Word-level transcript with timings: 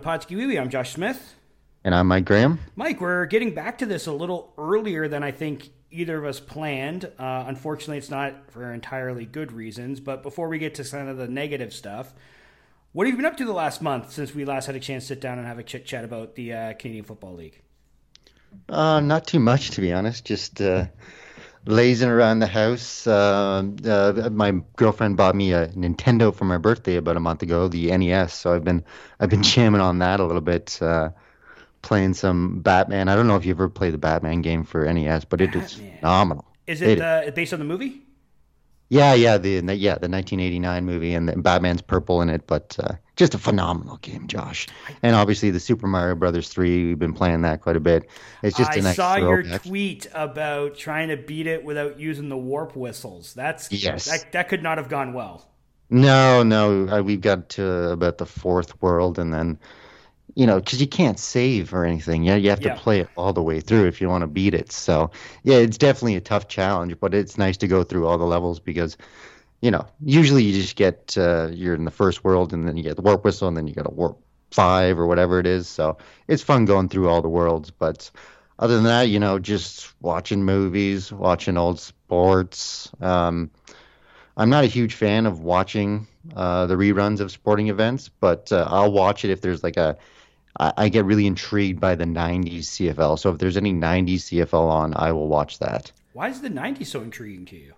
to 0.00 0.08
Podski 0.08 0.36
Wee 0.36 0.46
Wee. 0.46 0.58
I'm 0.58 0.70
Josh 0.70 0.92
Smith. 0.92 1.34
And 1.84 1.94
I'm 1.94 2.06
Mike 2.06 2.24
Graham. 2.24 2.58
Mike, 2.76 3.00
we're 3.00 3.26
getting 3.26 3.54
back 3.54 3.78
to 3.78 3.86
this 3.86 4.06
a 4.06 4.12
little 4.12 4.52
earlier 4.56 5.08
than 5.08 5.22
I 5.22 5.30
think 5.30 5.70
either 5.90 6.18
of 6.18 6.24
us 6.24 6.40
planned. 6.40 7.04
Uh, 7.18 7.44
unfortunately, 7.46 7.98
it's 7.98 8.10
not 8.10 8.50
for 8.50 8.72
entirely 8.72 9.24
good 9.24 9.52
reasons. 9.52 10.00
But 10.00 10.22
before 10.22 10.48
we 10.48 10.58
get 10.58 10.76
to 10.76 10.84
some 10.84 11.08
of 11.08 11.16
the 11.16 11.28
negative 11.28 11.72
stuff, 11.72 12.14
what 12.92 13.06
have 13.06 13.12
you 13.12 13.16
been 13.16 13.26
up 13.26 13.36
to 13.38 13.44
the 13.44 13.52
last 13.52 13.82
month 13.82 14.12
since 14.12 14.34
we 14.34 14.44
last 14.44 14.66
had 14.66 14.74
a 14.74 14.80
chance 14.80 15.04
to 15.04 15.08
sit 15.08 15.20
down 15.20 15.38
and 15.38 15.46
have 15.46 15.58
a 15.58 15.62
chit 15.62 15.86
chat 15.86 16.04
about 16.04 16.34
the 16.34 16.52
uh, 16.52 16.72
Canadian 16.74 17.04
Football 17.04 17.34
League? 17.34 17.60
Uh, 18.68 19.00
not 19.00 19.26
too 19.26 19.40
much, 19.40 19.70
to 19.72 19.80
be 19.80 19.92
honest. 19.92 20.24
Just 20.24 20.60
uh, 20.60 20.86
lazing 21.66 22.08
around 22.08 22.38
the 22.40 22.46
house. 22.46 23.06
Uh, 23.06 23.62
uh, 23.84 24.28
my 24.32 24.52
girlfriend 24.76 25.16
bought 25.16 25.34
me 25.34 25.52
a 25.52 25.68
Nintendo 25.68 26.34
for 26.34 26.44
my 26.44 26.58
birthday 26.58 26.96
about 26.96 27.16
a 27.16 27.20
month 27.20 27.42
ago, 27.42 27.68
the 27.68 27.96
NES. 27.96 28.32
So 28.32 28.52
I've 28.54 28.64
been 28.64 28.84
I've 29.18 29.30
been 29.30 29.42
jamming 29.52 29.80
on 29.80 29.98
that 29.98 30.20
a 30.20 30.24
little 30.24 30.40
bit, 30.40 30.78
uh, 30.82 31.10
playing 31.82 32.14
some 32.14 32.60
Batman. 32.60 33.08
I 33.08 33.14
don't 33.16 33.26
know 33.26 33.36
if 33.36 33.44
you 33.44 33.52
ever 33.52 33.68
played 33.68 33.94
the 33.94 33.98
Batman 33.98 34.42
game 34.42 34.64
for 34.64 34.84
NES, 34.92 35.24
but 35.24 35.40
it 35.40 35.54
is 35.54 35.74
Batman. 35.74 35.98
phenomenal. 35.98 36.44
Is 36.66 36.82
it 36.82 36.98
It- 36.98 37.00
uh, 37.00 37.30
based 37.32 37.52
on 37.52 37.58
the 37.58 37.64
movie? 37.64 38.02
Yeah, 38.88 39.14
yeah, 39.14 39.38
the 39.38 39.60
the- 39.60 39.76
yeah 39.76 39.98
the 39.98 40.08
1989 40.08 40.84
movie, 40.84 41.14
and 41.14 41.28
the, 41.28 41.36
Batman's 41.36 41.80
purple 41.82 42.22
in 42.22 42.28
it, 42.28 42.46
but 42.48 42.76
uh, 42.82 42.94
just 43.20 43.34
a 43.34 43.38
phenomenal 43.38 43.98
game, 43.98 44.26
Josh. 44.26 44.66
And 45.02 45.14
obviously 45.14 45.50
the 45.50 45.60
Super 45.60 45.86
Mario 45.86 46.14
Brothers 46.14 46.48
3, 46.48 46.86
we've 46.86 46.98
been 46.98 47.12
playing 47.12 47.42
that 47.42 47.60
quite 47.60 47.76
a 47.76 47.80
bit. 47.80 48.08
It's 48.42 48.56
just 48.56 48.70
I 48.72 48.76
a 48.76 48.82
nice 48.82 48.96
saw 48.96 49.16
your 49.16 49.42
tweet 49.42 50.06
about 50.14 50.74
trying 50.74 51.08
to 51.08 51.18
beat 51.18 51.46
it 51.46 51.62
without 51.62 52.00
using 52.00 52.30
the 52.30 52.38
warp 52.38 52.74
whistles. 52.74 53.34
That's 53.34 53.70
Yes. 53.70 54.06
That, 54.06 54.32
that 54.32 54.48
could 54.48 54.62
not 54.62 54.78
have 54.78 54.88
gone 54.88 55.12
well. 55.12 55.46
No, 55.90 56.42
no, 56.42 57.02
we 57.02 57.18
got 57.18 57.50
to 57.50 57.90
about 57.90 58.16
the 58.16 58.24
fourth 58.24 58.80
world, 58.80 59.18
and 59.18 59.34
then, 59.34 59.58
you 60.34 60.46
know, 60.46 60.58
because 60.60 60.80
you 60.80 60.86
can't 60.86 61.18
save 61.18 61.74
or 61.74 61.84
anything. 61.84 62.22
Yeah, 62.22 62.36
you 62.36 62.48
have 62.48 62.60
to 62.60 62.68
Yeah. 62.68 62.76
play 62.76 63.00
it 63.00 63.10
all 63.16 63.34
the 63.34 63.42
way 63.42 63.60
through 63.60 63.86
if 63.86 64.00
you 64.00 64.08
want 64.08 64.22
to 64.22 64.28
beat 64.28 64.54
it. 64.54 64.72
So, 64.72 65.10
yeah, 65.42 65.56
it's 65.56 65.76
definitely 65.76 66.16
a 66.16 66.20
tough 66.22 66.48
challenge, 66.48 66.98
but 67.00 67.12
it's 67.12 67.36
nice 67.36 67.58
to 67.58 67.68
go 67.68 67.82
through 67.82 68.06
all 68.06 68.16
the 68.16 68.24
levels 68.24 68.60
because, 68.60 68.96
you 69.60 69.70
know, 69.70 69.86
usually 70.04 70.44
you 70.44 70.52
just 70.52 70.76
get 70.76 71.16
uh, 71.18 71.48
you're 71.52 71.74
in 71.74 71.84
the 71.84 71.90
first 71.90 72.24
world, 72.24 72.52
and 72.52 72.66
then 72.66 72.76
you 72.76 72.82
get 72.82 72.96
the 72.96 73.02
warp 73.02 73.24
whistle, 73.24 73.48
and 73.48 73.56
then 73.56 73.66
you 73.66 73.74
got 73.74 73.86
a 73.86 73.94
warp 73.94 74.18
five 74.50 74.98
or 74.98 75.06
whatever 75.06 75.38
it 75.38 75.46
is. 75.46 75.68
So 75.68 75.98
it's 76.28 76.42
fun 76.42 76.64
going 76.64 76.88
through 76.88 77.08
all 77.08 77.22
the 77.22 77.28
worlds, 77.28 77.70
but. 77.70 78.10
Other 78.58 78.74
than 78.74 78.84
that, 78.84 79.08
you 79.08 79.18
know, 79.18 79.38
just 79.38 79.90
watching 80.02 80.44
movies, 80.44 81.10
watching 81.10 81.56
old 81.56 81.80
sports. 81.80 82.90
Um, 83.00 83.50
I'm 84.36 84.50
not 84.50 84.64
a 84.64 84.66
huge 84.66 84.94
fan 84.94 85.24
of 85.24 85.40
watching 85.40 86.06
uh, 86.36 86.66
the 86.66 86.74
reruns 86.74 87.20
of 87.20 87.30
sporting 87.30 87.68
events, 87.68 88.08
but 88.08 88.52
uh, 88.52 88.66
I'll 88.68 88.92
watch 88.92 89.24
it 89.24 89.30
if 89.30 89.40
there's 89.40 89.62
like 89.62 89.76
a. 89.76 89.96
I 90.58 90.90
get 90.90 91.06
really 91.06 91.26
intrigued 91.26 91.80
by 91.80 91.94
the 91.94 92.04
'90s 92.04 92.64
CFL, 92.64 93.18
so 93.18 93.30
if 93.30 93.38
there's 93.38 93.56
any 93.56 93.72
'90s 93.72 94.16
CFL 94.16 94.68
on, 94.68 94.92
I 94.94 95.12
will 95.12 95.28
watch 95.28 95.58
that. 95.60 95.90
Why 96.12 96.28
is 96.28 96.40
the 96.40 96.50
90s 96.50 96.86
so 96.86 97.02
intriguing 97.02 97.46
to 97.46 97.56
you? 97.56 97.74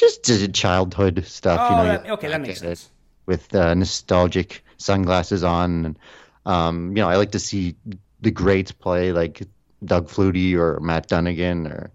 Just 0.00 0.52
childhood 0.54 1.24
stuff, 1.26 1.60
Oh, 1.62 1.70
you 1.70 1.76
know. 1.76 1.84
that- 2.02 2.10
okay, 2.12 2.28
that 2.28 2.40
makes 2.40 2.60
sense. 2.60 2.88
With 3.26 3.54
uh, 3.54 3.74
nostalgic 3.74 4.64
sunglasses 4.78 5.44
on, 5.44 5.84
and 5.84 5.98
um, 6.46 6.88
you 6.96 7.02
know, 7.02 7.08
I 7.08 7.16
like 7.16 7.32
to 7.32 7.38
see 7.38 7.76
the 8.20 8.30
greats 8.30 8.72
play, 8.72 9.12
like 9.12 9.42
Doug 9.84 10.08
Flutie 10.08 10.54
or 10.56 10.80
Matt 10.80 11.06
Dunnigan, 11.08 11.66
or 11.66 11.90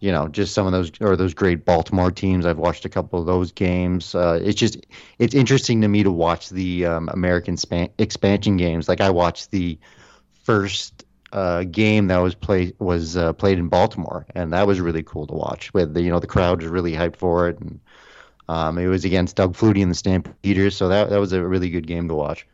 you 0.00 0.10
know, 0.12 0.28
just 0.28 0.54
some 0.54 0.66
of 0.66 0.72
those 0.72 0.90
or 1.00 1.14
those 1.16 1.34
great 1.34 1.64
Baltimore 1.64 2.10
teams. 2.10 2.46
I've 2.46 2.58
watched 2.58 2.84
a 2.84 2.88
couple 2.88 3.20
of 3.20 3.26
those 3.26 3.52
games. 3.52 4.14
Uh, 4.14 4.40
it's 4.42 4.58
just 4.58 4.84
it's 5.18 5.34
interesting 5.34 5.80
to 5.82 5.88
me 5.88 6.02
to 6.02 6.10
watch 6.10 6.48
the 6.50 6.86
um, 6.86 7.08
American 7.12 7.56
span- 7.56 7.90
expansion 7.98 8.56
games. 8.56 8.88
Like 8.88 9.00
I 9.00 9.10
watched 9.10 9.50
the 9.52 9.78
first 10.42 11.04
uh, 11.32 11.64
game 11.64 12.06
that 12.08 12.18
was 12.18 12.34
played 12.34 12.74
was 12.78 13.16
uh, 13.16 13.32
played 13.32 13.58
in 13.58 13.68
Baltimore, 13.68 14.26
and 14.34 14.52
that 14.52 14.66
was 14.66 14.80
really 14.80 15.02
cool 15.02 15.26
to 15.26 15.34
watch. 15.34 15.72
With 15.74 15.94
the, 15.94 16.02
you 16.02 16.10
know 16.10 16.20
the 16.20 16.26
crowd 16.26 16.62
was 16.62 16.70
really 16.70 16.92
hyped 16.92 17.16
for 17.16 17.48
it, 17.48 17.58
and 17.58 17.80
um, 18.48 18.78
it 18.78 18.86
was 18.86 19.04
against 19.04 19.36
Doug 19.36 19.54
Flutie 19.54 19.82
and 19.82 19.90
the 19.90 19.94
Stampeders, 19.94 20.76
so 20.76 20.88
that 20.88 21.10
that 21.10 21.20
was 21.20 21.32
a 21.32 21.42
really 21.42 21.70
good 21.70 21.86
game 21.86 22.08
to 22.08 22.14
watch. 22.14 22.46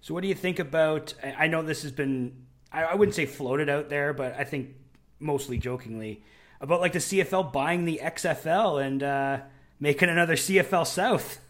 So, 0.00 0.14
what 0.14 0.22
do 0.22 0.28
you 0.28 0.34
think 0.34 0.58
about? 0.58 1.14
I 1.22 1.44
I 1.44 1.46
know 1.46 1.62
this 1.62 1.82
has 1.82 1.92
been, 1.92 2.34
I 2.72 2.84
I 2.84 2.94
wouldn't 2.94 3.14
say 3.14 3.26
floated 3.26 3.68
out 3.68 3.88
there, 3.88 4.12
but 4.12 4.34
I 4.38 4.44
think 4.44 4.74
mostly 5.20 5.58
jokingly 5.58 6.22
about 6.60 6.80
like 6.80 6.92
the 6.92 6.98
CFL 6.98 7.52
buying 7.52 7.84
the 7.84 8.00
XFL 8.02 8.84
and 8.84 9.02
uh, 9.02 9.38
making 9.80 10.08
another 10.08 10.34
CFL 10.34 10.86
South. 10.86 11.40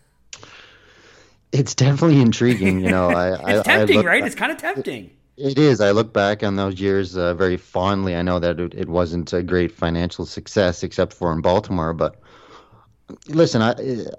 It's 1.51 1.75
definitely 1.75 2.21
intriguing, 2.21 2.81
you 2.81 2.91
know. 2.91 3.11
I, 3.11 3.29
I, 3.45 3.53
It's 3.57 3.67
tempting, 3.67 3.97
I 3.97 4.01
look 4.01 4.07
right? 4.07 4.25
It's 4.25 4.35
kind 4.35 4.53
of 4.53 4.59
tempting. 4.59 5.07
It 5.07 5.18
is. 5.39 5.81
I 5.81 5.93
look 5.93 6.13
back 6.13 6.43
on 6.43 6.57
those 6.57 6.81
years 6.81 7.17
uh, 7.17 7.35
very 7.35 7.57
fondly. 7.57 8.17
I 8.17 8.23
know 8.23 8.39
that 8.39 8.59
it, 8.59 8.75
it 8.75 8.89
wasn't 8.89 9.33
a 9.33 9.43
great 9.43 9.73
financial 9.73 10.27
success, 10.27 10.83
except 10.83 11.13
for 11.13 11.33
in 11.33 11.41
Baltimore. 11.41 11.95
But 11.95 12.17
listen, 13.29 13.63
I 13.63 13.75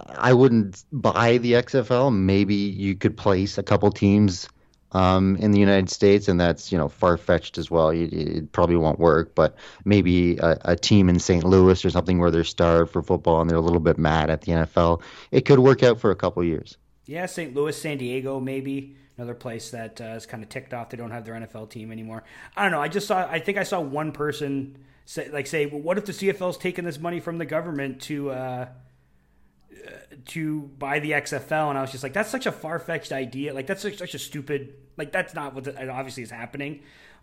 I 0.10 0.34
wouldn't 0.34 0.84
buy 0.92 1.38
the 1.38 1.54
XFL. 1.54 2.16
Maybe 2.16 2.56
you 2.56 2.96
could 2.96 3.18
place 3.18 3.58
a 3.58 3.64
couple 3.64 3.92
teams 3.92 4.48
um, 4.92 5.36
in 5.38 5.52
the 5.52 5.60
United 5.60 5.90
States, 5.90 6.28
and 6.28 6.40
that's 6.40 6.72
you 6.72 6.78
know 6.78 6.90
far 6.90 7.18
fetched 7.18 7.58
as 7.58 7.70
well. 7.70 7.90
It, 7.90 8.14
it 8.14 8.52
probably 8.52 8.78
won't 8.78 9.00
work. 9.00 9.36
But 9.36 9.56
maybe 9.86 10.38
a, 10.38 10.58
a 10.66 10.76
team 10.76 11.10
in 11.10 11.20
St. 11.20 11.44
Louis 11.44 11.84
or 11.84 11.90
something 11.90 12.20
where 12.20 12.32
they're 12.32 12.44
starved 12.44 12.92
for 12.92 13.02
football 13.02 13.42
and 13.42 13.50
they're 13.50 13.58
a 13.58 13.62
little 13.62 13.80
bit 13.80 13.98
mad 13.98 14.30
at 14.30 14.42
the 14.42 14.54
NFL. 14.54 15.02
It 15.32 15.42
could 15.42 15.60
work 15.60 15.84
out 15.84 16.00
for 16.00 16.12
a 16.12 16.16
couple 16.16 16.44
years. 16.44 16.78
Yeah, 17.06 17.26
St. 17.26 17.56
Louis, 17.56 17.76
San 17.76 17.98
Diego, 17.98 18.40
maybe 18.40 18.96
another 19.20 19.34
place 19.34 19.72
that 19.72 20.00
uh, 20.00 20.16
is 20.16 20.26
kind 20.26 20.42
of 20.42 20.50
ticked 20.50 20.74
off. 20.74 20.90
They 20.90 20.98
don't 20.98 21.12
have 21.12 21.26
their 21.26 21.36
NFL 21.36 21.70
team 21.70 21.92
anymore. 21.92 22.24
I 22.56 22.64
don't 22.64 22.72
know. 22.72 22.82
I 22.82 22.88
just 22.88 23.06
saw. 23.08 23.28
I 23.30 23.40
think 23.40 23.58
I 23.58 23.64
saw 23.64 23.82
one 23.82 24.12
person 24.12 24.78
say, 25.06 25.30
like, 25.30 25.46
say, 25.46 25.66
well, 25.66 25.82
what 25.82 25.98
if 25.98 26.06
the 26.06 26.14
CFL's 26.14 26.58
taking 26.58 26.86
this 26.86 27.00
money 27.00 27.20
from 27.20 27.38
the 27.38 27.46
government 27.46 28.02
to 28.04 28.32
uh, 28.32 28.34
uh, 28.34 29.92
to 30.28 30.62
buy 30.80 31.00
the 31.00 31.12
XFL? 31.12 31.70
And 31.70 31.78
I 31.78 31.82
was 31.82 31.92
just 31.92 32.04
like, 32.04 32.14
that's 32.14 32.30
such 32.30 32.46
a 32.46 32.52
far 32.52 32.80
fetched 32.80 33.12
idea. 33.12 33.54
Like, 33.54 33.68
that's 33.68 33.82
such, 33.82 33.98
such 33.98 34.14
a 34.14 34.20
stupid. 34.20 34.74
Like, 34.98 35.12
that's 35.12 35.34
not 35.34 35.54
what 35.54 35.66
the, 35.66 35.90
obviously 35.90 36.24
is 36.24 36.32
happening. 36.32 36.82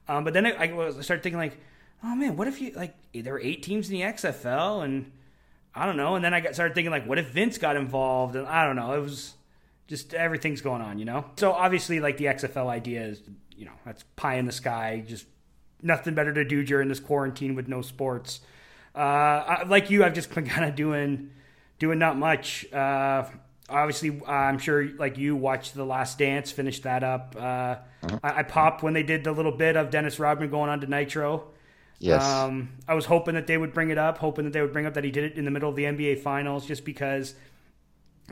Um, 0.08 0.24
but 0.24 0.34
then 0.34 0.46
I, 0.46 0.50
I 0.50 0.86
I 0.86 1.00
started 1.00 1.22
thinking 1.22 1.38
like, 1.38 1.58
oh 2.04 2.14
man, 2.14 2.36
what 2.36 2.46
if 2.46 2.60
you 2.60 2.72
like 2.72 2.94
there 3.14 3.34
are 3.34 3.40
eight 3.40 3.62
teams 3.62 3.88
in 3.88 3.94
the 3.94 4.02
XFL 4.02 4.84
and 4.84 5.10
I 5.74 5.84
don't 5.84 5.96
know. 5.96 6.14
And 6.14 6.24
then 6.24 6.32
I 6.32 6.40
got 6.40 6.54
started 6.54 6.74
thinking 6.74 6.90
like, 6.90 7.06
what 7.06 7.18
if 7.18 7.28
Vince 7.28 7.58
got 7.58 7.76
involved? 7.76 8.34
And 8.36 8.46
I 8.46 8.64
don't 8.64 8.76
know. 8.76 8.92
It 8.92 9.00
was 9.00 9.34
just 9.88 10.14
everything's 10.14 10.60
going 10.60 10.82
on, 10.82 10.98
you 10.98 11.04
know. 11.04 11.24
So 11.36 11.52
obviously, 11.52 12.00
like 12.00 12.16
the 12.16 12.26
XFL 12.26 12.68
idea 12.68 13.02
is, 13.04 13.22
you 13.56 13.66
know, 13.66 13.72
that's 13.84 14.02
pie 14.16 14.36
in 14.36 14.46
the 14.46 14.52
sky. 14.52 15.04
Just 15.06 15.26
nothing 15.82 16.14
better 16.14 16.32
to 16.32 16.44
do 16.44 16.64
during 16.64 16.88
this 16.88 17.00
quarantine 17.00 17.54
with 17.54 17.68
no 17.68 17.82
sports. 17.82 18.40
Uh, 18.94 18.98
I, 18.98 19.64
like 19.66 19.90
you, 19.90 20.04
I've 20.04 20.14
just 20.14 20.34
been 20.34 20.46
kind 20.48 20.68
of 20.68 20.74
doing 20.74 21.30
doing 21.78 21.98
not 21.98 22.16
much. 22.16 22.70
Uh, 22.72 23.24
obviously, 23.68 24.20
I'm 24.26 24.58
sure 24.58 24.88
like 24.98 25.18
you 25.18 25.36
watched 25.36 25.74
The 25.74 25.84
Last 25.84 26.18
Dance, 26.18 26.50
finished 26.50 26.82
that 26.84 27.04
up. 27.04 27.36
Uh, 27.38 27.76
I, 28.22 28.38
I 28.38 28.42
popped 28.42 28.82
when 28.82 28.94
they 28.94 29.02
did 29.02 29.24
the 29.24 29.32
little 29.32 29.52
bit 29.52 29.76
of 29.76 29.90
Dennis 29.90 30.18
Rodman 30.18 30.50
going 30.50 30.70
on 30.70 30.80
to 30.80 30.86
Nitro. 30.86 31.48
Yes. 31.98 32.22
Um, 32.22 32.70
I 32.86 32.94
was 32.94 33.06
hoping 33.06 33.34
that 33.34 33.46
they 33.46 33.56
would 33.56 33.72
bring 33.72 33.90
it 33.90 33.96
up, 33.98 34.18
hoping 34.18 34.44
that 34.44 34.52
they 34.52 34.60
would 34.60 34.72
bring 34.72 34.84
up 34.84 34.94
that 34.94 35.04
he 35.04 35.10
did 35.10 35.24
it 35.24 35.38
in 35.38 35.44
the 35.44 35.50
middle 35.50 35.70
of 35.70 35.76
the 35.76 35.84
NBA 35.84 36.20
Finals, 36.20 36.66
just 36.66 36.84
because 36.84 37.34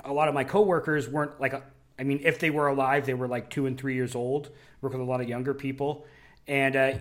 a 0.04 0.12
lot 0.12 0.28
of 0.28 0.34
my 0.34 0.44
coworkers 0.44 1.08
weren't 1.08 1.40
like, 1.40 1.54
I 1.98 2.02
mean, 2.02 2.20
if 2.24 2.38
they 2.38 2.50
were 2.50 2.66
alive, 2.66 3.06
they 3.06 3.14
were 3.14 3.28
like 3.28 3.50
two 3.50 3.66
and 3.66 3.78
three 3.78 3.94
years 3.94 4.14
old. 4.14 4.50
Work 4.80 4.92
with 4.92 5.02
a 5.02 5.04
lot 5.04 5.20
of 5.20 5.28
younger 5.28 5.54
people, 5.54 6.06
and 6.46 6.76
uh, 6.76 6.92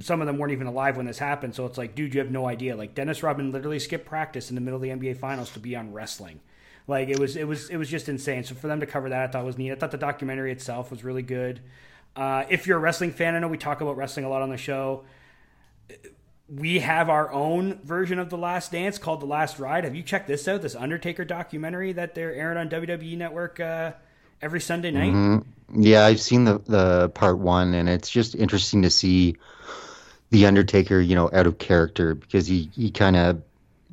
some 0.00 0.20
of 0.20 0.26
them 0.26 0.38
weren't 0.38 0.52
even 0.52 0.66
alive 0.66 0.96
when 0.96 1.06
this 1.06 1.18
happened. 1.18 1.54
So 1.54 1.66
it's 1.66 1.78
like, 1.78 1.94
dude, 1.94 2.14
you 2.14 2.20
have 2.20 2.30
no 2.30 2.46
idea. 2.46 2.76
Like 2.76 2.94
Dennis 2.94 3.22
Rodman 3.22 3.50
literally 3.50 3.78
skipped 3.78 4.06
practice 4.06 4.50
in 4.50 4.54
the 4.54 4.60
middle 4.60 4.76
of 4.76 4.82
the 4.82 4.90
NBA 4.90 5.16
Finals 5.16 5.50
to 5.52 5.58
be 5.58 5.74
on 5.74 5.92
wrestling. 5.92 6.40
Like 6.86 7.08
it 7.08 7.18
was, 7.18 7.36
it 7.36 7.46
was, 7.46 7.68
it 7.68 7.76
was 7.76 7.88
just 7.88 8.08
insane. 8.08 8.44
So 8.44 8.54
for 8.54 8.68
them 8.68 8.80
to 8.80 8.86
cover 8.86 9.08
that, 9.08 9.22
I 9.22 9.26
thought 9.32 9.44
was 9.44 9.58
neat. 9.58 9.72
I 9.72 9.74
thought 9.74 9.90
the 9.90 9.98
documentary 9.98 10.52
itself 10.52 10.90
was 10.90 11.04
really 11.04 11.22
good. 11.22 11.60
Uh, 12.14 12.44
if 12.48 12.66
you're 12.66 12.76
a 12.76 12.80
wrestling 12.80 13.12
fan, 13.12 13.34
I 13.34 13.38
know 13.38 13.48
we 13.48 13.58
talk 13.58 13.80
about 13.80 13.96
wrestling 13.96 14.26
a 14.26 14.28
lot 14.28 14.42
on 14.42 14.50
the 14.50 14.56
show. 14.56 15.04
We 16.54 16.80
have 16.80 17.08
our 17.08 17.32
own 17.32 17.80
version 17.82 18.18
of 18.18 18.28
The 18.28 18.36
Last 18.36 18.72
Dance 18.72 18.98
called 18.98 19.20
The 19.20 19.26
Last 19.26 19.58
Ride. 19.58 19.84
Have 19.84 19.94
you 19.94 20.02
checked 20.02 20.28
this 20.28 20.46
out? 20.46 20.60
This 20.60 20.74
Undertaker 20.74 21.24
documentary 21.24 21.92
that 21.92 22.14
they're 22.14 22.34
airing 22.34 22.58
on 22.58 22.68
WWE 22.68 23.16
Network 23.16 23.58
uh, 23.58 23.92
every 24.42 24.60
Sunday 24.60 24.90
night. 24.90 25.12
Mm-hmm. 25.12 25.82
Yeah, 25.82 26.04
I've 26.04 26.20
seen 26.20 26.44
the 26.44 26.58
the 26.58 27.08
part 27.10 27.38
one, 27.38 27.72
and 27.72 27.88
it's 27.88 28.10
just 28.10 28.34
interesting 28.34 28.82
to 28.82 28.90
see 28.90 29.36
the 30.30 30.44
Undertaker, 30.44 31.00
you 31.00 31.14
know, 31.14 31.30
out 31.32 31.46
of 31.46 31.56
character 31.56 32.14
because 32.14 32.46
he 32.46 32.68
he 32.74 32.90
kind 32.90 33.16
of, 33.16 33.42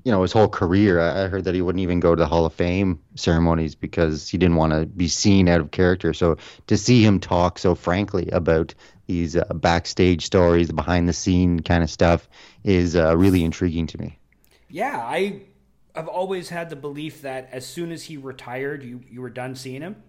you 0.04 0.12
know, 0.12 0.22
his 0.22 0.32
whole 0.32 0.48
career. 0.48 1.00
I, 1.00 1.28
heard 1.28 1.44
that 1.44 1.56
he 1.56 1.62
wouldn't 1.62 1.82
even 1.82 2.00
go 2.00 2.16
to 2.16 2.20
the 2.20 2.28
Hall 2.28 2.46
of 2.46 2.54
Fame 2.54 3.00
ceremonies 3.16 3.76
because 3.76 4.28
he 4.28 4.38
didn't 4.38 4.56
want 4.56 4.74
to 4.74 4.86
be 4.86 5.08
seen 5.08 5.48
out 5.48 5.62
of 5.62 5.72
character. 5.72 6.14
So 6.14 6.38
to 6.68 6.78
see 6.78 7.04
him 7.04 7.20
talk 7.20 7.60
so 7.60 7.76
frankly 7.76 8.30
about 8.32 8.74
these 9.08 9.36
uh, 9.36 9.46
backstage 9.54 10.26
stories, 10.26 10.68
the 10.68 10.74
behind 10.74 11.08
the 11.08 11.14
scene 11.14 11.60
kind 11.60 11.84
of 11.84 11.90
stuff, 11.90 12.30
is 12.64 12.96
uh, 12.96 13.16
really 13.18 13.44
intriguing 13.44 13.88
to 13.88 14.00
me. 14.00 14.18
Yeah, 14.70 14.98
I 14.98 15.42
I've 15.96 16.08
always 16.08 16.50
had 16.50 16.70
the 16.70 16.76
belief 16.76 17.24
that 17.24 17.50
as 17.52 17.66
soon 17.66 17.92
as 17.92 18.04
he 18.04 18.18
retired, 18.18 18.84
you 18.84 19.02
you 19.10 19.22
were 19.22 19.30
done 19.30 19.56
seeing 19.56 19.82
him 19.82 20.04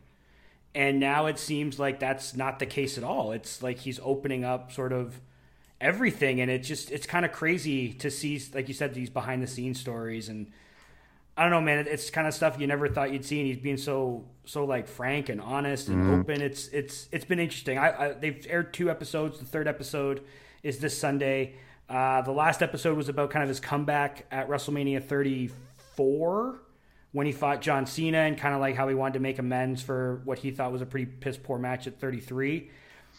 and 0.75 1.01
now 1.01 1.27
it 1.27 1.39
seems 1.39 1.79
like 1.79 1.99
that's 1.99 2.37
not 2.37 2.59
the 2.59 2.67
case 2.67 2.97
at 2.97 3.05
all. 3.05 3.33
It's 3.33 3.63
like 3.63 3.79
he's 3.79 3.99
opening 4.03 4.45
up 4.45 4.71
sort 4.71 4.93
of 4.93 5.21
everything, 5.81 6.41
and 6.41 6.51
it 6.51 6.61
just 6.61 6.91
it's 6.91 7.07
kind 7.07 7.25
of 7.25 7.33
crazy 7.33 7.93
to 7.95 8.11
see, 8.11 8.41
like 8.55 8.69
you 8.69 8.75
said, 8.75 8.95
these 8.95 9.11
behind 9.11 9.43
the 9.43 9.47
scenes 9.47 9.81
stories, 9.81 10.29
and 10.29 10.51
I 11.37 11.43
don't 11.43 11.51
know, 11.51 11.61
man. 11.61 11.87
It's 11.89 12.11
kind 12.11 12.27
of 12.27 12.35
stuff 12.35 12.59
you 12.59 12.67
never 12.67 12.89
thought 12.89 13.13
you'd 13.13 13.25
see, 13.25 13.39
and 13.39 13.47
he's 13.47 13.57
being 13.57 13.77
so 13.77 14.25
so 14.45 14.65
like 14.65 14.89
frank 14.89 15.29
and 15.29 15.41
honest 15.41 15.89
and 15.89 16.03
mm-hmm. 16.03 16.21
open. 16.21 16.43
It's 16.43 16.69
it's 16.69 17.09
it's 17.13 17.25
been 17.25 17.39
interesting. 17.39 17.79
I, 17.79 18.09
I, 18.09 18.13
they've 18.13 18.47
aired 18.49 18.75
two 18.75 18.91
episodes. 18.91 19.39
The 19.39 19.47
third 19.47 19.69
episode 19.69 20.23
is 20.63 20.79
this 20.79 20.97
Sunday. 20.97 21.55
Uh, 21.89 22.23
the 22.23 22.33
last 22.33 22.63
episode 22.63 22.97
was 22.97 23.09
about 23.09 23.31
kind 23.31 23.43
of 23.43 23.49
his 23.49 23.59
comeback 23.59 24.27
at 24.31 24.49
WrestleMania 24.49 25.03
34 25.03 26.61
when 27.13 27.27
he 27.27 27.33
fought 27.33 27.61
John 27.61 27.87
Cena 27.87 28.19
and 28.19 28.39
kind 28.39 28.55
of 28.55 28.61
like 28.61 28.77
how 28.77 28.87
he 28.87 28.95
wanted 28.95 29.15
to 29.15 29.21
make 29.21 29.41
amends 29.41 29.83
for 29.83 30.21
what 30.25 30.39
he 30.39 30.53
thought 30.53 30.71
was 30.71 30.83
a 30.83 30.87
pretty 30.87 31.07
piss 31.07 31.37
poor 31.37 31.59
match 31.59 31.89
at 31.89 31.99
33. 31.99 32.71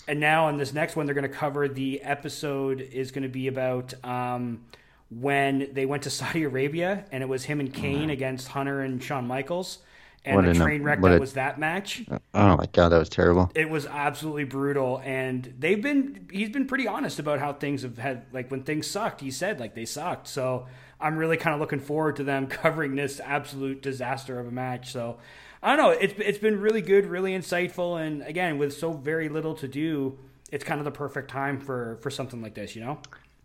And 0.08 0.20
now 0.20 0.46
on 0.46 0.58
this 0.58 0.74
next 0.74 0.96
one, 0.96 1.06
they're 1.06 1.16
going 1.16 1.30
to 1.30 1.36
cover 1.36 1.68
the 1.68 2.02
episode 2.02 2.82
is 2.82 3.12
going 3.12 3.24
to 3.24 3.30
be 3.30 3.48
about 3.48 3.94
um, 4.04 4.62
when 5.10 5.70
they 5.74 5.86
went 5.86 6.04
to 6.04 6.10
Saudi 6.12 6.44
Arabia 6.44 7.06
and 7.12 7.24
it 7.24 7.28
was 7.28 7.46
him 7.46 7.60
and 7.60 7.74
Kane 7.74 8.02
mm-hmm. 8.02 8.10
against 8.10 8.50
Hunter 8.50 8.82
and 8.82 9.02
Shawn 9.02 9.28
Michaels. 9.28 9.80
And 10.24 10.36
what 10.36 10.46
the 10.46 10.54
train 10.54 10.84
wreck 10.84 11.02
that 11.02 11.16
a, 11.16 11.20
was 11.20 11.34
that 11.34 11.60
match. 11.60 12.04
Oh 12.36 12.56
my 12.56 12.68
god, 12.74 12.90
that 12.90 13.00
was 13.00 13.10
terrible. 13.10 13.52
It 13.56 13.72
was 13.72 13.88
absolutely 13.88 14.44
brutal, 14.44 15.02
and 15.04 15.52
they've 15.58 15.82
been. 15.82 16.28
He's 16.32 16.52
been 16.52 16.68
pretty 16.68 16.86
honest 16.88 17.18
about 17.18 17.40
how 17.40 17.54
things 17.54 17.82
have 17.82 17.98
had. 17.98 18.28
Like 18.32 18.52
when 18.52 18.62
things 18.62 18.86
sucked, 18.86 19.22
he 19.22 19.32
said 19.32 19.60
like 19.60 19.74
they 19.74 19.86
sucked. 19.86 20.28
So 20.28 20.68
I'm 21.00 21.18
really 21.18 21.38
kind 21.38 21.56
of 21.56 21.60
looking 21.60 21.80
forward 21.80 22.18
to 22.18 22.24
them 22.24 22.46
covering 22.48 22.96
this 22.96 23.20
absolute 23.20 23.82
disaster 23.82 24.40
of 24.40 24.46
a 24.46 24.52
match. 24.52 24.92
So 24.92 25.18
I 25.64 25.76
don't 25.76 25.78
know. 25.78 25.92
It's 25.92 26.14
it's 26.18 26.40
been 26.40 26.60
really 26.60 26.82
good, 26.82 27.06
really 27.06 27.34
insightful, 27.34 28.02
and 28.02 28.24
again, 28.24 28.58
with 28.58 28.74
so 28.74 28.94
very 28.94 29.30
little 29.30 29.54
to 29.56 29.68
do, 29.68 30.18
it's 30.52 30.64
kind 30.64 30.80
of 30.80 30.86
the 30.86 30.92
perfect 30.92 31.30
time 31.30 31.60
for 31.60 31.98
for 32.02 32.10
something 32.10 32.42
like 32.42 32.56
this. 32.56 32.76
You 32.76 32.84
know. 32.84 33.00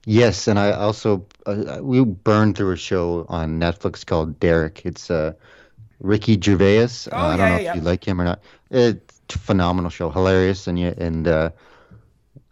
Yes, 0.07 0.49
and 0.49 0.59
I 0.59 0.71
also 0.71 1.27
uh, 1.47 1.79
we 1.83 2.03
burned 2.05 2.57
through 2.57 2.73
a 2.73 2.77
show 2.77 3.27
on 3.29 3.61
Netflix 3.61 4.07
called 4.07 4.39
Derek. 4.41 4.87
It's 4.87 5.11
uh, 5.11 5.33
Ricky 6.01 6.41
Gervais. 6.41 6.89
Oh, 7.11 7.17
uh, 7.17 7.21
I 7.21 7.37
don't 7.37 7.39
yeah, 7.39 7.49
know 7.49 7.63
yeah. 7.63 7.71
if 7.71 7.77
you 7.77 7.83
like 7.83 8.07
him 8.07 8.21
or 8.21 8.25
not. 8.25 8.41
It's 8.71 9.35
a 9.35 9.39
phenomenal 9.39 9.91
show, 9.91 10.11
hilarious, 10.11 10.67
and 10.67 10.79
and 10.79 11.29
uh, 11.29 11.51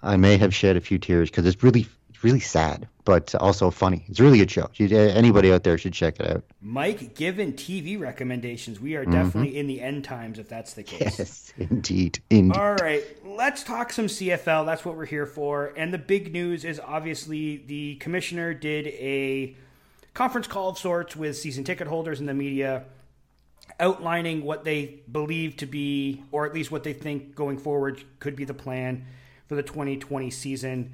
I 0.02 0.16
may 0.16 0.37
have 0.37 0.55
shed 0.55 0.76
a 0.76 0.81
few 0.81 0.99
tears 0.99 1.31
because 1.31 1.46
it's 1.46 1.62
really 1.62 1.87
really 2.25 2.41
sad, 2.41 2.88
but 3.05 3.35
also 3.37 3.71
funny. 3.71 4.05
It's 4.09 4.19
a 4.19 4.23
really 4.23 4.38
good 4.38 4.50
show. 4.50 4.71
Anybody 4.79 5.53
out 5.53 5.62
there 5.62 5.76
should 5.79 5.93
check 5.93 6.19
it 6.19 6.29
out. 6.29 6.44
Mike, 6.61 7.15
given 7.15 7.53
TV 7.53 8.00
recommendations, 8.00 8.81
we 8.81 8.97
are 8.97 9.03
mm-hmm. 9.03 9.12
definitely 9.12 9.56
in 9.56 9.67
the 9.67 9.81
end 9.81 10.05
times 10.05 10.38
if 10.38 10.49
that's 10.49 10.75
the 10.75 10.82
case. 10.82 11.19
Yes, 11.19 11.53
indeed. 11.59 12.21
indeed. 12.31 12.56
All 12.56 12.75
right, 12.76 13.05
let's 13.25 13.62
talk 13.62 13.93
some 13.93 14.06
CFL. 14.06 14.67
That's 14.67 14.85
what 14.85 14.97
we're 14.97 15.06
here 15.06 15.26
for. 15.26 15.73
And 15.76 15.93
the 15.93 15.99
big 15.99 16.32
news 16.32 16.65
is 16.65 16.81
obviously 16.81 17.59
the 17.59 17.97
commissioner 17.97 18.55
did 18.55 18.87
a 18.88 19.55
conference 20.15 20.47
call 20.47 20.71
of 20.71 20.79
sorts 20.79 21.15
with 21.15 21.37
season 21.37 21.65
ticket 21.65 21.87
holders 21.87 22.21
and 22.21 22.29
the 22.29 22.35
media 22.35 22.85
outlining 23.81 24.44
what 24.44 24.65
they 24.65 25.00
believe 25.11 25.56
to 25.56 25.67
be, 25.67 26.23
or 26.31 26.47
at 26.47 26.55
least 26.55 26.71
what 26.71 26.85
they 26.85 26.93
think 26.93 27.35
going 27.35 27.59
forward 27.59 28.03
could 28.21 28.37
be 28.37 28.44
the 28.44 28.55
plan 28.55 29.05
for 29.49 29.55
the 29.55 29.62
2020 29.62 30.31
season. 30.31 30.93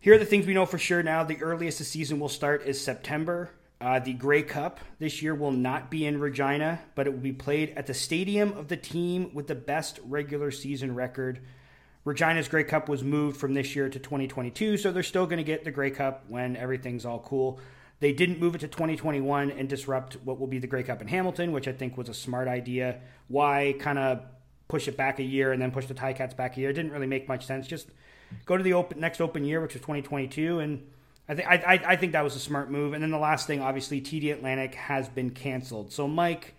Here 0.00 0.14
are 0.14 0.18
the 0.18 0.24
things 0.24 0.46
we 0.46 0.54
know 0.54 0.66
for 0.66 0.78
sure 0.78 1.02
now. 1.02 1.24
The 1.24 1.42
earliest 1.42 1.78
the 1.78 1.84
season 1.84 2.20
will 2.20 2.28
start 2.28 2.62
is 2.64 2.80
September. 2.80 3.50
Uh, 3.80 3.98
the 3.98 4.12
Grey 4.12 4.42
Cup 4.42 4.80
this 4.98 5.20
year 5.20 5.34
will 5.34 5.50
not 5.50 5.90
be 5.90 6.06
in 6.06 6.20
Regina, 6.20 6.80
but 6.94 7.06
it 7.06 7.10
will 7.10 7.20
be 7.20 7.32
played 7.32 7.74
at 7.76 7.86
the 7.86 7.94
stadium 7.94 8.52
of 8.52 8.68
the 8.68 8.76
team 8.76 9.34
with 9.34 9.48
the 9.48 9.54
best 9.54 9.98
regular 10.04 10.50
season 10.50 10.94
record. 10.94 11.40
Regina's 12.04 12.46
Grey 12.46 12.62
Cup 12.62 12.88
was 12.88 13.02
moved 13.02 13.36
from 13.36 13.54
this 13.54 13.74
year 13.74 13.88
to 13.88 13.98
2022, 13.98 14.76
so 14.76 14.92
they're 14.92 15.02
still 15.02 15.26
going 15.26 15.38
to 15.38 15.44
get 15.44 15.64
the 15.64 15.72
Grey 15.72 15.90
Cup 15.90 16.24
when 16.28 16.56
everything's 16.56 17.04
all 17.04 17.18
cool. 17.18 17.58
They 17.98 18.12
didn't 18.12 18.38
move 18.38 18.54
it 18.54 18.60
to 18.60 18.68
2021 18.68 19.50
and 19.50 19.68
disrupt 19.68 20.14
what 20.24 20.38
will 20.38 20.46
be 20.46 20.58
the 20.58 20.66
Grey 20.66 20.84
Cup 20.84 21.02
in 21.02 21.08
Hamilton, 21.08 21.52
which 21.52 21.66
I 21.66 21.72
think 21.72 21.96
was 21.96 22.08
a 22.08 22.14
smart 22.14 22.46
idea. 22.46 23.00
Why 23.28 23.74
kind 23.80 23.98
of 23.98 24.22
push 24.68 24.86
it 24.86 24.96
back 24.96 25.18
a 25.18 25.22
year 25.22 25.52
and 25.52 25.60
then 25.60 25.70
push 25.70 25.86
the 25.86 25.94
Ticats 25.94 26.36
back 26.36 26.56
a 26.56 26.60
year? 26.60 26.70
It 26.70 26.74
didn't 26.74 26.92
really 26.92 27.06
make 27.06 27.26
much 27.26 27.44
sense. 27.44 27.66
Just 27.66 27.88
go 28.44 28.56
to 28.56 28.62
the 28.62 28.74
open 28.74 29.00
next 29.00 29.20
open 29.20 29.44
year, 29.44 29.60
which 29.60 29.74
is 29.74 29.80
2022, 29.80 30.60
and 30.60 30.86
I 31.28 31.34
think 31.34 31.48
I, 31.48 31.80
I 31.86 31.96
think 31.96 32.12
that 32.12 32.22
was 32.22 32.36
a 32.36 32.40
smart 32.40 32.70
move. 32.70 32.92
And 32.92 33.02
then 33.02 33.10
the 33.10 33.18
last 33.18 33.46
thing, 33.46 33.60
obviously, 33.60 34.00
TD 34.00 34.32
Atlantic 34.32 34.74
has 34.74 35.08
been 35.08 35.30
canceled. 35.30 35.92
So, 35.92 36.06
Mike, 36.06 36.54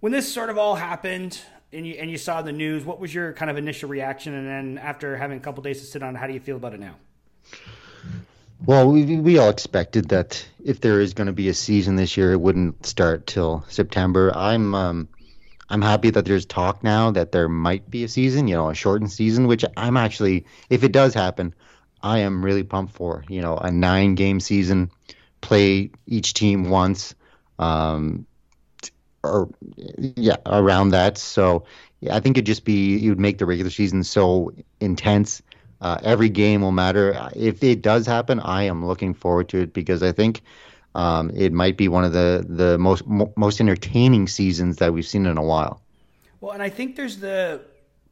when 0.00 0.12
this 0.12 0.32
sort 0.32 0.50
of 0.50 0.58
all 0.58 0.74
happened 0.74 1.40
and 1.72 1.86
you 1.86 1.94
and 1.94 2.10
you 2.10 2.18
saw 2.18 2.42
the 2.42 2.52
news, 2.52 2.84
what 2.84 2.98
was 2.98 3.14
your 3.14 3.32
kind 3.32 3.50
of 3.50 3.56
initial 3.56 3.88
reaction? 3.88 4.34
And 4.34 4.48
then 4.48 4.78
after 4.78 5.16
having 5.16 5.38
a 5.38 5.40
couple 5.40 5.62
days 5.62 5.80
to 5.80 5.86
sit 5.86 6.02
on, 6.02 6.14
how 6.14 6.26
do 6.26 6.32
you 6.32 6.40
feel 6.40 6.56
about 6.56 6.74
it 6.74 6.80
now? 6.80 6.96
Well, 8.64 8.90
we 8.90 9.16
we 9.18 9.38
all 9.38 9.48
expected 9.48 10.08
that 10.08 10.44
if 10.62 10.80
there 10.80 11.00
is 11.00 11.14
going 11.14 11.28
to 11.28 11.32
be 11.32 11.48
a 11.48 11.54
season 11.54 11.96
this 11.96 12.16
year, 12.16 12.32
it 12.32 12.40
wouldn't 12.40 12.84
start 12.84 13.26
till 13.26 13.64
September. 13.68 14.32
I'm 14.34 14.74
um, 14.74 15.08
I'm 15.70 15.82
happy 15.82 16.10
that 16.10 16.24
there's 16.24 16.44
talk 16.44 16.82
now 16.82 17.12
that 17.12 17.30
there 17.30 17.48
might 17.48 17.88
be 17.88 18.02
a 18.02 18.08
season, 18.08 18.48
you 18.48 18.56
know, 18.56 18.70
a 18.70 18.74
shortened 18.74 19.12
season, 19.12 19.46
which 19.46 19.64
I'm 19.76 19.96
actually, 19.96 20.44
if 20.68 20.82
it 20.82 20.90
does 20.92 21.14
happen, 21.14 21.54
I 22.02 22.18
am 22.18 22.44
really 22.44 22.64
pumped 22.64 22.94
for. 22.94 23.24
You 23.28 23.40
know, 23.40 23.56
a 23.56 23.70
nine 23.70 24.16
game 24.16 24.40
season, 24.40 24.90
play 25.40 25.90
each 26.06 26.34
team 26.34 26.70
once, 26.70 27.14
um, 27.58 28.26
or 29.22 29.48
yeah, 29.96 30.36
around 30.44 30.90
that. 30.90 31.18
So 31.18 31.64
yeah, 32.00 32.16
I 32.16 32.20
think 32.20 32.36
it'd 32.36 32.46
just 32.46 32.64
be, 32.64 32.96
you 32.98 33.10
would 33.10 33.20
make 33.20 33.38
the 33.38 33.46
regular 33.46 33.70
season 33.70 34.02
so 34.02 34.52
intense. 34.80 35.40
Uh, 35.80 35.98
every 36.02 36.28
game 36.28 36.62
will 36.62 36.72
matter. 36.72 37.30
If 37.34 37.62
it 37.62 37.80
does 37.80 38.06
happen, 38.06 38.40
I 38.40 38.64
am 38.64 38.84
looking 38.84 39.14
forward 39.14 39.48
to 39.50 39.60
it 39.60 39.72
because 39.72 40.02
I 40.02 40.12
think 40.12 40.42
um, 40.94 41.30
it 41.30 41.52
might 41.52 41.76
be 41.76 41.88
one 41.88 42.04
of 42.04 42.12
the 42.12 42.44
the 42.48 42.78
most 42.78 43.06
mo- 43.06 43.32
most 43.36 43.60
entertaining 43.60 44.26
seasons 44.26 44.78
that 44.78 44.92
we've 44.92 45.06
seen 45.06 45.26
in 45.26 45.36
a 45.36 45.42
while. 45.42 45.80
Well, 46.40 46.52
and 46.52 46.62
I 46.62 46.68
think 46.68 46.96
there's 46.96 47.18
the 47.18 47.62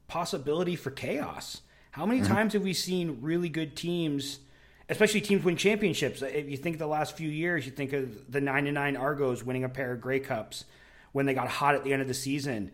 possibility 0.06 0.76
for 0.76 0.90
chaos. 0.90 1.62
How 1.90 2.06
many 2.06 2.20
mm-hmm. 2.20 2.32
times 2.32 2.52
have 2.52 2.62
we 2.62 2.74
seen 2.74 3.18
really 3.20 3.48
good 3.48 3.74
teams, 3.74 4.38
especially 4.88 5.20
teams 5.20 5.44
win 5.44 5.56
championships? 5.56 6.22
If 6.22 6.48
you 6.48 6.56
think 6.56 6.78
the 6.78 6.86
last 6.86 7.16
few 7.16 7.28
years, 7.28 7.66
you 7.66 7.72
think 7.72 7.92
of 7.92 8.30
the 8.30 8.40
nine 8.40 8.66
to 8.66 8.72
nine 8.72 8.96
Argos 8.96 9.42
winning 9.42 9.64
a 9.64 9.68
pair 9.68 9.92
of 9.92 10.00
Grey 10.00 10.20
Cups 10.20 10.64
when 11.12 11.26
they 11.26 11.34
got 11.34 11.48
hot 11.48 11.74
at 11.74 11.82
the 11.82 11.92
end 11.92 12.02
of 12.02 12.08
the 12.08 12.14
season. 12.14 12.70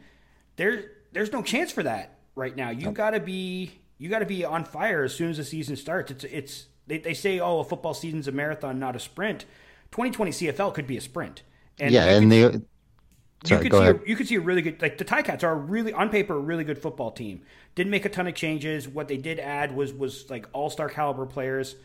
There, 0.57 0.91
there's 1.13 1.33
no 1.33 1.43
chance 1.43 1.73
for 1.73 1.83
that 1.85 2.19
right 2.35 2.55
now. 2.55 2.71
You 2.71 2.91
got 2.93 3.11
to 3.11 3.21
be 3.21 3.73
you 3.97 4.11
got 4.11 4.19
to 4.19 4.27
be 4.27 4.45
on 4.45 4.65
fire 4.65 5.05
as 5.05 5.15
soon 5.15 5.31
as 5.31 5.39
the 5.39 5.45
season 5.45 5.77
starts. 5.77 6.11
It's 6.11 6.25
it's 6.25 6.67
they, 6.87 6.99
they 6.99 7.15
say 7.15 7.41
oh 7.41 7.61
a 7.61 7.65
football 7.65 7.95
season's 7.95 8.29
a 8.29 8.33
marathon, 8.33 8.79
not 8.79 8.97
a 8.97 9.01
sprint 9.01 9.47
2020 9.95 10.33
CFL 10.33 10.75
could 10.75 10.89
be 10.89 10.97
a 10.97 11.01
sprint. 11.01 11.45
And 11.79 11.93
yeah, 11.93 12.07
and 12.07 12.31
they. 12.31 12.43
Sorry, 13.45 13.65
you 13.65 13.71
could 13.71 13.73
see 13.73 13.85
a, 13.85 14.01
you 14.09 14.17
could 14.17 14.27
see 14.27 14.35
a 14.35 14.41
really 14.41 14.63
good 14.63 14.83
like 14.83 14.99
the 14.99 15.05
Ticats 15.05 15.45
are 15.45 15.53
a 15.53 15.57
really 15.57 15.93
on 15.93 16.09
paper 16.09 16.35
a 16.35 16.41
really 16.41 16.65
good 16.65 16.81
football 16.81 17.13
team. 17.13 17.43
Didn't 17.77 17.91
make 17.91 18.05
a 18.05 18.09
ton 18.09 18.27
of 18.27 18.35
changes. 18.35 18.89
What 18.89 19.07
they 19.07 19.19
did 19.19 19.39
add 19.39 19.77
was 19.77 19.93
was 19.93 20.29
like 20.29 20.49
all 20.53 20.69
star 20.69 20.89
caliber 20.89 21.27
players. 21.27 21.77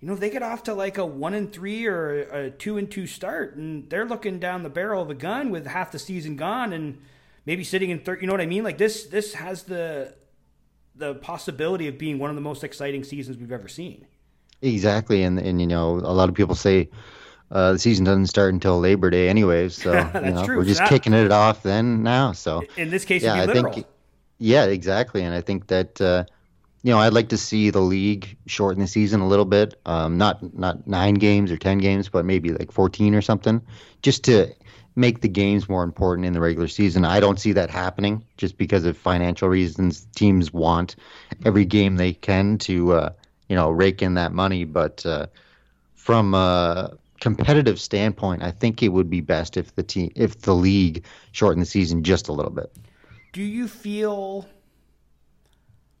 You 0.00 0.08
know, 0.08 0.14
if 0.14 0.20
they 0.20 0.30
get 0.30 0.42
off 0.42 0.62
to 0.64 0.74
like 0.74 0.96
a 0.96 1.04
one 1.04 1.34
and 1.34 1.52
three 1.52 1.86
or 1.86 2.20
a 2.20 2.50
two 2.50 2.78
and 2.78 2.90
two 2.90 3.06
start, 3.06 3.56
and 3.56 3.90
they're 3.90 4.06
looking 4.06 4.38
down 4.38 4.62
the 4.62 4.70
barrel 4.70 5.02
of 5.02 5.10
a 5.10 5.14
gun 5.14 5.50
with 5.50 5.66
half 5.66 5.92
the 5.92 5.98
season 5.98 6.36
gone, 6.36 6.72
and 6.72 7.02
maybe 7.44 7.64
sitting 7.64 7.90
in 7.90 7.98
third. 7.98 8.22
You 8.22 8.28
know 8.28 8.32
what 8.32 8.40
I 8.40 8.46
mean? 8.46 8.64
Like 8.64 8.78
this, 8.78 9.04
this 9.06 9.34
has 9.34 9.64
the 9.64 10.14
the 10.94 11.16
possibility 11.16 11.88
of 11.88 11.98
being 11.98 12.18
one 12.18 12.30
of 12.30 12.36
the 12.36 12.42
most 12.42 12.64
exciting 12.64 13.04
seasons 13.04 13.36
we've 13.36 13.52
ever 13.52 13.68
seen. 13.68 14.06
Exactly, 14.62 15.22
and 15.22 15.38
and 15.38 15.60
you 15.60 15.66
know 15.66 15.96
a 15.96 16.14
lot 16.14 16.30
of 16.30 16.34
people 16.34 16.54
say 16.54 16.88
uh, 17.52 17.72
the 17.72 17.78
season 17.78 18.04
doesn't 18.04 18.26
start 18.26 18.52
until 18.54 18.80
Labor 18.80 19.10
Day, 19.10 19.28
anyways. 19.28 19.74
So 19.80 19.92
you 20.14 20.32
know, 20.32 20.44
we're 20.48 20.64
just 20.64 20.80
That- 20.80 20.88
kicking 20.88 21.12
it 21.12 21.30
off 21.30 21.62
then 21.62 22.02
now. 22.02 22.32
So 22.32 22.62
In 22.76 22.90
this 22.90 23.04
case, 23.04 23.22
yeah, 23.22 23.34
I 23.34 23.44
literal. 23.44 23.72
think 23.74 23.86
yeah, 24.38 24.64
exactly, 24.64 25.22
and 25.22 25.32
I 25.34 25.40
think 25.40 25.68
that 25.68 26.00
uh, 26.00 26.24
you 26.82 26.90
know 26.92 26.98
I'd 26.98 27.12
like 27.12 27.28
to 27.28 27.38
see 27.38 27.70
the 27.70 27.80
league 27.80 28.36
shorten 28.46 28.80
the 28.80 28.88
season 28.88 29.20
a 29.20 29.28
little 29.28 29.44
bit, 29.44 29.74
um, 29.86 30.18
not 30.18 30.56
not 30.58 30.86
nine 30.88 31.14
games 31.14 31.52
or 31.52 31.56
ten 31.56 31.78
games, 31.78 32.08
but 32.08 32.24
maybe 32.24 32.50
like 32.50 32.72
fourteen 32.72 33.14
or 33.14 33.22
something, 33.22 33.60
just 34.02 34.24
to 34.24 34.52
make 34.96 35.20
the 35.22 35.28
games 35.28 35.68
more 35.68 35.84
important 35.84 36.26
in 36.26 36.32
the 36.34 36.40
regular 36.40 36.68
season. 36.68 37.04
I 37.04 37.18
don't 37.20 37.38
see 37.40 37.52
that 37.52 37.70
happening 37.70 38.22
just 38.36 38.58
because 38.58 38.84
of 38.84 38.96
financial 38.96 39.48
reasons. 39.48 40.06
Teams 40.14 40.52
want 40.52 40.96
every 41.46 41.64
game 41.64 41.96
they 41.96 42.12
can 42.14 42.58
to 42.58 42.92
uh, 42.94 43.10
you 43.48 43.54
know 43.56 43.70
rake 43.70 44.02
in 44.02 44.14
that 44.14 44.32
money, 44.32 44.64
but 44.64 45.06
uh, 45.06 45.26
from 45.94 46.34
a 46.34 46.96
competitive 47.22 47.80
standpoint, 47.80 48.42
I 48.42 48.50
think 48.50 48.82
it 48.82 48.88
would 48.88 49.08
be 49.08 49.20
best 49.20 49.56
if 49.56 49.76
the 49.76 49.84
team 49.84 50.10
if 50.16 50.40
the 50.40 50.56
league 50.56 51.04
shortened 51.30 51.62
the 51.62 51.66
season 51.66 52.02
just 52.02 52.26
a 52.26 52.32
little 52.32 52.50
bit. 52.50 52.74
Do 53.32 53.42
you 53.42 53.68
feel 53.68 54.48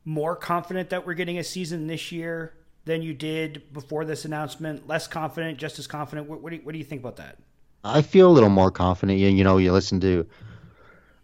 more 0.04 0.34
confident 0.34 0.90
that 0.90 1.06
we're 1.06 1.14
getting 1.14 1.38
a 1.38 1.44
season 1.44 1.86
this 1.86 2.10
year 2.10 2.54
than 2.86 3.02
you 3.02 3.14
did 3.14 3.72
before 3.72 4.04
this 4.04 4.24
announcement? 4.24 4.88
Less 4.88 5.06
confident, 5.06 5.58
just 5.58 5.78
as 5.78 5.86
confident? 5.86 6.28
What, 6.28 6.42
what, 6.42 6.50
do, 6.50 6.56
you, 6.56 6.62
what 6.62 6.72
do 6.72 6.78
you 6.78 6.84
think 6.84 7.00
about 7.00 7.16
that? 7.18 7.38
I 7.84 8.02
feel 8.02 8.28
a 8.28 8.34
little 8.34 8.50
more 8.50 8.72
confident. 8.72 9.20
You, 9.20 9.28
you 9.28 9.44
know, 9.44 9.58
you 9.58 9.72
listen 9.72 10.00
to 10.00 10.26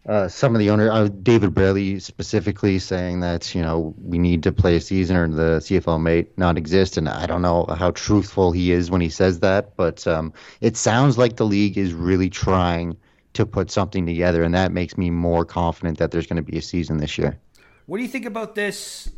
uh, 0.06 0.28
some 0.28 0.54
of 0.54 0.58
the 0.58 0.70
owner, 0.70 0.90
uh, 0.90 1.08
David 1.08 1.52
Braley 1.54 1.98
specifically 2.00 2.78
saying 2.78 3.20
that 3.20 3.54
you 3.54 3.60
know 3.60 3.94
we 4.02 4.18
need 4.18 4.42
to 4.44 4.52
play 4.52 4.76
a 4.76 4.80
season 4.80 5.16
or 5.16 5.28
the 5.28 5.58
CFL 5.60 6.00
may 6.00 6.26
not 6.36 6.56
exist, 6.56 6.96
and 6.96 7.08
I 7.08 7.26
don't 7.26 7.42
know 7.42 7.66
how 7.76 7.90
truthful 7.90 8.52
he 8.52 8.72
is 8.72 8.90
when 8.90 9.00
he 9.00 9.10
says 9.10 9.40
that, 9.40 9.76
but 9.76 10.06
um, 10.06 10.32
it 10.60 10.76
sounds 10.76 11.18
like 11.18 11.36
the 11.36 11.44
league 11.44 11.76
is 11.76 11.92
really 11.92 12.30
trying 12.30 12.96
to 13.34 13.44
put 13.44 13.70
something 13.70 14.06
together, 14.06 14.42
and 14.42 14.54
that 14.54 14.72
makes 14.72 14.96
me 14.96 15.10
more 15.10 15.44
confident 15.44 15.98
that 15.98 16.10
there's 16.10 16.26
going 16.26 16.42
to 16.42 16.50
be 16.50 16.56
a 16.56 16.62
season 16.62 16.96
this 16.96 17.18
year. 17.18 17.38
What 17.86 17.98
do 17.98 18.02
you 18.02 18.08
think 18.08 18.26
about 18.26 18.54
this 18.54 19.10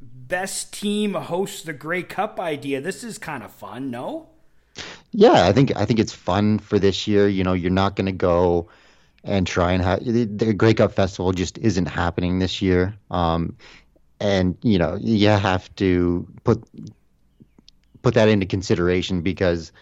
best 0.00 0.72
team 0.72 1.14
hosts 1.14 1.62
the 1.62 1.72
Grey 1.72 2.02
Cup 2.02 2.40
idea? 2.40 2.80
This 2.80 3.04
is 3.04 3.18
kind 3.18 3.44
of 3.44 3.52
fun, 3.52 3.90
no? 3.90 4.28
Yeah, 5.12 5.46
I 5.46 5.52
think 5.52 5.76
I 5.76 5.84
think 5.84 6.00
it's 6.00 6.12
fun 6.12 6.58
for 6.58 6.78
this 6.78 7.06
year. 7.06 7.28
You 7.28 7.44
know, 7.44 7.52
you're 7.52 7.70
not 7.70 7.96
going 7.96 8.06
to 8.06 8.12
go 8.12 8.68
and 9.24 9.46
try 9.46 9.72
and 9.72 9.82
have 9.82 10.04
the, 10.04 10.24
the 10.24 10.52
Grey 10.52 10.74
Cup 10.74 10.92
Festival 10.92 11.32
just 11.32 11.58
isn't 11.58 11.86
happening 11.86 12.38
this 12.38 12.60
year. 12.60 12.94
Um, 13.10 13.56
and 14.20 14.56
you 14.62 14.78
know, 14.78 14.96
you 15.00 15.28
have 15.28 15.74
to 15.76 16.26
put 16.44 16.62
put 18.02 18.14
that 18.14 18.28
into 18.28 18.46
consideration 18.46 19.22
because 19.22 19.72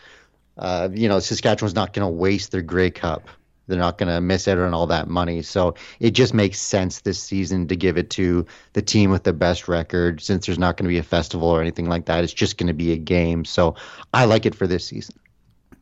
uh, 0.58 0.88
you 0.92 1.08
know 1.08 1.20
Saskatchewan's 1.20 1.74
not 1.74 1.92
going 1.92 2.06
to 2.06 2.12
waste 2.12 2.52
their 2.52 2.62
Grey 2.62 2.90
Cup. 2.90 3.28
They're 3.66 3.78
not 3.78 3.98
going 3.98 4.08
to 4.08 4.20
miss 4.20 4.48
out 4.48 4.58
on 4.58 4.74
all 4.74 4.88
that 4.88 5.06
money. 5.06 5.42
So 5.42 5.74
it 6.00 6.10
just 6.10 6.34
makes 6.34 6.58
sense 6.58 7.02
this 7.02 7.22
season 7.22 7.68
to 7.68 7.76
give 7.76 7.96
it 7.96 8.10
to 8.10 8.44
the 8.72 8.82
team 8.82 9.10
with 9.10 9.22
the 9.22 9.32
best 9.32 9.68
record 9.68 10.20
since 10.20 10.46
there's 10.46 10.58
not 10.58 10.76
going 10.76 10.86
to 10.86 10.92
be 10.92 10.98
a 10.98 11.04
festival 11.04 11.48
or 11.48 11.60
anything 11.60 11.88
like 11.88 12.06
that. 12.06 12.24
It's 12.24 12.32
just 12.32 12.58
going 12.58 12.66
to 12.66 12.74
be 12.74 12.90
a 12.90 12.96
game. 12.96 13.44
So 13.44 13.76
I 14.12 14.24
like 14.24 14.44
it 14.44 14.56
for 14.56 14.66
this 14.66 14.84
season. 14.84 15.14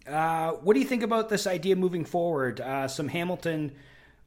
Uh, 0.08 0.52
what 0.52 0.74
do 0.74 0.80
you 0.80 0.86
think 0.86 1.02
about 1.02 1.28
this 1.28 1.46
idea 1.46 1.76
moving 1.76 2.04
forward? 2.04 2.60
Uh, 2.60 2.88
some 2.88 3.08
Hamilton 3.08 3.72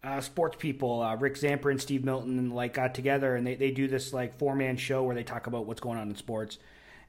uh, 0.03 0.21
sports 0.21 0.55
people, 0.59 1.01
uh, 1.01 1.15
Rick 1.15 1.35
Zamper 1.35 1.71
and 1.71 1.81
Steve 1.81 2.03
Milton, 2.03 2.51
like 2.51 2.73
got 2.73 2.95
together 2.95 3.35
and 3.35 3.45
they, 3.45 3.55
they 3.55 3.71
do 3.71 3.87
this 3.87 4.13
like 4.13 4.37
four 4.37 4.55
man 4.55 4.77
show 4.77 5.03
where 5.03 5.15
they 5.15 5.23
talk 5.23 5.47
about 5.47 5.65
what's 5.65 5.81
going 5.81 5.97
on 5.97 6.09
in 6.09 6.15
sports. 6.15 6.57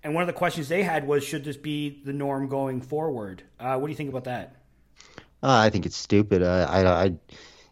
And 0.05 0.14
one 0.14 0.23
of 0.23 0.26
the 0.26 0.33
questions 0.33 0.69
they 0.69 0.83
had 0.83 1.07
was, 1.07 1.23
should 1.23 1.45
this 1.45 1.57
be 1.57 2.00
the 2.05 2.12
norm 2.12 2.49
going 2.49 2.81
forward? 2.81 3.43
Uh, 3.61 3.76
what 3.76 3.87
do 3.87 3.93
you 3.93 3.97
think 3.97 4.11
about 4.11 4.25
that? 4.25 4.57
I 5.43 5.71
think 5.71 5.87
it's 5.87 5.97
stupid. 5.97 6.43
I, 6.43 7.05
I, 7.05 7.14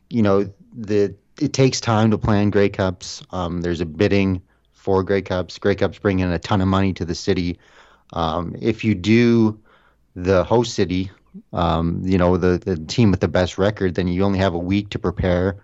you 0.09 0.23
know, 0.23 0.51
the 0.73 1.15
it 1.41 1.53
takes 1.53 1.81
time 1.81 2.11
to 2.11 2.19
plan 2.19 2.51
Grey 2.51 2.69
Cups. 2.69 3.23
Um, 3.31 3.63
there's 3.63 3.81
a 3.81 3.87
bidding 3.87 4.43
for 4.73 5.03
Grey 5.03 5.23
Cups. 5.23 5.59
Grey 5.59 5.75
Cups 5.75 5.99
bring 5.99 6.19
in 6.19 6.31
a 6.31 6.39
ton 6.39 6.61
of 6.61 6.69
money 6.69 6.93
to 6.95 7.05
the 7.05 7.15
city. 7.15 7.59
Um, 8.13 8.57
if 8.61 8.85
you 8.85 8.95
do 8.95 9.59
the 10.15 10.45
host 10.45 10.75
city, 10.75 11.11
um, 11.53 12.03
you 12.05 12.19
know, 12.19 12.37
the 12.37 12.59
the 12.59 12.77
team 12.77 13.11
with 13.11 13.21
the 13.21 13.29
best 13.29 13.59
record, 13.59 13.95
then 13.95 14.09
you 14.09 14.25
only 14.25 14.39
have 14.39 14.55
a 14.55 14.59
week 14.59 14.91
to 14.91 14.99
prepare. 14.99 15.57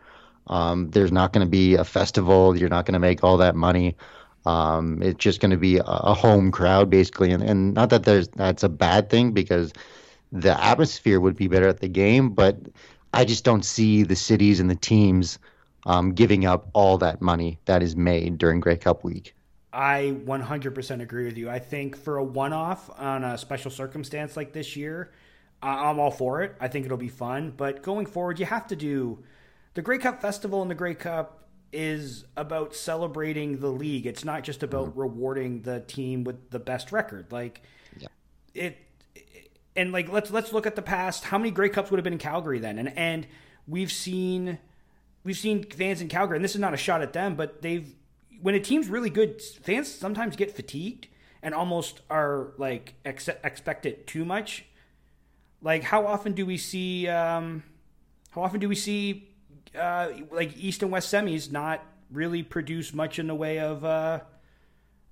Um, 0.49 0.91
there's 0.91 1.12
not 1.12 1.33
going 1.33 1.45
to 1.45 1.50
be 1.50 1.75
a 1.75 1.85
festival. 1.85 2.57
You're 2.57 2.69
not 2.69 2.87
going 2.87 2.95
to 2.95 3.00
make 3.00 3.25
all 3.25 3.38
that 3.38 3.57
money. 3.57 3.97
Um, 4.45 5.03
it's 5.03 5.19
just 5.19 5.41
going 5.41 5.50
to 5.50 5.57
be 5.57 5.79
a, 5.79 5.83
a 5.85 6.15
home 6.15 6.53
crowd 6.53 6.88
basically, 6.88 7.33
and, 7.33 7.43
and 7.43 7.75
not 7.75 7.91
that 7.91 8.05
there's 8.05 8.29
that's 8.29 8.62
a 8.62 8.69
bad 8.69 9.11
thing 9.11 9.33
because 9.33 9.73
the 10.33 10.62
atmosphere 10.62 11.19
would 11.21 11.37
be 11.37 11.49
better 11.49 11.69
at 11.69 11.81
the 11.81 11.88
game, 11.88 12.31
but 12.31 12.59
I 13.12 13.25
just 13.25 13.45
don't 13.45 13.65
see 13.65 14.03
the 14.03 14.17
cities 14.17 14.61
and 14.61 14.71
the 14.71 14.76
teams 14.76 15.38
um, 15.87 16.12
giving 16.12 16.45
up 16.45 16.69
all 16.75 16.99
that 16.99 17.23
money 17.23 17.59
that 17.65 17.83
is 17.83 17.97
made 17.97 18.38
during 18.38 18.61
Grey 18.61 18.76
Cup 18.76 19.05
week. 19.05 19.35
I 19.76 20.16
100% 20.25 21.02
agree 21.02 21.26
with 21.26 21.37
you. 21.37 21.50
I 21.50 21.59
think 21.59 21.99
for 21.99 22.16
a 22.16 22.25
one 22.25 22.54
off 22.54 22.88
on 22.99 23.23
a 23.23 23.37
special 23.37 23.71
circumstance 23.71 24.35
like 24.35 24.54
this 24.54 24.75
year, 24.75 25.12
I'm 25.62 26.00
all 26.00 26.11
for 26.11 26.40
it. 26.42 26.56
I 26.59 26.68
think 26.68 26.87
it'll 26.87 26.97
be 26.97 27.11
fun. 27.11 27.52
But 27.54 27.83
going 27.83 28.06
forward, 28.06 28.40
you 28.40 28.47
have 28.47 28.66
to 28.68 28.76
do 28.76 29.23
the 29.75 29.83
Grey 29.83 29.99
Cup 29.99 30.23
Festival 30.23 30.62
and 30.62 30.71
the 30.71 30.75
Grey 30.75 30.95
Cup 30.95 31.45
is 31.75 32.25
about 32.38 32.75
celebrating 32.75 33.61
the 33.61 33.68
league. 33.68 34.06
It's 34.06 34.25
not 34.25 34.45
just 34.45 34.62
about 34.62 34.90
mm-hmm. 34.90 35.00
rewarding 35.00 35.61
the 35.61 35.80
team 35.80 36.25
with 36.25 36.49
the 36.49 36.59
best 36.59 36.90
record. 36.90 37.30
Like 37.30 37.61
it 38.54 38.78
and 39.76 39.92
like 39.92 40.11
let's 40.11 40.30
let's 40.30 40.54
look 40.54 40.66
at 40.66 40.75
the 40.75 40.80
past. 40.80 41.25
How 41.25 41.37
many 41.37 41.50
Grey 41.50 41.68
Cups 41.68 41.90
would 41.90 41.99
have 41.99 42.04
been 42.04 42.14
in 42.14 42.18
Calgary 42.18 42.61
then? 42.61 42.78
And 42.78 42.97
and 42.97 43.26
we've 43.68 43.92
seen 43.92 44.59
we've 45.23 45.37
seen 45.37 45.64
fans 45.64 46.00
in 46.00 46.09
Calgary, 46.09 46.37
and 46.37 46.45
this 46.45 46.54
is 46.54 46.61
not 46.62 46.73
a 46.73 46.78
shot 46.78 47.02
at 47.02 47.12
them, 47.12 47.35
but 47.35 47.61
they've 47.61 47.95
when 48.47 48.55
a 48.55 48.61
team's 48.61 48.87
really 48.87 49.11
good, 49.11 49.43
fans 49.43 49.93
sometimes 49.93 50.37
get 50.37 50.55
fatigued 50.55 51.09
and 51.43 51.53
almost 51.53 52.03
are 52.09 52.53
like 52.59 52.95
ex- 53.05 53.26
expect 53.43 53.85
it 53.85 54.07
too 54.07 54.25
much. 54.25 54.67
Like 55.61 55.83
how 55.83 56.07
often 56.07 56.33
do 56.33 56.47
we 56.47 56.57
see 56.57 57.09
um, 57.09 57.65
how 58.31 58.43
often 58.45 58.61
do 58.61 58.69
we 58.69 58.76
see 58.76 59.31
uh, 59.76 60.11
like 60.31 60.57
East 60.57 60.85
and 60.85 60.93
West 60.93 61.12
semis 61.12 61.50
not 61.50 61.85
really 62.12 62.45
produce 62.45 62.95
much 62.95 63.19
in 63.19 63.26
the 63.26 63.35
way 63.35 63.59
of 63.59 63.85
uh, 63.85 64.21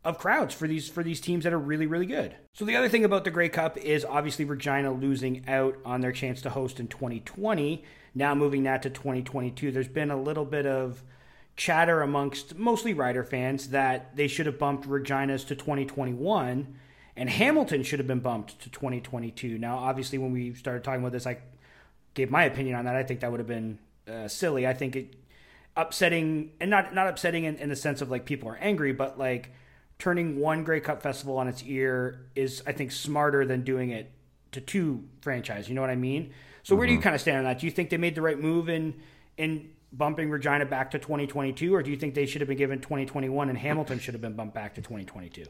of 0.05 0.17
crowds 0.17 0.55
for 0.55 0.69
these 0.69 0.89
for 0.89 1.03
these 1.03 1.21
teams 1.21 1.43
that 1.43 1.53
are 1.53 1.59
really 1.59 1.89
really 1.89 2.07
good. 2.07 2.37
So 2.53 2.65
the 2.65 2.77
other 2.77 2.89
thing 2.89 3.05
about 3.05 3.25
the 3.25 3.33
Grey 3.33 3.49
Cup 3.49 3.77
is 3.79 4.05
obviously 4.05 4.45
Regina 4.45 4.93
losing 4.93 5.43
out 5.49 5.77
on 5.85 6.03
their 6.03 6.13
chance 6.13 6.41
to 6.43 6.51
host 6.51 6.79
in 6.79 6.87
2020. 6.87 7.83
Now 8.15 8.33
moving 8.37 8.63
that 8.63 8.83
to 8.85 8.91
2022, 8.91 9.73
there's 9.73 9.89
been 9.89 10.13
a 10.13 10.23
little 10.23 10.45
bit 10.45 10.67
of 10.67 11.03
chatter 11.57 12.03
amongst 12.03 12.57
mostly 12.57 12.95
Rider 12.95 13.25
fans 13.25 13.69
that 13.69 14.17
they 14.17 14.27
should 14.27 14.47
have 14.47 14.59
bumped 14.59 14.87
Regina's 14.87 15.45
to 15.45 15.55
2021 15.55 16.75
and 17.17 17.31
Hamilton 17.31 17.85
should 17.85 18.01
have 18.01 18.09
been 18.09 18.21
bumped 18.21 18.61
to 18.61 18.71
2022. 18.71 19.59
Now 19.59 19.79
obviously 19.79 20.19
when 20.19 20.33
we 20.33 20.55
started 20.55 20.83
talking 20.83 21.01
about 21.01 21.13
this 21.13 21.27
I 21.27 21.39
gave 22.15 22.31
my 22.31 22.45
opinion 22.45 22.77
on 22.77 22.85
that. 22.87 22.97
I 22.97 23.03
think 23.03 23.21
that 23.21 23.31
would 23.31 23.41
have 23.41 23.47
been 23.47 23.79
uh, 24.09 24.29
silly. 24.29 24.67
I 24.67 24.73
think 24.73 24.97
it 24.97 25.15
upsetting 25.77 26.53
and 26.61 26.71
not 26.71 26.95
not 26.95 27.09
upsetting 27.09 27.45
in, 27.45 27.57
in 27.57 27.69
the 27.69 27.77
sense 27.77 28.01
of 28.01 28.11
like 28.11 28.25
people 28.25 28.49
are 28.49 28.57
angry, 28.57 28.93
but 28.93 29.19
like 29.19 29.51
turning 29.99 30.39
one 30.39 30.65
Grey 30.65 30.81
Cup 30.81 31.03
festival 31.03 31.37
on 31.39 31.49
its 31.49 31.63
ear 31.65 32.27
is 32.35 32.63
I 32.67 32.73
think 32.73 32.93
smarter 32.93 33.45
than 33.45 33.63
doing 33.63 33.91
it 33.91 34.11
to 34.53 34.61
two 34.61 35.05
franchise. 35.21 35.69
You 35.69 35.75
know 35.75 35.81
what 35.81 35.91
I 35.91 35.97
mean? 35.97 36.33
So 36.63 36.75
where 36.75 36.87
do 36.87 36.93
you 36.93 37.01
kind 37.01 37.15
of 37.15 37.21
stand 37.21 37.39
on 37.39 37.45
that? 37.45 37.59
Do 37.59 37.67
you 37.67 37.73
think 37.73 37.91
they 37.91 37.99
made 37.99 38.15
the 38.15 38.23
right 38.23 38.39
move 38.39 38.69
in 38.69 38.95
in 39.37 39.71
bumping 39.97 40.31
Regina 40.31 40.67
back 40.67 40.91
to 40.93 40.99
2022, 40.99 41.75
or 41.75 41.83
do 41.83 41.91
you 41.91 41.97
think 41.97 42.15
they 42.15 42.27
should 42.27 42.41
have 42.41 42.49
been 42.49 42.59
given 42.59 42.81
2021 42.81 43.49
and 43.49 43.59
Hamilton 43.59 43.99
should 43.99 44.15
have 44.15 44.21
been 44.21 44.35
bumped 44.35 44.55
back 44.55 44.75
to 44.75 44.83
2022? 44.83 45.45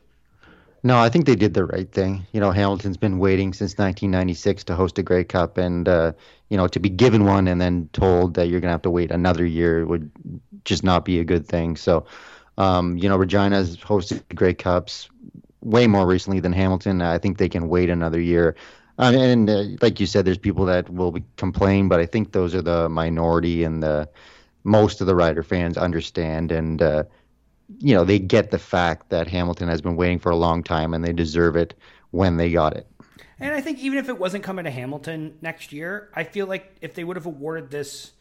No, 0.87 0.99
I 0.99 1.09
think 1.09 1.25
they 1.25 1.35
did 1.35 1.55
the 1.55 1.65
right 1.65 1.91
thing. 1.91 2.27
You 2.33 2.41
know, 2.41 2.51
Hamilton's 2.51 2.99
been 2.99 3.19
waiting 3.19 3.55
since 3.55 3.73
1996 3.73 4.65
to 4.65 4.75
host 4.75 4.99
a 4.99 5.03
Grey 5.03 5.25
Cup, 5.25 5.57
and 5.57 5.89
uh, 5.89 6.13
you 6.51 6.59
know, 6.59 6.69
to 6.69 6.79
be 6.79 6.91
given 6.91 7.25
one 7.25 7.49
and 7.49 7.59
then 7.59 7.89
told 7.95 8.35
that 8.35 8.49
you're 8.49 8.61
gonna 8.61 8.73
have 8.73 8.83
to 8.83 8.91
wait 8.91 9.11
another 9.11 9.47
year 9.47 9.87
would 9.87 10.11
just 10.67 10.85
not 10.85 11.07
be 11.07 11.19
a 11.21 11.25
good 11.25 11.47
thing. 11.47 11.77
So, 11.77 12.05
um, 12.59 12.99
you 12.99 13.09
know, 13.09 13.17
Regina's 13.17 13.79
hosted 13.79 14.23
Grey 14.35 14.53
Cups 14.53 15.09
way 15.63 15.87
more 15.87 16.07
recently 16.07 16.41
than 16.41 16.53
Hamilton. 16.53 17.01
I 17.01 17.17
think 17.17 17.39
they 17.39 17.49
can 17.49 17.69
wait 17.69 17.89
another 17.89 18.21
year. 18.21 18.55
And 18.99 19.49
uh, 19.49 19.65
like 19.81 19.99
you 19.99 20.07
said, 20.07 20.27
there's 20.27 20.39
people 20.39 20.67
that 20.67 20.91
will 20.91 21.17
complain, 21.37 21.89
but 21.89 21.99
I 21.99 22.07
think 22.07 22.33
those 22.33 22.55
are 22.55 22.63
the 22.63 22.91
minority, 22.91 23.65
and 23.65 23.83
the 23.83 24.09
most 24.64 25.00
of 25.00 25.06
the 25.06 25.14
Rider 25.14 25.42
fans 25.42 25.76
understand 25.76 26.52
and. 26.52 26.83
Uh, 26.83 27.04
you 27.78 27.94
know, 27.94 28.04
they 28.04 28.18
get 28.18 28.50
the 28.50 28.59
fact 28.59 29.09
that 29.09 29.26
Hamilton 29.26 29.68
has 29.68 29.80
been 29.80 29.97
waiting 29.97 30.18
for 30.18 30.30
a 30.30 30.37
long 30.37 30.62
time 30.62 30.92
and 30.92 31.02
they 31.04 31.12
deserve 31.12 31.56
it 31.56 31.75
when 32.11 32.37
they 32.37 32.50
got 32.50 32.76
it. 32.76 32.87
And 33.40 33.52
I 33.52 33.61
think 33.61 33.78
even 33.80 33.99
if 33.99 34.09
it 34.09 34.18
wasn't 34.18 34.44
coming 34.44 34.64
to 34.64 34.71
Hamilton 34.71 35.37
next 35.40 35.73
year, 35.73 36.11
I 36.14 36.25
feel 36.25 36.47
like 36.47 36.76
if 36.80 36.94
they 36.94 37.04
would 37.04 37.16
have 37.16 37.26
awarded 37.26 37.71
this, 37.71 38.12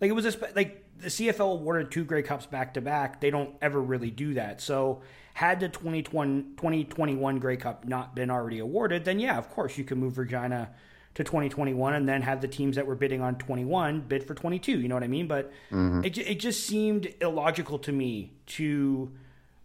like 0.00 0.08
it 0.08 0.14
was 0.14 0.26
a 0.26 0.34
like 0.54 0.84
the 0.98 1.08
CFL 1.08 1.52
awarded 1.52 1.90
two 1.90 2.04
Grey 2.04 2.22
Cups 2.22 2.46
back 2.46 2.74
to 2.74 2.80
back. 2.80 3.20
They 3.20 3.30
don't 3.30 3.54
ever 3.60 3.80
really 3.80 4.10
do 4.10 4.34
that. 4.34 4.60
So 4.60 5.02
had 5.34 5.60
the 5.60 5.68
2020, 5.68 6.42
2021 6.56 7.38
Grey 7.38 7.56
Cup 7.56 7.84
not 7.86 8.14
been 8.14 8.30
already 8.30 8.58
awarded, 8.60 9.04
then 9.04 9.18
yeah, 9.18 9.38
of 9.38 9.50
course 9.50 9.76
you 9.76 9.84
can 9.84 9.98
move 9.98 10.18
Regina 10.18 10.70
to 11.14 11.24
2021 11.24 11.94
and 11.94 12.08
then 12.08 12.22
have 12.22 12.40
the 12.40 12.48
teams 12.48 12.76
that 12.76 12.86
were 12.86 12.94
bidding 12.94 13.20
on 13.20 13.36
21 13.36 14.00
bid 14.00 14.24
for 14.24 14.34
22. 14.34 14.80
You 14.80 14.88
know 14.88 14.94
what 14.94 15.04
I 15.04 15.08
mean? 15.08 15.26
But 15.26 15.52
mm-hmm. 15.70 16.04
it, 16.04 16.16
it 16.18 16.40
just 16.40 16.66
seemed 16.66 17.12
illogical 17.20 17.78
to 17.80 17.92
me 17.92 18.32
to 18.46 19.12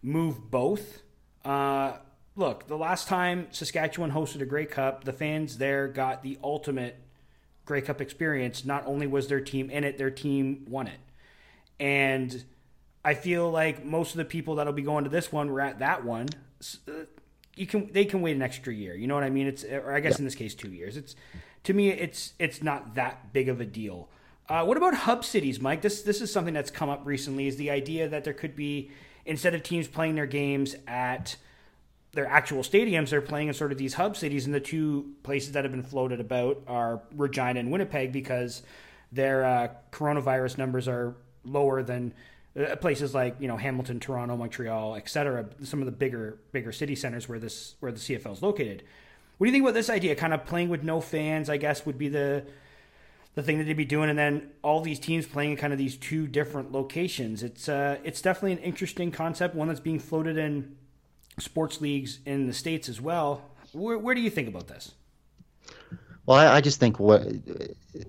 move 0.02 0.50
both. 0.50 1.02
Uh, 1.44 1.94
look, 2.36 2.66
the 2.66 2.76
last 2.76 3.08
time 3.08 3.48
Saskatchewan 3.50 4.12
hosted 4.12 4.42
a 4.42 4.46
Grey 4.46 4.66
Cup, 4.66 5.04
the 5.04 5.12
fans 5.12 5.58
there 5.58 5.88
got 5.88 6.22
the 6.22 6.38
ultimate 6.42 7.00
Grey 7.64 7.80
Cup 7.80 8.00
experience. 8.00 8.64
Not 8.64 8.86
only 8.86 9.06
was 9.06 9.28
their 9.28 9.40
team 9.40 9.70
in 9.70 9.84
it, 9.84 9.98
their 9.98 10.10
team 10.10 10.64
won 10.68 10.86
it. 10.86 11.00
And 11.80 12.44
I 13.04 13.14
feel 13.14 13.50
like 13.50 13.84
most 13.84 14.10
of 14.10 14.18
the 14.18 14.24
people 14.24 14.56
that'll 14.56 14.72
be 14.72 14.82
going 14.82 15.04
to 15.04 15.10
this 15.10 15.32
one 15.32 15.50
were 15.50 15.60
at 15.60 15.78
that 15.78 16.04
one. 16.04 16.28
You 17.58 17.66
can 17.66 17.92
they 17.92 18.04
can 18.04 18.20
wait 18.22 18.36
an 18.36 18.42
extra 18.42 18.72
year. 18.72 18.94
You 18.94 19.06
know 19.06 19.14
what 19.14 19.24
I 19.24 19.30
mean? 19.30 19.46
It's 19.46 19.64
or 19.64 19.92
I 19.92 20.00
guess 20.00 20.14
yeah. 20.14 20.18
in 20.18 20.24
this 20.24 20.34
case 20.34 20.54
two 20.54 20.70
years. 20.70 20.96
It's 20.96 21.16
to 21.64 21.72
me 21.72 21.90
it's 21.90 22.34
it's 22.38 22.62
not 22.62 22.94
that 22.94 23.32
big 23.32 23.48
of 23.48 23.60
a 23.60 23.66
deal. 23.66 24.08
Uh, 24.48 24.64
what 24.64 24.76
about 24.78 24.94
hub 24.94 25.24
cities, 25.24 25.60
Mike? 25.60 25.82
This 25.82 26.02
this 26.02 26.20
is 26.20 26.32
something 26.32 26.54
that's 26.54 26.70
come 26.70 26.88
up 26.88 27.02
recently. 27.04 27.46
Is 27.46 27.56
the 27.56 27.70
idea 27.70 28.08
that 28.08 28.24
there 28.24 28.32
could 28.32 28.56
be 28.56 28.90
instead 29.26 29.54
of 29.54 29.62
teams 29.62 29.86
playing 29.86 30.14
their 30.14 30.26
games 30.26 30.74
at 30.86 31.36
their 32.12 32.26
actual 32.26 32.62
stadiums, 32.62 33.10
they're 33.10 33.20
playing 33.20 33.48
in 33.48 33.54
sort 33.54 33.70
of 33.70 33.78
these 33.78 33.94
hub 33.94 34.16
cities. 34.16 34.46
And 34.46 34.54
the 34.54 34.60
two 34.60 35.14
places 35.22 35.52
that 35.52 35.64
have 35.64 35.70
been 35.70 35.82
floated 35.82 36.20
about 36.20 36.62
are 36.66 37.02
Regina 37.14 37.60
and 37.60 37.70
Winnipeg 37.70 38.12
because 38.12 38.62
their 39.12 39.44
uh, 39.44 39.68
coronavirus 39.92 40.58
numbers 40.58 40.88
are 40.88 41.14
lower 41.44 41.82
than 41.82 42.14
uh, 42.58 42.76
places 42.76 43.14
like 43.14 43.36
you 43.38 43.48
know 43.48 43.56
Hamilton, 43.56 44.00
Toronto, 44.00 44.36
Montreal, 44.36 44.96
etc. 44.96 45.46
Some 45.62 45.80
of 45.80 45.86
the 45.86 45.92
bigger 45.92 46.38
bigger 46.52 46.72
city 46.72 46.94
centers 46.94 47.28
where 47.28 47.38
this 47.38 47.74
where 47.80 47.92
the 47.92 47.98
CFL 47.98 48.32
is 48.32 48.42
located. 48.42 48.82
What 49.36 49.46
do 49.46 49.48
you 49.50 49.52
think 49.52 49.62
about 49.62 49.74
this 49.74 49.90
idea? 49.90 50.16
Kind 50.16 50.34
of 50.34 50.44
playing 50.44 50.68
with 50.68 50.82
no 50.82 51.00
fans, 51.00 51.48
I 51.48 51.56
guess, 51.56 51.86
would 51.86 51.98
be 51.98 52.08
the 52.08 52.44
the 53.34 53.42
thing 53.42 53.58
that 53.58 53.64
they'd 53.64 53.74
be 53.74 53.84
doing, 53.84 54.10
and 54.10 54.18
then 54.18 54.50
all 54.62 54.80
these 54.80 54.98
teams 54.98 55.24
playing 55.24 55.52
in 55.52 55.56
kind 55.56 55.72
of 55.72 55.78
these 55.78 55.96
two 55.96 56.26
different 56.26 56.72
locations. 56.72 57.44
It's 57.44 57.68
uh, 57.68 57.98
it's 58.02 58.20
definitely 58.20 58.52
an 58.52 58.58
interesting 58.58 59.12
concept, 59.12 59.54
one 59.54 59.68
that's 59.68 59.78
being 59.78 60.00
floated 60.00 60.36
in 60.36 60.76
sports 61.38 61.80
leagues 61.80 62.18
in 62.26 62.46
the 62.46 62.52
states 62.52 62.88
as 62.88 63.00
well. 63.00 63.42
Where, 63.72 63.98
where 63.98 64.14
do 64.14 64.20
you 64.20 64.30
think 64.30 64.48
about 64.48 64.66
this? 64.66 64.94
Well, 66.28 66.36
I, 66.36 66.56
I, 66.56 66.60
just 66.60 66.78
think 66.78 67.00
what 67.00 67.22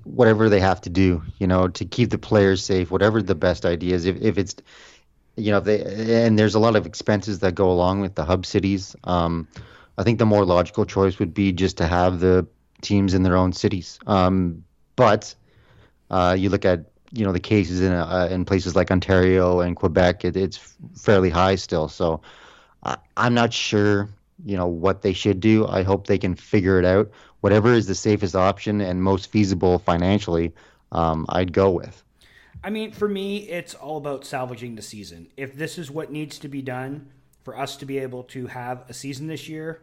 whatever 0.04 0.50
they 0.50 0.60
have 0.60 0.82
to 0.82 0.90
do, 0.90 1.24
you 1.38 1.48
know, 1.48 1.70
to 1.70 1.86
keep 1.86 2.10
the 2.10 2.18
players 2.18 2.62
safe, 2.62 2.92
whatever 2.92 3.22
the 3.22 3.34
best 3.34 3.66
idea 3.66 3.96
is. 3.96 4.04
If 4.04 4.22
if 4.22 4.38
it's, 4.38 4.58
you 5.38 5.54
know, 5.54 5.62
they 5.62 6.26
and 6.26 6.38
there's 6.38 6.54
a 6.54 6.60
lot 6.60 6.76
of 6.76 6.86
expenses 6.86 7.40
that 7.40 7.56
go 7.56 7.72
along 7.72 8.02
with 8.02 8.16
the 8.16 8.26
hub 8.26 8.46
cities. 8.46 8.94
Um, 9.06 9.48
I 9.98 10.04
think 10.04 10.20
the 10.20 10.26
more 10.26 10.44
logical 10.44 10.86
choice 10.86 11.18
would 11.18 11.34
be 11.34 11.54
just 11.54 11.78
to 11.78 11.88
have 11.88 12.20
the 12.20 12.46
teams 12.82 13.14
in 13.14 13.24
their 13.24 13.38
own 13.38 13.54
cities. 13.54 14.00
Um, 14.06 14.66
but 14.98 15.34
uh, 16.12 16.36
you 16.38 16.50
look 16.50 16.66
at 16.66 16.92
you 17.14 17.24
know 17.24 17.32
the 17.32 17.40
cases 17.40 17.80
in 17.80 17.94
uh, 17.94 18.28
in 18.30 18.44
places 18.44 18.76
like 18.76 18.92
Ontario 18.92 19.62
and 19.62 19.78
Quebec, 19.78 20.26
it, 20.26 20.36
it's 20.36 20.76
fairly 20.94 21.30
high 21.30 21.56
still. 21.56 21.88
So 21.88 22.20
I, 22.84 22.98
I'm 23.16 23.34
not 23.34 23.54
sure 23.54 24.10
you 24.46 24.58
know 24.58 24.68
what 24.68 25.04
they 25.04 25.14
should 25.14 25.40
do. 25.40 25.66
I 25.68 25.84
hope 25.84 26.08
they 26.08 26.18
can 26.18 26.36
figure 26.36 26.80
it 26.80 26.86
out 26.86 27.10
whatever 27.42 27.74
is 27.74 27.88
the 27.88 27.96
safest 27.96 28.36
option 28.36 28.82
and 28.82 29.02
most 29.02 29.32
feasible 29.32 29.80
financially, 29.80 30.54
um, 30.92 31.26
I'd 31.30 31.54
go 31.54 31.72
with. 31.72 32.04
I 32.64 32.70
mean, 32.70 32.92
for 32.92 33.08
me, 33.08 33.50
it's 33.50 33.74
all 33.74 33.98
about 33.98 34.26
salvaging 34.26 34.76
the 34.76 34.82
season. 34.82 35.30
If 35.38 35.56
this 35.56 35.78
is 35.78 35.90
what 35.90 36.12
needs 36.12 36.40
to 36.40 36.50
be 36.50 36.62
done 36.62 37.10
for 37.44 37.58
us 37.58 37.78
to 37.78 37.86
be 37.86 38.00
able 38.00 38.24
to 38.24 38.48
have 38.48 38.84
a 38.90 38.94
season 38.94 39.28
this 39.28 39.48
year, 39.48 39.82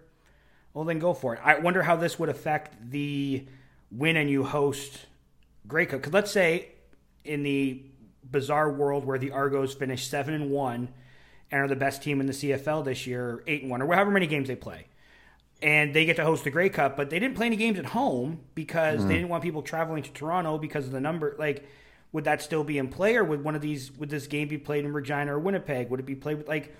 well, 0.75 0.85
then 0.85 0.99
go 0.99 1.15
for 1.15 1.35
it. 1.35 1.41
I 1.43 1.59
wonder 1.59 1.83
how 1.83 1.97
this 1.97 2.19
would 2.19 2.29
affect 2.29 2.91
the 2.91 3.47
win 3.91 4.17
and 4.17 4.29
you 4.29 4.45
host 4.45 5.07
Grey 5.67 5.87
Cup. 5.87 6.01
Because 6.01 6.13
let's 6.13 6.31
say 6.31 6.69
in 7.25 7.43
the 7.43 7.83
bizarre 8.31 8.71
world 8.71 9.07
where 9.07 9.19
the 9.19 9.31
Argos 9.31 9.73
finish 9.73 10.07
seven 10.07 10.35
and 10.35 10.51
one 10.51 10.89
and 11.51 11.63
are 11.63 11.69
the 11.69 11.77
best 11.77 12.03
team 12.03 12.21
in 12.21 12.27
the 12.27 12.33
CFL 12.35 12.85
this 12.85 13.07
year, 13.07 13.43
eight 13.47 13.63
and 13.63 13.71
one, 13.71 13.81
or 13.81 13.95
however 13.95 14.11
many 14.11 14.27
games 14.27 14.49
they 14.49 14.57
play 14.57 14.87
and 15.67 15.93
they 15.93 16.05
get 16.05 16.15
to 16.15 16.25
host 16.25 16.45
the 16.45 16.51
Grey 16.51 16.69
Cup, 16.69 16.97
but 16.97 17.11
they 17.11 17.19
didn't 17.19 17.35
play 17.35 17.47
any 17.47 17.57
games 17.57 17.77
at 17.77 17.87
home 17.87 18.39
because 18.55 19.01
mm. 19.01 19.09
they 19.09 19.15
didn't 19.15 19.29
want 19.29 19.43
people 19.43 19.63
traveling 19.63 20.05
to 20.05 20.13
Toronto 20.13 20.59
because 20.59 20.87
of 20.87 20.93
the 20.93 21.01
number. 21.01 21.35
Like, 21.41 21.69
would 22.13 22.23
that 22.23 22.41
still 22.41 22.63
be 22.63 22.79
in 22.79 22.87
play, 22.87 23.17
or 23.17 23.25
would 23.25 23.43
one 23.43 23.57
of 23.57 23.61
these 23.61 23.91
would 23.99 24.09
this 24.09 24.29
game 24.29 24.47
be 24.47 24.59
played 24.59 24.85
in 24.85 24.93
Regina 24.93 25.35
or 25.35 25.41
Winnipeg? 25.41 25.91
Would 25.91 25.99
it 25.99 26.07
be 26.07 26.15
played 26.15 26.39
with 26.39 26.47
like? 26.49 26.75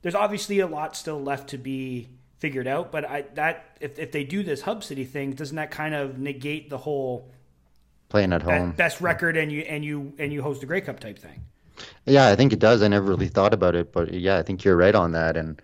There's 0.00 0.14
obviously 0.14 0.60
a 0.60 0.66
lot 0.66 0.96
still 0.96 1.22
left 1.22 1.50
to 1.50 1.58
be 1.58 2.08
figured 2.38 2.66
out, 2.66 2.90
but 2.90 3.04
I 3.04 3.26
that 3.34 3.76
if 3.78 3.98
if 3.98 4.10
they 4.10 4.24
do 4.24 4.42
this 4.42 4.62
hub 4.62 4.82
city 4.84 5.04
thing, 5.04 5.32
doesn't 5.32 5.56
that 5.56 5.70
kind 5.70 5.94
of 5.94 6.18
negate 6.18 6.70
the 6.70 6.78
whole 6.78 7.30
playing 8.08 8.32
at 8.32 8.40
home 8.40 8.72
best 8.72 9.02
record 9.02 9.36
and 9.36 9.52
you 9.52 9.60
and 9.60 9.84
you 9.84 10.14
and 10.18 10.32
you 10.32 10.40
host 10.40 10.62
the 10.62 10.66
Grey 10.66 10.80
Cup 10.80 10.98
type 10.98 11.18
thing? 11.18 11.44
Yeah, 12.06 12.28
I 12.28 12.36
think 12.36 12.54
it 12.54 12.58
does. 12.58 12.82
I 12.82 12.88
never 12.88 13.04
really 13.04 13.28
thought 13.28 13.52
about 13.52 13.74
it, 13.74 13.92
but 13.92 14.14
yeah, 14.14 14.38
I 14.38 14.42
think 14.42 14.64
you're 14.64 14.76
right 14.76 14.94
on 14.94 15.12
that, 15.12 15.36
and 15.36 15.60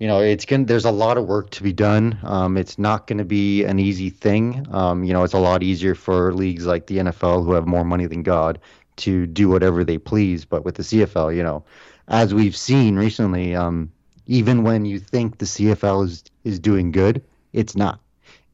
you 0.00 0.06
know, 0.06 0.20
it's 0.20 0.46
going 0.46 0.64
there's 0.64 0.86
a 0.86 0.90
lot 0.90 1.18
of 1.18 1.26
work 1.26 1.50
to 1.50 1.62
be 1.62 1.74
done. 1.74 2.18
Um, 2.22 2.56
it's 2.56 2.78
not 2.78 3.06
going 3.06 3.18
to 3.18 3.24
be 3.24 3.64
an 3.64 3.78
easy 3.78 4.08
thing. 4.08 4.66
Um, 4.70 5.04
you 5.04 5.12
know, 5.12 5.22
it's 5.24 5.34
a 5.34 5.38
lot 5.38 5.62
easier 5.62 5.94
for 5.94 6.32
leagues 6.32 6.64
like 6.64 6.86
the 6.86 6.96
NFL 6.96 7.44
who 7.44 7.52
have 7.52 7.66
more 7.66 7.84
money 7.84 8.06
than 8.06 8.22
God 8.22 8.58
to 8.96 9.26
do 9.26 9.50
whatever 9.50 9.84
they 9.84 9.98
please. 9.98 10.46
But 10.46 10.64
with 10.64 10.76
the 10.76 10.82
CFL, 10.82 11.36
you 11.36 11.42
know, 11.42 11.64
as 12.08 12.32
we've 12.32 12.56
seen 12.56 12.96
recently, 12.96 13.54
um, 13.54 13.92
even 14.26 14.62
when 14.62 14.86
you 14.86 14.98
think 14.98 15.36
the 15.36 15.44
CFL 15.44 16.06
is 16.06 16.24
is 16.44 16.58
doing 16.58 16.92
good, 16.92 17.22
it's 17.52 17.76
not. 17.76 18.00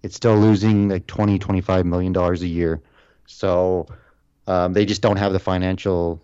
It's 0.02 0.16
still 0.16 0.36
losing 0.36 0.88
like 0.88 1.06
20, 1.06 1.38
25 1.38 1.86
million 1.86 2.12
dollars 2.12 2.42
a 2.42 2.48
year. 2.48 2.82
So 3.26 3.86
um, 4.48 4.72
they 4.72 4.84
just 4.84 5.00
don't 5.00 5.16
have 5.16 5.32
the 5.32 5.38
financial 5.38 6.20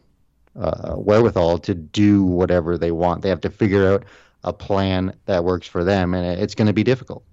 uh, 0.57 0.95
wherewithal 0.97 1.59
to 1.59 1.75
do 1.75 2.25
whatever 2.25 2.77
they 2.77 2.91
want. 2.91 3.23
They 3.23 3.29
have 3.29 3.41
to 3.43 3.51
figure 3.51 3.87
out 3.95 4.05
a 4.45 4.53
plan 4.53 5.15
that 5.27 5.45
works 5.45 5.67
for 5.67 5.85
them, 5.85 6.15
and 6.15 6.41
it's 6.41 6.55
going 6.55 6.67
to 6.67 6.73
be 6.73 6.85
difficult. 6.85 7.25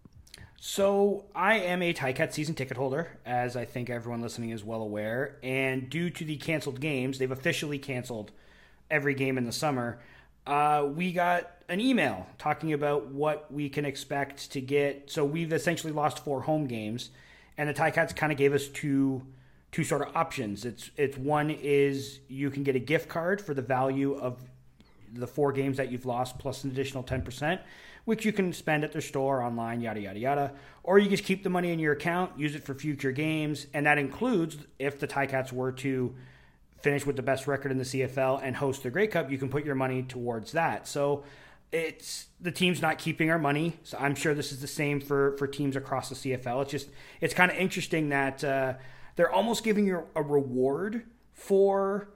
So 0.62 1.26
I 1.34 1.56
am 1.60 1.82
a 1.82 1.94
Ticats 1.94 2.34
season 2.34 2.54
ticket 2.54 2.76
holder, 2.76 3.18
as 3.26 3.56
I 3.56 3.66
think 3.66 3.90
everyone 3.90 4.22
listening 4.22 4.50
is 4.50 4.64
well 4.64 4.82
aware. 4.82 5.38
And 5.42 5.90
due 5.90 6.10
to 6.10 6.26
the 6.26 6.36
canceled 6.36 6.82
games, 6.82 7.18
they've 7.18 7.32
officially 7.32 7.80
canceled 7.80 8.32
every 8.92 9.14
game 9.14 9.38
in 9.38 9.46
the 9.46 9.54
summer. 9.54 10.00
Uh, 10.46 10.88
we 10.94 11.14
got 11.14 11.50
an 11.70 11.80
email 11.80 12.28
talking 12.38 12.74
about 12.74 13.08
what 13.08 13.52
we 13.52 13.70
can 13.70 13.86
expect 13.86 14.52
to 14.52 14.60
get. 14.60 15.10
So 15.10 15.24
we've 15.24 15.54
essentially 15.54 15.94
lost 15.94 16.26
four 16.26 16.42
home 16.42 16.68
games, 16.68 17.12
and 17.58 17.70
the 17.70 17.74
Ticats 17.74 18.16
kind 18.16 18.32
of 18.32 18.38
gave 18.38 18.54
us 18.54 18.68
two 18.68 19.22
two 19.72 19.84
sort 19.84 20.02
of 20.02 20.16
options. 20.16 20.66
It's 20.66 20.90
it's 20.98 21.18
one 21.18 21.52
is 21.52 22.20
you 22.28 22.50
can 22.50 22.64
get 22.64 22.76
a 22.76 22.80
gift 22.80 23.08
card 23.08 23.40
for 23.40 23.54
the 23.54 23.62
value 23.62 24.16
of 24.16 24.49
the 25.14 25.28
four 25.28 25.52
games 25.52 25.78
that 25.78 25.92
you've 25.92 26.06
lost 26.06 26.40
plus 26.40 26.64
an 26.64 26.72
additional 26.72 27.04
10%, 27.04 27.60
which 28.06 28.26
you 28.26 28.32
can 28.32 28.54
spend 28.54 28.84
at 28.84 28.92
their 28.92 29.02
store, 29.02 29.42
online, 29.42 29.82
yada, 29.82 30.00
yada, 30.00 30.20
yada. 30.20 30.54
Or 30.84 31.00
you 31.00 31.10
just 31.10 31.24
keep 31.24 31.44
the 31.44 31.50
money 31.50 31.72
in 31.72 31.80
your 31.80 31.94
account, 31.94 32.38
use 32.38 32.56
it 32.56 32.64
for 32.64 32.74
future 32.74 33.12
games. 33.12 33.68
And 33.74 33.86
that 33.86 33.98
includes 33.98 34.58
if 34.78 35.00
the 35.00 35.08
Ticats 35.08 35.52
were 35.52 35.72
to 35.74 36.16
finish 36.82 37.06
with 37.06 37.16
the 37.16 37.22
best 37.22 37.48
record 37.48 37.72
in 37.72 37.78
the 37.78 37.84
CFL 37.84 38.42
and 38.42 38.56
host 38.56 38.84
the 38.84 38.90
Grey 38.90 39.08
Cup, 39.08 39.30
you 39.30 39.38
can 39.38 39.50
put 39.50 39.66
your 39.66 39.76
money 39.76 40.04
towards 40.04 40.54
that. 40.54 40.88
So 40.88 41.24
it's 41.72 42.28
the 42.42 42.52
team's 42.52 42.82
not 42.82 42.98
keeping 42.98 43.30
our 43.30 43.38
money. 43.38 43.78
So 43.84 43.98
I'm 44.00 44.16
sure 44.16 44.34
this 44.34 44.52
is 44.52 44.62
the 44.62 44.68
same 44.68 45.00
for, 45.02 45.38
for 45.38 45.48
teams 45.48 45.76
across 45.76 46.10
the 46.10 46.16
CFL. 46.16 46.64
It's 46.64 46.72
just, 46.72 46.90
it's 47.22 47.34
kind 47.34 47.52
of 47.52 47.58
interesting 47.58 48.10
that 48.10 48.44
uh, 48.44 48.74
they're 49.16 49.32
almost 49.32 49.64
giving 49.64 49.86
you 49.86 50.04
a 50.16 50.24
reward 50.24 51.04
for 51.34 52.10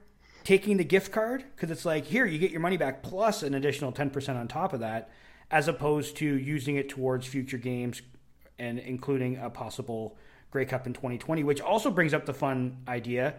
taking 0.43 0.77
the 0.77 0.83
gift 0.83 1.11
card 1.11 1.43
because 1.55 1.71
it's 1.71 1.85
like 1.85 2.05
here 2.05 2.25
you 2.25 2.37
get 2.37 2.51
your 2.51 2.59
money 2.59 2.77
back 2.77 3.01
plus 3.03 3.43
an 3.43 3.53
additional 3.53 3.91
10% 3.91 4.35
on 4.35 4.47
top 4.47 4.73
of 4.73 4.79
that 4.81 5.09
as 5.51 5.67
opposed 5.67 6.17
to 6.17 6.25
using 6.25 6.75
it 6.75 6.89
towards 6.89 7.25
future 7.27 7.57
games 7.57 8.01
and 8.59 8.79
including 8.79 9.37
a 9.37 9.49
possible 9.49 10.17
Grey 10.51 10.65
Cup 10.65 10.85
in 10.85 10.93
2020 10.93 11.43
which 11.43 11.61
also 11.61 11.89
brings 11.89 12.13
up 12.13 12.25
the 12.25 12.33
fun 12.33 12.77
idea. 12.87 13.35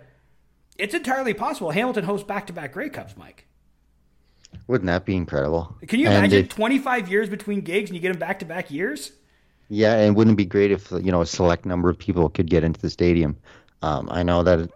It's 0.79 0.95
entirely 0.95 1.35
possible 1.35 1.71
Hamilton 1.71 2.05
hosts 2.05 2.27
back-to-back 2.27 2.73
Grey 2.73 2.89
Cups 2.89 3.17
Mike. 3.17 3.47
Wouldn't 4.67 4.87
that 4.87 5.05
be 5.05 5.15
incredible? 5.15 5.77
Can 5.87 6.01
you 6.01 6.07
imagine 6.07 6.49
25 6.49 7.09
years 7.09 7.29
between 7.29 7.61
gigs 7.61 7.91
and 7.91 7.97
you 7.97 8.01
get 8.01 8.13
them 8.13 8.19
back-to-back 8.19 8.71
years? 8.71 9.13
Yeah 9.69 9.95
and 9.95 10.17
wouldn't 10.17 10.35
it 10.35 10.37
be 10.39 10.45
great 10.45 10.71
if 10.71 10.91
you 10.91 11.13
know 11.13 11.21
a 11.21 11.27
select 11.27 11.67
number 11.67 11.91
of 11.91 11.99
people 11.99 12.29
could 12.31 12.49
get 12.49 12.65
into 12.65 12.81
the 12.81 12.91
stadium? 12.91 13.37
Um, 13.83 14.09
I 14.11 14.23
know 14.23 14.43
that 14.43 14.71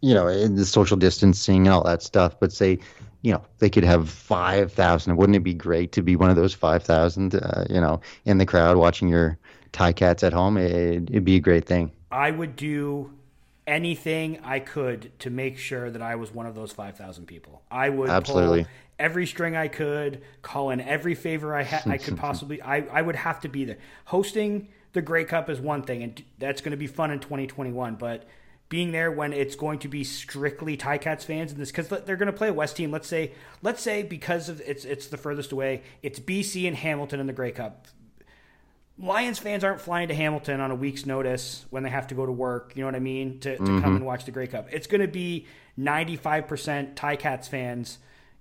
you 0.00 0.14
know, 0.14 0.46
the 0.48 0.64
social 0.64 0.96
distancing 0.96 1.66
and 1.66 1.74
all 1.74 1.84
that 1.84 2.02
stuff, 2.02 2.38
but 2.38 2.52
say, 2.52 2.78
you 3.22 3.32
know, 3.32 3.42
they 3.58 3.70
could 3.70 3.84
have 3.84 4.08
5,000. 4.08 5.16
Wouldn't 5.16 5.36
it 5.36 5.40
be 5.40 5.54
great 5.54 5.92
to 5.92 6.02
be 6.02 6.16
one 6.16 6.30
of 6.30 6.36
those 6.36 6.54
5,000, 6.54 7.34
uh, 7.34 7.64
you 7.68 7.80
know, 7.80 8.00
in 8.24 8.38
the 8.38 8.46
crowd 8.46 8.76
watching 8.76 9.08
your 9.08 9.38
Ticats 9.72 10.22
at 10.22 10.32
home? 10.32 10.56
It, 10.56 11.10
it'd 11.10 11.24
be 11.24 11.36
a 11.36 11.40
great 11.40 11.66
thing. 11.66 11.90
I 12.10 12.30
would 12.30 12.56
do 12.56 13.12
anything 13.66 14.38
I 14.44 14.60
could 14.60 15.10
to 15.20 15.30
make 15.30 15.58
sure 15.58 15.90
that 15.90 16.00
I 16.00 16.14
was 16.14 16.32
one 16.32 16.46
of 16.46 16.54
those 16.54 16.72
5,000 16.72 17.26
people. 17.26 17.62
I 17.70 17.88
would 17.88 18.10
Absolutely. 18.10 18.62
pull 18.64 18.72
every 18.98 19.26
string 19.26 19.56
I 19.56 19.68
could, 19.68 20.22
call 20.42 20.70
in 20.70 20.80
every 20.80 21.14
favor 21.14 21.54
I 21.54 21.64
ha- 21.64 21.82
I 21.86 21.98
could 21.98 22.16
possibly. 22.18 22.62
I, 22.62 22.82
I 22.92 23.02
would 23.02 23.16
have 23.16 23.40
to 23.40 23.48
be 23.48 23.64
there. 23.64 23.78
Hosting 24.06 24.68
the 24.92 25.02
Grey 25.02 25.24
Cup 25.24 25.50
is 25.50 25.60
one 25.60 25.82
thing, 25.82 26.02
and 26.02 26.22
that's 26.38 26.60
going 26.60 26.70
to 26.70 26.76
be 26.76 26.86
fun 26.86 27.10
in 27.10 27.18
2021. 27.18 27.96
But 27.96 28.24
being 28.68 28.92
there 28.92 29.10
when 29.10 29.32
it's 29.32 29.54
going 29.54 29.78
to 29.80 29.88
be 29.88 30.02
strictly 30.02 30.76
Ticats 30.76 31.24
fans 31.24 31.52
in 31.52 31.58
this, 31.58 31.70
because 31.70 31.88
they're 32.04 32.16
going 32.16 32.26
to 32.26 32.32
play 32.32 32.48
a 32.48 32.52
West 32.52 32.76
team. 32.76 32.90
Let's 32.90 33.06
say, 33.06 33.32
let's 33.62 33.82
say 33.82 34.02
because 34.02 34.48
of 34.48 34.60
it's 34.62 34.84
it's 34.84 35.06
the 35.06 35.16
furthest 35.16 35.52
away. 35.52 35.82
It's 36.02 36.18
BC 36.18 36.66
and 36.66 36.76
Hamilton 36.76 37.20
in 37.20 37.26
the 37.26 37.32
Grey 37.32 37.52
Cup. 37.52 37.86
Lions 38.98 39.38
fans 39.38 39.62
aren't 39.62 39.80
flying 39.80 40.08
to 40.08 40.14
Hamilton 40.14 40.60
on 40.60 40.70
a 40.70 40.74
week's 40.74 41.04
notice 41.04 41.66
when 41.70 41.82
they 41.82 41.90
have 41.90 42.06
to 42.08 42.14
go 42.14 42.24
to 42.24 42.32
work. 42.32 42.72
You 42.74 42.82
know 42.82 42.88
what 42.88 42.94
I 42.94 43.00
mean? 43.00 43.40
To, 43.40 43.58
to 43.58 43.64
come 43.64 43.96
and 43.96 44.06
watch 44.06 44.24
the 44.24 44.30
Grey 44.30 44.46
Cup. 44.46 44.68
It's 44.72 44.86
going 44.86 45.02
to 45.02 45.08
be 45.08 45.46
95% 45.78 46.94
Ticats 46.94 47.46
fans 47.46 47.98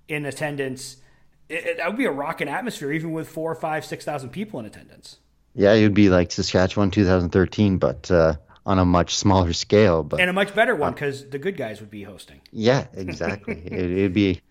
in 0.08 0.26
attendance. 0.26 0.98
It, 1.50 1.66
it, 1.66 1.78
that 1.78 1.88
would 1.88 1.98
be 1.98 2.06
a 2.06 2.12
rocking 2.12 2.48
atmosphere, 2.48 2.94
even 2.94 3.12
with 3.12 3.28
four, 3.28 3.54
five, 3.54 3.86
six 3.86 4.06
thousand 4.06 4.30
people 4.30 4.60
in 4.60 4.66
attendance. 4.66 5.18
Yeah, 5.54 5.74
it 5.74 5.84
would 5.84 5.94
be 5.94 6.10
like 6.10 6.32
Saskatchewan 6.32 6.90
2013, 6.90 7.78
but 7.78 8.10
uh, 8.10 8.36
on 8.66 8.80
a 8.80 8.86
much 8.86 9.16
smaller 9.16 9.54
scale. 9.54 10.04
But 10.04 10.20
And 10.20 10.30
a 10.30 10.34
much 10.34 10.56
better 10.56 10.76
one 10.76 10.94
because 10.94 11.30
the 11.30 11.38
good 11.40 11.58
guys 11.58 11.80
would 11.82 11.92
be 11.92 12.04
hosting. 12.04 12.42
yeah, 12.52 12.88
exactly. 12.94 13.62
it, 13.66 13.74
it'd 13.92 14.14
be 14.14 14.42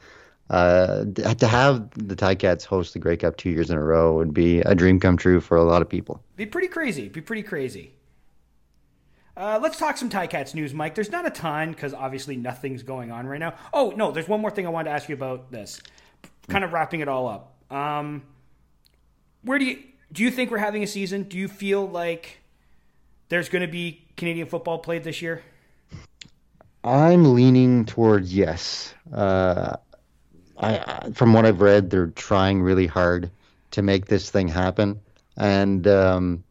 uh, 0.51 1.05
to 1.05 1.47
have 1.47 1.91
the 1.91 2.15
Ticats 2.15 2.65
host 2.65 2.93
the 2.93 2.99
Grey 2.99 3.17
Cup 3.17 3.37
two 3.37 3.51
years 3.51 3.71
in 3.71 3.77
a 3.79 3.83
row 3.83 4.15
would 4.15 4.35
be 4.35 4.61
a 4.61 4.75
dream 4.75 5.01
come 5.01 5.17
true 5.17 5.41
for 5.41 5.57
a 5.57 5.65
lot 5.65 5.83
of 5.83 5.89
people. 5.89 6.23
Be 6.37 6.47
pretty 6.47 6.69
crazy. 6.69 7.09
Be 7.09 7.21
pretty 7.21 7.43
crazy. 7.43 7.95
Uh, 9.37 9.59
let's 9.61 9.79
talk 9.79 9.97
some 9.97 10.09
Ticats 10.09 10.55
news, 10.55 10.73
Mike. 10.73 10.95
There's 10.95 11.11
not 11.11 11.27
a 11.27 11.31
ton 11.31 11.73
because 11.73 11.93
obviously 11.93 12.37
nothing's 12.37 12.85
going 12.85 13.11
on 13.11 13.27
right 13.27 13.41
now. 13.41 13.55
Oh 13.73 13.93
no, 13.97 14.13
there's 14.13 14.29
one 14.29 14.41
more 14.41 14.51
thing 14.51 14.67
I 14.67 14.71
wanted 14.71 14.91
to 14.91 14.95
ask 14.95 15.09
you 15.09 15.15
about 15.15 15.51
this. 15.51 15.83
Kind 16.49 16.63
of 16.63 16.73
wrapping 16.73 17.01
it 17.01 17.09
all 17.09 17.27
up. 17.27 17.57
Um, 17.73 18.23
where 19.43 19.59
do 19.59 19.65
you 19.65 19.83
do 20.13 20.23
you 20.23 20.31
think 20.31 20.51
we're 20.53 20.59
having 20.59 20.85
a 20.85 20.87
season? 20.87 21.25
Do 21.25 21.37
you 21.37 21.49
feel 21.49 21.89
like 21.89 22.39
there's 23.29 23.49
going 23.49 23.63
to 23.63 23.71
be 23.71 24.05
Canadian 24.17 24.47
football 24.47 24.79
played 24.79 25.05
this 25.05 25.23
year? 25.23 25.43
I'm 26.83 27.35
leaning 27.35 27.87
towards 27.87 28.35
yes. 28.35 28.95
Uh, 29.13 29.77
I, 30.59 31.11
from 31.15 31.33
what 31.33 31.47
I've 31.47 31.61
read, 31.61 31.91
they're 31.91 32.09
trying 32.09 32.63
really 32.63 32.87
hard 32.87 33.31
to 33.73 33.83
make 33.83 34.07
this 34.07 34.31
thing 34.31 34.49
happen, 34.49 35.01
and 35.37 35.87
um, 35.87 36.45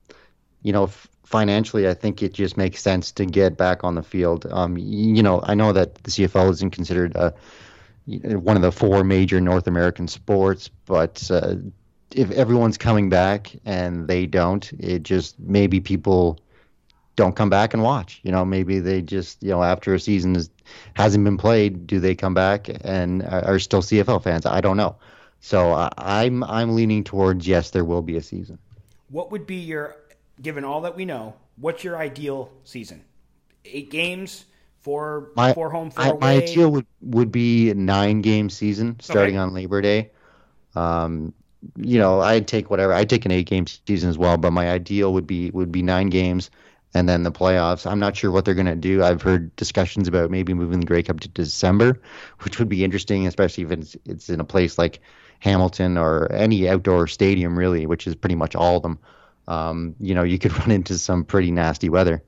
you 0.62 0.74
know, 0.74 0.86
f- 0.86 1.08
financially, 1.24 1.88
I 1.88 1.94
think 1.94 2.22
it 2.22 2.34
just 2.34 2.58
makes 2.58 2.82
sense 2.82 3.12
to 3.14 3.26
get 3.26 3.58
back 3.58 3.84
on 3.84 3.96
the 3.96 4.04
field. 4.04 4.46
Um, 4.52 4.78
you 4.78 5.24
know, 5.24 5.42
I 5.44 5.54
know 5.54 5.72
that 5.72 5.96
the 6.04 6.12
CFL 6.12 6.52
isn't 6.52 6.72
considered 6.72 7.16
one 8.06 8.56
of 8.56 8.62
the 8.62 8.72
four 8.72 9.04
major 9.04 9.40
North 9.40 9.68
American 9.68 10.08
sports, 10.08 10.70
but 10.86 11.30
uh, 11.32 11.56
if 12.12 12.32
everyone's 12.32 12.78
coming 12.78 13.10
back 13.10 13.56
and 13.66 14.08
they 14.08 14.26
don't, 14.26 14.72
it 14.74 15.04
just 15.04 15.40
maybe 15.40 15.80
people 15.80 16.40
don't 17.16 17.36
come 17.36 17.50
back 17.50 17.74
and 17.74 17.84
watch. 17.84 18.20
You 18.24 18.32
know, 18.32 18.46
maybe 18.46 18.80
they 18.80 19.02
just, 19.02 19.42
you 19.44 19.50
know, 19.50 19.64
after 19.64 19.94
a 19.94 20.00
season 20.00 20.36
is, 20.36 20.50
hasn't 20.96 21.24
been 21.24 21.38
played, 21.38 21.88
do 21.88 22.00
they 22.00 22.16
come 22.16 22.34
back 22.34 22.68
and 22.84 23.24
are 23.24 23.60
still 23.60 23.82
CFL 23.82 24.20
fans? 24.20 24.46
I 24.46 24.62
don't 24.62 24.78
know. 24.78 24.96
So 25.40 25.72
I 25.74 25.90
I'm 25.98 26.44
I'm 26.44 26.76
leaning 26.76 27.04
towards 27.04 27.48
yes, 27.48 27.72
there 27.72 27.86
will 27.86 28.02
be 28.02 28.16
a 28.18 28.22
season. 28.22 28.60
What 29.10 29.32
would 29.32 29.46
be 29.46 29.56
your, 29.56 29.96
given 30.42 30.64
all 30.64 30.82
that 30.82 30.96
we 30.96 31.06
know, 31.06 31.36
what's 31.58 31.84
your 31.84 31.98
ideal 31.98 32.52
season? 32.64 33.04
Eight 33.66 33.90
games, 33.92 34.46
four, 34.82 35.32
My 35.36 35.54
four 35.54 35.70
home, 35.70 35.92
four 35.92 36.04
I, 36.04 36.12
away. 36.12 36.20
my 36.20 36.34
ideal 36.36 36.72
would 36.72 36.86
would 37.02 37.32
be 37.32 37.70
a 37.70 37.76
nine 37.76 38.22
game 38.22 38.50
season 38.50 39.00
starting 39.00 39.36
Okay. 39.36 39.38
on 39.38 39.54
Labor 39.54 39.82
Day. 39.82 40.12
Um, 40.76 41.34
you 41.78 41.98
know, 42.00 42.22
I'd 42.22 42.48
take 42.48 42.70
whatever. 42.70 42.94
I'd 42.94 43.10
take 43.10 43.26
an 43.26 43.32
eight 43.32 43.48
game 43.48 43.66
season 43.68 44.10
as 44.10 44.18
well, 44.18 44.38
but 44.38 44.52
my 44.52 44.70
ideal 44.70 45.14
would 45.14 45.28
be 45.28 45.50
would 45.52 45.72
be 45.72 45.82
nine 45.82 46.08
games 46.10 46.50
and 46.94 47.10
then 47.10 47.24
the 47.24 47.32
playoffs. 47.32 47.90
I'm 47.90 48.00
not 48.00 48.16
sure 48.16 48.32
what 48.32 48.46
they're 48.46 48.54
going 48.54 48.68
to 48.68 48.76
do. 48.76 49.04
I've 49.04 49.22
heard 49.22 49.56
discussions 49.56 50.08
about 50.08 50.30
maybe 50.30 50.54
moving 50.54 50.80
the 50.80 50.86
Grey 50.86 51.04
Cup 51.04 51.20
to 51.22 51.28
December, 51.28 52.00
which 52.42 52.60
would 52.60 52.70
be 52.70 52.84
interesting, 52.84 53.28
especially 53.28 53.64
if 53.64 53.72
it's 53.72 53.98
it's 54.06 54.30
in 54.30 54.40
a 54.40 54.46
place 54.46 54.78
like 54.78 55.00
Hamilton 55.40 55.98
or 55.98 56.32
any 56.32 56.70
outdoor 56.70 57.08
stadium, 57.08 57.58
really, 57.58 57.86
which 57.86 58.08
is 58.08 58.16
pretty 58.16 58.36
much 58.36 58.56
all 58.56 58.78
of 58.78 58.84
them. 58.84 59.00
Um, 59.48 59.96
you 60.00 60.16
know, 60.16 60.24
you 60.24 60.40
could 60.40 60.58
run 60.60 60.72
into 60.72 60.98
some 60.98 61.24
pretty 61.26 61.52
nasty 61.52 61.90
weather. 61.90 62.24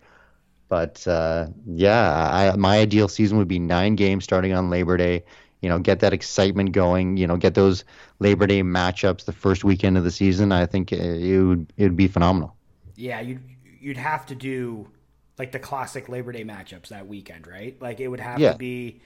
But 0.67 1.08
uh, 1.08 1.47
yeah, 1.67 2.30
I, 2.32 2.56
my 2.56 2.80
ideal 2.80 3.08
season 3.08 3.38
would 3.38 3.47
be 3.47 3.60
nine 3.60 3.95
games 3.95 4.23
starting 4.23 4.54
on 4.54 4.69
Labor 4.69 4.97
Day. 4.97 5.23
You 5.62 5.69
know, 5.69 5.80
get 5.80 5.99
that 5.99 6.12
excitement 6.12 6.71
going. 6.73 7.17
You 7.17 7.28
know, 7.28 7.38
get 7.38 7.54
those 7.54 7.84
Labor 8.19 8.47
Day 8.47 8.63
matchups 8.63 9.25
the 9.25 9.32
first 9.32 9.63
weekend 9.63 9.97
of 9.97 10.04
the 10.04 10.12
season. 10.12 10.51
I 10.51 10.65
think 10.65 10.91
it, 10.91 11.45
would 11.45 11.71
it 11.78 11.84
would 11.84 11.95
be 11.95 12.08
phenomenal. 12.08 12.56
yeah, 12.95 13.21
you'd 13.21 13.41
you'd 13.86 13.98
have 13.98 14.26
to 14.26 14.34
do 14.36 14.88
like 15.38 15.52
the 15.52 15.60
classic 15.60 16.10
Labor 16.10 16.32
Day 16.32 16.43
matchups 16.43 16.88
that 16.88 17.08
weekend, 17.08 17.45
right? 17.45 17.80
Like 17.80 18.00
it 18.00 18.08
would 18.08 18.19
have 18.19 18.39
Yeah. 18.39 18.54
to 18.54 18.58
be 18.58 19.00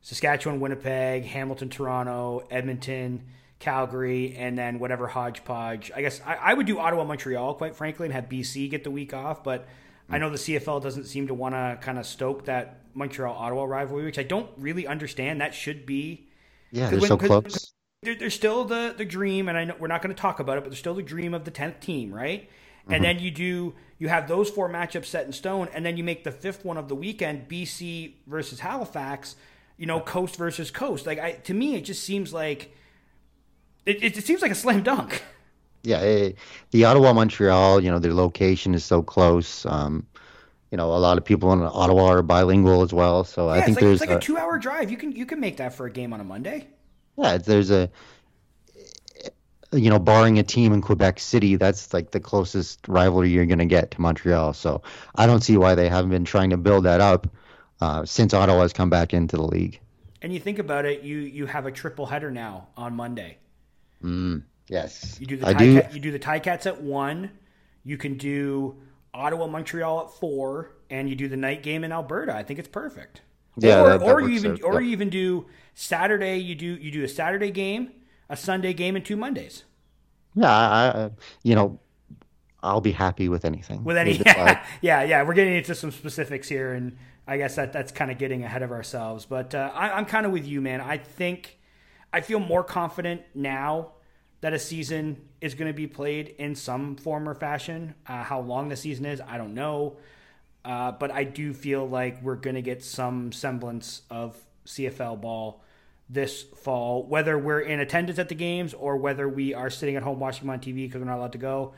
Saskatchewan, 0.00 0.58
Winnipeg, 0.58 1.24
Hamilton, 1.24 1.68
Toronto, 1.68 2.44
Edmonton, 2.50 3.22
Calgary, 3.60 4.34
and 4.36 4.58
then 4.58 4.80
whatever 4.80 5.06
hodgepodge. 5.06 5.92
I 5.94 6.02
guess 6.02 6.20
I, 6.26 6.34
I 6.34 6.54
would 6.54 6.66
do 6.66 6.80
Ottawa, 6.80 7.04
Montreal, 7.04 7.54
quite 7.54 7.76
frankly, 7.76 8.06
and 8.06 8.12
have 8.12 8.28
BC 8.28 8.68
get 8.70 8.82
the 8.82 8.90
week 8.90 9.14
off. 9.14 9.44
But 9.44 9.68
I 10.10 10.18
know 10.18 10.30
the 10.30 10.36
CFL 10.36 10.82
doesn't 10.82 11.04
seem 11.04 11.28
to 11.28 11.34
want 11.34 11.54
to 11.54 11.78
kind 11.80 11.96
of 11.98 12.06
stoke 12.06 12.46
that 12.46 12.80
Montreal 12.94 13.32
Ottawa 13.34 13.64
rivalry, 13.64 14.04
which 14.04 14.18
I 14.18 14.24
don't 14.24 14.50
really 14.58 14.88
understand. 14.88 15.40
That 15.40 15.54
should 15.54 15.86
be 15.86 16.26
yeah, 16.72 16.90
they're 16.90 16.98
so 17.00 17.14
when- 17.14 17.18
'cause- 17.20 17.28
close. 17.28 17.72
there, 18.02 18.16
there's 18.16 18.34
still 18.34 18.64
the 18.64 18.94
the 18.98 19.04
dream, 19.04 19.48
and 19.48 19.56
I 19.56 19.64
know 19.66 19.76
we're 19.78 19.86
not 19.86 20.02
going 20.02 20.12
to 20.14 20.20
talk 20.20 20.40
about 20.40 20.58
it, 20.58 20.62
but 20.64 20.70
there's 20.70 20.80
still 20.80 20.94
the 20.94 21.02
dream 21.02 21.32
of 21.32 21.44
the 21.44 21.52
tenth 21.52 21.78
team, 21.78 22.12
right? 22.12 22.48
Mm-hmm. 22.48 22.94
And 22.94 23.04
then 23.04 23.18
you 23.20 23.30
do 23.30 23.74
you 24.02 24.08
have 24.08 24.26
those 24.26 24.50
four 24.50 24.68
matchups 24.68 25.04
set 25.04 25.26
in 25.26 25.32
stone, 25.32 25.68
and 25.72 25.86
then 25.86 25.96
you 25.96 26.02
make 26.02 26.24
the 26.24 26.32
fifth 26.32 26.64
one 26.64 26.76
of 26.76 26.88
the 26.88 26.94
weekend, 26.96 27.48
BC 27.48 28.14
versus 28.26 28.58
Halifax, 28.58 29.36
you 29.78 29.86
know, 29.86 30.00
coast 30.00 30.34
versus 30.34 30.72
coast. 30.72 31.06
Like 31.06 31.20
I, 31.20 31.34
to 31.44 31.54
me, 31.54 31.76
it 31.76 31.82
just 31.82 32.02
seems 32.02 32.32
like 32.32 32.74
it, 33.86 34.02
it, 34.02 34.18
it 34.18 34.24
seems 34.24 34.42
like 34.42 34.50
a 34.50 34.56
slam 34.56 34.82
dunk. 34.82 35.22
Yeah, 35.84 35.98
eh, 35.98 36.32
the 36.70 36.84
Ottawa 36.84 37.12
Montreal. 37.12 37.80
You 37.82 37.90
know, 37.90 37.98
their 37.98 38.14
location 38.14 38.72
is 38.72 38.84
so 38.84 39.02
close. 39.02 39.66
Um, 39.66 40.06
you 40.70 40.78
know, 40.78 40.94
a 40.94 40.98
lot 40.98 41.18
of 41.18 41.24
people 41.24 41.52
in 41.52 41.60
Ottawa 41.60 42.06
are 42.06 42.22
bilingual 42.22 42.82
as 42.82 42.92
well. 42.92 43.24
So 43.24 43.48
I 43.48 43.62
think 43.62 43.70
it's 43.70 43.76
like, 43.76 43.80
there's 43.80 44.02
it's 44.02 44.08
like 44.08 44.14
a 44.14 44.18
a- 44.18 44.20
two 44.20 44.36
hour 44.36 44.58
drive. 44.58 44.92
You 44.92 44.96
can 44.96 45.10
you 45.10 45.26
can 45.26 45.40
make 45.40 45.56
that 45.56 45.74
for 45.74 45.86
a 45.86 45.90
game 45.90 46.12
on 46.12 46.20
a 46.20 46.24
Monday. 46.24 46.68
Yeah, 47.18 47.36
there's 47.38 47.72
a 47.72 47.90
you 49.72 49.90
know, 49.90 49.98
barring 49.98 50.38
a 50.38 50.42
team 50.42 50.72
in 50.72 50.80
Quebec 50.82 51.18
City, 51.20 51.56
that's 51.56 51.92
like 51.94 52.10
the 52.10 52.20
closest 52.20 52.86
rivalry 52.88 53.30
you're 53.30 53.46
going 53.46 53.58
to 53.58 53.64
get 53.66 53.90
to 53.92 54.00
Montreal. 54.00 54.52
So 54.52 54.82
I 55.16 55.26
don't 55.26 55.40
see 55.42 55.56
why 55.56 55.74
they 55.74 55.88
haven't 55.88 56.10
been 56.10 56.24
trying 56.24 56.50
to 56.50 56.56
build 56.56 56.84
that 56.84 57.00
up 57.00 57.26
uh, 57.80 58.04
since 58.04 58.34
Ottawa 58.34 58.62
has 58.62 58.72
come 58.72 58.90
back 58.90 59.14
into 59.14 59.36
the 59.36 59.42
league. 59.44 59.80
And 60.20 60.32
you 60.32 60.38
think 60.38 60.58
about 60.60 60.84
it, 60.84 61.02
you 61.02 61.18
you 61.18 61.46
have 61.46 61.66
a 61.66 61.72
triple 61.72 62.06
header 62.06 62.30
now 62.30 62.68
on 62.76 62.94
Monday. 62.94 63.38
Yes, 64.68 65.18
You 65.20 65.26
do 65.26 65.36
the 65.36 65.48
I 65.48 65.52
do. 65.52 65.80
Cat, 65.80 65.94
you 65.94 66.00
do 66.00 66.12
the 66.12 66.18
Ticats 66.18 66.66
at 66.66 66.80
one. 66.80 67.30
You 67.84 67.96
can 67.96 68.16
do 68.16 68.76
Ottawa 69.12 69.46
Montreal 69.46 70.02
at 70.06 70.10
four, 70.12 70.70
and 70.90 71.08
you 71.08 71.16
do 71.16 71.28
the 71.28 71.36
night 71.36 71.62
game 71.62 71.84
in 71.84 71.92
Alberta. 71.92 72.34
I 72.34 72.42
think 72.42 72.58
it's 72.58 72.68
perfect. 72.68 73.22
Yeah, 73.56 73.80
or, 73.82 73.88
that- 73.90 74.00
that 74.00 74.08
or 74.08 74.20
you 74.22 74.28
even 74.30 74.52
out, 74.52 74.62
or 74.62 74.80
you 74.80 74.90
even 74.90 75.10
do 75.10 75.46
Saturday. 75.74 76.38
You 76.38 76.54
do 76.54 76.66
you 76.66 76.90
do 76.90 77.04
a 77.04 77.08
Saturday 77.08 77.50
game, 77.50 77.90
a 78.32 78.36
Sunday 78.36 78.72
game, 78.72 78.96
and 78.96 79.04
two 79.04 79.16
Mondays 79.16 79.64
Yeah, 80.34 80.50
I, 80.50 81.10
you 81.44 81.54
know, 81.54 81.78
I'll 82.62 82.80
be 82.80 82.92
happy 82.92 83.28
with 83.28 83.44
anything. 83.44 83.84
with 83.84 83.96
any. 83.96 84.14
Like- 84.14 84.26
Yeah, 84.26 84.64
yeah, 84.80 85.02
yeah. 85.02 85.22
We're 85.22 85.34
getting 85.34 85.56
into 85.56 85.74
some 85.74 85.90
specifics 85.90 86.48
here, 86.48 86.72
and 86.72 86.96
I 87.26 87.36
guess 87.36 87.56
that 87.56 87.72
that's 87.72 87.92
kind 87.92 88.10
of 88.10 88.18
getting 88.18 88.42
ahead 88.44 88.62
of 88.62 88.70
ourselves. 88.72 89.26
But 89.26 89.54
uh, 89.54 89.70
I, 89.74 89.90
I'm 89.90 90.06
kind 90.06 90.26
of 90.26 90.32
with 90.32 90.46
you, 90.46 90.60
man. 90.60 90.80
I 90.80 90.96
think 90.96 91.58
I 92.12 92.20
feel 92.20 92.40
more 92.40 92.64
confident 92.64 93.22
now 93.34 93.92
that 94.40 94.52
a 94.52 94.58
season 94.58 95.20
is 95.40 95.54
going 95.54 95.68
to 95.70 95.76
be 95.76 95.86
played 95.86 96.34
in 96.38 96.54
some 96.54 96.96
form 96.96 97.28
or 97.28 97.34
fashion. 97.34 97.94
Uh, 98.06 98.22
how 98.24 98.40
long 98.40 98.68
the 98.70 98.76
season 98.76 99.04
is, 99.06 99.20
I 99.20 99.36
don't 99.38 99.54
know. 99.54 99.96
Uh, 100.64 100.92
but 100.92 101.10
I 101.10 101.24
do 101.24 101.52
feel 101.52 101.88
like 101.88 102.22
we're 102.22 102.36
going 102.36 102.54
to 102.56 102.62
get 102.62 102.82
some 102.84 103.32
semblance 103.32 104.02
of 104.10 104.36
CFL 104.66 105.20
ball 105.20 105.62
this 106.08 106.42
fall, 106.42 107.04
whether 107.04 107.38
we're 107.38 107.60
in 107.60 107.80
attendance 107.80 108.18
at 108.18 108.28
the 108.28 108.34
games 108.34 108.74
or 108.74 108.96
whether 108.96 109.28
we 109.28 109.54
are 109.54 109.70
sitting 109.70 109.96
at 109.96 110.02
home 110.02 110.20
watching 110.20 110.42
them 110.42 110.50
on 110.50 110.60
TV 110.60 110.74
because 110.86 111.00
we're 111.00 111.06
not 111.06 111.18
allowed 111.18 111.32
to 111.32 111.38
go. 111.38 111.72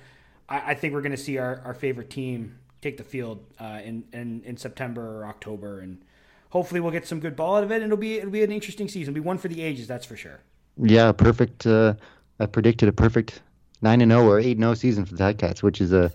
I, 0.48 0.72
I 0.72 0.74
think 0.74 0.92
we're 0.94 1.02
going 1.02 1.12
to 1.12 1.16
see 1.16 1.38
our, 1.38 1.60
our 1.64 1.74
favorite 1.74 2.10
team 2.10 2.58
take 2.82 2.96
the 2.96 3.04
field 3.04 3.44
uh, 3.60 3.80
in, 3.82 4.04
in 4.12 4.42
in 4.44 4.56
September 4.56 5.20
or 5.20 5.26
October, 5.26 5.80
and 5.80 6.02
hopefully 6.50 6.80
we'll 6.80 6.92
get 6.92 7.06
some 7.06 7.20
good 7.20 7.36
ball 7.36 7.56
out 7.56 7.64
of 7.64 7.70
it. 7.70 7.76
And 7.76 7.84
it'll 7.84 7.96
be 7.96 8.18
it'll 8.18 8.30
be 8.30 8.42
an 8.42 8.52
interesting 8.52 8.88
season. 8.88 9.12
It'll 9.14 9.22
be 9.22 9.26
one 9.26 9.38
for 9.38 9.48
the 9.48 9.62
ages, 9.62 9.86
that's 9.86 10.04
for 10.06 10.16
sure. 10.16 10.40
yeah, 10.76 11.12
perfect. 11.12 11.66
Uh, 11.66 11.94
I 12.40 12.46
predicted 12.46 12.88
a 12.88 12.92
perfect 12.92 13.40
nine 13.80 14.00
and 14.00 14.10
zero 14.10 14.26
or 14.26 14.40
eight 14.40 14.56
and 14.56 14.62
zero 14.64 14.74
season 14.74 15.04
for 15.04 15.14
the 15.14 15.22
Ticats, 15.22 15.62
which 15.62 15.80
is 15.80 15.92
a 15.92 16.12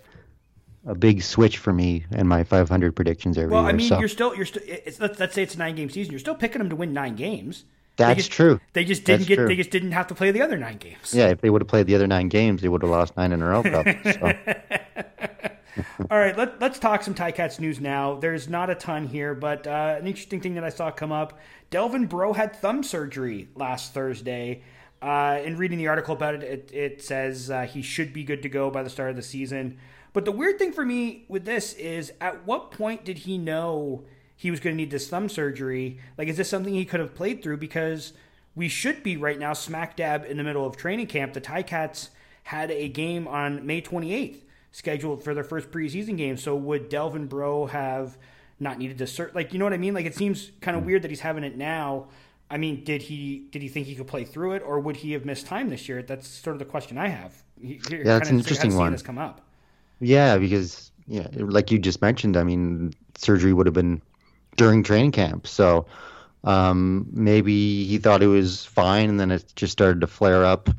a 0.85 0.95
big 0.95 1.21
switch 1.21 1.57
for 1.57 1.73
me 1.73 2.05
and 2.11 2.27
my 2.27 2.43
500 2.43 2.95
predictions 2.95 3.37
every 3.37 3.51
Well, 3.51 3.63
year. 3.63 3.69
I 3.69 3.73
mean, 3.73 3.87
so 3.87 3.99
you're 3.99 4.07
still 4.07 4.35
you're 4.35 4.45
still. 4.45 4.63
Let's, 4.99 5.19
let's 5.19 5.35
say 5.35 5.43
it's 5.43 5.55
a 5.55 5.57
nine 5.57 5.75
game 5.75 5.89
season. 5.89 6.11
You're 6.11 6.19
still 6.19 6.35
picking 6.35 6.59
them 6.59 6.69
to 6.69 6.75
win 6.75 6.93
nine 6.93 7.15
games. 7.15 7.65
That's 8.07 8.17
just, 8.17 8.31
true. 8.31 8.59
They 8.73 8.85
just 8.85 9.03
didn't 9.03 9.19
That's 9.19 9.27
get. 9.27 9.35
true. 9.35 9.47
They 9.47 9.55
just 9.55 9.71
didn't 9.71 9.91
have 9.91 10.07
to 10.07 10.15
play 10.15 10.31
the 10.31 10.41
other 10.41 10.57
nine 10.57 10.77
games. 10.77 11.13
Yeah, 11.13 11.27
if 11.27 11.41
they 11.41 11.49
would 11.49 11.61
have 11.61 11.67
played 11.67 11.87
the 11.87 11.95
other 11.95 12.07
nine 12.07 12.29
games, 12.29 12.61
they 12.61 12.69
would 12.69 12.81
have 12.81 12.91
lost 12.91 13.15
nine 13.17 13.31
in 13.31 13.41
a 13.41 13.47
row. 13.47 13.61
Probably. 13.63 13.99
So. 14.03 14.33
All 16.11 16.17
right, 16.17 16.37
let, 16.37 16.59
let's 16.59 16.79
talk 16.79 17.03
some 17.03 17.13
Ticats 17.13 17.59
news 17.59 17.79
now. 17.79 18.15
There's 18.15 18.49
not 18.49 18.69
a 18.69 18.75
ton 18.75 19.07
here, 19.07 19.33
but 19.35 19.67
uh, 19.67 19.97
an 19.99 20.07
interesting 20.07 20.41
thing 20.41 20.55
that 20.55 20.63
I 20.63 20.69
saw 20.69 20.91
come 20.91 21.11
up 21.11 21.39
Delvin 21.69 22.07
Breaux 22.07 22.33
had 22.33 22.55
thumb 22.55 22.83
surgery 22.83 23.49
last 23.55 23.93
Thursday. 23.93 24.63
Uh, 25.01 25.39
in 25.43 25.55
reading 25.55 25.77
the 25.77 25.87
article 25.87 26.13
about 26.13 26.35
it, 26.35 26.43
it, 26.43 26.71
it 26.73 27.01
says 27.01 27.49
uh, 27.49 27.61
he 27.61 27.81
should 27.81 28.11
be 28.11 28.23
good 28.23 28.41
to 28.41 28.49
go 28.49 28.69
by 28.69 28.83
the 28.83 28.89
start 28.89 29.11
of 29.11 29.15
the 29.15 29.21
season. 29.21 29.77
But 30.11 30.25
the 30.25 30.31
weird 30.31 30.57
thing 30.59 30.73
for 30.73 30.83
me 30.83 31.25
with 31.29 31.45
this 31.45 31.73
is 31.73 32.11
at 32.19 32.45
what 32.45 32.71
point 32.71 33.05
did 33.05 33.19
he 33.19 33.37
know 33.37 34.03
he 34.39 34.51
was 34.51 34.61
going 34.61 34.73
to 34.73 34.77
need 34.77 34.89
this 34.89 35.09
thumb 35.09 35.27
surgery? 35.27 35.99
Like, 36.17 36.29
is 36.29 36.37
this 36.37 36.47
something 36.47 36.73
he 36.73 36.85
could 36.85 37.01
have 37.01 37.13
played 37.13 37.43
through? 37.43 37.57
Because 37.57 38.13
we 38.55 38.69
should 38.69 39.03
be 39.03 39.17
right 39.17 39.37
now 39.37 39.51
smack 39.51 39.97
dab 39.97 40.23
in 40.23 40.37
the 40.37 40.45
middle 40.45 40.65
of 40.65 40.77
training 40.77 41.07
camp. 41.07 41.33
The 41.33 41.41
Ticats 41.41 42.07
had 42.43 42.71
a 42.71 42.87
game 42.87 43.27
on 43.27 43.65
May 43.65 43.81
28th 43.81 44.37
scheduled 44.71 45.25
for 45.25 45.33
their 45.33 45.43
first 45.43 45.71
preseason 45.71 46.15
game. 46.15 46.37
So 46.37 46.55
would 46.55 46.87
Delvin 46.87 47.27
Breaux 47.27 47.65
have 47.65 48.17
not 48.61 48.79
needed 48.79 48.99
to 48.99 49.03
cert? 49.03 49.35
Like, 49.35 49.51
you 49.51 49.59
know 49.59 49.65
what 49.65 49.73
I 49.73 49.77
mean? 49.77 49.93
Like, 49.93 50.05
it 50.05 50.15
seems 50.15 50.51
kind 50.61 50.77
of 50.77 50.83
hmm. 50.83 50.87
weird 50.87 51.01
that 51.01 51.11
he's 51.11 51.19
having 51.19 51.43
it 51.43 51.57
now. 51.57 52.07
I 52.49 52.55
mean, 52.55 52.85
did 52.85 53.01
he 53.01 53.49
did 53.51 53.61
he 53.61 53.67
think 53.67 53.87
he 53.87 53.93
could 53.95 54.07
play 54.07 54.23
through 54.23 54.53
it, 54.53 54.63
or 54.65 54.79
would 54.79 54.95
he 54.95 55.11
have 55.11 55.25
missed 55.25 55.47
time 55.47 55.67
this 55.67 55.89
year? 55.89 56.01
That's 56.01 56.29
sort 56.29 56.55
of 56.55 56.59
the 56.59 56.65
question 56.65 56.97
I 56.97 57.09
have. 57.09 57.43
Yeah, 57.57 57.77
that's 58.05 58.29
an 58.29 58.37
interesting 58.37 58.73
one. 58.73 58.93
This 58.93 59.01
come 59.01 59.17
up. 59.17 59.41
Yeah, 59.99 60.37
because 60.37 60.91
yeah, 61.07 61.27
like 61.33 61.71
you 61.71 61.77
just 61.77 62.01
mentioned, 62.01 62.37
I 62.37 62.43
mean, 62.43 62.93
surgery 63.17 63.51
would 63.51 63.67
have 63.67 63.73
been 63.73 64.01
during 64.59 64.83
training 64.83 65.11
camp. 65.11 65.47
So 65.47 65.87
um, 66.43 67.07
maybe 67.11 67.85
he 67.85 67.97
thought 67.97 68.21
it 68.21 68.27
was 68.27 68.65
fine, 68.65 69.09
and 69.09 69.19
then 69.19 69.31
it 69.31 69.51
just 69.55 69.71
started 69.71 70.01
to 70.01 70.07
flare 70.07 70.43
up, 70.45 70.69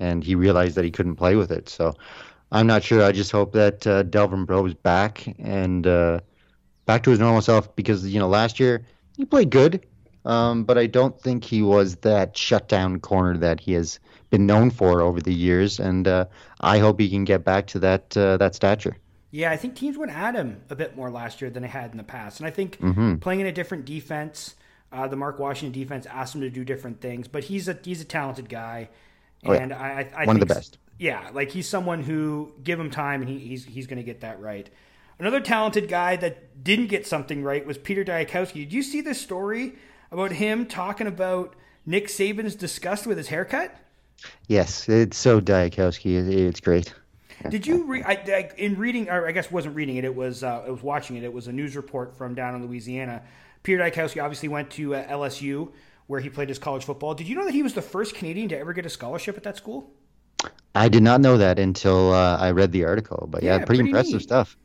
and 0.00 0.24
he 0.24 0.34
realized 0.34 0.74
that 0.76 0.84
he 0.84 0.90
couldn't 0.90 1.16
play 1.16 1.36
with 1.36 1.52
it. 1.52 1.68
So 1.68 1.94
I'm 2.50 2.66
not 2.66 2.82
sure. 2.82 3.04
I 3.04 3.12
just 3.12 3.30
hope 3.30 3.52
that 3.52 3.86
uh, 3.86 4.02
Delvin 4.04 4.46
Breaux 4.46 4.64
is 4.64 4.74
back 4.74 5.26
and 5.38 5.86
uh, 5.86 6.20
back 6.86 7.02
to 7.02 7.10
his 7.10 7.20
normal 7.20 7.42
self 7.42 7.76
because 7.76 8.06
you 8.06 8.18
know 8.18 8.28
last 8.28 8.58
year 8.58 8.86
he 9.18 9.26
played 9.26 9.50
good, 9.50 9.86
um, 10.24 10.64
but 10.64 10.78
I 10.78 10.86
don't 10.86 11.20
think 11.20 11.44
he 11.44 11.60
was 11.60 11.96
that 11.96 12.36
shutdown 12.36 13.00
corner 13.00 13.36
that 13.36 13.60
he 13.60 13.72
has 13.74 14.00
been 14.30 14.46
known 14.46 14.70
for 14.70 15.02
over 15.02 15.20
the 15.20 15.34
years, 15.34 15.78
and 15.78 16.08
uh, 16.08 16.24
I 16.62 16.78
hope 16.78 16.98
he 17.00 17.10
can 17.10 17.24
get 17.24 17.44
back 17.44 17.66
to 17.68 17.78
that 17.80 18.16
uh, 18.16 18.38
that 18.38 18.54
stature. 18.54 18.96
Yeah, 19.36 19.50
I 19.50 19.56
think 19.58 19.74
teams 19.76 19.98
went 19.98 20.12
at 20.12 20.34
him 20.34 20.62
a 20.70 20.74
bit 20.74 20.96
more 20.96 21.10
last 21.10 21.40
year 21.42 21.50
than 21.50 21.62
they 21.62 21.68
had 21.68 21.90
in 21.90 21.96
the 21.98 22.02
past, 22.04 22.40
and 22.40 22.46
I 22.46 22.50
think 22.50 22.78
Mm-hmm. 22.80 23.16
playing 23.16 23.40
in 23.40 23.46
a 23.46 23.52
different 23.52 23.84
defense, 23.84 24.54
uh, 24.92 25.06
the 25.08 25.16
Mark 25.16 25.38
Washington 25.38 25.78
defense 25.78 26.06
asked 26.06 26.34
him 26.34 26.40
to 26.40 26.48
do 26.50 26.64
different 26.64 27.00
things. 27.00 27.28
But 27.28 27.44
he's 27.44 27.68
a 27.68 27.78
he's 27.82 28.00
a 28.00 28.04
talented 28.04 28.48
guy, 28.48 28.88
Oh, 29.44 29.52
yeah. 29.52 29.58
and 29.62 29.72
I, 29.72 30.08
I, 30.16 30.22
I 30.22 30.24
One 30.26 30.36
of 30.36 30.40
the 30.40 30.46
best. 30.54 30.78
Yeah, 30.98 31.28
like 31.34 31.50
he's 31.50 31.68
someone 31.68 32.02
who 32.02 32.54
give 32.64 32.80
him 32.80 32.90
time 32.90 33.20
and 33.20 33.28
he, 33.30 33.38
he's 33.38 33.64
he's 33.66 33.86
going 33.86 33.98
to 33.98 34.02
get 34.02 34.20
that 34.22 34.40
right. 34.40 34.70
Another 35.18 35.40
talented 35.40 35.88
guy 35.88 36.16
that 36.16 36.62
didn't 36.64 36.86
get 36.86 37.06
something 37.06 37.42
right 37.42 37.66
was 37.66 37.76
Peter 37.78 38.04
Dyakowski. 38.04 38.54
Did 38.54 38.72
you 38.72 38.82
see 38.82 39.02
this 39.02 39.20
story 39.20 39.74
about 40.10 40.32
him 40.32 40.64
talking 40.66 41.06
about 41.06 41.54
Nick 41.84 42.08
Saban's 42.08 42.54
disgust 42.54 43.06
with 43.06 43.18
his 43.18 43.28
haircut? 43.28 43.74
Yes, 44.48 44.88
it's 44.88 45.18
so 45.18 45.40
Dyakowski. 45.42 46.26
It's 46.48 46.60
great. 46.60 46.94
Did 47.48 47.66
you 47.66 47.84
read? 47.84 48.04
I, 48.06 48.12
I, 48.12 48.50
in 48.56 48.76
reading, 48.76 49.08
or 49.08 49.26
I 49.26 49.32
guess 49.32 49.50
wasn't 49.50 49.76
reading 49.76 49.96
it. 49.96 50.04
It 50.04 50.14
was 50.14 50.42
uh, 50.42 50.64
I 50.66 50.70
was 50.70 50.82
watching 50.82 51.16
it. 51.16 51.24
It 51.24 51.32
was 51.32 51.48
a 51.48 51.52
news 51.52 51.76
report 51.76 52.16
from 52.16 52.34
down 52.34 52.54
in 52.54 52.66
Louisiana. 52.66 53.22
Peter 53.62 53.78
Dyakowski 53.78 54.22
obviously 54.22 54.48
went 54.48 54.70
to 54.70 54.94
uh, 54.94 55.06
LSU 55.08 55.72
where 56.06 56.20
he 56.20 56.30
played 56.30 56.48
his 56.48 56.58
college 56.58 56.84
football. 56.84 57.14
Did 57.14 57.28
you 57.28 57.34
know 57.34 57.44
that 57.44 57.54
he 57.54 57.62
was 57.62 57.74
the 57.74 57.82
first 57.82 58.14
Canadian 58.14 58.48
to 58.50 58.58
ever 58.58 58.72
get 58.72 58.86
a 58.86 58.90
scholarship 58.90 59.36
at 59.36 59.42
that 59.42 59.56
school? 59.56 59.90
I 60.74 60.88
did 60.88 61.02
not 61.02 61.20
know 61.20 61.38
that 61.38 61.58
until 61.58 62.12
uh, 62.12 62.36
I 62.36 62.52
read 62.52 62.70
the 62.72 62.84
article. 62.84 63.26
But 63.30 63.42
yeah, 63.42 63.56
Yeah, 63.56 63.64
pretty, 63.64 63.80
pretty 63.82 63.90
impressive 63.90 64.14
neat. 64.14 64.22
stuff. 64.22 64.56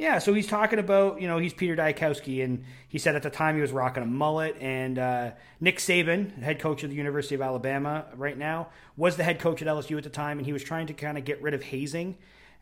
Yeah, 0.00 0.18
so 0.18 0.32
he's 0.32 0.46
talking 0.46 0.78
about, 0.78 1.20
you 1.20 1.28
know, 1.28 1.36
he's 1.36 1.52
Peter 1.52 1.76
Dyakowski, 1.76 2.42
and 2.42 2.64
he 2.88 2.96
said 2.96 3.16
at 3.16 3.22
the 3.22 3.28
time 3.28 3.56
he 3.56 3.60
was 3.60 3.70
rocking 3.70 4.02
a 4.02 4.06
mullet. 4.06 4.56
And 4.58 4.98
uh, 4.98 5.32
Nick 5.60 5.76
Saban, 5.76 6.40
head 6.40 6.58
coach 6.58 6.82
of 6.82 6.88
the 6.88 6.96
University 6.96 7.34
of 7.34 7.42
Alabama 7.42 8.06
right 8.16 8.38
now, 8.38 8.68
was 8.96 9.16
the 9.16 9.24
head 9.24 9.38
coach 9.38 9.60
at 9.60 9.68
LSU 9.68 9.98
at 9.98 10.04
the 10.04 10.08
time, 10.08 10.38
and 10.38 10.46
he 10.46 10.54
was 10.54 10.64
trying 10.64 10.86
to 10.86 10.94
kind 10.94 11.18
of 11.18 11.26
get 11.26 11.42
rid 11.42 11.52
of 11.52 11.62
hazing 11.62 12.16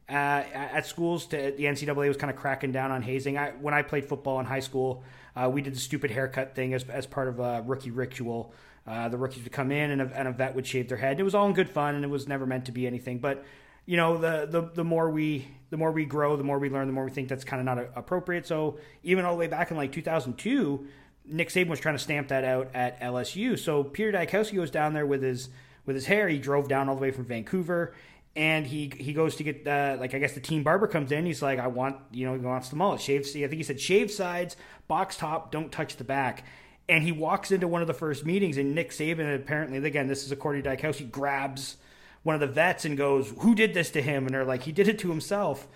uh, 0.09 0.43
at 0.53 0.85
schools. 0.85 1.27
To, 1.27 1.37
the 1.37 1.63
NCAA 1.63 2.09
was 2.09 2.17
kind 2.17 2.29
of 2.29 2.37
cracking 2.37 2.73
down 2.73 2.91
on 2.91 3.03
hazing. 3.03 3.39
I, 3.39 3.51
when 3.51 3.73
I 3.73 3.83
played 3.83 4.07
football 4.07 4.41
in 4.41 4.47
high 4.47 4.59
school, 4.59 5.05
uh, 5.37 5.49
we 5.49 5.63
did 5.63 5.77
the 5.77 5.81
stupid 5.81 6.11
haircut 6.11 6.57
thing 6.57 6.75
as, 6.75 6.83
as 6.89 7.07
part 7.07 7.29
of 7.29 7.39
a 7.39 7.63
rookie 7.65 7.93
ritual. 7.93 8.53
Uh, 8.85 9.09
the 9.11 9.17
rookies 9.17 9.45
would 9.45 9.53
come 9.53 9.71
in, 9.71 9.93
and 9.93 10.03
a, 10.03 10.11
and 10.19 10.27
a 10.27 10.33
vet 10.33 10.57
would 10.57 10.67
shave 10.67 10.89
their 10.89 10.99
head. 10.99 11.21
It 11.21 11.23
was 11.23 11.37
all 11.37 11.47
in 11.47 11.53
good 11.53 11.71
fun, 11.71 11.95
and 11.95 12.05
it 12.05 12.09
was 12.09 12.27
never 12.27 12.47
meant 12.47 12.65
to 12.65 12.73
be 12.73 12.85
anything. 12.85 13.21
But 13.21 13.45
you 13.89 13.97
know 13.97 14.19
the, 14.19 14.47
the 14.51 14.71
the 14.75 14.85
more 14.85 15.09
we 15.11 15.49
the 15.71 15.79
more 15.79 15.91
we 15.91 16.05
grow 16.05 16.37
the 16.37 16.45
more 16.45 16.59
we 16.59 16.69
learn 16.69 16.87
the 16.87 16.93
more 16.93 17.07
we 17.07 17.11
think 17.11 17.27
that's 17.27 17.43
kind 17.43 17.59
of 17.59 17.65
not 17.65 17.79
a- 17.79 17.99
appropriate. 17.99 18.47
So 18.47 18.79
even 19.03 19.25
all 19.25 19.33
the 19.33 19.39
way 19.39 19.47
back 19.47 19.71
in 19.71 19.79
like 19.79 19.93
2002 19.93 20.87
nick 21.25 21.49
saban 21.49 21.69
was 21.69 21.81
trying 21.81 21.95
to 21.95 21.99
stamp 21.99 22.29
that 22.29 22.45
out 22.45 22.71
at 22.75 23.01
lsu 23.01 23.59
so 23.59 23.85
peter 23.85 24.13
Dyakowski 24.13 24.57
goes 24.57 24.71
down 24.71 24.95
there 24.95 25.07
with 25.07 25.23
his 25.23 25.49
with 25.87 25.97
his 25.97 26.05
hair. 26.05 26.29
He 26.29 26.39
drove 26.39 26.69
down 26.69 26.91
all 26.91 26.97
the 26.97 27.01
way 27.01 27.11
from 27.11 27.25
vancouver 27.25 27.95
and 28.37 28.67
he 28.67 28.93
he 28.95 29.15
goes 29.15 29.37
to 29.37 29.43
get 29.43 29.67
like 29.67 30.13
i 30.15 30.19
guess 30.19 30.35
the 30.35 30.41
team 30.41 30.63
barber 30.63 30.87
comes 30.87 31.11
in. 31.11 31.25
He's 31.25 31.41
like 31.41 31.59
i 31.59 31.67
want 31.67 31.97
you 32.13 32.27
know 32.27 32.35
he 32.35 32.41
wants 32.41 32.69
the 32.69 32.77
mullet. 32.77 33.01
Shave 33.01 33.23
i 33.23 33.33
think 33.33 33.55
he 33.55 33.63
said 33.63 33.81
shave 33.81 34.11
sides 34.11 34.55
box 34.87 35.17
top 35.17 35.51
don't 35.51 35.73
touch 35.73 35.97
the 35.97 36.05
back. 36.05 36.45
And 36.91 37.05
he 37.05 37.13
walks 37.13 37.51
into 37.51 37.69
one 37.69 37.81
of 37.81 37.87
the 37.87 37.95
first 37.95 38.27
meetings 38.27 38.59
and 38.59 38.75
nick 38.75 38.91
saban 38.91 39.35
apparently 39.35 39.79
again 39.79 40.09
this 40.09 40.25
is 40.25 40.31
according 40.31 40.65
to 40.65 40.77
Dyakowski 40.77 41.11
grabs 41.11 41.79
one 42.23 42.35
of 42.35 42.41
the 42.41 42.47
vets 42.47 42.85
and 42.85 42.97
goes, 42.97 43.33
"Who 43.41 43.55
did 43.55 43.75
this 43.75 43.91
to 43.93 44.03
him?" 44.03 44.27
And 44.27 44.35
they're 44.35 44.45
like, 44.45 44.63
"He 44.63 44.73
did 44.73 44.89
it 44.89 44.99
to 45.01 45.09
himself." 45.09 45.67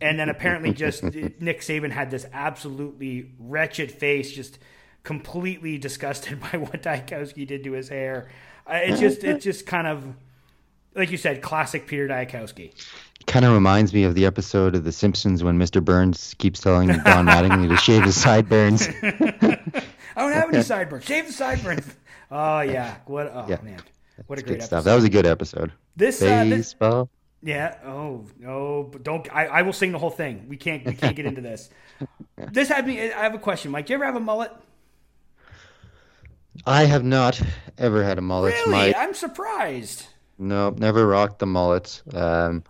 And 0.00 0.18
then 0.18 0.28
apparently, 0.28 0.72
just 0.72 1.02
Nick 1.40 1.60
Saban 1.60 1.90
had 1.90 2.10
this 2.10 2.26
absolutely 2.32 3.30
wretched 3.38 3.90
face, 3.92 4.32
just 4.32 4.58
completely 5.02 5.78
disgusted 5.78 6.40
by 6.52 6.58
what 6.58 6.82
Dyakowski 6.82 7.46
did 7.46 7.64
to 7.64 7.72
his 7.72 7.88
hair. 7.88 8.28
Uh, 8.66 8.80
it's 8.82 8.98
just, 9.00 9.22
it's 9.24 9.44
just 9.44 9.66
kind 9.66 9.86
of 9.86 10.04
like 10.94 11.10
you 11.10 11.16
said, 11.16 11.42
classic 11.42 11.86
Peter 11.86 12.06
Dyakowski. 12.08 12.70
Kind 13.26 13.44
of 13.44 13.52
reminds 13.52 13.92
me 13.92 14.04
of 14.04 14.14
the 14.14 14.26
episode 14.26 14.74
of 14.74 14.84
The 14.84 14.92
Simpsons 14.92 15.42
when 15.42 15.58
Mr. 15.58 15.82
Burns 15.84 16.34
keeps 16.38 16.60
telling 16.60 16.88
Don 16.88 17.26
Mattingly 17.26 17.68
to 17.68 17.76
shave 17.76 18.04
his 18.04 18.20
sideburns. 18.20 18.88
I 19.02 19.58
don't 20.16 20.32
have 20.32 20.52
any 20.52 20.62
sideburns. 20.62 21.04
Shave 21.04 21.26
the 21.26 21.32
sideburns. 21.32 21.86
Oh 22.30 22.60
yeah, 22.60 22.96
what? 23.06 23.26
Oh 23.34 23.46
Yeah. 23.48 23.58
man, 23.62 23.80
what 24.26 24.38
a 24.38 24.42
Good 24.42 24.48
great 24.48 24.62
stuff. 24.62 24.78
episode. 24.78 24.90
That 24.90 24.94
was 24.96 25.04
a 25.04 25.10
good 25.10 25.26
episode. 25.26 25.72
This, 25.96 26.20
uh, 26.22 26.44
this 26.44 26.72
Baseball. 26.74 27.08
Yeah. 27.42 27.76
Oh 27.84 28.24
no, 28.38 28.88
but 28.90 29.02
don't. 29.02 29.28
I, 29.34 29.46
I 29.46 29.62
will 29.62 29.72
sing 29.74 29.92
the 29.92 29.98
whole 29.98 30.10
thing. 30.10 30.46
We 30.48 30.56
can't. 30.56 30.84
We 30.84 30.94
can't 30.94 31.14
get 31.16 31.26
into 31.26 31.40
this. 31.40 31.70
This 32.52 32.68
had 32.68 32.86
me. 32.86 33.00
I 33.12 33.22
have 33.22 33.34
a 33.34 33.38
question, 33.38 33.70
Mike. 33.70 33.86
Do 33.86 33.92
you 33.92 33.94
ever 33.96 34.04
have 34.04 34.16
a 34.16 34.20
mullet? 34.20 34.50
I 36.66 36.84
have 36.84 37.04
not 37.04 37.40
ever 37.78 38.02
had 38.04 38.18
a 38.18 38.20
mullet. 38.20 38.54
Really? 38.54 38.70
My 38.70 38.94
I'm 38.96 39.14
surprised. 39.14 40.06
no, 40.38 40.70
never 40.70 41.06
rocked 41.06 41.38
the 41.38 41.46
mullets. 41.46 42.02
Um, 42.12 42.64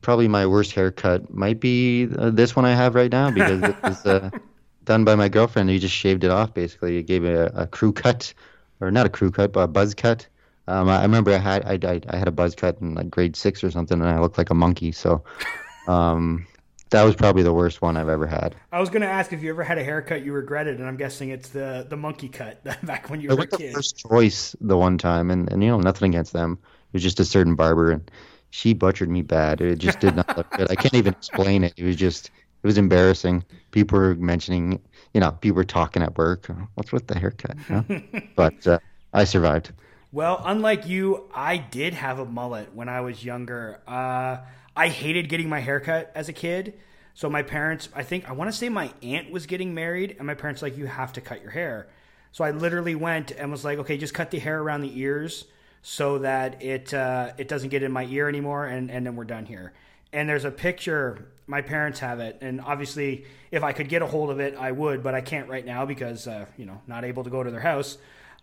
probably 0.00 0.28
my 0.28 0.46
worst 0.46 0.72
haircut 0.72 1.32
might 1.32 1.60
be 1.60 2.08
uh, 2.18 2.30
this 2.30 2.54
one 2.56 2.64
I 2.64 2.74
have 2.74 2.94
right 2.94 3.10
now 3.10 3.30
because 3.30 3.62
it 3.62 3.82
was 3.82 4.04
uh, 4.06 4.30
done 4.84 5.04
by 5.04 5.14
my 5.14 5.28
girlfriend. 5.28 5.70
He 5.70 5.78
just 5.78 5.94
shaved 5.94 6.24
it 6.24 6.30
off. 6.30 6.52
Basically, 6.54 6.96
he 6.96 7.02
gave 7.02 7.22
me 7.22 7.30
a, 7.30 7.46
a 7.48 7.66
crew 7.66 7.92
cut, 7.92 8.32
or 8.80 8.90
not 8.90 9.06
a 9.06 9.10
crew 9.10 9.30
cut, 9.30 9.52
but 9.52 9.60
a 9.60 9.68
buzz 9.68 9.94
cut. 9.94 10.26
Um, 10.68 10.88
I, 10.88 10.98
I 10.98 11.02
remember 11.02 11.32
I 11.32 11.38
had 11.38 11.64
I, 11.64 11.90
I, 11.90 12.00
I 12.08 12.16
had 12.16 12.28
a 12.28 12.32
buzz 12.32 12.54
cut 12.54 12.80
in 12.80 12.94
like 12.94 13.10
grade 13.10 13.36
six 13.36 13.62
or 13.64 13.70
something, 13.70 14.00
and 14.00 14.08
I 14.08 14.20
looked 14.20 14.38
like 14.38 14.50
a 14.50 14.54
monkey. 14.54 14.92
So, 14.92 15.24
um, 15.88 16.46
that 16.90 17.02
was 17.02 17.16
probably 17.16 17.42
the 17.42 17.52
worst 17.52 17.82
one 17.82 17.96
I've 17.96 18.08
ever 18.08 18.26
had. 18.26 18.54
I 18.70 18.78
was 18.78 18.90
going 18.90 19.02
to 19.02 19.08
ask 19.08 19.32
if 19.32 19.42
you 19.42 19.50
ever 19.50 19.64
had 19.64 19.78
a 19.78 19.84
haircut 19.84 20.24
you 20.24 20.32
regretted, 20.32 20.78
and 20.78 20.86
I'm 20.86 20.96
guessing 20.96 21.30
it's 21.30 21.48
the 21.48 21.86
the 21.88 21.96
monkey 21.96 22.28
cut 22.28 22.62
back 22.84 23.10
when 23.10 23.20
you 23.20 23.28
were 23.28 23.34
a 23.34 23.38
went 23.38 23.50
to 23.52 23.56
kid. 23.56 23.74
First 23.74 23.98
Choice 23.98 24.54
the 24.60 24.76
one 24.76 24.98
time, 24.98 25.30
and, 25.30 25.50
and 25.50 25.62
you 25.62 25.70
know 25.70 25.80
nothing 25.80 26.10
against 26.10 26.32
them. 26.32 26.58
It 26.62 26.96
was 26.96 27.02
just 27.02 27.20
a 27.20 27.24
certain 27.24 27.54
barber, 27.54 27.90
and 27.90 28.10
she 28.50 28.74
butchered 28.74 29.08
me 29.08 29.22
bad. 29.22 29.60
It 29.60 29.76
just 29.76 29.98
did 30.00 30.14
not 30.14 30.36
look 30.36 30.50
good. 30.50 30.70
I 30.70 30.74
can't 30.74 30.94
even 30.94 31.14
explain 31.14 31.64
it. 31.64 31.72
It 31.76 31.84
was 31.84 31.96
just 31.96 32.30
it 32.62 32.66
was 32.66 32.78
embarrassing. 32.78 33.44
People 33.72 33.98
were 33.98 34.14
mentioning, 34.14 34.80
you 35.14 35.20
know, 35.20 35.32
people 35.32 35.56
were 35.56 35.64
talking 35.64 36.02
at 36.02 36.16
work. 36.16 36.48
What's 36.74 36.92
with 36.92 37.08
the 37.08 37.18
haircut? 37.18 37.56
you 37.68 37.84
know? 37.88 38.20
but 38.36 38.66
uh, 38.66 38.78
I 39.12 39.24
survived. 39.24 39.72
Well, 40.12 40.42
unlike 40.44 40.86
you, 40.86 41.28
I 41.34 41.56
did 41.56 41.94
have 41.94 42.18
a 42.18 42.26
mullet 42.26 42.74
when 42.74 42.88
I 42.88 43.00
was 43.00 43.24
younger. 43.24 43.80
Uh, 43.88 44.38
I 44.76 44.88
hated 44.88 45.30
getting 45.30 45.48
my 45.48 45.60
haircut 45.60 46.12
as 46.14 46.28
a 46.28 46.34
kid. 46.34 46.74
So 47.14 47.30
my 47.30 47.42
parents, 47.42 47.88
I 47.94 48.02
think, 48.02 48.28
I 48.28 48.32
want 48.32 48.50
to 48.50 48.56
say 48.56 48.68
my 48.68 48.92
aunt 49.02 49.30
was 49.30 49.46
getting 49.46 49.74
married, 49.74 50.16
and 50.18 50.26
my 50.26 50.34
parents 50.34 50.60
like, 50.62 50.76
you 50.76 50.86
have 50.86 51.12
to 51.14 51.20
cut 51.20 51.40
your 51.42 51.50
hair. 51.50 51.88
So 52.30 52.44
I 52.44 52.50
literally 52.50 52.94
went 52.94 53.30
and 53.32 53.50
was 53.50 53.64
like, 53.64 53.78
okay, 53.78 53.96
just 53.98 54.14
cut 54.14 54.30
the 54.30 54.38
hair 54.38 54.60
around 54.60 54.82
the 54.82 54.98
ears 54.98 55.46
so 55.82 56.18
that 56.18 56.62
it 56.62 56.94
uh, 56.94 57.32
it 57.38 57.48
doesn't 57.48 57.70
get 57.70 57.82
in 57.82 57.90
my 57.92 58.04
ear 58.04 58.28
anymore, 58.28 58.66
and, 58.66 58.90
and 58.90 59.04
then 59.06 59.16
we're 59.16 59.24
done 59.24 59.46
here. 59.46 59.72
and 60.12 60.28
there's 60.28 60.44
a 60.44 60.50
picture. 60.50 61.28
My 61.46 61.62
parents 61.62 61.98
have 62.00 62.20
it, 62.20 62.38
and 62.40 62.60
obviously, 62.60 63.24
if 63.50 63.64
I 63.64 63.72
could 63.72 63.88
get 63.88 64.02
a 64.02 64.06
hold 64.06 64.30
of 64.30 64.40
it, 64.40 64.54
I 64.56 64.72
would, 64.72 65.02
but 65.02 65.14
I 65.14 65.20
can't 65.20 65.48
right 65.48 65.64
now 65.64 65.84
because 65.86 66.26
uh, 66.26 66.46
you 66.56 66.66
know 66.66 66.80
not 66.86 67.04
able 67.04 67.24
to 67.24 67.30
go 67.30 67.42
to 67.42 67.50
their 67.50 67.60
house. 67.60 67.98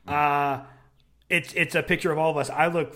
Uh, 0.07 0.61
it's 1.29 1.53
it's 1.53 1.75
a 1.75 1.83
picture 1.83 2.11
of 2.11 2.17
all 2.17 2.31
of 2.31 2.37
us. 2.37 2.49
I 2.49 2.67
look 2.67 2.95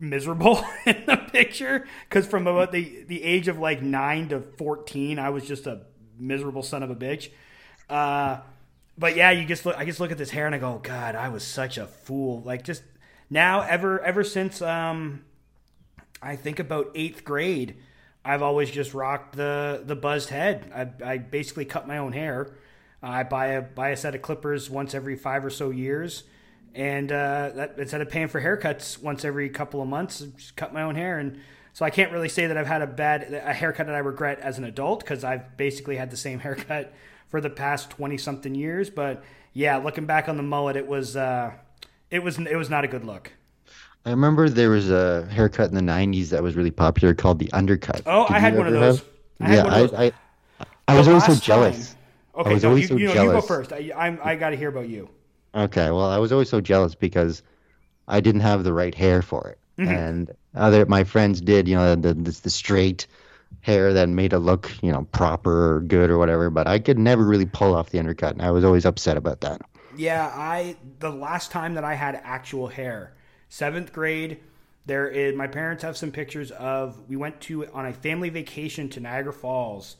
miserable 0.00 0.64
in 0.86 1.04
the 1.06 1.16
picture 1.16 1.86
because 2.08 2.26
from 2.26 2.46
about 2.46 2.72
the 2.72 3.04
the 3.06 3.22
age 3.22 3.48
of 3.48 3.58
like 3.58 3.82
nine 3.82 4.28
to 4.28 4.40
fourteen, 4.40 5.18
I 5.18 5.30
was 5.30 5.46
just 5.46 5.66
a 5.66 5.82
miserable 6.18 6.62
son 6.62 6.82
of 6.82 6.90
a 6.90 6.96
bitch. 6.96 7.30
Uh, 7.88 8.38
but 8.96 9.16
yeah, 9.16 9.30
you 9.30 9.46
just 9.46 9.64
look. 9.64 9.76
I 9.76 9.84
just 9.84 10.00
look 10.00 10.10
at 10.10 10.18
this 10.18 10.30
hair 10.30 10.46
and 10.46 10.54
I 10.54 10.58
go, 10.58 10.78
God, 10.82 11.14
I 11.14 11.28
was 11.28 11.44
such 11.44 11.78
a 11.78 11.86
fool. 11.86 12.42
Like 12.42 12.64
just 12.64 12.82
now, 13.30 13.60
ever 13.62 14.00
ever 14.00 14.24
since 14.24 14.60
um, 14.62 15.24
I 16.22 16.36
think 16.36 16.58
about 16.58 16.90
eighth 16.94 17.24
grade, 17.24 17.76
I've 18.24 18.42
always 18.42 18.70
just 18.70 18.94
rocked 18.94 19.36
the 19.36 19.82
the 19.84 19.96
buzzed 19.96 20.30
head. 20.30 20.70
I, 20.74 21.12
I 21.12 21.18
basically 21.18 21.64
cut 21.64 21.86
my 21.86 21.98
own 21.98 22.12
hair. 22.12 22.54
I 23.02 23.22
buy 23.22 23.48
a 23.48 23.62
buy 23.62 23.90
a 23.90 23.96
set 23.96 24.14
of 24.14 24.22
clippers 24.22 24.68
once 24.68 24.94
every 24.94 25.16
five 25.16 25.44
or 25.44 25.50
so 25.50 25.70
years, 25.70 26.24
and 26.74 27.10
uh, 27.10 27.50
that 27.54 27.74
instead 27.78 28.00
of 28.00 28.08
paying 28.08 28.28
for 28.28 28.40
haircuts 28.40 29.00
once 29.02 29.24
every 29.24 29.48
couple 29.48 29.82
of 29.82 29.88
months, 29.88 30.20
just 30.36 30.56
cut 30.56 30.72
my 30.72 30.82
own 30.82 30.94
hair. 30.94 31.18
And 31.18 31.40
so 31.72 31.84
I 31.84 31.90
can't 31.90 32.12
really 32.12 32.28
say 32.28 32.46
that 32.46 32.56
I've 32.56 32.66
had 32.66 32.82
a 32.82 32.86
bad 32.86 33.32
a 33.32 33.52
haircut 33.52 33.86
that 33.86 33.94
I 33.94 33.98
regret 33.98 34.38
as 34.40 34.58
an 34.58 34.64
adult 34.64 35.00
because 35.00 35.24
I've 35.24 35.56
basically 35.56 35.96
had 35.96 36.10
the 36.10 36.16
same 36.16 36.38
haircut 36.40 36.92
for 37.28 37.40
the 37.40 37.50
past 37.50 37.90
twenty 37.90 38.18
something 38.18 38.54
years. 38.54 38.90
But 38.90 39.24
yeah, 39.52 39.76
looking 39.76 40.06
back 40.06 40.28
on 40.28 40.36
the 40.36 40.42
mullet, 40.42 40.76
it 40.76 40.86
was 40.86 41.16
uh, 41.16 41.52
it 42.10 42.22
was 42.22 42.38
it 42.38 42.56
was 42.56 42.70
not 42.70 42.84
a 42.84 42.88
good 42.88 43.04
look. 43.04 43.32
I 44.06 44.10
remember 44.10 44.48
there 44.48 44.70
was 44.70 44.90
a 44.90 45.26
haircut 45.26 45.68
in 45.70 45.74
the 45.74 45.92
'90s 45.92 46.28
that 46.30 46.42
was 46.42 46.56
really 46.56 46.70
popular 46.70 47.14
called 47.14 47.38
the 47.38 47.52
undercut. 47.52 48.02
Oh, 48.06 48.26
I 48.28 48.38
had 48.38 48.56
one 48.56 48.66
of 48.66 48.72
those. 48.72 48.98
have? 48.98 49.08
I 49.40 49.48
had 49.48 49.54
yeah, 49.54 49.64
one 49.64 49.72
of 49.72 49.90
those. 49.90 49.98
I, 49.98 50.04
I, 50.06 50.66
I 50.88 50.98
was 50.98 51.08
always 51.08 51.26
so 51.26 51.34
jealous. 51.34 51.88
time- 51.88 51.98
Okay, 52.38 52.54
was 52.54 52.62
no, 52.62 52.68
always 52.68 52.82
you, 52.82 52.88
so 52.88 52.96
you, 52.96 53.06
know, 53.08 53.22
you 53.24 53.30
go 53.32 53.40
first. 53.40 53.72
I, 53.72 53.90
I'm, 53.96 54.20
I 54.22 54.36
got 54.36 54.50
to 54.50 54.56
hear 54.56 54.68
about 54.68 54.88
you. 54.88 55.10
Okay, 55.54 55.90
well, 55.90 56.04
I 56.10 56.18
was 56.18 56.32
always 56.32 56.48
so 56.48 56.60
jealous 56.60 56.94
because 56.94 57.42
I 58.06 58.20
didn't 58.20 58.42
have 58.42 58.64
the 58.64 58.72
right 58.72 58.94
hair 58.94 59.22
for 59.22 59.48
it, 59.48 59.58
Mm-hmm. 59.78 59.92
and 59.92 60.30
other 60.54 60.84
my 60.86 61.04
friends 61.04 61.40
did. 61.40 61.68
You 61.68 61.76
know, 61.76 61.94
the, 61.94 62.14
the 62.14 62.32
the 62.42 62.50
straight 62.50 63.06
hair 63.60 63.92
that 63.92 64.08
made 64.08 64.32
it 64.32 64.40
look, 64.40 64.70
you 64.82 64.90
know, 64.92 65.04
proper 65.12 65.76
or 65.76 65.80
good 65.80 66.10
or 66.10 66.18
whatever. 66.18 66.50
But 66.50 66.66
I 66.66 66.78
could 66.80 66.98
never 66.98 67.24
really 67.24 67.46
pull 67.46 67.74
off 67.74 67.90
the 67.90 67.98
undercut, 67.98 68.32
and 68.32 68.42
I 68.42 68.50
was 68.50 68.64
always 68.64 68.84
upset 68.84 69.16
about 69.16 69.40
that. 69.42 69.62
Yeah, 69.96 70.26
I 70.34 70.76
the 70.98 71.10
last 71.10 71.50
time 71.50 71.74
that 71.74 71.84
I 71.84 71.94
had 71.94 72.20
actual 72.24 72.66
hair, 72.68 73.14
seventh 73.48 73.92
grade. 73.92 74.40
There 74.86 75.06
is 75.08 75.34
my 75.36 75.46
parents 75.46 75.82
have 75.82 75.96
some 75.98 76.10
pictures 76.12 76.50
of 76.50 76.98
we 77.08 77.16
went 77.16 77.40
to 77.42 77.66
on 77.72 77.84
a 77.86 77.92
family 77.92 78.30
vacation 78.30 78.88
to 78.90 79.00
Niagara 79.00 79.34
Falls, 79.34 79.96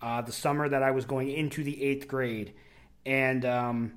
uh, 0.00 0.22
the 0.22 0.30
summer 0.32 0.68
that 0.68 0.82
I 0.82 0.92
was 0.92 1.04
going 1.04 1.28
into 1.30 1.64
the 1.64 1.82
eighth 1.82 2.06
grade, 2.06 2.52
and 3.04 3.44
um, 3.44 3.92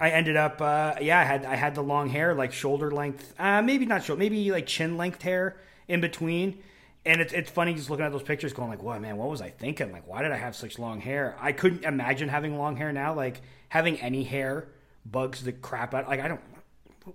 I 0.00 0.10
ended 0.10 0.36
up 0.36 0.60
uh, 0.60 0.94
yeah 1.00 1.20
I 1.20 1.24
had 1.24 1.44
I 1.44 1.56
had 1.56 1.74
the 1.74 1.82
long 1.82 2.08
hair 2.08 2.34
like 2.34 2.52
shoulder 2.52 2.90
length, 2.90 3.34
uh, 3.38 3.62
maybe 3.62 3.86
not 3.86 4.02
shoulder, 4.04 4.18
maybe 4.18 4.50
like 4.50 4.66
chin 4.66 4.96
length 4.96 5.22
hair 5.22 5.56
in 5.88 6.00
between. 6.00 6.62
And 7.06 7.20
it's, 7.20 7.34
it's 7.34 7.50
funny 7.50 7.74
just 7.74 7.90
looking 7.90 8.06
at 8.06 8.12
those 8.12 8.22
pictures, 8.22 8.54
going 8.54 8.70
like, 8.70 8.82
"What 8.82 8.98
man? 9.02 9.18
What 9.18 9.28
was 9.28 9.42
I 9.42 9.50
thinking? 9.50 9.92
Like, 9.92 10.06
why 10.06 10.22
did 10.22 10.32
I 10.32 10.36
have 10.36 10.56
such 10.56 10.78
long 10.78 11.00
hair? 11.00 11.36
I 11.38 11.52
couldn't 11.52 11.84
imagine 11.84 12.30
having 12.30 12.56
long 12.56 12.76
hair 12.76 12.92
now. 12.92 13.12
Like 13.14 13.42
having 13.68 14.00
any 14.00 14.24
hair 14.24 14.68
bugs 15.04 15.44
the 15.44 15.52
crap 15.52 15.92
out. 15.92 16.08
Like 16.08 16.20
I 16.20 16.28
don't, 16.28 16.40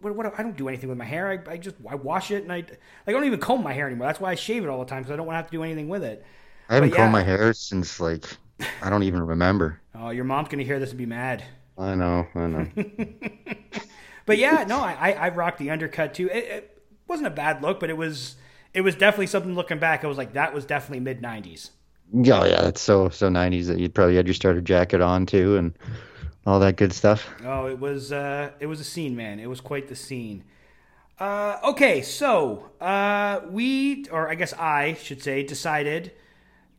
what, 0.01 0.15
what 0.15 0.39
I 0.39 0.43
don't 0.43 0.55
do 0.55 0.67
anything 0.67 0.89
with 0.89 0.97
my 0.99 1.05
hair. 1.05 1.27
I, 1.47 1.53
I 1.53 1.57
just 1.57 1.75
I 1.89 1.95
wash 1.95 2.29
it 2.31 2.43
and 2.43 2.51
I 2.51 2.57
like 2.57 2.79
I 3.07 3.11
don't 3.11 3.25
even 3.25 3.39
comb 3.39 3.63
my 3.63 3.73
hair 3.73 3.87
anymore. 3.87 4.07
That's 4.07 4.19
why 4.19 4.31
I 4.31 4.35
shave 4.35 4.63
it 4.63 4.69
all 4.69 4.79
the 4.79 4.85
time 4.85 5.01
because 5.01 5.11
I 5.13 5.15
don't 5.15 5.25
want 5.25 5.35
to 5.35 5.41
have 5.41 5.47
to 5.47 5.57
do 5.57 5.63
anything 5.63 5.89
with 5.89 6.03
it. 6.03 6.23
I 6.69 6.75
haven't 6.75 6.91
But 6.91 6.95
combed 6.95 7.11
my 7.11 7.21
hair 7.23 7.51
since 7.53 7.99
like 7.99 8.37
I 8.81 8.89
don't 8.89 9.03
even 9.03 9.21
remember. 9.21 9.81
Oh, 9.93 10.09
your 10.09 10.23
mom's 10.23 10.49
gonna 10.49 10.63
hear 10.63 10.79
this 10.79 10.89
and 10.89 10.97
be 10.97 11.05
mad. 11.05 11.43
I 11.79 11.95
know, 11.95 12.27
I 12.35 12.47
know. 12.47 12.67
But 14.25 14.37
yeah, 14.37 14.63
no, 14.67 14.79
I 14.79 14.93
I, 14.93 15.11
I 15.13 15.29
rocked 15.29 15.57
the 15.59 15.71
undercut 15.71 16.13
too. 16.13 16.27
It, 16.29 16.43
it 16.45 16.83
wasn't 17.07 17.27
a 17.27 17.31
bad 17.31 17.61
look, 17.63 17.79
but 17.79 17.89
it 17.89 17.97
was 17.97 18.35
it 18.73 18.81
was 18.81 18.95
definitely 18.95 19.27
something. 19.27 19.55
Looking 19.55 19.79
back, 19.79 20.03
I 20.03 20.07
was 20.07 20.17
like, 20.17 20.33
that 20.33 20.53
was 20.53 20.65
definitely 20.65 20.99
mid 20.99 21.21
'90s. 21.21 21.71
yeah, 22.13 22.45
yeah, 22.45 22.61
that's 22.61 22.81
so 22.81 23.09
so 23.09 23.29
'90s 23.29 23.67
that 23.67 23.79
you'd 23.79 23.95
probably 23.95 24.15
had 24.15 24.27
your 24.27 24.33
starter 24.35 24.61
jacket 24.61 25.01
on 25.01 25.25
too, 25.25 25.57
and 25.57 25.73
all 26.45 26.59
that 26.59 26.75
good 26.75 26.93
stuff. 26.93 27.27
Oh, 27.43 27.67
it 27.67 27.79
was 27.79 28.11
uh, 28.11 28.51
it 28.59 28.67
was 28.67 28.79
a 28.79 28.83
scene, 28.83 29.15
man. 29.15 29.39
It 29.39 29.47
was 29.49 29.61
quite 29.61 29.87
the 29.87 29.95
scene. 29.95 30.43
Uh, 31.19 31.59
okay, 31.65 32.01
so 32.01 32.71
uh, 32.79 33.41
we, 33.49 34.05
or 34.09 34.29
I 34.29 34.35
guess 34.35 34.53
I 34.53 34.93
should 34.93 35.21
say, 35.21 35.43
decided 35.43 36.13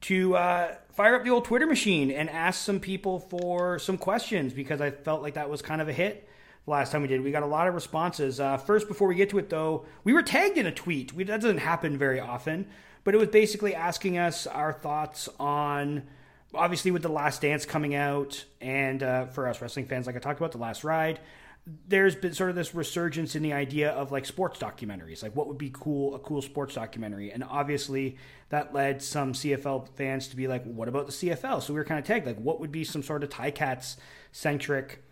to 0.03 0.35
uh, 0.37 0.75
fire 0.93 1.15
up 1.15 1.25
the 1.25 1.31
old 1.31 1.45
Twitter 1.45 1.67
machine 1.67 2.11
and 2.11 2.29
ask 2.31 2.65
some 2.65 2.81
people 2.81 3.19
for 3.19 3.79
some 3.79 3.99
questions 3.99 4.53
because 4.53 4.81
I 4.81 4.91
felt 4.91 5.23
like 5.23 5.35
that 5.35 5.49
was 5.49 5.63
kind 5.63 5.81
of 5.81 5.89
a 5.89 5.93
hit 5.93 6.29
the 6.65 6.71
last 6.71 6.93
time 6.93 7.03
we 7.03 7.09
did. 7.09 7.23
We 7.23 7.31
got 7.31 7.43
a 7.43 7.47
lot 7.47 7.69
of 7.69 7.75
responses. 7.75 8.41
Uh, 8.41 8.57
first, 8.57 8.89
before 8.89 9.09
we 9.09 9.15
get 9.15 9.31
to 9.31 9.39
it, 9.39 9.51
though, 9.51 9.87
we 10.05 10.13
were 10.13 10.23
tagged 10.23 10.59
in 10.59 10.67
a 10.67 10.73
tweet. 10.73 11.13
We, 11.13 11.25
that 11.25 11.41
doesn't 11.41 11.59
happen 11.59 11.97
very 11.97 12.21
often, 12.21 12.67
but 13.05 13.15
it 13.15 13.19
was 13.19 13.29
basically 13.29 13.75
asking 13.75 14.19
us 14.19 14.47
our 14.47 14.73
thoughts 14.73 15.29
on 15.39 16.03
obviously 16.55 16.91
with 16.91 17.03
the 17.03 17.09
last 17.09 17.43
dance 17.43 17.65
coming 17.65 17.95
out 17.95 18.45
and 18.61 19.03
uh, 19.03 19.27
for 19.27 19.47
us 19.47 19.63
wrestling 19.63 19.87
fans 19.87 20.07
like 20.09 20.17
i 20.17 20.19
talked 20.19 20.41
about 20.41 20.51
the 20.51 20.59
last 20.59 20.83
ride 20.83 21.21
there's 21.67 22.17
been 22.17 22.35
sort 22.35 22.51
of 22.51 22.57
this 22.57 22.75
resurgence 22.75 23.37
in 23.37 23.43
the 23.43 23.53
idea 23.53 23.91
of 23.91 24.11
like 24.11 24.25
sports 24.25 24.59
documentaries. 24.59 25.23
Like 25.23 25.37
what 25.37 25.47
would 25.47 25.59
be 25.59 25.71
cool 25.73 26.15
a 26.15 26.19
cool 26.19 26.43
sports 26.43 26.75
documentary? 26.75 27.31
And 27.31 27.45
obviously 27.45 28.17
that 28.49 28.75
led 28.75 29.01
some 29.03 29.33
cfl 29.33 29.89
fans 29.95 30.29
to 30.29 30.37
be 30.37 30.49
like 30.49 30.65
what 30.65 30.89
about 30.89 31.07
the 31.07 31.13
cfl 31.13 31.63
so 31.63 31.73
we 31.73 31.79
were 31.79 31.85
kind 31.85 32.01
of 32.01 32.05
tagged 32.05 32.27
like 32.27 32.39
what 32.39 32.59
would 32.59 32.73
be 32.73 32.83
some 32.83 33.01
sort 33.01 33.23
of 33.23 33.31
Ticats 33.31 33.97
centric 34.33 35.05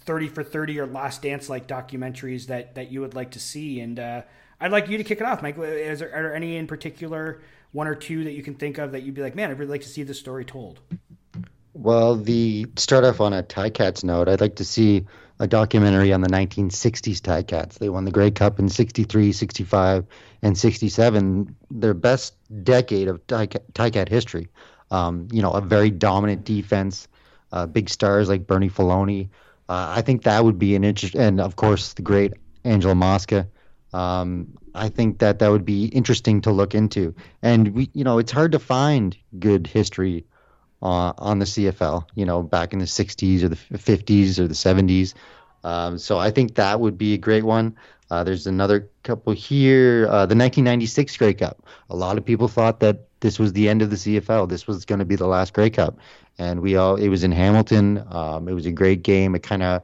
30 0.00 0.28
for 0.28 0.42
30 0.42 0.80
or 0.80 0.86
last 0.86 1.20
dance 1.20 1.50
like 1.50 1.66
documentaries 1.66 2.46
that 2.46 2.74
that 2.76 2.90
you 2.90 3.00
would 3.02 3.14
like 3.14 3.32
to 3.32 3.40
see? 3.40 3.80
And 3.80 3.98
uh, 3.98 4.22
i'd 4.60 4.72
like 4.72 4.88
you 4.88 4.98
to 4.98 5.04
kick 5.04 5.20
it 5.20 5.26
off 5.26 5.42
mike. 5.42 5.58
Is 5.58 5.98
there, 5.98 6.08
are 6.14 6.22
there 6.22 6.34
any 6.34 6.56
in 6.56 6.66
particular 6.66 7.42
one 7.72 7.86
or 7.86 7.94
two 7.94 8.24
that 8.24 8.32
you 8.32 8.42
can 8.42 8.54
think 8.54 8.78
of 8.78 8.92
that 8.92 9.02
you'd 9.02 9.14
be 9.14 9.22
like 9.22 9.34
man 9.34 9.50
i'd 9.50 9.58
really 9.58 9.72
like 9.72 9.82
to 9.82 9.88
see 9.88 10.02
this 10.02 10.18
story 10.18 10.44
told 10.44 10.80
Well, 11.74 12.16
the 12.16 12.66
start 12.76 13.04
off 13.04 13.20
on 13.20 13.34
a 13.34 13.42
Ticats 13.42 14.02
note, 14.02 14.28
I'd 14.28 14.40
like 14.40 14.56
to 14.56 14.64
see 14.64 15.04
a 15.38 15.46
documentary 15.46 16.12
on 16.12 16.20
the 16.20 16.28
1960s 16.28 17.20
Ticats. 17.20 17.78
They 17.78 17.88
won 17.88 18.04
the 18.04 18.10
Grey 18.10 18.30
Cup 18.30 18.58
in 18.58 18.68
63, 18.68 19.32
65, 19.32 20.06
and 20.42 20.56
67. 20.56 21.56
Their 21.70 21.94
best 21.94 22.34
decade 22.64 23.08
of 23.08 23.26
Ticat 23.26 24.08
history. 24.08 24.48
Um, 24.90 25.28
you 25.32 25.42
know, 25.42 25.50
a 25.50 25.60
very 25.60 25.90
dominant 25.90 26.44
defense, 26.44 27.08
uh, 27.52 27.66
big 27.66 27.88
stars 27.88 28.28
like 28.28 28.46
Bernie 28.46 28.70
Faloney. 28.70 29.28
Uh, 29.68 29.94
I 29.96 30.02
think 30.02 30.22
that 30.22 30.44
would 30.44 30.58
be 30.58 30.76
an 30.76 30.84
interest, 30.84 31.14
and 31.14 31.40
of 31.40 31.56
course 31.56 31.94
the 31.94 32.02
great 32.02 32.34
Angelo 32.64 32.94
Mosca. 32.94 33.48
Um, 33.92 34.56
I 34.74 34.88
think 34.90 35.18
that 35.18 35.40
that 35.40 35.48
would 35.48 35.64
be 35.64 35.86
interesting 35.86 36.42
to 36.42 36.52
look 36.52 36.74
into. 36.74 37.14
And 37.42 37.74
we, 37.74 37.90
you 37.94 38.04
know, 38.04 38.18
it's 38.18 38.30
hard 38.30 38.52
to 38.52 38.58
find 38.58 39.16
good 39.38 39.66
history 39.66 40.26
uh, 40.86 41.12
on 41.18 41.40
the 41.40 41.44
CFL, 41.44 42.06
you 42.14 42.24
know, 42.24 42.44
back 42.44 42.72
in 42.72 42.78
the 42.78 42.84
60s 42.84 43.42
or 43.42 43.48
the 43.48 43.56
50s 43.56 44.38
or 44.38 44.46
the 44.46 44.54
70s. 44.54 45.14
Um, 45.64 45.98
so 45.98 46.16
I 46.16 46.30
think 46.30 46.54
that 46.54 46.78
would 46.78 46.96
be 46.96 47.14
a 47.14 47.18
great 47.18 47.42
one. 47.42 47.76
Uh, 48.08 48.22
there's 48.22 48.46
another 48.46 48.88
couple 49.02 49.32
here. 49.32 50.06
Uh, 50.06 50.26
the 50.26 50.36
1996 50.36 51.16
Grey 51.16 51.34
Cup. 51.34 51.66
A 51.90 51.96
lot 51.96 52.18
of 52.18 52.24
people 52.24 52.46
thought 52.46 52.78
that 52.80 53.08
this 53.18 53.36
was 53.36 53.52
the 53.52 53.68
end 53.68 53.82
of 53.82 53.90
the 53.90 53.96
CFL. 53.96 54.48
This 54.48 54.68
was 54.68 54.84
going 54.84 55.00
to 55.00 55.04
be 55.04 55.16
the 55.16 55.26
last 55.26 55.54
Grey 55.54 55.70
Cup, 55.70 55.98
and 56.38 56.60
we 56.60 56.76
all. 56.76 56.94
It 56.94 57.08
was 57.08 57.24
in 57.24 57.32
Hamilton. 57.32 58.04
Um, 58.08 58.48
it 58.48 58.52
was 58.52 58.66
a 58.66 58.70
great 58.70 59.02
game. 59.02 59.34
It 59.34 59.42
kind 59.42 59.64
of 59.64 59.82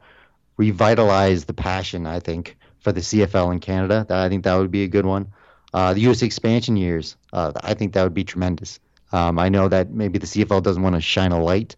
revitalized 0.55 1.47
the 1.47 1.53
passion, 1.53 2.07
I 2.07 2.21
think, 2.21 2.55
for 2.79 2.93
the 2.93 3.01
CFL 3.01 3.51
in 3.51 3.59
Canada. 3.59 4.05
I 4.09 4.29
think 4.29 4.45
that 4.45 4.55
would 4.55 4.71
be 4.71 4.83
a 4.83 4.87
good 4.87 5.05
one. 5.05 5.33
Uh, 5.73 5.93
the 5.93 6.01
U.S. 6.01 6.21
expansion 6.21 6.77
years. 6.77 7.17
Uh, 7.33 7.51
I 7.61 7.73
think 7.73 7.91
that 7.93 8.03
would 8.03 8.13
be 8.13 8.23
tremendous. 8.23 8.79
Um, 9.13 9.37
I 9.37 9.47
know 9.47 9.69
that 9.69 9.91
maybe 9.91 10.17
the 10.17 10.25
CFL 10.25 10.63
doesn't 10.63 10.81
want 10.81 10.95
to 10.95 11.01
shine 11.01 11.31
a 11.31 11.41
light 11.41 11.75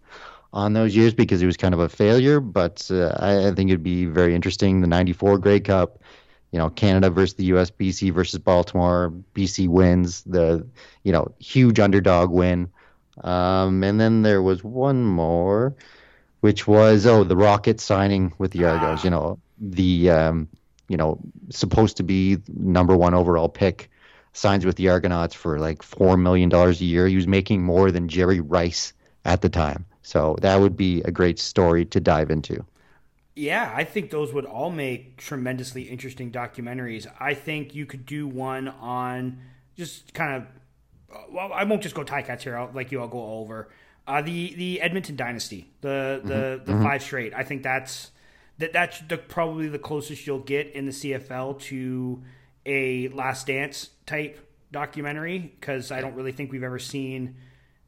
on 0.54 0.72
those 0.72 0.96
years 0.96 1.14
because 1.14 1.42
it 1.42 1.46
was 1.46 1.58
kind 1.58 1.74
of 1.74 1.82
a 1.82 1.90
failure, 1.90 2.40
but 2.40 2.90
uh, 2.90 3.14
I, 3.20 3.48
I 3.50 3.52
think 3.52 3.70
it'd 3.70 3.84
be 3.84 4.06
very 4.06 4.34
interesting. 4.34 4.80
The 4.80 4.88
'94 4.88 5.38
Grey 5.40 5.60
Cup, 5.60 6.00
you 6.52 6.58
know, 6.58 6.70
Canada 6.70 7.10
versus 7.10 7.36
the 7.36 7.44
U.S., 7.46 7.70
BC 7.70 8.14
versus 8.14 8.40
Baltimore. 8.40 9.14
BC 9.36 9.68
wins 9.68 10.24
the, 10.24 10.66
you 11.04 11.12
know, 11.12 11.30
huge 11.40 11.78
underdog 11.78 12.32
win. 12.32 12.70
Um, 13.24 13.84
and 13.84 14.00
then 14.00 14.22
there 14.22 14.42
was 14.42 14.64
one 14.64 15.04
more, 15.04 15.76
which 16.40 16.68
was 16.68 17.06
oh 17.06 17.26
the 17.26 17.36
Rockets 17.36 17.84
signing 17.84 18.34
with 18.38 18.52
the 18.52 18.64
Argos. 18.64 19.04
You 19.04 19.10
know, 19.10 19.40
the 19.60 20.10
um, 20.10 20.48
you 20.88 20.96
know 20.96 21.20
supposed 21.50 21.98
to 21.98 22.04
be 22.04 22.38
number 22.48 22.96
one 22.96 23.14
overall 23.14 23.50
pick 23.50 23.90
signs 24.36 24.66
with 24.66 24.76
the 24.76 24.90
Argonauts 24.90 25.34
for 25.34 25.60
like 25.60 25.82
four 25.82 26.18
million 26.18 26.50
dollars 26.50 26.82
a 26.82 26.86
year. 26.86 27.08
He 27.08 27.16
was 27.16 27.28
making 27.28 27.64
more 27.64 27.92
than 27.92 28.08
Jerry 28.08 28.40
Rice 28.40 28.94
at 29.24 29.42
the 29.42 29.50
time. 29.50 29.86
So 30.02 30.36
that 30.42 30.60
would 30.60 30.78
be 30.78 31.02
a 31.02 31.12
great 31.12 31.40
story 31.40 31.86
to 31.86 32.00
dive 32.00 32.30
into. 32.30 32.64
Yeah, 33.36 33.74
I 33.76 33.84
think 33.84 34.12
those 34.12 34.32
would 34.32 34.46
all 34.46 34.70
make 34.70 35.18
tremendously 35.18 35.84
interesting 35.84 36.32
documentaries. 36.32 37.08
I 37.20 37.34
think 37.34 37.76
you 37.76 37.86
could 37.86 38.06
do 38.06 38.28
one 38.28 38.68
on 38.68 39.40
just 39.76 40.14
kind 40.14 40.36
of 40.36 40.48
well, 41.32 41.52
I 41.54 41.64
won't 41.64 41.82
just 41.82 41.96
go 41.96 42.04
Ticats 42.04 42.42
here. 42.42 42.58
I'll, 42.58 42.72
like 42.74 42.92
you, 42.92 43.02
I'll 43.02 43.08
go 43.08 43.40
over 43.40 43.70
uh, 44.08 44.22
the 44.22 44.54
the 44.56 44.82
Edmonton 44.82 45.16
Dynasty, 45.16 45.72
the 45.82 46.22
the 46.24 46.34
mm-hmm. 46.34 46.66
the 46.66 46.72
mm-hmm. 46.74 46.84
five 46.84 47.02
straight. 47.02 47.34
I 47.34 47.44
think 47.44 47.64
that's 47.64 48.12
that 48.58 48.74
that's 48.74 49.00
the, 49.02 49.18
probably 49.18 49.68
the 49.68 49.80
closest 49.80 50.28
you'll 50.28 50.40
get 50.40 50.72
in 50.74 50.86
the 50.86 50.92
CFL 50.92 51.60
to 51.62 52.24
a 52.66 53.10
Last 53.10 53.48
Dance 53.48 53.90
type 54.06 54.40
documentary 54.72 55.40
because 55.40 55.92
I 55.92 56.02
don't 56.02 56.16
really 56.16 56.32
think 56.32 56.52
we've 56.52 56.64
ever 56.64 56.80
seen 56.80 57.36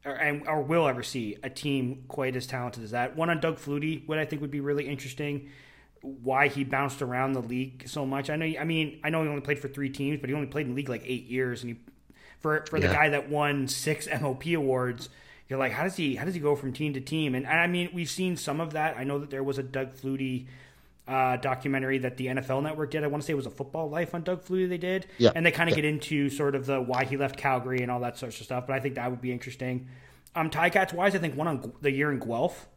or, 0.04 0.40
or 0.46 0.62
will 0.62 0.88
ever 0.88 1.02
see 1.02 1.36
a 1.42 1.50
team 1.50 2.04
quite 2.08 2.36
as 2.36 2.46
talented 2.46 2.84
as 2.84 2.92
that. 2.92 3.16
One 3.16 3.30
on 3.30 3.40
Doug 3.40 3.58
Flutie, 3.58 4.06
what 4.06 4.18
I 4.18 4.24
think 4.24 4.42
would 4.42 4.50
be 4.50 4.60
really 4.60 4.88
interesting. 4.88 5.50
Why 6.00 6.48
he 6.48 6.64
bounced 6.64 7.02
around 7.02 7.32
the 7.32 7.42
league 7.42 7.88
so 7.88 8.06
much? 8.06 8.30
I 8.30 8.36
know. 8.36 8.46
I 8.46 8.64
mean, 8.64 9.00
I 9.02 9.10
know 9.10 9.22
he 9.22 9.28
only 9.28 9.40
played 9.40 9.58
for 9.58 9.68
three 9.68 9.90
teams, 9.90 10.20
but 10.20 10.30
he 10.30 10.34
only 10.34 10.46
played 10.46 10.66
in 10.66 10.72
the 10.72 10.76
league 10.76 10.88
like 10.88 11.02
eight 11.04 11.26
years, 11.26 11.62
and 11.62 11.72
he 11.74 11.80
for 12.38 12.64
for 12.70 12.78
yeah. 12.78 12.86
the 12.86 12.94
guy 12.94 13.08
that 13.08 13.28
won 13.28 13.66
six 13.66 14.06
MOP 14.20 14.46
awards 14.46 15.08
you're 15.48 15.58
like, 15.58 15.72
how 15.72 15.84
does 15.84 15.96
he 15.96 16.14
how 16.14 16.24
does 16.24 16.34
he 16.34 16.40
go 16.40 16.54
from 16.54 16.72
team 16.72 16.92
to 16.94 17.00
team? 17.00 17.34
And, 17.34 17.46
and 17.46 17.58
I 17.58 17.66
mean, 17.66 17.90
we've 17.92 18.10
seen 18.10 18.36
some 18.36 18.60
of 18.60 18.74
that. 18.74 18.96
I 18.96 19.04
know 19.04 19.18
that 19.18 19.30
there 19.30 19.42
was 19.42 19.58
a 19.58 19.62
Doug 19.62 19.94
Flutie 19.94 20.46
uh, 21.08 21.36
documentary 21.36 21.98
that 21.98 22.16
the 22.16 22.26
NFL 22.26 22.62
Network 22.62 22.90
did. 22.90 23.02
I 23.02 23.06
want 23.06 23.22
to 23.22 23.26
say 23.26 23.32
it 23.32 23.36
was 23.36 23.46
a 23.46 23.50
Football 23.50 23.88
Life 23.88 24.14
on 24.14 24.22
Doug 24.22 24.44
Flutie. 24.44 24.68
They 24.68 24.78
did, 24.78 25.06
yeah. 25.18 25.32
and 25.34 25.44
they 25.44 25.50
kind 25.50 25.68
of 25.68 25.76
yeah. 25.76 25.82
get 25.82 25.88
into 25.88 26.28
sort 26.30 26.54
of 26.54 26.66
the 26.66 26.80
why 26.80 27.04
he 27.04 27.16
left 27.16 27.36
Calgary 27.36 27.80
and 27.80 27.90
all 27.90 28.00
that 28.00 28.18
sorts 28.18 28.38
of 28.38 28.44
stuff. 28.44 28.66
But 28.66 28.76
I 28.76 28.80
think 28.80 28.96
that 28.96 29.10
would 29.10 29.20
be 29.20 29.32
interesting. 29.32 29.88
Um, 30.34 30.50
Ticats 30.50 30.92
wise, 30.92 31.14
I 31.14 31.18
think 31.18 31.36
one 31.36 31.48
on 31.48 31.72
the 31.80 31.90
year 31.90 32.12
in 32.12 32.18
Guelph 32.18 32.68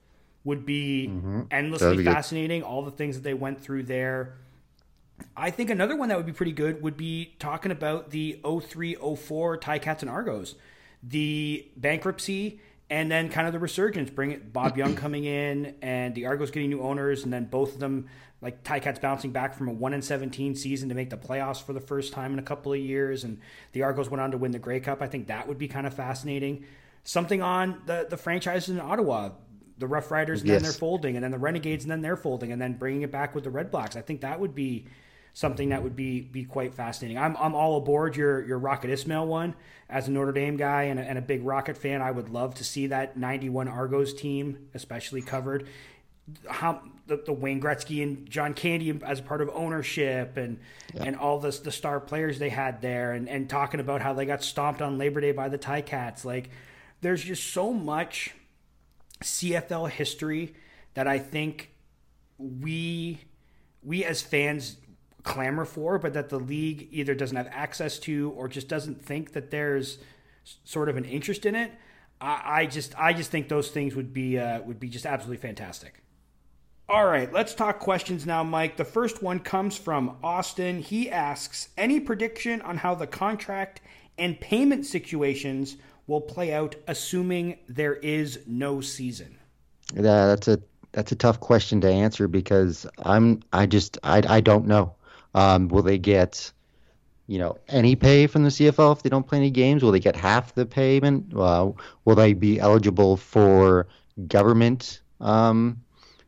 would 0.44 0.66
be 0.66 1.10
mm-hmm. 1.12 1.42
endlessly 1.52 1.98
be 1.98 2.06
fascinating. 2.06 2.62
Good. 2.62 2.68
All 2.68 2.84
the 2.84 2.92
things 2.92 3.16
that 3.16 3.24
they 3.24 3.34
went 3.34 3.62
through 3.62 3.84
there. 3.84 4.38
I 5.38 5.52
think 5.52 5.70
another 5.70 5.96
one 5.96 6.10
that 6.10 6.18
would 6.18 6.26
be 6.26 6.34
pretty 6.34 6.54
good 6.54 6.82
would 6.82 6.98
be 6.98 7.36
talking 7.38 7.72
about 7.72 8.10
the 8.10 8.40
03 8.44 8.96
04 8.96 9.58
Ticats 9.60 10.02
and 10.02 10.10
Argos 10.10 10.56
the 11.04 11.68
bankruptcy 11.76 12.60
and 12.92 13.10
then 13.10 13.30
kind 13.30 13.48
of 13.48 13.54
the 13.54 13.60
resurgence, 13.60 14.10
bring 14.10 14.32
it 14.32 14.52
Bob 14.52 14.78
Young 14.78 14.96
coming 14.96 15.24
in 15.24 15.76
and 15.82 16.14
the 16.14 16.26
Argos 16.26 16.52
getting 16.52 16.70
new 16.70 16.82
owners, 16.82 17.24
and 17.24 17.32
then 17.32 17.46
both 17.46 17.74
of 17.74 17.80
them 17.80 18.10
like 18.42 18.64
Ticats 18.64 19.00
bouncing 19.00 19.32
back 19.32 19.56
from 19.56 19.70
a 19.70 19.72
one 19.72 19.94
and 19.94 20.04
seventeen 20.04 20.56
season 20.56 20.90
to 20.90 20.96
make 20.96 21.10
the 21.10 21.18
playoffs 21.18 21.64
for 21.64 21.72
the 21.72 21.80
first 21.80 22.12
time 22.12 22.34
in 22.34 22.40
a 22.40 22.44
couple 22.44 22.74
of 22.74 22.80
years, 22.80 23.24
and 23.24 23.40
the 23.72 23.84
Argos 23.84 24.10
went 24.10 24.20
on 24.20 24.32
to 24.32 24.38
win 24.38 24.52
the 24.52 24.60
Grey 24.60 24.82
Cup. 24.82 25.02
I 25.02 25.08
think 25.08 25.28
that 25.28 25.48
would 25.48 25.58
be 25.58 25.70
kind 25.70 25.88
of 25.88 25.94
fascinating. 25.94 26.66
Something 27.06 27.42
on 27.42 27.82
the 27.86 28.08
the 28.10 28.18
franchise 28.18 28.68
in 28.68 28.78
Ottawa, 28.80 29.30
the 29.78 29.88
Rough 29.88 30.12
Riders, 30.12 30.42
and 30.42 30.50
yes. 30.50 30.58
then 30.58 30.64
they're 30.64 30.78
folding, 30.78 31.16
and 31.16 31.24
then 31.24 31.32
the 31.32 31.40
Renegades, 31.40 31.86
and 31.86 31.92
then 31.92 32.02
they're 32.02 32.18
folding, 32.18 32.52
and 32.52 32.62
then 32.62 32.74
bringing 32.74 33.04
it 33.04 33.12
back 33.12 33.34
with 33.34 33.46
the 33.46 33.50
Red 33.50 33.72
Blacks. 33.72 33.96
I 33.96 34.02
think 34.02 34.22
that 34.22 34.40
would 34.40 34.54
be 34.54 34.88
something 35.34 35.70
that 35.70 35.84
would 35.84 35.96
be 35.96 36.22
be 36.22 36.44
quite 36.44 36.74
fascinating. 36.74 37.18
I'm 37.18 37.36
I'm 37.38 37.56
all 37.56 37.78
aboard 37.78 38.16
your 38.16 38.46
your 38.46 38.60
Rocket 38.60 38.90
Ismail 38.90 39.28
one 39.28 39.56
as 39.90 40.08
a 40.08 40.12
Notre 40.12 40.32
Dame 40.32 40.58
guy 40.58 40.84
and 40.84 41.00
a, 41.00 41.04
and 41.04 41.18
a 41.18 41.22
big 41.22 41.44
Rocket 41.46 41.78
fan. 41.78 42.02
I 42.02 42.12
would 42.12 42.30
love 42.30 42.56
to 42.56 42.64
see 42.64 42.88
that 42.88 43.18
91 43.18 43.68
Argos 43.68 44.14
team, 44.14 44.70
especially 44.74 45.22
covered. 45.22 45.68
How 46.48 46.82
the, 47.08 47.18
the 47.26 47.34
Wayne 47.34 47.60
Gretzky 47.60 48.02
and 48.04 48.30
John 48.30 48.54
Candy 48.54 48.98
as 49.04 49.20
part 49.20 49.42
of 49.42 49.50
ownership 49.54 50.38
and 50.38 50.60
yeah. 50.94 51.04
and 51.04 51.16
all 51.16 51.40
this 51.40 51.60
the 51.60 51.72
star 51.72 52.00
players 52.00 52.40
they 52.40 52.50
had 52.50 52.82
there 52.82 53.14
and, 53.14 53.28
and 53.28 53.50
talking 53.50 53.80
about 53.80 54.02
how 54.02 54.14
they 54.14 54.26
got 54.26 54.44
stomped 54.44 54.82
on 54.82 54.98
Labor 54.98 55.22
Day 55.22 55.32
by 55.32 55.50
the 55.50 55.58
Ticats. 55.58 56.24
Like 56.24 56.50
there's 57.02 57.24
just 57.24 57.52
so 57.52 57.74
much 57.74 58.34
CFL 59.22 59.90
history 59.90 60.56
that 60.94 61.08
I 61.08 61.20
think 61.20 61.72
we 62.38 63.20
we 63.84 64.06
as 64.06 64.22
fans 64.22 64.78
clamor 65.24 65.66
for, 65.66 66.00
but 66.00 66.14
that 66.14 66.30
the 66.30 66.40
league 66.40 66.88
either 66.92 67.14
doesn't 67.14 67.38
have 67.38 67.50
access 67.52 68.00
to 68.00 68.32
or 68.36 68.48
just 68.48 68.68
doesn't 68.68 69.04
think 69.04 69.34
that 69.34 69.52
there's 69.52 69.98
sort 70.64 70.90
of 70.90 70.98
an 70.98 71.06
interest 71.06 71.46
in 71.46 71.56
it. 71.56 71.72
I, 72.20 72.42
I 72.46 72.66
just 72.66 72.98
I 73.00 73.14
just 73.14 73.32
think 73.32 73.50
those 73.50 73.70
things 73.70 73.96
would 73.96 74.14
be 74.14 74.38
uh, 74.38 74.62
would 74.62 74.80
be 74.80 74.90
just 74.90 75.06
absolutely 75.06 75.42
fantastic. 75.42 76.04
All 76.90 77.06
right, 77.06 77.32
let's 77.32 77.54
talk 77.54 77.80
questions 77.80 78.26
now, 78.26 78.44
Mike. 78.44 78.76
The 78.76 78.84
first 78.84 79.24
one 79.24 79.40
comes 79.40 79.78
from 79.78 80.18
Austin. 80.24 80.82
He 80.82 81.10
asks, 81.10 81.70
"Any 81.78 82.00
prediction 82.00 82.62
on 82.62 82.78
how 82.78 82.96
the 82.96 83.08
contract 83.08 83.82
and 84.18 84.40
payment 84.40 84.86
situations 84.86 85.78
will 86.08 86.22
play 86.22 86.54
out, 86.54 86.76
assuming 86.88 87.60
there 87.68 87.96
is 87.96 88.40
no 88.46 88.82
season?" 88.82 89.38
Yeah, 89.96 90.28
that's 90.28 90.48
a 90.48 90.60
that's 90.92 91.12
a 91.12 91.16
tough 91.16 91.40
question 91.40 91.82
to 91.82 91.90
answer 91.90 92.28
because 92.28 92.86
I'm 93.00 93.42
I 93.54 93.66
just 93.66 93.98
I 94.04 94.22
I 94.28 94.42
don't 94.42 94.68
know. 94.68 94.96
Um, 95.34 95.68
will 95.68 95.84
they 95.84 95.98
get, 95.98 96.52
you 97.28 97.40
know, 97.40 97.58
any 97.68 97.96
pay 97.96 98.28
from 98.28 98.44
the 98.44 98.50
CFL 98.50 98.96
if 98.96 99.04
they 99.04 99.10
don't 99.10 99.28
play 99.28 99.38
any 99.38 99.52
games? 99.52 99.84
Will 99.84 99.92
they 99.92 100.00
get 100.00 100.16
half 100.16 100.54
the 100.54 100.66
payment? 100.66 101.34
Uh, 101.36 101.72
will 102.06 102.16
they 102.16 102.34
be 102.34 102.60
eligible 102.60 103.18
for 103.18 103.88
government, 104.28 105.02
um, 105.20 105.82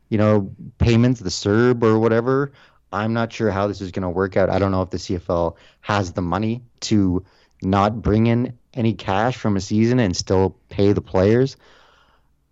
you 0.08 0.18
know, 0.18 0.52
payments, 0.78 1.20
the 1.20 1.30
CERB 1.30 1.82
or 1.82 1.98
whatever? 1.98 2.52
I'm 2.92 3.12
not 3.12 3.32
sure 3.32 3.50
how 3.50 3.66
this 3.66 3.80
is 3.80 3.90
going 3.90 4.04
to 4.04 4.08
work 4.08 4.36
out. 4.36 4.50
I 4.50 4.58
don't 4.58 4.70
know 4.70 4.82
if 4.82 4.90
the 4.90 4.98
CFL 4.98 5.56
has 5.80 6.12
the 6.12 6.22
money 6.22 6.62
to 6.82 7.24
not 7.60 8.00
bring 8.00 8.26
in 8.26 8.56
any 8.72 8.94
cash 8.94 9.36
from 9.36 9.56
a 9.56 9.60
season 9.60 9.98
and 9.98 10.16
still 10.16 10.56
pay 10.68 10.92
the 10.92 11.00
players. 11.00 11.56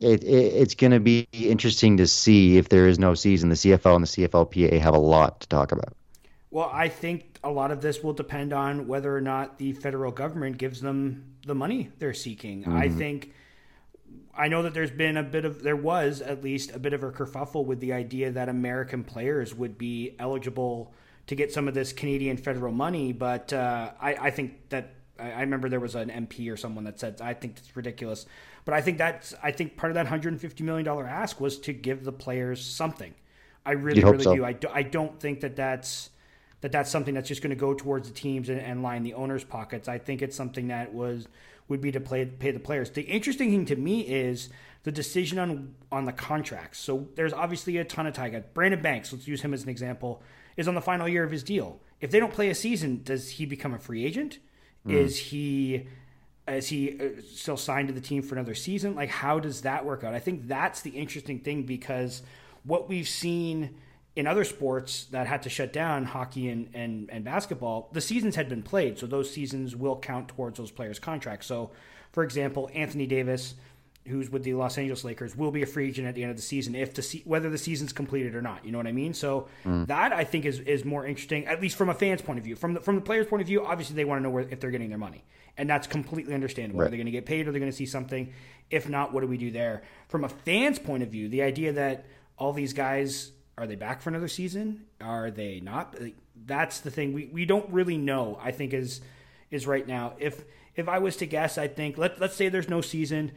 It, 0.00 0.24
it, 0.24 0.54
it's 0.54 0.74
going 0.74 0.90
to 0.90 1.00
be 1.00 1.28
interesting 1.32 1.98
to 1.98 2.08
see 2.08 2.58
if 2.58 2.68
there 2.68 2.88
is 2.88 2.98
no 2.98 3.14
season. 3.14 3.50
The 3.50 3.54
CFL 3.54 3.96
and 3.96 4.04
the 4.04 4.08
CFLPA 4.08 4.80
have 4.80 4.94
a 4.94 4.98
lot 4.98 5.40
to 5.40 5.48
talk 5.48 5.70
about. 5.70 5.94
Well, 6.52 6.70
I 6.70 6.88
think 6.88 7.38
a 7.42 7.50
lot 7.50 7.70
of 7.70 7.80
this 7.80 8.02
will 8.02 8.12
depend 8.12 8.52
on 8.52 8.86
whether 8.86 9.16
or 9.16 9.22
not 9.22 9.56
the 9.56 9.72
federal 9.72 10.12
government 10.12 10.58
gives 10.58 10.82
them 10.82 11.34
the 11.46 11.54
money 11.54 11.88
they're 11.98 12.12
seeking. 12.12 12.60
Mm-hmm. 12.60 12.76
I 12.76 12.90
think 12.90 13.32
I 14.36 14.48
know 14.48 14.62
that 14.62 14.74
there's 14.74 14.90
been 14.90 15.16
a 15.16 15.22
bit 15.22 15.46
of 15.46 15.62
there 15.62 15.76
was 15.76 16.20
at 16.20 16.44
least 16.44 16.70
a 16.74 16.78
bit 16.78 16.92
of 16.92 17.02
a 17.02 17.10
kerfuffle 17.10 17.64
with 17.64 17.80
the 17.80 17.94
idea 17.94 18.30
that 18.32 18.50
American 18.50 19.02
players 19.02 19.54
would 19.54 19.78
be 19.78 20.14
eligible 20.18 20.92
to 21.28 21.34
get 21.34 21.54
some 21.54 21.68
of 21.68 21.74
this 21.74 21.90
Canadian 21.90 22.36
federal 22.36 22.72
money, 22.72 23.12
but 23.12 23.50
uh, 23.54 23.92
I, 23.98 24.14
I, 24.14 24.30
think 24.30 24.68
that 24.68 24.92
I 25.18 25.40
remember 25.40 25.70
there 25.70 25.80
was 25.80 25.94
an 25.94 26.10
MP 26.10 26.52
or 26.52 26.58
someone 26.58 26.84
that 26.84 27.00
said 27.00 27.22
I 27.22 27.32
think 27.32 27.56
it's 27.56 27.74
ridiculous, 27.74 28.26
but 28.66 28.74
I 28.74 28.82
think 28.82 28.98
that's 28.98 29.34
I 29.42 29.52
think 29.52 29.78
part 29.78 29.90
of 29.90 29.94
that 29.94 30.04
150 30.04 30.64
million 30.64 30.84
dollar 30.84 31.06
ask 31.06 31.40
was 31.40 31.58
to 31.60 31.72
give 31.72 32.04
the 32.04 32.12
players 32.12 32.62
something. 32.62 33.14
I 33.64 33.72
really 33.72 34.04
really 34.04 34.24
so. 34.24 34.34
do. 34.34 34.44
I, 34.44 34.52
do. 34.52 34.68
I 34.70 34.82
don't 34.82 35.18
think 35.18 35.40
that 35.40 35.56
that's 35.56 36.10
that 36.62 36.72
that's 36.72 36.90
something 36.90 37.12
that's 37.12 37.28
just 37.28 37.42
going 37.42 37.50
to 37.50 37.56
go 37.56 37.74
towards 37.74 38.08
the 38.08 38.14
teams 38.14 38.48
and, 38.48 38.60
and, 38.60 38.82
line 38.82 39.02
the 39.02 39.14
owners' 39.14 39.44
pockets. 39.44 39.88
I 39.88 39.98
think 39.98 40.22
it's 40.22 40.36
something 40.36 40.68
that 40.68 40.94
was 40.94 41.28
would 41.68 41.80
be 41.80 41.92
to 41.92 42.00
play, 42.00 42.24
pay 42.24 42.50
the 42.50 42.60
players. 42.60 42.90
The 42.90 43.02
interesting 43.02 43.50
thing 43.50 43.66
to 43.66 43.76
me 43.76 44.00
is 44.00 44.48
the 44.84 44.92
decision 44.92 45.38
on 45.38 45.74
on 45.90 46.06
the 46.06 46.12
contracts. 46.12 46.78
So 46.78 47.08
there's 47.16 47.32
obviously 47.32 47.76
a 47.76 47.84
ton 47.84 48.06
of 48.06 48.14
tie 48.14 48.42
Brandon 48.54 48.80
Banks, 48.80 49.12
let's 49.12 49.28
use 49.28 49.42
him 49.42 49.52
as 49.52 49.62
an 49.62 49.68
example, 49.68 50.22
is 50.56 50.68
on 50.68 50.74
the 50.74 50.80
final 50.80 51.08
year 51.08 51.24
of 51.24 51.30
his 51.30 51.42
deal. 51.42 51.80
If 52.00 52.10
they 52.10 52.20
don't 52.20 52.32
play 52.32 52.48
a 52.48 52.54
season, 52.54 53.02
does 53.04 53.30
he 53.30 53.46
become 53.46 53.74
a 53.74 53.78
free 53.78 54.04
agent? 54.04 54.38
Mm. 54.86 54.94
Is 54.94 55.18
he 55.18 55.86
is 56.48 56.68
he 56.68 56.98
uh, 57.00 57.20
still 57.34 57.56
signed 57.56 57.88
to 57.88 57.94
the 57.94 58.00
team 58.00 58.22
for 58.22 58.34
another 58.36 58.54
season? 58.54 58.94
Like 58.94 59.10
how 59.10 59.40
does 59.40 59.62
that 59.62 59.84
work 59.84 60.04
out? 60.04 60.14
I 60.14 60.20
think 60.20 60.46
that's 60.46 60.80
the 60.82 60.90
interesting 60.90 61.40
thing 61.40 61.64
because 61.64 62.22
what 62.64 62.88
we've 62.88 63.08
seen 63.08 63.76
in 64.14 64.26
other 64.26 64.44
sports 64.44 65.04
that 65.06 65.26
had 65.26 65.42
to 65.42 65.48
shut 65.48 65.72
down, 65.72 66.04
hockey 66.04 66.48
and, 66.48 66.68
and, 66.74 67.08
and 67.10 67.24
basketball, 67.24 67.88
the 67.92 68.00
seasons 68.00 68.36
had 68.36 68.48
been 68.48 68.62
played, 68.62 68.98
so 68.98 69.06
those 69.06 69.32
seasons 69.32 69.74
will 69.74 69.96
count 69.96 70.28
towards 70.28 70.58
those 70.58 70.70
players' 70.70 70.98
contracts. 70.98 71.46
So, 71.46 71.70
for 72.12 72.22
example, 72.22 72.68
Anthony 72.74 73.06
Davis, 73.06 73.54
who's 74.06 74.28
with 74.28 74.42
the 74.42 74.52
Los 74.52 74.76
Angeles 74.76 75.02
Lakers, 75.02 75.34
will 75.34 75.50
be 75.50 75.62
a 75.62 75.66
free 75.66 75.88
agent 75.88 76.06
at 76.06 76.14
the 76.14 76.22
end 76.22 76.30
of 76.30 76.36
the 76.36 76.42
season 76.42 76.74
if 76.74 76.92
the 76.92 77.00
se- 77.00 77.22
whether 77.24 77.48
the 77.48 77.56
season's 77.56 77.92
completed 77.94 78.34
or 78.34 78.42
not. 78.42 78.66
You 78.66 78.72
know 78.72 78.78
what 78.78 78.86
I 78.86 78.92
mean? 78.92 79.14
So 79.14 79.48
mm. 79.64 79.86
that 79.86 80.12
I 80.12 80.24
think 80.24 80.44
is 80.44 80.58
is 80.60 80.84
more 80.84 81.06
interesting, 81.06 81.46
at 81.46 81.62
least 81.62 81.76
from 81.76 81.88
a 81.88 81.94
fan's 81.94 82.20
point 82.20 82.38
of 82.38 82.44
view. 82.44 82.56
From 82.56 82.74
the 82.74 82.80
from 82.80 82.96
the 82.96 83.02
players' 83.02 83.26
point 83.26 83.40
of 83.40 83.46
view, 83.46 83.64
obviously 83.64 83.96
they 83.96 84.04
want 84.04 84.18
to 84.18 84.22
know 84.22 84.30
where 84.30 84.42
if 84.42 84.60
they're 84.60 84.70
getting 84.70 84.90
their 84.90 84.98
money, 84.98 85.24
and 85.56 85.70
that's 85.70 85.86
completely 85.86 86.34
understandable. 86.34 86.80
Right. 86.80 86.88
Are 86.88 86.90
they 86.90 86.98
going 86.98 87.06
to 87.06 87.12
get 87.12 87.24
paid? 87.24 87.46
Or 87.46 87.50
are 87.50 87.52
they 87.52 87.60
going 87.60 87.70
to 87.70 87.76
see 87.76 87.86
something? 87.86 88.30
If 88.70 88.90
not, 88.90 89.14
what 89.14 89.22
do 89.22 89.26
we 89.26 89.38
do 89.38 89.50
there? 89.50 89.84
From 90.08 90.24
a 90.24 90.28
fan's 90.28 90.78
point 90.78 91.02
of 91.02 91.08
view, 91.08 91.30
the 91.30 91.42
idea 91.42 91.72
that 91.72 92.04
all 92.36 92.52
these 92.52 92.74
guys 92.74 93.32
are 93.58 93.66
they 93.66 93.76
back 93.76 94.00
for 94.00 94.10
another 94.10 94.28
season? 94.28 94.84
Are 95.00 95.30
they 95.30 95.60
not? 95.60 95.96
That's 96.46 96.80
the 96.80 96.90
thing. 96.90 97.12
We, 97.12 97.26
we 97.26 97.44
don't 97.44 97.68
really 97.70 97.98
know. 97.98 98.38
I 98.42 98.50
think 98.50 98.72
is 98.72 99.00
is 99.50 99.66
right 99.66 99.86
now. 99.86 100.14
If 100.18 100.44
if 100.74 100.88
I 100.88 100.98
was 100.98 101.16
to 101.16 101.26
guess, 101.26 101.58
I 101.58 101.68
think 101.68 101.98
let 101.98 102.20
let's 102.20 102.34
say 102.34 102.48
there's 102.48 102.68
no 102.68 102.80
season. 102.80 103.32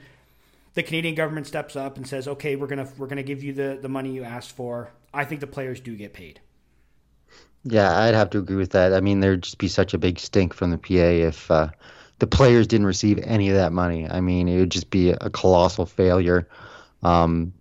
The 0.74 0.84
Canadian 0.84 1.16
government 1.16 1.48
steps 1.48 1.76
up 1.76 1.98
and 1.98 2.08
says, 2.08 2.28
"Okay, 2.28 2.56
we're 2.56 2.68
gonna 2.68 2.88
we're 2.98 3.08
gonna 3.08 3.24
give 3.24 3.44
you 3.44 3.54
the 3.54 3.78
the 3.82 3.90
money 3.90 4.12
you 4.12 4.24
asked 4.24 4.52
for." 4.52 4.92
I 5.14 5.26
think 5.26 5.42
the 5.42 5.48
players 5.48 5.80
do 5.80 5.96
get 5.96 6.14
paid. 6.14 6.42
Yeah, 7.64 7.98
I'd 7.98 8.14
have 8.14 8.30
to 8.32 8.38
agree 8.38 8.58
with 8.58 8.72
that. 8.72 8.94
I 8.94 9.02
mean, 9.02 9.22
there'd 9.22 9.42
just 9.42 9.58
be 9.58 9.68
such 9.68 9.94
a 9.94 9.98
big 9.98 10.20
stink 10.20 10.54
from 10.54 10.72
the 10.72 10.78
PA 10.78 10.94
if 10.94 11.50
uh, 11.50 11.70
the 12.20 12.28
players 12.28 12.68
didn't 12.68 12.86
receive 12.86 13.18
any 13.20 13.50
of 13.50 13.56
that 13.56 13.74
money. 13.74 14.08
I 14.08 14.22
mean, 14.22 14.48
it 14.48 14.60
would 14.60 14.72
just 14.72 14.92
be 14.92 15.10
a 15.10 15.30
colossal 15.30 15.86
failure. 15.86 16.48
Um, 17.02 17.54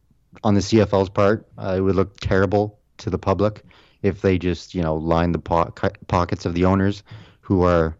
on 0.44 0.54
the 0.54 0.60
CFL's 0.60 1.08
part, 1.08 1.46
uh, 1.58 1.74
it 1.76 1.80
would 1.80 1.96
look 1.96 2.18
terrible 2.20 2.78
to 2.98 3.10
the 3.10 3.18
public 3.18 3.62
if 4.02 4.20
they 4.20 4.38
just 4.38 4.74
you 4.74 4.82
know 4.82 4.94
line 4.94 5.32
the 5.32 5.38
po- 5.38 5.72
pockets 6.06 6.44
of 6.44 6.54
the 6.54 6.66
owners 6.66 7.02
who 7.40 7.62
are 7.62 7.96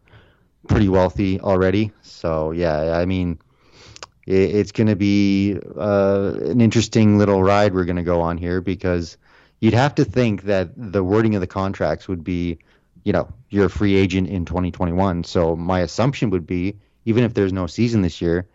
pretty 0.68 0.88
wealthy 0.88 1.40
already. 1.40 1.92
So 2.03 2.53
yeah, 2.53 2.97
I 2.97 3.07
mean, 3.07 3.38
it, 4.26 4.55
it's 4.55 4.72
going 4.72 4.86
to 4.86 4.97
be 4.97 5.59
uh, 5.76 6.34
an 6.42 6.61
interesting 6.61 7.18
little 7.18 7.42
ride 7.42 7.74
we're 7.74 7.84
going 7.84 7.97
to 7.97 8.03
go 8.03 8.20
on 8.20 8.38
here 8.38 8.61
because 8.61 9.16
you'd 9.61 9.74
have 9.74 9.95
to 9.97 10.05
think 10.05 10.42
that 10.42 10.70
the 10.76 11.03
wording 11.03 11.34
of 11.34 11.40
the 11.40 11.47
contracts 11.47 12.09
would 12.09 12.24
be, 12.24 12.59
you 13.03 13.12
know, 13.12 13.28
you're 13.51 13.66
a 13.66 13.70
free 13.70 13.95
agent 13.95 14.28
in 14.28 14.45
2021. 14.45 15.24
So 15.24 15.57
my 15.57 15.80
assumption 15.80 16.30
would 16.30 16.47
be, 16.47 16.76
even 17.05 17.24
if 17.24 17.34
there's 17.34 17.53
no 17.53 17.66
season 17.66 18.03
this 18.03 18.20
year, 18.20 18.47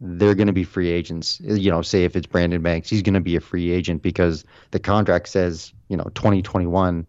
they're 0.00 0.34
going 0.34 0.46
to 0.46 0.52
be 0.52 0.64
free 0.64 0.90
agents. 0.90 1.40
You 1.42 1.70
know, 1.70 1.82
say 1.82 2.04
if 2.04 2.16
it's 2.16 2.26
Brandon 2.26 2.62
Banks, 2.62 2.88
he's 2.88 3.02
going 3.02 3.14
to 3.14 3.20
be 3.20 3.36
a 3.36 3.40
free 3.40 3.70
agent 3.70 4.02
because 4.02 4.44
the 4.70 4.78
contract 4.78 5.28
says, 5.28 5.72
you 5.88 5.96
know, 5.96 6.10
2021, 6.14 7.06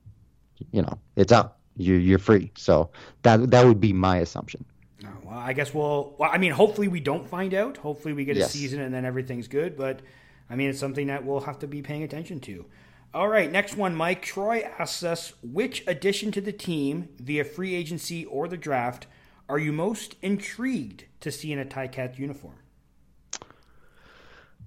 you 0.72 0.82
know, 0.82 1.00
it's 1.16 1.32
up. 1.32 1.60
You, 1.78 1.96
you're 1.96 2.20
free. 2.20 2.52
So 2.58 2.92
that 3.24 3.52
that 3.52 3.66
would 3.66 3.80
be 3.80 3.94
my 3.94 4.18
assumption. 4.18 4.66
Oh, 5.06 5.10
well, 5.24 5.40
I 5.40 5.54
guess 5.54 5.74
we'll. 5.74 6.16
Well, 6.18 6.30
I 6.32 6.38
mean, 6.38 6.52
hopefully 6.52 6.90
we 6.90 7.00
don't 7.00 7.28
find 7.28 7.54
out. 7.54 7.78
Hopefully 7.78 8.14
we 8.14 8.26
get 8.26 8.36
Yes. 8.36 8.54
a 8.54 8.58
season 8.58 8.82
and 8.82 8.94
then 8.94 9.06
everything's 9.06 9.48
good. 9.48 9.78
But 9.78 10.02
I 10.50 10.56
mean, 10.56 10.70
it's 10.70 10.80
something 10.80 11.08
that 11.08 11.26
we'll 11.26 11.40
have 11.42 11.60
to 11.60 11.68
be 11.68 11.82
paying 11.82 12.04
attention 12.04 12.40
to. 12.42 12.66
All 13.14 13.28
right, 13.28 13.52
next 13.52 13.76
one, 13.76 13.96
Mike. 13.96 14.22
Troy 14.22 14.70
asks 14.80 15.04
us 15.04 15.34
which 15.42 15.84
addition 15.88 16.32
to 16.34 16.42
the 16.42 16.54
team 16.54 17.10
via 17.20 17.44
free 17.44 17.76
agency 17.76 18.26
or 18.26 18.48
the 18.48 18.58
draft 18.58 19.08
are 19.50 19.60
you 19.60 19.74
most 19.74 20.16
intrigued 20.22 21.06
to 21.20 21.30
see 21.30 21.52
in 21.52 21.60
a 21.60 21.66
Ticats 21.66 22.18
uniform? 22.18 22.56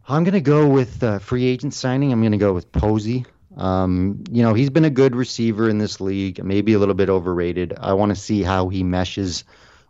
I'm 0.07 0.24
going 0.24 0.34
to 0.34 0.40
go 0.40 0.68
with 0.68 1.02
uh, 1.02 1.18
free 1.18 1.44
agent 1.46 1.72
signing. 1.74 2.12
I'm 2.12 2.20
going 2.20 2.32
to 2.32 2.38
go 2.38 2.52
with 2.52 2.70
Posey. 2.72 3.24
Um, 3.57 4.24
you 4.30 4.42
know, 4.42 4.52
he's 4.52 4.70
been 4.70 4.84
a 4.84 4.90
good 4.90 5.16
receiver 5.16 5.68
in 5.68 5.78
this 5.78 6.00
league, 6.00 6.42
maybe 6.44 6.74
a 6.74 6.78
little 6.78 6.94
bit 6.94 7.09
overrated. 7.09 7.74
I 7.78 7.94
want 7.94 8.11
to 8.11 8.16
see 8.16 8.42
how 8.42 8.68
he 8.68 8.82
meshes 8.82 9.44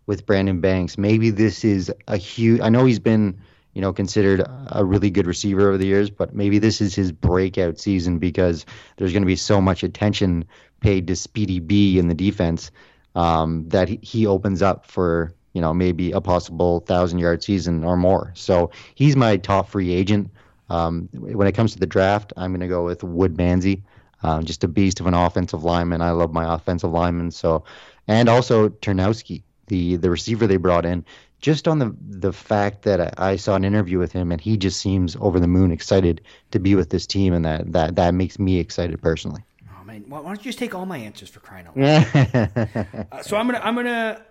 with 0.07 0.27
Brandon 0.27 0.61
Banks. 0.61 0.99
Maybe 0.99 1.31
this 1.31 1.65
is 1.65 1.93
a 2.07 2.17
huge. 2.17 2.61
I 2.61 2.69
know 2.69 2.85
he's 2.85 2.99
been, 2.99 3.41
you 3.73 3.81
know, 3.81 3.93
considered 3.93 4.47
a 4.67 4.85
really 4.85 5.11
good 5.11 5.27
receiver 5.27 5.69
over 5.69 5.79
the 5.79 5.87
years, 5.87 6.11
but 6.11 6.35
maybe 6.35 6.59
this 6.59 6.81
is 6.81 6.95
his 6.95 7.11
breakout 7.11 7.79
season 7.79 8.19
because 8.19 8.67
there's 8.97 9.13
going 9.13 9.23
to 9.23 9.27
be 9.27 9.37
so 9.37 9.61
much 9.61 9.83
attention 9.83 10.45
paid 10.81 11.07
to 11.09 11.17
Speedy 11.17 11.59
B 11.59 11.99
in 11.99 12.07
the 12.07 12.15
defense 12.15 12.71
um, 13.15 13.69
that 13.71 13.89
he- 13.89 14.01
he 14.03 14.27
opens 14.27 14.61
up 14.61 14.87
for 14.87 15.33
you 15.55 15.61
know 15.61 15.73
maybe 15.73 16.13
a 16.13 16.21
possible 16.21 16.81
thousand 16.81 17.21
yard 17.21 17.43
season 17.43 17.85
or 17.85 17.97
more. 17.97 18.33
So 18.35 18.71
he's 18.95 19.17
my 19.17 19.39
top 19.39 19.71
free 19.71 19.93
agent. 19.93 20.31
Um, 20.69 21.09
when 21.13 21.47
it 21.47 21.53
comes 21.53 21.73
to 21.73 21.79
the 21.79 21.87
draft, 21.87 22.33
I'm 22.37 22.51
going 22.51 22.61
to 22.61 22.69
go 22.69 22.85
with 22.85 23.03
Wood 23.03 23.37
Manzi, 23.37 23.83
um, 24.23 24.45
just 24.45 24.65
a 24.65 24.69
beast 24.69 24.99
of 24.99 25.07
an 25.07 25.15
offensive 25.15 25.63
lineman. 25.63 26.01
I 26.01 26.11
love 26.11 26.33
my 26.33 26.55
offensive 26.55 26.91
linemen. 26.91 27.31
So, 27.31 27.65
and 28.09 28.29
also 28.29 28.69
Ternowski, 28.69 29.43
the 29.69 29.97
the 29.97 30.11
receiver 30.11 30.47
they 30.47 30.57
brought 30.57 30.85
in, 30.85 31.05
just 31.41 31.69
on 31.69 31.79
the 31.79 31.95
the 32.09 32.33
fact 32.33 32.83
that 32.83 33.01
I, 33.01 33.33
I 33.33 33.37
saw 33.37 33.55
an 33.55 33.65
interview 33.65 33.99
with 33.99 34.13
him 34.13 34.33
and 34.33 34.41
he 34.41 34.57
just 34.57 34.81
seems 34.81 35.17
over 35.21 35.39
the 35.39 35.47
moon 35.47 35.71
excited 35.71 36.23
to 36.51 36.59
be 36.59 36.75
with 36.75 36.91
this 36.91 37.07
team, 37.07 37.33
and 37.33 37.45
that 37.45 37.71
that 37.73 37.97
that 37.97 38.15
makes 38.15 38.39
me 38.39 38.59
excited 38.59 39.01
personally. 39.01 39.43
Oh 39.79 39.85
man, 39.85 40.05
why 40.09 40.21
why 40.21 40.31
don't 40.31 40.39
you 40.39 40.49
just 40.49 40.59
take 40.59 40.75
all 40.75 40.87
my 40.87 40.99
answers 40.99 41.29
for 41.29 41.41
crying 41.41 41.67
out 41.67 41.77
loud? 41.77 42.97
Uh, 43.13 43.23
so 43.23 43.37
I'm 43.37 43.47
gonna 43.47 43.61
I'm 43.63 43.75
gonna 43.77 44.25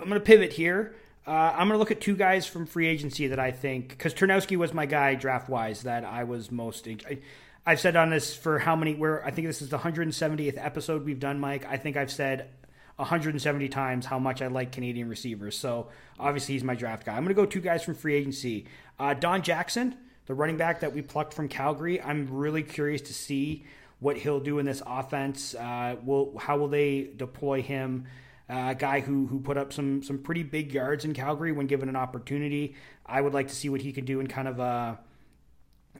I'm 0.00 0.08
gonna 0.08 0.20
pivot 0.20 0.52
here. 0.52 0.94
Uh, 1.26 1.30
I'm 1.30 1.68
gonna 1.68 1.78
look 1.78 1.90
at 1.90 2.00
two 2.00 2.16
guys 2.16 2.46
from 2.46 2.66
free 2.66 2.86
agency 2.86 3.26
that 3.28 3.38
I 3.38 3.50
think 3.50 3.88
because 3.88 4.14
Turnowski 4.14 4.56
was 4.56 4.72
my 4.72 4.86
guy 4.86 5.14
draft 5.14 5.48
wise 5.48 5.82
that 5.82 6.04
I 6.04 6.24
was 6.24 6.50
most. 6.50 6.86
I, 6.86 7.18
I've 7.64 7.80
said 7.80 7.96
on 7.96 8.10
this 8.10 8.34
for 8.34 8.58
how 8.60 8.76
many? 8.76 8.94
Where 8.94 9.24
I 9.24 9.30
think 9.30 9.46
this 9.46 9.60
is 9.60 9.70
the 9.70 9.78
170th 9.78 10.56
episode 10.56 11.04
we've 11.04 11.18
done, 11.18 11.40
Mike. 11.40 11.66
I 11.66 11.78
think 11.78 11.96
I've 11.96 12.12
said 12.12 12.48
170 12.96 13.68
times 13.68 14.06
how 14.06 14.18
much 14.18 14.40
I 14.40 14.46
like 14.46 14.72
Canadian 14.72 15.08
receivers. 15.08 15.58
So 15.58 15.88
obviously 16.18 16.54
he's 16.54 16.64
my 16.64 16.74
draft 16.74 17.04
guy. 17.04 17.16
I'm 17.16 17.24
gonna 17.24 17.34
go 17.34 17.46
two 17.46 17.60
guys 17.60 17.82
from 17.82 17.94
free 17.94 18.14
agency. 18.14 18.66
Uh, 18.98 19.14
Don 19.14 19.42
Jackson, 19.42 19.96
the 20.26 20.34
running 20.34 20.56
back 20.56 20.80
that 20.80 20.94
we 20.94 21.02
plucked 21.02 21.34
from 21.34 21.48
Calgary. 21.48 22.00
I'm 22.00 22.28
really 22.30 22.62
curious 22.62 23.02
to 23.02 23.14
see 23.14 23.64
what 23.98 24.16
he'll 24.16 24.40
do 24.40 24.58
in 24.58 24.66
this 24.66 24.82
offense. 24.86 25.54
Uh, 25.54 25.96
will 26.04 26.38
how 26.38 26.56
will 26.56 26.68
they 26.68 27.10
deploy 27.16 27.62
him? 27.62 28.06
Uh, 28.48 28.68
a 28.68 28.74
guy 28.74 29.00
who 29.00 29.26
who 29.26 29.40
put 29.40 29.56
up 29.56 29.72
some 29.72 30.02
some 30.02 30.18
pretty 30.18 30.44
big 30.44 30.72
yards 30.72 31.04
in 31.04 31.12
Calgary 31.12 31.50
when 31.50 31.66
given 31.66 31.88
an 31.88 31.96
opportunity. 31.96 32.76
I 33.04 33.20
would 33.20 33.34
like 33.34 33.48
to 33.48 33.54
see 33.54 33.68
what 33.68 33.80
he 33.80 33.92
could 33.92 34.04
do 34.04 34.20
in 34.20 34.28
kind 34.28 34.46
of 34.46 34.60
a 34.60 34.98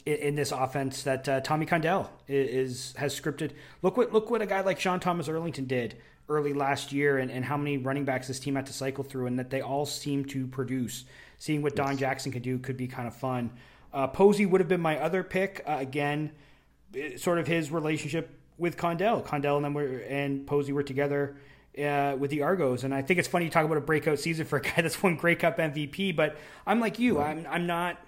in, 0.04 0.14
in 0.14 0.34
this 0.36 0.52
offense 0.52 1.02
that 1.02 1.28
uh, 1.28 1.40
Tommy 1.40 1.66
Condell 1.66 2.10
is, 2.28 2.48
is 2.48 2.96
has 2.98 3.18
scripted. 3.18 3.50
Look 3.82 3.96
what 3.96 4.12
look 4.12 4.30
what 4.30 4.42
a 4.42 4.46
guy 4.46 4.60
like 4.60 4.78
Sean 4.78 5.00
Thomas 5.00 5.28
Erlington 5.28 5.66
did 5.66 5.96
early 6.28 6.52
last 6.52 6.92
year, 6.92 7.18
and, 7.18 7.30
and 7.30 7.44
how 7.44 7.56
many 7.56 7.78
running 7.78 8.04
backs 8.04 8.28
this 8.28 8.40
team 8.40 8.56
had 8.56 8.66
to 8.66 8.72
cycle 8.72 9.04
through, 9.04 9.26
and 9.26 9.38
that 9.38 9.50
they 9.50 9.60
all 9.60 9.86
seem 9.86 10.24
to 10.26 10.46
produce. 10.46 11.04
Seeing 11.38 11.62
what 11.62 11.76
Don 11.76 11.98
Jackson 11.98 12.32
could 12.32 12.42
do 12.42 12.58
could 12.58 12.76
be 12.76 12.86
kind 12.86 13.06
of 13.06 13.14
fun. 13.14 13.50
Uh, 13.92 14.06
Posey 14.06 14.46
would 14.46 14.60
have 14.60 14.68
been 14.68 14.80
my 14.80 14.98
other 14.98 15.22
pick 15.22 15.62
uh, 15.66 15.76
again. 15.78 16.32
Sort 17.16 17.38
of 17.38 17.46
his 17.46 17.70
relationship 17.70 18.30
with 18.56 18.76
Condell. 18.76 19.20
Condell 19.20 19.56
and 19.56 19.64
them 19.64 19.74
were 19.74 19.98
and 20.08 20.46
Posey 20.46 20.72
were 20.72 20.82
together 20.82 21.36
uh, 21.78 22.16
with 22.18 22.30
the 22.30 22.42
Argos, 22.42 22.84
and 22.84 22.94
I 22.94 23.02
think 23.02 23.18
it's 23.18 23.28
funny 23.28 23.46
you 23.46 23.50
talk 23.50 23.64
about 23.64 23.76
a 23.76 23.82
breakout 23.82 24.18
season 24.18 24.46
for 24.46 24.56
a 24.56 24.62
guy 24.62 24.74
that's 24.76 25.02
won 25.02 25.16
Grey 25.16 25.34
Cup 25.34 25.58
MVP. 25.58 26.14
But 26.14 26.36
I'm 26.66 26.80
like 26.80 26.98
you. 26.98 27.20
I'm 27.20 27.46
I'm 27.48 27.66
not. 27.66 27.98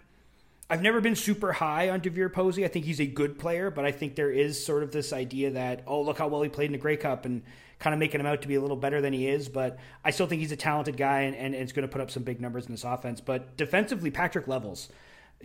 I've 0.71 0.83
never 0.83 1.01
been 1.01 1.17
super 1.17 1.53
high 1.53 1.89
on 1.89 2.03
DeVier 2.03 2.31
Posey. 2.31 2.65
I 2.65 2.69
think 2.69 2.85
he's 2.85 3.01
a 3.01 3.07
good 3.07 3.39
player, 3.39 3.71
but 3.71 3.87
I 3.87 3.93
think 3.93 4.17
there 4.17 4.31
is 4.31 4.63
sort 4.63 4.83
of 4.83 4.93
this 4.93 5.15
idea 5.15 5.53
that, 5.53 5.83
oh, 5.87 6.03
look 6.03 6.19
how 6.19 6.29
well 6.29 6.43
he 6.43 6.51
played 6.51 6.67
in 6.67 6.73
the 6.73 6.79
Grey 6.79 6.99
Cup 6.99 7.25
and 7.25 7.43
kind 7.79 7.95
of 7.95 8.01
making 8.01 8.21
him 8.21 8.27
out 8.27 8.43
to 8.43 8.49
be 8.49 8.57
a 8.57 8.61
little 8.61 8.77
better 8.77 9.01
than 9.01 9.15
he 9.15 9.29
is. 9.29 9.49
But 9.49 9.79
I 10.05 10.11
still 10.11 10.27
think 10.27 10.43
he's 10.43 10.53
a 10.53 10.57
talented 10.57 10.99
guy 10.99 11.21
and, 11.21 11.35
and, 11.35 11.55
is 11.55 11.73
going 11.73 11.89
to 11.89 11.93
put 11.93 12.03
up 12.03 12.11
some 12.11 12.23
big 12.23 12.39
numbers 12.39 12.67
in 12.67 12.73
this 12.73 12.85
offense. 12.85 13.23
But 13.23 13.57
defensively, 13.57 14.11
Patrick 14.11 14.47
Levels 14.47 14.91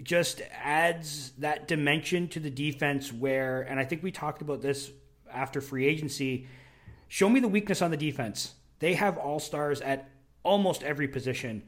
just 0.01 0.41
adds 0.61 1.31
that 1.37 1.69
dimension 1.69 2.27
to 2.29 2.41
the 2.41 2.49
defense 2.49 3.13
where, 3.13 3.61
and 3.61 3.79
I 3.79 3.85
think 3.85 4.03
we 4.03 4.11
talked 4.11 4.41
about 4.41 4.61
this 4.61 4.91
after 5.31 5.61
free 5.61 5.85
agency. 5.85 6.47
Show 7.13 7.29
me 7.29 7.39
the 7.39 7.47
weakness 7.47 7.83
on 7.83 7.91
the 7.91 7.97
defense. 7.97 8.55
They 8.79 8.95
have 8.95 9.19
all 9.19 9.39
stars 9.39 9.81
at 9.81 10.09
almost 10.41 10.81
every 10.81 11.07
position 11.07 11.61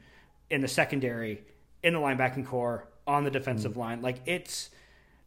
in 0.50 0.60
the 0.60 0.66
secondary, 0.66 1.44
in 1.84 1.92
the 1.92 2.00
linebacking 2.00 2.46
core, 2.46 2.88
on 3.06 3.22
the 3.22 3.30
defensive 3.30 3.76
line. 3.76 4.02
Like 4.02 4.16
it's 4.26 4.70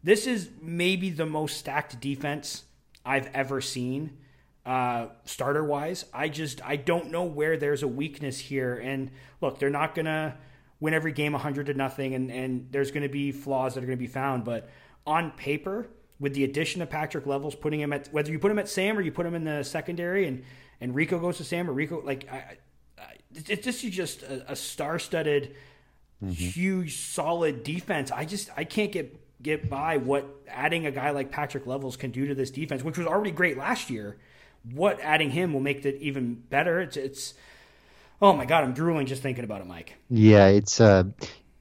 this 0.04 0.28
is 0.28 0.50
maybe 0.62 1.10
the 1.10 1.26
most 1.26 1.56
stacked 1.56 2.02
defense 2.02 2.66
I've 3.06 3.28
ever 3.34 3.62
seen, 3.62 4.18
uh, 4.66 5.08
starter 5.24 5.64
wise. 5.64 6.04
I 6.14 6.28
just 6.28 6.62
I 6.68 6.76
don't 6.76 7.12
know 7.12 7.24
where 7.24 7.56
there's 7.56 7.84
a 7.84 7.88
weakness 7.88 8.40
here. 8.40 8.76
And 8.76 9.12
look, 9.40 9.58
they're 9.58 9.70
not 9.70 9.96
gonna 9.96 10.36
win 10.82 10.94
every 10.94 11.14
game 11.14 11.32
hundred 11.32 11.68
to 11.68 11.74
nothing, 11.74 12.14
and 12.14 12.30
and 12.30 12.68
there's 12.72 12.92
gonna 12.92 13.08
be 13.08 13.32
flaws 13.32 13.76
that 13.76 13.86
are 13.86 13.88
gonna 13.88 13.96
be 13.96 14.06
found. 14.06 14.44
But 14.44 14.70
on 15.08 15.32
paper, 15.32 15.88
with 16.20 16.34
the 16.34 16.44
addition 16.44 16.82
of 16.82 16.90
Patrick 16.90 17.26
Levels, 17.26 17.56
putting 17.56 17.80
him 17.80 17.94
at 17.94 18.08
whether 18.12 18.32
you 18.32 18.40
put 18.40 18.52
him 18.52 18.60
at 18.60 18.70
Sam 18.70 18.98
or 18.98 19.02
you 19.02 19.12
put 19.12 19.26
him 19.26 19.36
in 19.36 19.44
the 19.44 19.64
secondary, 19.64 20.28
and 20.28 20.44
and 20.82 20.96
Rico 20.96 21.20
goes 21.20 21.38
to 21.38 21.44
Sam 21.44 21.70
or 21.70 21.74
Rico 21.74 22.02
like 22.04 22.28
I, 22.32 22.58
I, 22.98 23.04
it, 23.48 23.64
this 23.64 23.84
is 23.84 23.92
just 23.92 24.24
a, 24.24 24.52
a 24.52 24.56
star-studded 24.56 25.56
huge 26.28 26.98
solid 26.98 27.64
defense. 27.64 28.12
I 28.12 28.26
just 28.26 28.50
I 28.56 28.64
can't 28.64 28.92
get 28.92 29.16
get 29.42 29.70
by 29.70 29.98
what 29.98 30.26
adding 30.48 30.86
a 30.86 30.92
guy 30.92 31.12
like 31.12 31.32
Patrick 31.32 31.66
Levels 31.66 31.96
can 31.96 32.12
do 32.12 32.28
to 32.28 32.36
this 32.36 32.52
defense, 32.52 32.84
which 32.84 32.98
was 32.98 33.08
already 33.08 33.32
great 33.32 33.58
last 33.58 33.90
year. 33.90 34.18
What 34.74 35.00
adding 35.02 35.32
him 35.32 35.54
will 35.54 35.62
make 35.62 35.86
it 35.86 35.96
even 36.02 36.36
better. 36.36 36.82
It's 36.82 36.98
it's 36.98 37.34
oh 38.22 38.34
my 38.34 38.46
god, 38.46 38.64
I'm 38.64 38.74
drooling 38.74 39.06
just 39.06 39.22
thinking 39.22 39.44
about 39.44 39.62
it, 39.62 39.68
Mike. 39.68 39.96
Yeah, 40.10 40.48
it's 40.48 40.82
uh, 40.82 41.04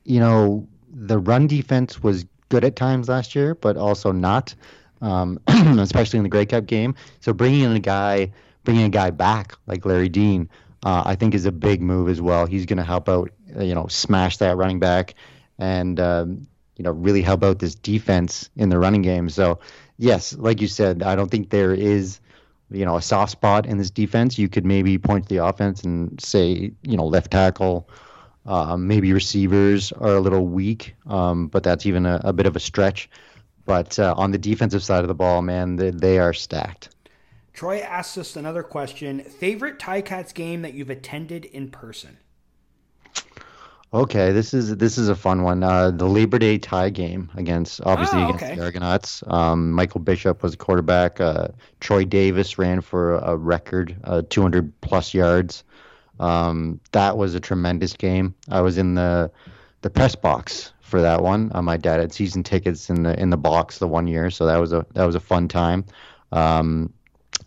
you 0.05 0.21
know, 0.21 0.67
the 0.91 1.19
run 1.19 1.47
defense 1.47 2.03
was 2.03 2.27
good 2.49 2.65
at 2.65 2.77
times 2.77 3.09
last 3.09 3.35
year, 3.35 3.55
but 3.55 3.77
also 3.77 4.13
not, 4.13 4.55
um, 5.01 5.39
especially 5.49 6.19
in 6.19 6.23
the 6.23 6.29
Grey 6.29 6.47
Cup 6.47 6.67
game. 6.67 6.95
So 7.21 7.33
bringing 7.33 7.63
in 7.63 7.73
a 7.73 7.81
guy, 7.81 8.33
bringing 8.65 8.85
a 8.85 8.91
guy 8.91 9.11
back 9.11 9.55
like 9.67 9.85
Larry 9.85 10.09
Dean, 10.09 10.49
uh, 10.85 11.03
I 11.05 11.15
think 11.15 11.35
is 11.35 11.47
a 11.47 11.53
big 11.53 11.83
move 11.83 12.09
as 12.09 12.21
well. 12.21 12.47
He's 12.47 12.67
going 12.67 12.79
to 12.79 12.85
help 12.85 13.09
out, 13.09 13.31
uh, 13.57 13.63
you 13.63 13.75
know, 13.75 13.87
smash 13.89 14.37
that 14.39 14.57
running 14.57 14.79
back, 14.79 15.15
and 15.59 15.99
um, 15.99 16.47
you 16.77 16.85
know, 16.85 16.93
really 16.93 17.23
help 17.23 17.43
out 17.43 17.59
this 17.59 17.75
defense 17.75 18.49
in 18.57 18.69
the 18.69 18.79
running 18.79 19.03
game. 19.03 19.29
So 19.29 19.59
yes, 19.99 20.37
like 20.37 20.61
you 20.61 20.69
said, 20.69 21.03
I 21.03 21.17
don't 21.17 21.31
think 21.31 21.51
there 21.51 21.75
is 21.75 22.21
you 22.71 22.85
know 22.85 22.97
a 22.97 23.03
soft 23.03 23.33
spot 23.33 23.67
in 23.67 23.79
this 23.79 23.91
defense. 23.91 24.39
You 24.39 24.49
could 24.49 24.65
maybe 24.65 24.99
point 24.99 25.25
to 25.25 25.29
the 25.29 25.45
offense 25.45 25.83
and 25.83 26.21
say, 26.21 26.73
you 26.83 26.97
know, 26.97 27.07
left 27.07 27.33
tackle, 27.33 27.89
uh, 28.49 28.77
maybe 28.77 29.13
receivers 29.13 29.93
are 29.93 30.17
a 30.17 30.21
little 30.21 30.47
weak, 30.47 30.95
um, 31.07 31.49
but 31.49 31.63
that's 31.63 31.87
even 31.87 32.07
a, 32.07 32.21
a 32.25 32.33
bit 32.33 32.47
of 32.47 32.57
a 32.57 32.61
stretch. 32.61 33.09
But 33.67 33.99
uh, 33.99 34.15
on 34.17 34.31
the 34.31 34.39
defensive 34.39 34.83
side 34.83 35.03
of 35.05 35.09
the 35.09 35.15
ball, 35.15 35.43
man, 35.43 35.77
they, 35.77 35.91
they 35.91 36.19
are 36.19 36.33
stacked. 36.33 36.89
Troy 37.53 37.81
asks 37.81 38.17
us 38.17 38.37
another 38.37 38.63
question. 38.63 39.21
Favorite 39.21 39.79
Ticats 39.79 40.33
game 40.33 40.63
that 40.63 40.75
you've 40.75 40.91
attended 40.91 41.45
in 41.45 41.71
person? 41.71 42.17
Okay, 43.93 44.33
this 44.33 44.53
is 44.53 44.77
this 44.77 44.99
is 44.99 45.09
a 45.09 45.15
fun 45.15 45.43
one. 45.43 45.63
Uh, 45.63 45.91
the 45.91 46.05
Labor 46.07 46.39
Day 46.39 46.59
tie 46.59 46.91
game 46.91 47.31
against 47.37 47.81
obviously 47.85 48.21
Oh, 48.21 48.27
against 48.27 48.45
okay. 48.45 48.55
the 48.55 48.63
Argonauts. 48.63 49.25
Um, 49.27 49.73
Michael 49.73 50.01
Bishop 50.01 50.43
was 50.43 50.55
quarterback. 50.57 51.21
Uh, 51.21 51.49
Troy 51.81 52.05
Davis 52.05 52.59
ran 52.59 52.83
for 52.83 53.15
a 53.17 53.35
record 53.35 53.97
uh, 54.05 54.23
200 54.29 54.79
plus 54.83 55.15
yards. 55.15 55.65
Um, 56.19 56.81
that 56.93 57.16
was 57.16 57.35
a 57.35 57.41
tremendous 57.41 57.95
game. 57.95 58.35
I 58.49 58.61
was 58.61 58.79
in 58.79 58.95
the 58.95 59.31
the 59.83 59.91
press 59.91 60.16
box 60.16 60.73
for 60.81 61.03
that 61.03 61.23
one. 61.23 61.53
Uh, 61.55 61.62
my 61.62 61.77
dad 61.77 62.01
had 62.01 62.12
season 62.12 62.43
tickets 62.43 62.91
in 62.91 63.03
the 63.03 63.19
in 63.19 63.31
the 63.31 63.37
box 63.37 63.79
the 63.79 63.87
one 63.87 64.07
year, 64.07 64.31
so 64.31 64.47
that 64.47 64.59
was 64.59 64.73
a 64.73 64.87
that 64.95 65.05
was 65.05 65.14
a 65.14 65.21
fun 65.21 65.49
time. 65.49 65.85
Um, 66.33 66.93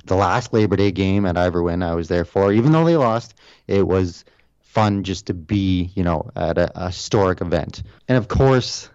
the 0.05 0.15
last 0.15 0.53
Labor 0.53 0.75
Day 0.75 0.91
game 0.91 1.25
at 1.25 1.37
Ivor 1.37 1.61
Wynne, 1.61 1.83
I 1.83 1.95
was 1.95 2.07
there 2.07 2.25
for. 2.25 2.51
Even 2.51 2.71
though 2.71 2.85
they 2.85 2.97
lost, 2.97 3.33
it 3.67 3.87
was 3.87 4.25
fun 4.61 5.03
just 5.03 5.25
to 5.27 5.33
be, 5.33 5.91
you 5.95 6.03
know, 6.03 6.29
at 6.35 6.57
a, 6.57 6.71
a 6.75 6.87
historic 6.87 7.41
event. 7.41 7.83
And 8.07 8.17
of 8.17 8.27
course, 8.27 8.89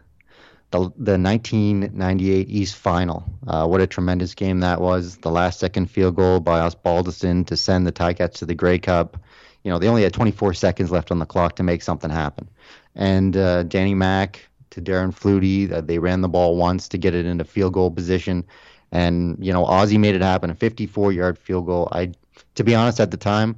the 0.71 0.81
the 0.97 1.19
1998 1.19 2.49
East 2.49 2.77
Final. 2.77 3.25
Uh, 3.47 3.67
what 3.67 3.81
a 3.81 3.87
tremendous 3.87 4.35
game 4.35 4.61
that 4.61 4.81
was! 4.81 5.19
The 5.19 5.31
last 5.31 5.61
second 5.61 5.91
field 5.91 6.17
goal 6.17 6.41
by 6.41 6.61
Osbaldiston 6.61 7.47
to 7.47 7.57
send 7.57 7.87
the 7.87 7.93
Ticats 7.93 8.39
to 8.39 8.47
the 8.47 8.55
Grey 8.55 8.79
Cup. 8.79 9.19
You 9.67 9.73
know, 9.73 9.81
they 9.81 9.89
only 9.89 10.05
had 10.05 10.15
24 10.15 10.55
seconds 10.55 10.93
left 10.93 11.11
on 11.11 11.19
the 11.19 11.27
clock 11.27 11.57
to 11.57 11.65
make 11.65 11.83
something 11.83 12.09
happen. 12.09 12.49
And 12.95 13.37
uh, 13.37 13.65
Danny 13.65 13.95
Mack 13.95 14.49
to 14.71 14.81
Darren 14.81 15.13
Flutie, 15.13 15.73
uh, 15.73 15.81
they 15.81 15.99
ran 15.99 16.21
the 16.21 16.29
ball 16.29 16.55
once 16.55 16.87
to 16.91 16.99
get 16.99 17.17
it 17.17 17.27
into 17.27 17.43
field 17.43 17.73
goal 17.73 17.91
position. 17.91 18.45
And 18.93 19.37
you 19.45 19.53
know, 19.53 19.65
Ozzy 19.65 19.99
made 19.99 20.15
it 20.15 20.23
happen. 20.23 20.51
A 20.51 20.55
54-yard 20.55 21.37
field 21.37 21.67
goal. 21.67 21.89
I, 21.91 22.13
to 22.55 22.63
be 22.63 22.77
honest, 22.77 23.01
at 23.01 23.11
the 23.11 23.17
time, 23.17 23.57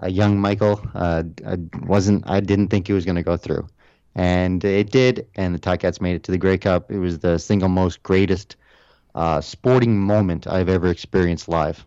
a 0.00 0.10
young 0.10 0.38
Michael, 0.38 0.78
uh, 0.94 1.22
I 1.46 1.56
wasn't. 1.86 2.28
I 2.28 2.40
didn't 2.40 2.68
think 2.68 2.86
he 2.86 2.92
was 2.92 3.06
going 3.06 3.16
to 3.16 3.22
go 3.22 3.38
through 3.38 3.66
and 4.14 4.62
it 4.62 4.90
did. 4.90 5.26
And 5.36 5.54
the 5.54 5.58
Ticats 5.58 6.02
made 6.02 6.16
it 6.16 6.22
to 6.24 6.32
the 6.32 6.38
Grey 6.38 6.58
Cup. 6.58 6.90
It 6.90 6.98
was 6.98 7.20
the 7.20 7.38
single 7.38 7.70
most 7.70 8.02
greatest 8.02 8.56
uh, 9.14 9.40
sporting 9.40 9.98
moment 9.98 10.46
I've 10.46 10.68
ever 10.68 10.88
experienced 10.88 11.48
live. 11.48 11.86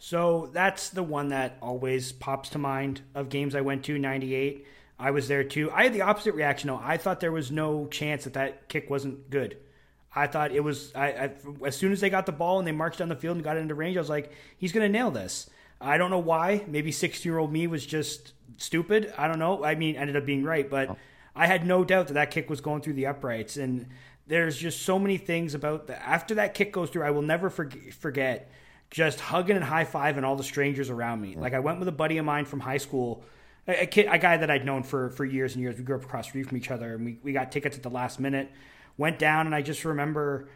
So 0.00 0.50
that's 0.52 0.90
the 0.90 1.02
one 1.02 1.28
that 1.28 1.56
always 1.62 2.10
pops 2.10 2.48
to 2.50 2.58
mind 2.58 3.02
of 3.14 3.28
games 3.28 3.54
I 3.54 3.60
went 3.60 3.84
to. 3.84 3.98
'98. 3.98 4.66
I 4.98 5.12
was 5.12 5.28
there 5.28 5.44
too. 5.44 5.70
I 5.70 5.84
had 5.84 5.94
the 5.94 6.02
opposite 6.02 6.34
reaction. 6.34 6.68
though. 6.68 6.80
I 6.82 6.96
thought 6.96 7.20
there 7.20 7.32
was 7.32 7.52
no 7.52 7.86
chance 7.86 8.24
that 8.24 8.34
that 8.34 8.68
kick 8.68 8.90
wasn't 8.90 9.30
good. 9.30 9.56
I 10.14 10.26
thought 10.26 10.50
it 10.50 10.60
was. 10.60 10.92
I, 10.94 11.06
I 11.08 11.30
as 11.64 11.76
soon 11.76 11.92
as 11.92 12.00
they 12.00 12.10
got 12.10 12.26
the 12.26 12.32
ball 12.32 12.58
and 12.58 12.66
they 12.66 12.72
marched 12.72 12.98
down 12.98 13.08
the 13.08 13.16
field 13.16 13.36
and 13.36 13.44
got 13.44 13.56
it 13.56 13.60
into 13.60 13.74
range, 13.76 13.96
I 13.96 14.00
was 14.00 14.10
like, 14.10 14.32
he's 14.58 14.72
going 14.72 14.90
to 14.90 14.98
nail 14.98 15.10
this. 15.12 15.48
I 15.80 15.96
don't 15.96 16.10
know 16.10 16.18
why. 16.18 16.64
Maybe 16.66 16.90
16 16.92 17.30
year 17.30 17.38
old 17.38 17.52
me 17.52 17.66
was 17.68 17.86
just 17.86 18.32
stupid. 18.56 19.14
I 19.16 19.28
don't 19.28 19.38
know. 19.38 19.64
I 19.64 19.76
mean, 19.76 19.96
ended 19.96 20.16
up 20.16 20.26
being 20.26 20.42
right, 20.42 20.68
but. 20.68 20.90
Oh 20.90 20.96
I 21.34 21.46
had 21.46 21.66
no 21.66 21.84
doubt 21.84 22.08
that 22.08 22.14
that 22.14 22.30
kick 22.30 22.50
was 22.50 22.60
going 22.60 22.82
through 22.82 22.94
the 22.94 23.06
uprights. 23.06 23.56
And 23.56 23.88
there's 24.26 24.56
just 24.56 24.82
so 24.82 24.98
many 24.98 25.16
things 25.16 25.54
about 25.54 25.86
that. 25.86 26.02
After 26.06 26.34
that 26.36 26.54
kick 26.54 26.72
goes 26.72 26.90
through, 26.90 27.04
I 27.04 27.10
will 27.10 27.22
never 27.22 27.50
forget 27.50 28.50
just 28.90 29.20
hugging 29.20 29.56
and 29.56 29.64
high 29.64 29.84
fiving 29.84 30.24
all 30.24 30.36
the 30.36 30.44
strangers 30.44 30.90
around 30.90 31.20
me. 31.20 31.36
Like 31.36 31.54
I 31.54 31.60
went 31.60 31.78
with 31.78 31.88
a 31.88 31.92
buddy 31.92 32.18
of 32.18 32.24
mine 32.24 32.44
from 32.44 32.60
high 32.60 32.78
school, 32.78 33.22
a, 33.66 33.86
kid, 33.86 34.08
a 34.10 34.18
guy 34.18 34.36
that 34.36 34.50
I'd 34.50 34.66
known 34.66 34.82
for 34.82 35.10
for 35.10 35.24
years 35.24 35.54
and 35.54 35.62
years. 35.62 35.76
We 35.76 35.84
grew 35.84 35.96
up 35.96 36.04
across 36.04 36.26
the 36.26 36.30
street 36.30 36.48
from 36.48 36.56
each 36.56 36.70
other, 36.70 36.94
and 36.94 37.04
we 37.04 37.18
we 37.22 37.32
got 37.32 37.52
tickets 37.52 37.76
at 37.76 37.82
the 37.82 37.90
last 37.90 38.20
minute. 38.20 38.50
Went 38.96 39.18
down, 39.18 39.46
and 39.46 39.54
I 39.54 39.62
just 39.62 39.84
remember 39.84 40.48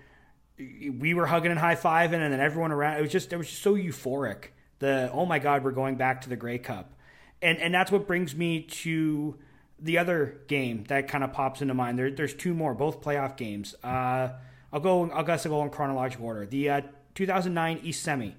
we 0.59 1.15
were 1.15 1.27
hugging 1.27 1.51
and 1.51 1.61
high 1.61 1.77
fiving, 1.77 2.15
and 2.15 2.33
then 2.33 2.41
everyone 2.41 2.73
around. 2.73 2.99
It 2.99 3.03
was 3.03 3.13
just 3.13 3.33
it 3.33 3.37
was 3.37 3.49
just 3.49 3.63
so 3.63 3.75
euphoric. 3.75 4.47
The 4.81 5.11
oh 5.13 5.27
my 5.27 5.39
god, 5.39 5.65
we're 5.65 5.71
going 5.71 5.97
back 5.97 6.23
to 6.23 6.29
the 6.29 6.37
Grey 6.37 6.59
Cup, 6.59 6.93
and 7.41 7.59
and 7.59 7.73
that's 7.73 7.93
what 7.93 8.07
brings 8.07 8.35
me 8.35 8.63
to 8.63 9.39
the 9.79 9.99
other 9.99 10.41
game 10.49 10.85
that 10.89 11.09
kind 11.09 11.23
of 11.23 11.33
pops 11.33 11.63
into 11.63 11.75
mind. 11.75 11.99
There, 11.99 12.11
there's 12.11 12.35
two 12.35 12.55
more, 12.55 12.75
both 12.75 13.01
playoff 13.01 13.37
games. 13.37 13.75
Uh, 13.83 14.31
I'll 14.73 14.81
go. 14.81 15.11
I'll 15.11 15.25
guess 15.25 15.47
I'll 15.47 15.53
go 15.53 15.63
in 15.63 15.71
chronological 15.71 16.27
order. 16.27 16.47
The 16.47 16.71
uh, 16.71 16.81
2009 17.15 17.81
East 17.83 18.03
Semi, 18.03 18.37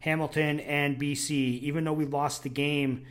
Hamilton 0.00 0.60
and 0.60 0.98
BC. 0.98 1.60
Even 1.60 1.84
though 1.84 1.92
we 1.92 2.04
lost 2.04 2.42
the 2.42 2.48
game, 2.48 3.04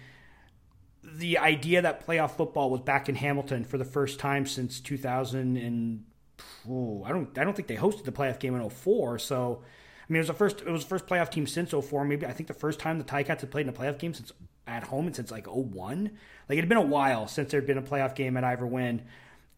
the 1.04 1.38
idea 1.38 1.82
that 1.82 2.06
playoff 2.06 2.32
football 2.32 2.70
was 2.70 2.82
back 2.82 3.10
in 3.10 3.16
Hamilton 3.16 3.64
for 3.64 3.78
the 3.78 3.86
first 3.86 4.20
time 4.20 4.46
since 4.46 4.80
2000 4.80 5.58
and 5.58 6.04
oh, 6.70 7.04
I 7.06 7.10
don't. 7.10 7.38
I 7.38 7.44
don't 7.44 7.56
think 7.56 7.68
they 7.68 7.78
hosted 7.78 8.04
the 8.04 8.12
playoff 8.12 8.40
game 8.40 8.56
in 8.56 8.70
04. 8.70 9.20
So. 9.20 9.64
I 10.08 10.14
mean, 10.14 10.18
it 10.18 10.20
was 10.20 10.28
the 10.28 10.34
first. 10.36 10.62
It 10.62 10.70
was 10.70 10.84
the 10.84 10.90
first 10.90 11.08
playoff 11.08 11.32
team 11.32 11.48
since 11.48 11.72
04. 11.72 12.06
Maybe 12.06 12.28
I 12.28 12.32
think 12.32 12.46
the 12.46 12.54
first 12.54 12.80
time 12.80 13.00
the 13.00 13.04
Ticats 13.04 13.42
had 13.42 13.50
played 13.50 13.68
in 13.68 13.70
a 13.70 13.74
playoff 13.74 13.98
game 13.98 14.14
since 14.14 14.32
at 14.68 14.84
home 14.84 15.08
and 15.08 15.16
since 15.16 15.32
like 15.32 15.48
01. 15.48 16.12
Like 16.50 16.58
it 16.58 16.62
had 16.62 16.70
been 16.70 16.78
a 16.78 16.82
while 16.82 17.28
since 17.28 17.52
there 17.52 17.60
had 17.60 17.68
been 17.68 17.78
a 17.78 17.84
playoff 17.84 18.16
game 18.16 18.38
at 18.38 18.44
Ivor 18.44 18.68
Wynne. 18.68 19.04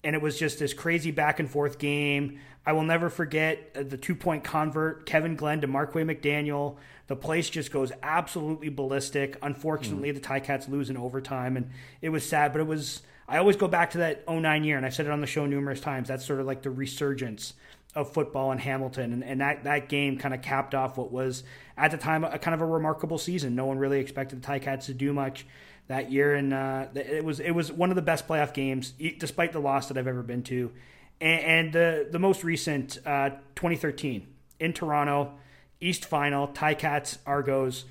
And 0.04 0.16
it 0.16 0.22
was 0.22 0.40
just 0.40 0.60
this 0.60 0.74
crazy 0.74 1.12
back 1.12 1.40
and 1.40 1.50
forth 1.50 1.80
game. 1.80 2.40
I 2.68 2.74
will 2.74 2.84
never 2.84 3.10
forget 3.10 3.72
uh, 3.74 3.84
the 3.84 3.96
two 3.96 4.14
point 4.14 4.44
convert, 4.44 5.06
Kevin 5.06 5.38
Glenn 5.38 5.62
to 5.62 5.68
Marquay 5.68 6.04
McDaniel. 6.04 6.76
The 7.08 7.16
place 7.16 7.50
just 7.50 7.72
goes 7.72 7.94
absolutely 8.04 8.68
ballistic. 8.68 9.38
Unfortunately, 9.42 10.12
mm. 10.12 10.16
the 10.16 10.20
Ticats 10.20 10.68
lose 10.68 10.90
in 10.90 10.98
overtime, 10.98 11.56
and 11.56 11.70
it 12.02 12.10
was 12.10 12.28
sad. 12.28 12.52
But 12.52 12.60
it 12.60 12.68
was, 12.68 13.04
I 13.26 13.38
always 13.38 13.56
go 13.56 13.70
back 13.70 13.92
to 13.92 14.00
that 14.00 14.28
09 14.30 14.66
year, 14.66 14.76
and 14.76 14.86
I've 14.86 14.94
said 14.94 15.06
it 15.06 15.14
on 15.14 15.22
the 15.22 15.28
show 15.28 15.46
numerous 15.46 15.80
times. 15.80 16.10
That's 16.10 16.26
sort 16.26 16.42
of 16.42 16.46
like 16.46 16.62
the 16.62 16.70
resurgence 16.70 17.54
of 17.96 18.12
football 18.12 18.52
in 18.52 18.58
Hamilton. 18.58 19.14
And, 19.14 19.24
and 19.24 19.40
that, 19.40 19.64
that 19.64 19.88
game 19.88 20.18
kind 20.18 20.34
of 20.34 20.42
capped 20.42 20.76
off 20.76 20.98
what 20.98 21.10
was, 21.10 21.44
at 21.78 21.92
the 21.92 21.98
time, 21.98 22.26
a 22.26 22.38
kind 22.38 22.54
of 22.54 22.60
a 22.60 22.66
remarkable 22.66 23.18
season. 23.18 23.56
No 23.56 23.66
one 23.66 23.78
really 23.78 24.02
expected 24.02 24.44
the 24.44 24.46
Ticats 24.46 24.88
to 24.88 24.94
do 24.94 25.14
much 25.14 25.46
that 25.88 26.12
year, 26.12 26.36
and 26.36 26.54
uh, 26.54 26.88
it 26.96 27.24
was 27.24 27.40
it 27.40 27.52
was 27.52 27.72
one 27.72 27.92
of 27.92 27.96
the 27.96 28.02
best 28.02 28.28
playoff 28.28 28.54
games, 28.54 28.92
despite 29.20 29.54
the 29.54 29.60
loss 29.60 29.88
that 29.88 29.98
I've 29.98 30.08
ever 30.08 30.22
been 30.22 30.44
to. 30.44 30.74
And, 31.20 31.42
and 31.42 31.74
the 31.74 32.08
the 32.12 32.20
most 32.20 32.44
recent, 32.44 33.00
uh, 33.06 33.30
2013 33.56 34.28
in 34.60 34.74
Toronto, 34.74 35.34
East 35.80 36.06
Final, 36.06 36.48
Ticats, 36.48 37.18
Argos. 37.26 37.86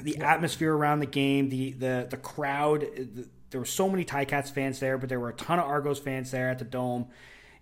The 0.00 0.18
atmosphere 0.18 0.72
around 0.72 1.00
the 1.00 1.06
game, 1.06 1.48
the 1.48 1.72
the 1.72 2.06
the 2.08 2.16
crowd. 2.16 2.80
The, 2.80 3.28
there 3.50 3.60
were 3.60 3.66
so 3.66 3.88
many 3.88 4.04
Ticats 4.04 4.50
fans 4.50 4.78
there, 4.78 4.98
but 4.98 5.08
there 5.08 5.18
were 5.18 5.30
a 5.30 5.34
ton 5.34 5.58
of 5.58 5.64
Argos 5.64 5.98
fans 5.98 6.30
there 6.30 6.50
at 6.50 6.58
the 6.58 6.64
dome. 6.64 7.06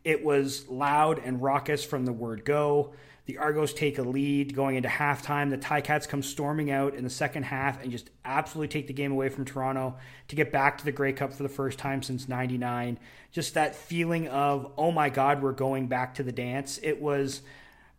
It 0.04 0.24
was 0.24 0.68
loud 0.68 1.18
and 1.18 1.40
raucous 1.40 1.84
from 1.84 2.04
the 2.04 2.12
word 2.12 2.44
go. 2.44 2.92
The 3.26 3.38
Argos 3.38 3.74
take 3.74 3.98
a 3.98 4.02
lead 4.02 4.54
going 4.54 4.76
into 4.76 4.88
halftime. 4.88 5.50
The 5.50 5.58
Ticats 5.58 6.08
come 6.08 6.22
storming 6.22 6.70
out 6.70 6.94
in 6.94 7.02
the 7.02 7.10
second 7.10 7.42
half 7.42 7.82
and 7.82 7.90
just 7.90 8.08
absolutely 8.24 8.68
take 8.68 8.86
the 8.86 8.92
game 8.92 9.10
away 9.10 9.28
from 9.28 9.44
Toronto 9.44 9.96
to 10.28 10.36
get 10.36 10.52
back 10.52 10.78
to 10.78 10.84
the 10.84 10.92
Grey 10.92 11.12
Cup 11.12 11.32
for 11.32 11.42
the 11.42 11.48
first 11.48 11.76
time 11.78 12.04
since 12.04 12.28
99. 12.28 12.98
Just 13.32 13.54
that 13.54 13.74
feeling 13.74 14.28
of, 14.28 14.72
oh 14.78 14.92
my 14.92 15.10
God, 15.10 15.42
we're 15.42 15.52
going 15.52 15.88
back 15.88 16.14
to 16.14 16.22
the 16.22 16.30
dance. 16.30 16.78
It 16.84 17.02
was 17.02 17.42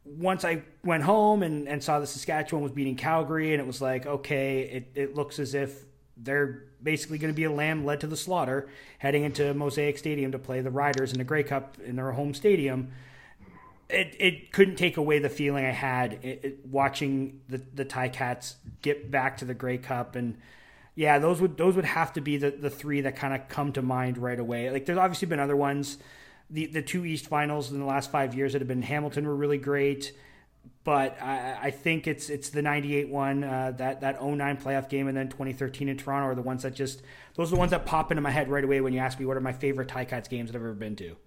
once 0.06 0.46
I 0.46 0.64
went 0.86 1.04
home 1.04 1.44
and, 1.44 1.68
and 1.68 1.84
saw 1.84 2.00
the 2.00 2.08
Saskatchewan 2.08 2.64
was 2.64 2.72
beating 2.72 2.96
Calgary, 2.96 3.54
and 3.54 3.62
it 3.62 3.68
was 3.68 3.82
like, 3.82 4.06
okay, 4.06 4.62
it, 4.62 4.92
it 4.96 5.16
looks 5.16 5.40
as 5.40 5.54
if 5.54 5.84
they're 6.16 6.64
basically 6.82 7.18
going 7.18 7.34
to 7.34 7.36
be 7.36 7.44
a 7.44 7.52
lamb 7.52 7.86
led 7.86 8.00
to 8.00 8.08
the 8.08 8.18
slaughter 8.18 8.70
heading 9.00 9.24
into 9.24 9.54
Mosaic 9.54 9.98
Stadium 9.98 10.32
to 10.32 10.40
play 10.40 10.62
the 10.62 10.72
Riders 10.72 11.12
in 11.12 11.18
the 11.18 11.24
Grey 11.24 11.44
Cup 11.44 11.78
in 11.84 11.98
their 11.98 12.14
home 12.14 12.34
stadium 12.34 12.92
it, 13.90 14.16
it 14.20 14.52
couldn't 14.52 14.76
take 14.76 14.98
away 14.98 15.20
the 15.20 15.30
feeling 15.30 15.66
I 15.66 15.72
had 15.72 16.14
it, 16.24 16.40
it, 16.44 16.66
watching 16.66 17.42
the 17.48 17.62
the 17.74 17.86
Ticats 17.86 18.56
get 18.82 19.10
back 19.10 19.38
to 19.38 19.46
the 19.46 19.54
Grey 19.54 19.78
Cup 19.78 20.16
and 20.16 20.38
yeah 20.96 21.20
those 21.20 21.42
would 21.42 21.58
those 21.58 21.76
would 21.76 21.86
have 21.86 22.14
to 22.14 22.22
be 22.22 22.38
the, 22.38 22.52
the 22.52 22.70
three 22.70 23.02
that 23.02 23.16
kind 23.16 23.34
of 23.34 23.48
come 23.48 23.72
to 23.74 23.82
mind 23.82 24.18
right 24.18 24.40
away. 24.40 24.70
Like 24.72 24.86
there's 24.86 24.98
obviously 24.98 25.28
been 25.28 25.40
other 25.40 25.56
ones. 25.56 25.98
The 26.50 26.66
the 26.68 26.82
two 26.82 27.06
East 27.06 27.28
finals 27.28 27.72
in 27.72 27.80
the 27.80 27.86
last 27.86 28.12
five 28.12 28.36
years 28.36 28.54
that 28.54 28.62
have 28.62 28.68
been 28.68 28.82
Hamilton 28.82 29.26
were 29.26 29.36
really 29.36 29.58
great 29.58 30.14
but 30.84 31.22
I, 31.22 31.58
I 31.64 31.72
think 31.72 32.08
it's 32.08 32.30
it's 32.30 32.50
the 32.50 32.62
98 32.62 33.10
one 33.10 33.44
uh, 33.44 33.74
that 33.76 34.00
that 34.00 34.24
09 34.24 34.56
playoff 34.56 34.88
game 34.88 35.10
and 35.10 35.18
then 35.18 35.28
2013 35.28 35.90
in 35.90 35.98
Toronto 35.98 36.30
are 36.30 36.36
the 36.36 36.42
ones 36.42 36.64
that 36.64 36.74
just 36.74 37.02
those 37.36 37.52
are 37.52 37.56
the 37.56 37.60
ones 37.60 37.72
that 37.72 37.86
pop 37.86 38.10
into 38.10 38.22
my 38.22 38.32
head 38.32 38.50
right 38.50 38.64
away 38.64 38.80
when 38.80 38.94
you 38.94 39.00
ask 39.00 39.20
me 39.20 39.26
what 39.26 39.36
are 39.36 39.42
my 39.42 39.52
favorite 39.52 39.90
Ticats 39.90 40.30
games 40.30 40.50
that 40.50 40.58
I've 40.58 40.64
ever 40.64 40.74
been 40.74 40.96
to 40.96 41.18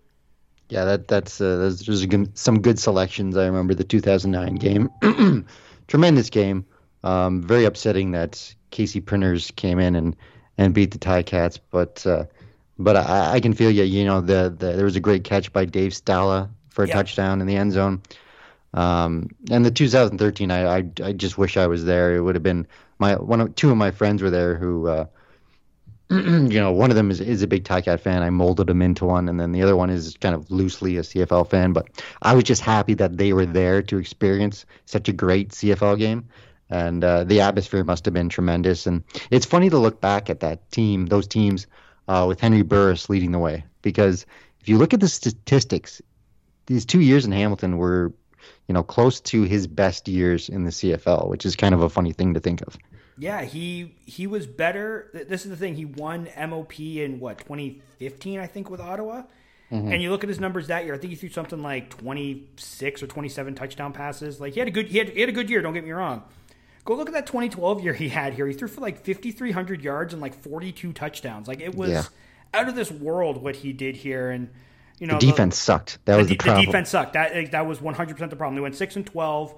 yeah, 0.70 0.84
that 0.84 1.08
that's 1.08 1.40
uh, 1.40 1.56
there's, 1.56 1.80
there's 1.80 2.06
good, 2.06 2.38
some 2.38 2.60
good 2.60 2.78
selections. 2.78 3.36
I 3.36 3.46
remember 3.46 3.74
the 3.74 3.84
2009 3.84 4.54
game, 4.54 4.90
tremendous 5.88 6.30
game. 6.30 6.64
Um, 7.02 7.42
very 7.42 7.64
upsetting 7.64 8.12
that 8.12 8.54
Casey 8.70 9.00
Printers 9.00 9.50
came 9.56 9.78
in 9.78 9.96
and 9.96 10.16
and 10.56 10.72
beat 10.72 10.92
the 10.92 10.98
Ticats, 10.98 11.58
but 11.70 12.06
uh, 12.06 12.24
but 12.78 12.96
I, 12.96 13.32
I, 13.34 13.40
can 13.40 13.52
feel 13.54 13.70
you. 13.70 13.84
You 13.84 14.04
know, 14.04 14.20
the, 14.20 14.54
the 14.56 14.72
there 14.72 14.84
was 14.84 14.96
a 14.96 15.00
great 15.00 15.24
catch 15.24 15.52
by 15.52 15.64
Dave 15.64 15.92
Stala 15.92 16.50
for 16.68 16.84
a 16.84 16.88
yeah. 16.88 16.94
touchdown 16.94 17.40
in 17.40 17.46
the 17.46 17.56
end 17.56 17.72
zone. 17.72 18.02
Um, 18.72 19.30
and 19.50 19.64
the 19.64 19.70
2013, 19.72 20.50
I, 20.52 20.78
I 20.78 20.84
I 21.02 21.12
just 21.12 21.36
wish 21.36 21.56
I 21.56 21.66
was 21.66 21.84
there. 21.84 22.14
It 22.14 22.20
would 22.20 22.36
have 22.36 22.44
been 22.44 22.66
my 22.98 23.14
one 23.14 23.40
of 23.40 23.54
two 23.56 23.70
of 23.70 23.76
my 23.76 23.90
friends 23.90 24.22
were 24.22 24.30
there 24.30 24.54
who. 24.54 24.86
Uh, 24.86 25.06
you 26.10 26.60
know, 26.60 26.72
one 26.72 26.90
of 26.90 26.96
them 26.96 27.10
is, 27.12 27.20
is 27.20 27.42
a 27.42 27.46
big 27.46 27.62
Ticat 27.62 28.00
fan. 28.00 28.22
I 28.22 28.30
molded 28.30 28.68
him 28.68 28.82
into 28.82 29.04
one, 29.04 29.28
and 29.28 29.38
then 29.38 29.52
the 29.52 29.62
other 29.62 29.76
one 29.76 29.90
is 29.90 30.16
kind 30.20 30.34
of 30.34 30.50
loosely 30.50 30.96
a 30.96 31.02
CFL 31.02 31.48
fan. 31.48 31.72
But 31.72 31.88
I 32.20 32.34
was 32.34 32.42
just 32.42 32.62
happy 32.62 32.94
that 32.94 33.16
they 33.16 33.32
were 33.32 33.46
there 33.46 33.80
to 33.82 33.98
experience 33.98 34.66
such 34.86 35.08
a 35.08 35.12
great 35.12 35.50
CFL 35.50 35.98
game, 35.98 36.28
and 36.68 37.04
uh, 37.04 37.22
the 37.22 37.40
atmosphere 37.42 37.84
must 37.84 38.04
have 38.06 38.14
been 38.14 38.28
tremendous. 38.28 38.88
And 38.88 39.04
it's 39.30 39.46
funny 39.46 39.70
to 39.70 39.78
look 39.78 40.00
back 40.00 40.28
at 40.30 40.40
that 40.40 40.68
team, 40.72 41.06
those 41.06 41.28
teams, 41.28 41.68
uh, 42.08 42.24
with 42.26 42.40
Henry 42.40 42.62
Burris 42.62 43.08
leading 43.08 43.30
the 43.30 43.38
way, 43.38 43.64
because 43.82 44.26
if 44.60 44.68
you 44.68 44.78
look 44.78 44.92
at 44.92 44.98
the 44.98 45.08
statistics, 45.08 46.02
these 46.66 46.84
two 46.84 47.00
years 47.00 47.24
in 47.24 47.30
Hamilton 47.30 47.76
were, 47.76 48.12
you 48.66 48.74
know, 48.74 48.82
close 48.82 49.20
to 49.20 49.44
his 49.44 49.68
best 49.68 50.08
years 50.08 50.48
in 50.48 50.64
the 50.64 50.70
CFL, 50.70 51.28
which 51.28 51.46
is 51.46 51.54
kind 51.54 51.72
of 51.72 51.82
a 51.82 51.88
funny 51.88 52.12
thing 52.12 52.34
to 52.34 52.40
think 52.40 52.62
of. 52.62 52.76
Yeah, 53.20 53.42
he 53.42 53.94
he 54.06 54.26
was 54.26 54.46
better. 54.46 55.10
This 55.12 55.44
is 55.44 55.50
the 55.50 55.56
thing. 55.56 55.74
He 55.74 55.84
won 55.84 56.28
MOP 56.36 56.80
in 56.80 57.20
what 57.20 57.38
2015, 57.38 58.40
I 58.40 58.46
think, 58.46 58.70
with 58.70 58.80
Ottawa. 58.80 59.24
Mm-hmm. 59.70 59.92
And 59.92 60.02
you 60.02 60.10
look 60.10 60.24
at 60.24 60.28
his 60.28 60.40
numbers 60.40 60.68
that 60.68 60.84
year. 60.84 60.94
I 60.94 60.98
think 60.98 61.10
he 61.10 61.16
threw 61.16 61.28
something 61.28 61.62
like 61.62 61.90
26 61.90 63.02
or 63.02 63.06
27 63.06 63.54
touchdown 63.54 63.92
passes. 63.92 64.40
Like 64.40 64.54
he 64.54 64.58
had 64.58 64.68
a 64.68 64.72
good 64.72 64.88
he 64.88 64.98
had, 64.98 65.10
he 65.10 65.20
had 65.20 65.28
a 65.28 65.32
good 65.32 65.50
year. 65.50 65.60
Don't 65.60 65.74
get 65.74 65.84
me 65.84 65.92
wrong. 65.92 66.22
Go 66.86 66.94
look 66.94 67.08
at 67.08 67.14
that 67.14 67.26
2012 67.26 67.84
year 67.84 67.92
he 67.92 68.08
had 68.08 68.32
here. 68.32 68.46
He 68.46 68.54
threw 68.54 68.68
for 68.68 68.80
like 68.80 69.04
5,300 69.04 69.84
yards 69.84 70.14
and 70.14 70.22
like 70.22 70.34
42 70.34 70.94
touchdowns. 70.94 71.46
Like 71.46 71.60
it 71.60 71.74
was 71.74 71.90
yeah. 71.90 72.04
out 72.54 72.68
of 72.68 72.74
this 72.74 72.90
world 72.90 73.42
what 73.42 73.54
he 73.54 73.74
did 73.74 73.96
here. 73.96 74.30
And 74.30 74.48
you 74.98 75.06
know, 75.06 75.18
the 75.18 75.26
defense 75.26 75.56
the, 75.56 75.64
sucked. 75.64 75.98
That 76.06 76.16
was 76.16 76.26
the, 76.26 76.34
the 76.34 76.38
problem. 76.38 76.64
The 76.64 76.66
defense 76.66 76.88
sucked. 76.88 77.12
That 77.12 77.52
that 77.52 77.66
was 77.66 77.82
100 77.82 78.14
percent 78.14 78.30
the 78.30 78.36
problem. 78.36 78.56
They 78.56 78.62
went 78.62 78.76
six 78.76 78.96
and 78.96 79.06
12. 79.06 79.54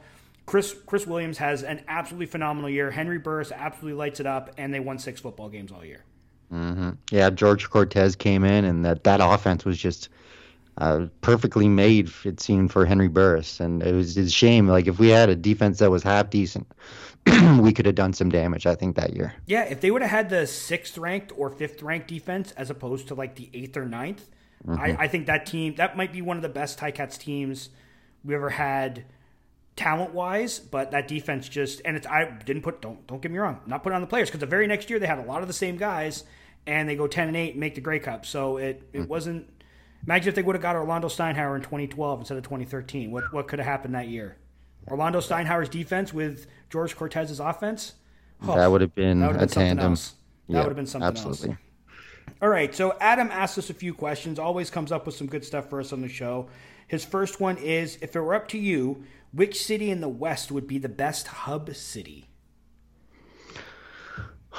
Chris 0.46 0.74
Chris 0.86 1.06
Williams 1.06 1.38
has 1.38 1.62
an 1.62 1.82
absolutely 1.88 2.26
phenomenal 2.26 2.68
year. 2.68 2.90
Henry 2.90 3.18
Burris 3.18 3.52
absolutely 3.52 3.98
lights 3.98 4.20
it 4.20 4.26
up, 4.26 4.50
and 4.58 4.72
they 4.72 4.80
won 4.80 4.98
six 4.98 5.20
football 5.20 5.48
games 5.48 5.72
all 5.72 5.84
year. 5.84 6.04
Mm-hmm. 6.52 6.90
Yeah, 7.10 7.30
George 7.30 7.70
Cortez 7.70 8.16
came 8.16 8.44
in, 8.44 8.64
and 8.64 8.84
that 8.84 9.04
that 9.04 9.20
offense 9.22 9.64
was 9.64 9.78
just 9.78 10.08
uh, 10.78 11.06
perfectly 11.20 11.68
made. 11.68 12.10
It 12.24 12.40
seemed 12.40 12.72
for 12.72 12.84
Henry 12.84 13.08
Burris, 13.08 13.60
and 13.60 13.82
it 13.82 13.94
was 13.94 14.16
a 14.16 14.28
shame. 14.28 14.68
Like 14.68 14.86
if 14.86 14.98
we 14.98 15.08
had 15.08 15.28
a 15.28 15.36
defense 15.36 15.78
that 15.78 15.90
was 15.90 16.02
half 16.02 16.30
decent, 16.30 16.70
we 17.60 17.72
could 17.72 17.86
have 17.86 17.94
done 17.94 18.12
some 18.12 18.28
damage. 18.28 18.66
I 18.66 18.74
think 18.74 18.96
that 18.96 19.14
year. 19.14 19.34
Yeah, 19.46 19.64
if 19.64 19.80
they 19.80 19.90
would 19.90 20.02
have 20.02 20.10
had 20.10 20.28
the 20.28 20.46
sixth 20.46 20.98
ranked 20.98 21.32
or 21.36 21.50
fifth 21.50 21.82
ranked 21.82 22.08
defense 22.08 22.52
as 22.52 22.68
opposed 22.68 23.08
to 23.08 23.14
like 23.14 23.36
the 23.36 23.48
eighth 23.54 23.76
or 23.76 23.86
ninth, 23.86 24.28
mm-hmm. 24.66 24.80
I, 24.80 25.04
I 25.04 25.08
think 25.08 25.26
that 25.26 25.46
team 25.46 25.76
that 25.76 25.96
might 25.96 26.12
be 26.12 26.20
one 26.20 26.36
of 26.36 26.42
the 26.42 26.48
best 26.48 26.78
Ticats 26.78 27.18
teams 27.18 27.70
we 28.24 28.34
ever 28.34 28.50
had 28.50 29.04
talent 29.76 30.12
wise, 30.12 30.58
but 30.58 30.90
that 30.90 31.08
defense 31.08 31.48
just 31.48 31.80
and 31.84 31.96
it's 31.96 32.06
I 32.06 32.24
didn't 32.44 32.62
put 32.62 32.82
don't 32.82 33.06
don't 33.06 33.22
get 33.22 33.30
me 33.30 33.38
wrong, 33.38 33.60
I'm 33.64 33.70
not 33.70 33.82
putting 33.82 33.96
on 33.96 34.00
the 34.00 34.06
players 34.06 34.28
because 34.28 34.40
the 34.40 34.46
very 34.46 34.66
next 34.66 34.90
year 34.90 34.98
they 34.98 35.06
had 35.06 35.18
a 35.18 35.24
lot 35.24 35.42
of 35.42 35.48
the 35.48 35.54
same 35.54 35.76
guys 35.76 36.24
and 36.66 36.88
they 36.88 36.96
go 36.96 37.06
ten 37.06 37.28
and 37.28 37.36
eight 37.36 37.52
and 37.52 37.60
make 37.60 37.74
the 37.74 37.80
Grey 37.80 37.98
Cup. 37.98 38.26
So 38.26 38.56
it 38.56 38.88
it 38.92 39.02
mm. 39.02 39.08
wasn't. 39.08 39.48
Imagine 40.04 40.30
if 40.30 40.34
they 40.34 40.42
would 40.42 40.56
have 40.56 40.62
got 40.62 40.74
Orlando 40.74 41.06
Steinauer 41.06 41.54
in 41.54 41.62
2012 41.62 42.20
instead 42.20 42.36
of 42.36 42.42
2013. 42.42 43.12
What 43.12 43.32
what 43.32 43.48
could 43.48 43.58
have 43.58 43.66
happened 43.66 43.94
that 43.94 44.08
year? 44.08 44.36
Orlando 44.88 45.20
Steinauer's 45.20 45.68
defense 45.68 46.12
with 46.12 46.46
George 46.70 46.96
Cortez's 46.96 47.38
offense. 47.38 47.94
Oh, 48.42 48.56
that 48.56 48.66
would 48.70 48.80
have 48.80 48.94
been, 48.94 49.22
a 49.22 49.46
tandem. 49.46 49.92
Else. 49.92 50.14
That 50.48 50.58
would 50.58 50.66
have 50.66 50.76
been 50.76 50.86
something 50.86 51.06
absolutely. 51.06 51.50
else. 51.50 51.58
All 52.40 52.48
right, 52.48 52.74
so 52.74 52.96
Adam 53.00 53.28
asked 53.30 53.56
us 53.56 53.70
a 53.70 53.74
few 53.74 53.94
questions. 53.94 54.40
Always 54.40 54.68
comes 54.68 54.90
up 54.90 55.06
with 55.06 55.14
some 55.14 55.28
good 55.28 55.44
stuff 55.44 55.70
for 55.70 55.78
us 55.78 55.92
on 55.92 56.00
the 56.00 56.08
show. 56.08 56.48
His 56.88 57.04
first 57.04 57.40
one 57.40 57.56
is: 57.56 57.98
If 58.02 58.16
it 58.16 58.20
were 58.20 58.34
up 58.34 58.48
to 58.48 58.58
you, 58.58 59.04
which 59.32 59.62
city 59.64 59.90
in 59.90 60.00
the 60.00 60.08
West 60.08 60.52
would 60.52 60.66
be 60.66 60.78
the 60.78 60.88
best 60.88 61.26
hub 61.26 61.74
city? 61.74 62.28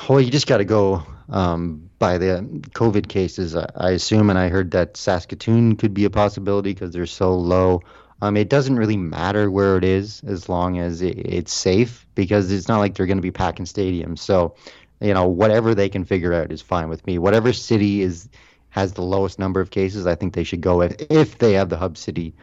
Well, 0.09 0.19
you 0.19 0.31
just 0.31 0.47
got 0.47 0.57
to 0.57 0.65
go 0.65 1.03
um, 1.29 1.89
by 1.99 2.17
the 2.17 2.45
COVID 2.73 3.07
cases, 3.07 3.55
I 3.55 3.91
assume, 3.91 4.29
and 4.29 4.39
I 4.39 4.49
heard 4.49 4.71
that 4.71 4.97
Saskatoon 4.97 5.75
could 5.75 5.93
be 5.93 6.05
a 6.05 6.09
possibility 6.09 6.73
because 6.73 6.91
they're 6.91 7.05
so 7.05 7.35
low. 7.35 7.81
Um, 8.21 8.35
it 8.37 8.49
doesn't 8.49 8.77
really 8.77 8.97
matter 8.97 9.51
where 9.51 9.77
it 9.77 9.83
is 9.83 10.23
as 10.25 10.49
long 10.49 10.79
as 10.79 11.01
it, 11.01 11.17
it's 11.17 11.53
safe 11.53 12.07
because 12.15 12.51
it's 12.51 12.67
not 12.67 12.79
like 12.79 12.95
they're 12.95 13.05
going 13.05 13.17
to 13.17 13.21
be 13.21 13.31
packing 13.31 13.65
stadiums. 13.65 14.19
So, 14.19 14.55
you 15.01 15.13
know, 15.13 15.27
whatever 15.27 15.75
they 15.75 15.89
can 15.89 16.05
figure 16.05 16.33
out 16.33 16.51
is 16.51 16.61
fine 16.61 16.89
with 16.89 17.05
me. 17.05 17.17
Whatever 17.17 17.53
city 17.53 18.01
is 18.01 18.29
has 18.69 18.93
the 18.93 19.03
lowest 19.03 19.37
number 19.37 19.61
of 19.61 19.69
cases, 19.69 20.07
I 20.07 20.15
think 20.15 20.33
they 20.33 20.43
should 20.43 20.61
go 20.61 20.77
with 20.77 21.11
if 21.11 21.37
they 21.37 21.53
have 21.53 21.69
the 21.69 21.77
hub 21.77 21.97
city 21.97 22.33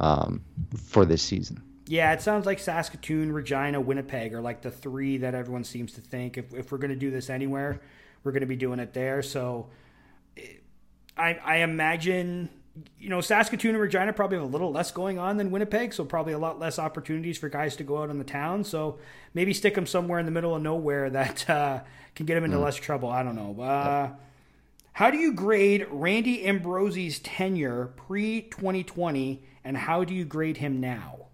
um, 0.00 0.44
for 0.76 1.06
this 1.06 1.22
season. 1.22 1.62
Yeah, 1.88 2.12
it 2.12 2.20
sounds 2.20 2.44
like 2.44 2.58
Saskatoon, 2.58 3.32
Regina, 3.32 3.80
Winnipeg 3.80 4.34
are 4.34 4.42
like 4.42 4.60
the 4.60 4.70
three 4.70 5.16
that 5.18 5.34
everyone 5.34 5.64
seems 5.64 5.94
to 5.94 6.02
think 6.02 6.36
if, 6.36 6.52
if 6.52 6.70
we're 6.70 6.78
going 6.78 6.90
to 6.90 6.96
do 6.96 7.10
this 7.10 7.30
anywhere, 7.30 7.80
we're 8.22 8.32
going 8.32 8.42
to 8.42 8.46
be 8.46 8.56
doing 8.56 8.78
it 8.78 8.92
there. 8.92 9.22
So 9.22 9.70
I, 11.16 11.38
I 11.42 11.56
imagine, 11.58 12.50
you 13.00 13.08
know, 13.08 13.22
Saskatoon 13.22 13.70
and 13.70 13.80
Regina 13.80 14.12
probably 14.12 14.36
have 14.36 14.46
a 14.46 14.50
little 14.50 14.70
less 14.70 14.90
going 14.90 15.18
on 15.18 15.38
than 15.38 15.50
Winnipeg, 15.50 15.94
so 15.94 16.04
probably 16.04 16.34
a 16.34 16.38
lot 16.38 16.58
less 16.58 16.78
opportunities 16.78 17.38
for 17.38 17.48
guys 17.48 17.74
to 17.76 17.84
go 17.84 18.02
out 18.02 18.10
in 18.10 18.18
the 18.18 18.24
town. 18.24 18.64
So 18.64 18.98
maybe 19.32 19.54
stick 19.54 19.74
them 19.74 19.86
somewhere 19.86 20.18
in 20.18 20.26
the 20.26 20.32
middle 20.32 20.54
of 20.54 20.60
nowhere 20.60 21.08
that 21.08 21.48
uh, 21.48 21.80
can 22.14 22.26
get 22.26 22.34
them 22.34 22.44
into 22.44 22.58
mm. 22.58 22.64
less 22.64 22.76
trouble. 22.76 23.08
I 23.08 23.22
don't 23.22 23.34
know. 23.34 23.62
Uh, 23.62 24.10
how 24.92 25.10
do 25.10 25.16
you 25.16 25.32
grade 25.32 25.86
Randy 25.90 26.44
Ambrosie's 26.44 27.18
tenure 27.20 27.86
pre 27.96 28.42
2020, 28.42 29.42
and 29.64 29.74
how 29.74 30.04
do 30.04 30.12
you 30.12 30.26
grade 30.26 30.58
him 30.58 30.80
now? 30.80 31.27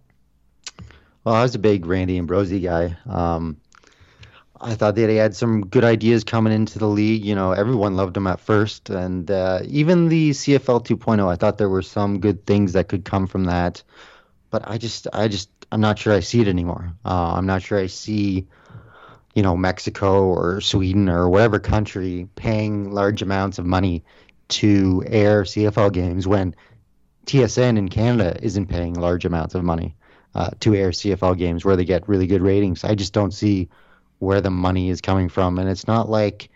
Well, 1.25 1.35
I 1.35 1.43
was 1.43 1.55
a 1.55 1.59
big 1.59 1.87
Randy 1.87 2.19
Ambrosie 2.19 2.61
guy. 2.61 2.99
Um, 3.07 3.57
I 4.61 4.75
thought 4.75 4.95
that 4.97 5.09
he 5.09 5.17
had 5.17 5.35
some 5.35 5.67
good 5.67 5.83
ideas 5.83 6.23
coming 6.23 6.53
into 6.53 6.79
the 6.79 6.87
league. 6.87 7.25
You 7.25 7.35
know, 7.35 7.53
everyone 7.53 7.97
loved 7.97 8.17
him 8.17 8.27
at 8.27 8.41
first, 8.41 8.91
and 8.91 9.31
uh, 9.31 9.61
even 9.65 10.09
the 10.09 10.31
CFL 10.31 10.85
2.0, 10.85 11.27
I 11.27 11.37
thought 11.37 11.57
there 11.57 11.71
were 11.71 11.83
some 11.83 12.21
good 12.21 12.45
things 12.45 12.75
that 12.75 12.89
could 12.89 13.07
come 13.07 13.27
from 13.27 13.45
that. 13.45 13.83
But 14.51 14.69
I 14.69 14.77
just, 14.77 15.09
I 15.15 15.29
just, 15.29 15.49
I'm 15.73 15.81
not 15.81 15.99
sure 15.99 16.13
I 16.13 16.21
see 16.21 16.43
it 16.43 16.49
anymore. 16.49 16.93
Uh, 17.07 17.35
I'm 17.35 17.47
not 17.47 17.63
sure 17.63 17.79
I 17.79 17.87
see, 17.87 18.47
you 19.35 19.43
know, 19.43 19.57
Mexico 19.57 20.25
or 20.25 20.61
Sweden 20.61 21.09
or 21.09 21.31
whatever 21.31 21.59
country 21.59 22.29
paying 22.37 22.93
large 22.93 23.23
amounts 23.23 23.59
of 23.59 23.65
money 23.65 24.05
to 24.49 25.03
air 25.07 25.45
CFL 25.45 25.91
games 25.91 26.29
when 26.29 26.55
TSN 27.27 27.79
in 27.79 27.89
Canada 27.89 28.37
isn't 28.43 28.67
paying 28.67 28.93
large 28.93 29.25
amounts 29.25 29.55
of 29.55 29.65
money 29.65 29.97
uh, 30.35 30.51
to 30.61 30.75
air 30.75 30.91
CFL 30.91 31.39
games 31.39 31.65
where 31.65 31.77
they 31.77 31.85
get 31.85 32.09
really 32.09 32.27
good 32.27 32.43
ratings. 32.43 32.85
I 32.85 32.95
just 32.95 33.13
don't 33.13 33.33
see 33.33 33.69
where 34.19 34.41
the 34.41 34.51
money 34.51 34.91
is 34.91 35.01
coming 35.01 35.29
from, 35.29 35.59
and 35.59 35.69
it's 35.69 35.87
not 35.87 36.09
like, 36.09 36.51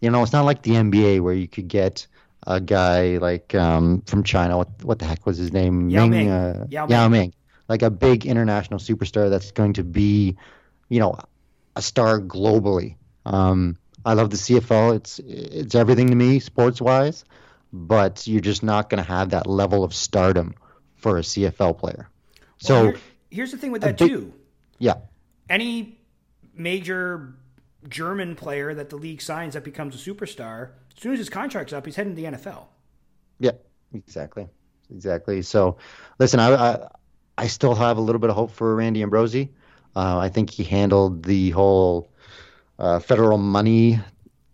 you 0.00 0.10
know, 0.10 0.22
it's 0.22 0.32
not 0.32 0.44
like 0.44 0.62
the 0.62 0.72
NBA 0.72 1.20
where 1.20 1.34
you 1.34 1.48
could 1.48 1.68
get 1.68 2.06
a 2.46 2.60
guy 2.60 3.18
like 3.18 3.54
um, 3.54 4.02
from 4.02 4.22
China. 4.22 4.56
What 4.56 4.84
what 4.84 4.98
the 4.98 5.04
heck 5.04 5.26
was 5.26 5.36
his 5.36 5.52
name? 5.52 5.90
Yao 5.90 6.06
Ming. 6.06 6.10
Ming. 6.10 6.30
Uh, 6.30 6.66
Yao, 6.70 6.86
Ming. 6.86 6.90
Yao 6.90 7.08
Ming, 7.08 7.34
like 7.68 7.82
a 7.82 7.90
big 7.90 8.26
international 8.26 8.80
superstar 8.80 9.30
that's 9.30 9.50
going 9.50 9.74
to 9.74 9.84
be, 9.84 10.36
you 10.88 11.00
know, 11.00 11.18
a 11.76 11.82
star 11.82 12.20
globally. 12.20 12.96
Um, 13.26 13.76
I 14.04 14.14
love 14.14 14.30
the 14.30 14.36
CFL. 14.36 14.96
It's 14.96 15.18
it's 15.18 15.74
everything 15.74 16.08
to 16.08 16.14
me 16.14 16.38
sports 16.38 16.80
wise, 16.80 17.24
but 17.72 18.26
you're 18.26 18.40
just 18.40 18.62
not 18.62 18.88
going 18.88 19.02
to 19.02 19.08
have 19.08 19.30
that 19.30 19.46
level 19.46 19.84
of 19.84 19.92
stardom 19.94 20.54
for 20.96 21.18
a 21.18 21.22
CFL 21.22 21.76
player. 21.76 22.08
So 22.58 22.94
here's 23.30 23.50
the 23.50 23.58
thing 23.58 23.72
with 23.72 23.82
that 23.82 23.98
big, 23.98 24.08
too. 24.08 24.32
Yeah. 24.78 24.94
Any 25.48 25.98
major 26.54 27.34
German 27.88 28.34
player 28.34 28.74
that 28.74 28.90
the 28.90 28.96
league 28.96 29.22
signs 29.22 29.54
that 29.54 29.64
becomes 29.64 29.94
a 29.94 29.98
superstar, 30.10 30.70
as 30.96 31.02
soon 31.02 31.12
as 31.12 31.18
his 31.18 31.28
contract's 31.28 31.72
up, 31.72 31.86
he's 31.86 31.96
heading 31.96 32.14
to 32.14 32.22
the 32.22 32.36
NFL. 32.36 32.66
Yeah, 33.38 33.52
exactly, 33.94 34.48
exactly. 34.90 35.42
So, 35.42 35.78
listen, 36.18 36.40
I, 36.40 36.54
I, 36.54 36.88
I 37.36 37.46
still 37.46 37.74
have 37.74 37.98
a 37.98 38.00
little 38.00 38.18
bit 38.18 38.30
of 38.30 38.36
hope 38.36 38.50
for 38.50 38.74
Randy 38.74 39.02
Ambrosie. 39.02 39.50
Uh, 39.94 40.18
I 40.18 40.28
think 40.28 40.50
he 40.50 40.64
handled 40.64 41.22
the 41.22 41.50
whole 41.50 42.10
uh, 42.78 42.98
federal 42.98 43.38
money 43.38 44.00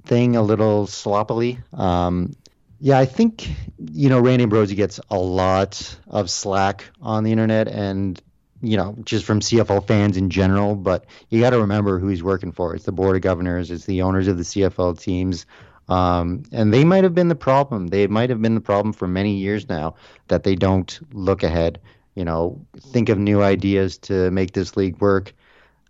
thing 0.04 0.36
a 0.36 0.42
little 0.42 0.86
sloppily. 0.86 1.58
Um, 1.72 2.34
yeah, 2.80 2.98
I 2.98 3.06
think 3.06 3.48
you 3.78 4.08
know 4.10 4.20
Randy 4.20 4.42
Ambrosie 4.42 4.74
gets 4.74 5.00
a 5.10 5.18
lot 5.18 5.98
of 6.08 6.30
slack 6.30 6.84
on 7.00 7.24
the 7.24 7.32
internet, 7.32 7.68
and 7.68 8.20
you 8.66 8.76
know, 8.76 8.96
just 9.04 9.24
from 9.24 9.40
CFL 9.40 9.86
fans 9.86 10.16
in 10.16 10.30
general, 10.30 10.74
but 10.74 11.04
you 11.30 11.40
got 11.40 11.50
to 11.50 11.60
remember 11.60 11.98
who 11.98 12.08
he's 12.08 12.22
working 12.22 12.52
for. 12.52 12.74
It's 12.74 12.84
the 12.84 12.92
board 12.92 13.16
of 13.16 13.22
governors, 13.22 13.70
it's 13.70 13.86
the 13.86 14.02
owners 14.02 14.28
of 14.28 14.36
the 14.36 14.44
CFL 14.44 14.98
teams. 15.00 15.46
Um, 15.88 16.44
and 16.50 16.72
they 16.72 16.84
might 16.84 17.04
have 17.04 17.14
been 17.14 17.28
the 17.28 17.34
problem. 17.34 17.88
They 17.88 18.06
might 18.06 18.30
have 18.30 18.40
been 18.40 18.54
the 18.54 18.60
problem 18.60 18.92
for 18.92 19.06
many 19.06 19.36
years 19.36 19.68
now 19.68 19.96
that 20.28 20.42
they 20.42 20.54
don't 20.54 20.98
look 21.12 21.42
ahead, 21.42 21.80
you 22.14 22.24
know, 22.24 22.64
think 22.80 23.10
of 23.10 23.18
new 23.18 23.42
ideas 23.42 23.98
to 23.98 24.30
make 24.30 24.52
this 24.52 24.76
league 24.76 25.00
work. 25.00 25.34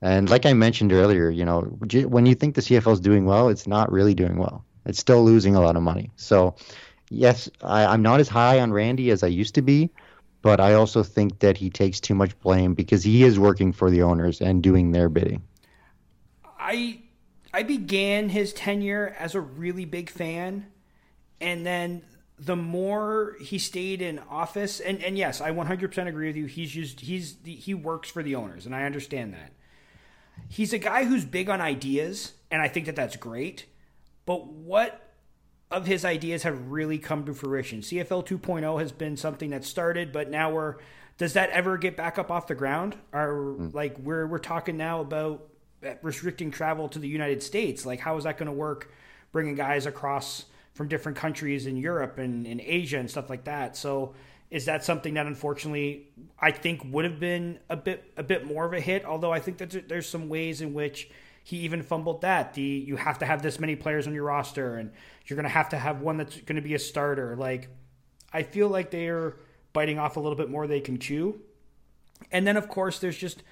And 0.02 0.28
like 0.28 0.46
I 0.46 0.52
mentioned 0.52 0.92
earlier, 0.92 1.30
you 1.30 1.44
know, 1.44 1.62
when 1.62 2.26
you 2.26 2.34
think 2.34 2.56
the 2.56 2.60
CFL 2.60 2.94
is 2.94 3.00
doing 3.00 3.24
well, 3.24 3.48
it's 3.48 3.66
not 3.66 3.90
really 3.92 4.14
doing 4.14 4.36
well. 4.36 4.64
It's 4.84 4.98
still 4.98 5.24
losing 5.24 5.54
a 5.54 5.60
lot 5.60 5.76
of 5.76 5.82
money. 5.82 6.10
So, 6.16 6.56
yes, 7.08 7.48
I, 7.62 7.86
I'm 7.86 8.02
not 8.02 8.20
as 8.20 8.28
high 8.28 8.60
on 8.60 8.72
Randy 8.72 9.10
as 9.10 9.22
I 9.22 9.28
used 9.28 9.54
to 9.54 9.62
be 9.62 9.90
but 10.44 10.60
I 10.60 10.74
also 10.74 11.02
think 11.02 11.38
that 11.38 11.56
he 11.56 11.70
takes 11.70 11.98
too 11.98 12.14
much 12.14 12.38
blame 12.40 12.74
because 12.74 13.02
he 13.02 13.24
is 13.24 13.38
working 13.38 13.72
for 13.72 13.90
the 13.90 14.02
owners 14.02 14.42
and 14.42 14.62
doing 14.62 14.92
their 14.92 15.08
bidding. 15.08 15.42
I 16.60 17.00
I 17.54 17.62
began 17.62 18.28
his 18.28 18.52
tenure 18.52 19.16
as 19.18 19.34
a 19.34 19.40
really 19.40 19.86
big 19.86 20.10
fan, 20.10 20.66
and 21.40 21.64
then 21.64 22.02
the 22.38 22.56
more 22.56 23.36
he 23.40 23.58
stayed 23.58 24.02
in 24.02 24.18
office, 24.18 24.80
and, 24.80 25.02
and 25.02 25.16
yes, 25.16 25.40
I 25.40 25.50
100% 25.50 26.06
agree 26.08 26.26
with 26.26 26.36
you. 26.36 26.44
He's 26.44 26.70
just 26.70 27.00
he's 27.00 27.36
he 27.42 27.72
works 27.72 28.10
for 28.10 28.22
the 28.22 28.34
owners, 28.34 28.66
and 28.66 28.74
I 28.74 28.84
understand 28.84 29.32
that. 29.32 29.52
He's 30.50 30.74
a 30.74 30.78
guy 30.78 31.04
who's 31.04 31.24
big 31.24 31.48
on 31.48 31.62
ideas, 31.62 32.32
and 32.50 32.60
I 32.60 32.68
think 32.68 32.84
that 32.84 32.96
that's 32.96 33.16
great. 33.16 33.64
But 34.26 34.46
what 34.46 35.03
of 35.70 35.86
his 35.86 36.04
ideas 36.04 36.42
have 36.42 36.70
really 36.70 36.98
come 36.98 37.24
to 37.24 37.34
fruition. 37.34 37.80
CFL 37.80 38.26
2.0 38.26 38.80
has 38.80 38.92
been 38.92 39.16
something 39.16 39.50
that 39.50 39.64
started, 39.64 40.12
but 40.12 40.30
now 40.30 40.52
we're 40.52 40.76
does 41.16 41.34
that 41.34 41.50
ever 41.50 41.78
get 41.78 41.96
back 41.96 42.18
up 42.18 42.30
off 42.30 42.48
the 42.48 42.54
ground? 42.54 42.96
Are 43.12 43.32
mm. 43.32 43.72
like 43.72 43.98
we're 43.98 44.26
we're 44.26 44.38
talking 44.38 44.76
now 44.76 45.00
about 45.00 45.48
restricting 46.02 46.50
travel 46.50 46.88
to 46.88 46.98
the 46.98 47.08
United 47.08 47.42
States. 47.42 47.84
Like, 47.84 48.00
how 48.00 48.16
is 48.16 48.24
that 48.24 48.38
going 48.38 48.46
to 48.46 48.52
work? 48.52 48.90
Bringing 49.32 49.54
guys 49.54 49.86
across 49.86 50.46
from 50.74 50.88
different 50.88 51.18
countries 51.18 51.66
in 51.66 51.76
Europe 51.76 52.18
and 52.18 52.46
in 52.46 52.60
Asia 52.60 52.98
and 52.98 53.10
stuff 53.10 53.28
like 53.30 53.44
that. 53.44 53.76
So, 53.76 54.14
is 54.50 54.66
that 54.66 54.84
something 54.84 55.14
that 55.14 55.26
unfortunately 55.26 56.08
I 56.38 56.52
think 56.52 56.82
would 56.84 57.04
have 57.04 57.18
been 57.18 57.58
a 57.68 57.76
bit 57.76 58.12
a 58.16 58.22
bit 58.22 58.46
more 58.46 58.64
of 58.64 58.72
a 58.72 58.80
hit? 58.80 59.04
Although 59.04 59.32
I 59.32 59.40
think 59.40 59.58
that 59.58 59.88
there's 59.88 60.08
some 60.08 60.28
ways 60.28 60.60
in 60.60 60.74
which 60.74 61.10
he 61.44 61.58
even 61.58 61.82
fumbled 61.82 62.22
that. 62.22 62.54
The 62.54 62.62
you 62.62 62.96
have 62.96 63.18
to 63.18 63.26
have 63.26 63.42
this 63.42 63.60
many 63.60 63.76
players 63.76 64.06
on 64.06 64.14
your 64.14 64.24
roster, 64.24 64.76
and 64.76 64.90
you're 65.26 65.36
going 65.36 65.44
to 65.44 65.50
have 65.50 65.68
to 65.68 65.78
have 65.78 66.00
one 66.00 66.16
that's 66.16 66.36
going 66.40 66.56
to 66.56 66.62
be 66.62 66.74
a 66.74 66.78
starter. 66.78 67.36
Like, 67.36 67.68
I 68.32 68.42
feel 68.42 68.68
like 68.68 68.90
they're 68.90 69.36
biting 69.72 69.98
off 69.98 70.16
a 70.16 70.20
little 70.20 70.36
bit 70.36 70.50
more 70.50 70.66
they 70.66 70.80
can 70.80 70.98
chew. 70.98 71.40
And 72.32 72.46
then, 72.46 72.56
of 72.56 72.68
course, 72.68 72.98
there's 72.98 73.18
just 73.18 73.42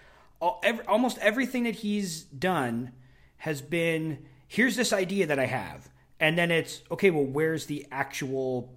all, 0.40 0.58
every, 0.64 0.84
almost 0.86 1.18
everything 1.18 1.64
that 1.64 1.76
he's 1.76 2.22
done 2.22 2.92
has 3.36 3.60
been 3.60 4.24
here's 4.48 4.76
this 4.76 4.92
idea 4.92 5.26
that 5.26 5.38
I 5.38 5.46
have. 5.46 5.88
And 6.18 6.38
then 6.38 6.50
it's 6.50 6.82
okay, 6.90 7.10
well, 7.10 7.24
where's 7.24 7.66
the 7.66 7.86
actual 7.92 8.72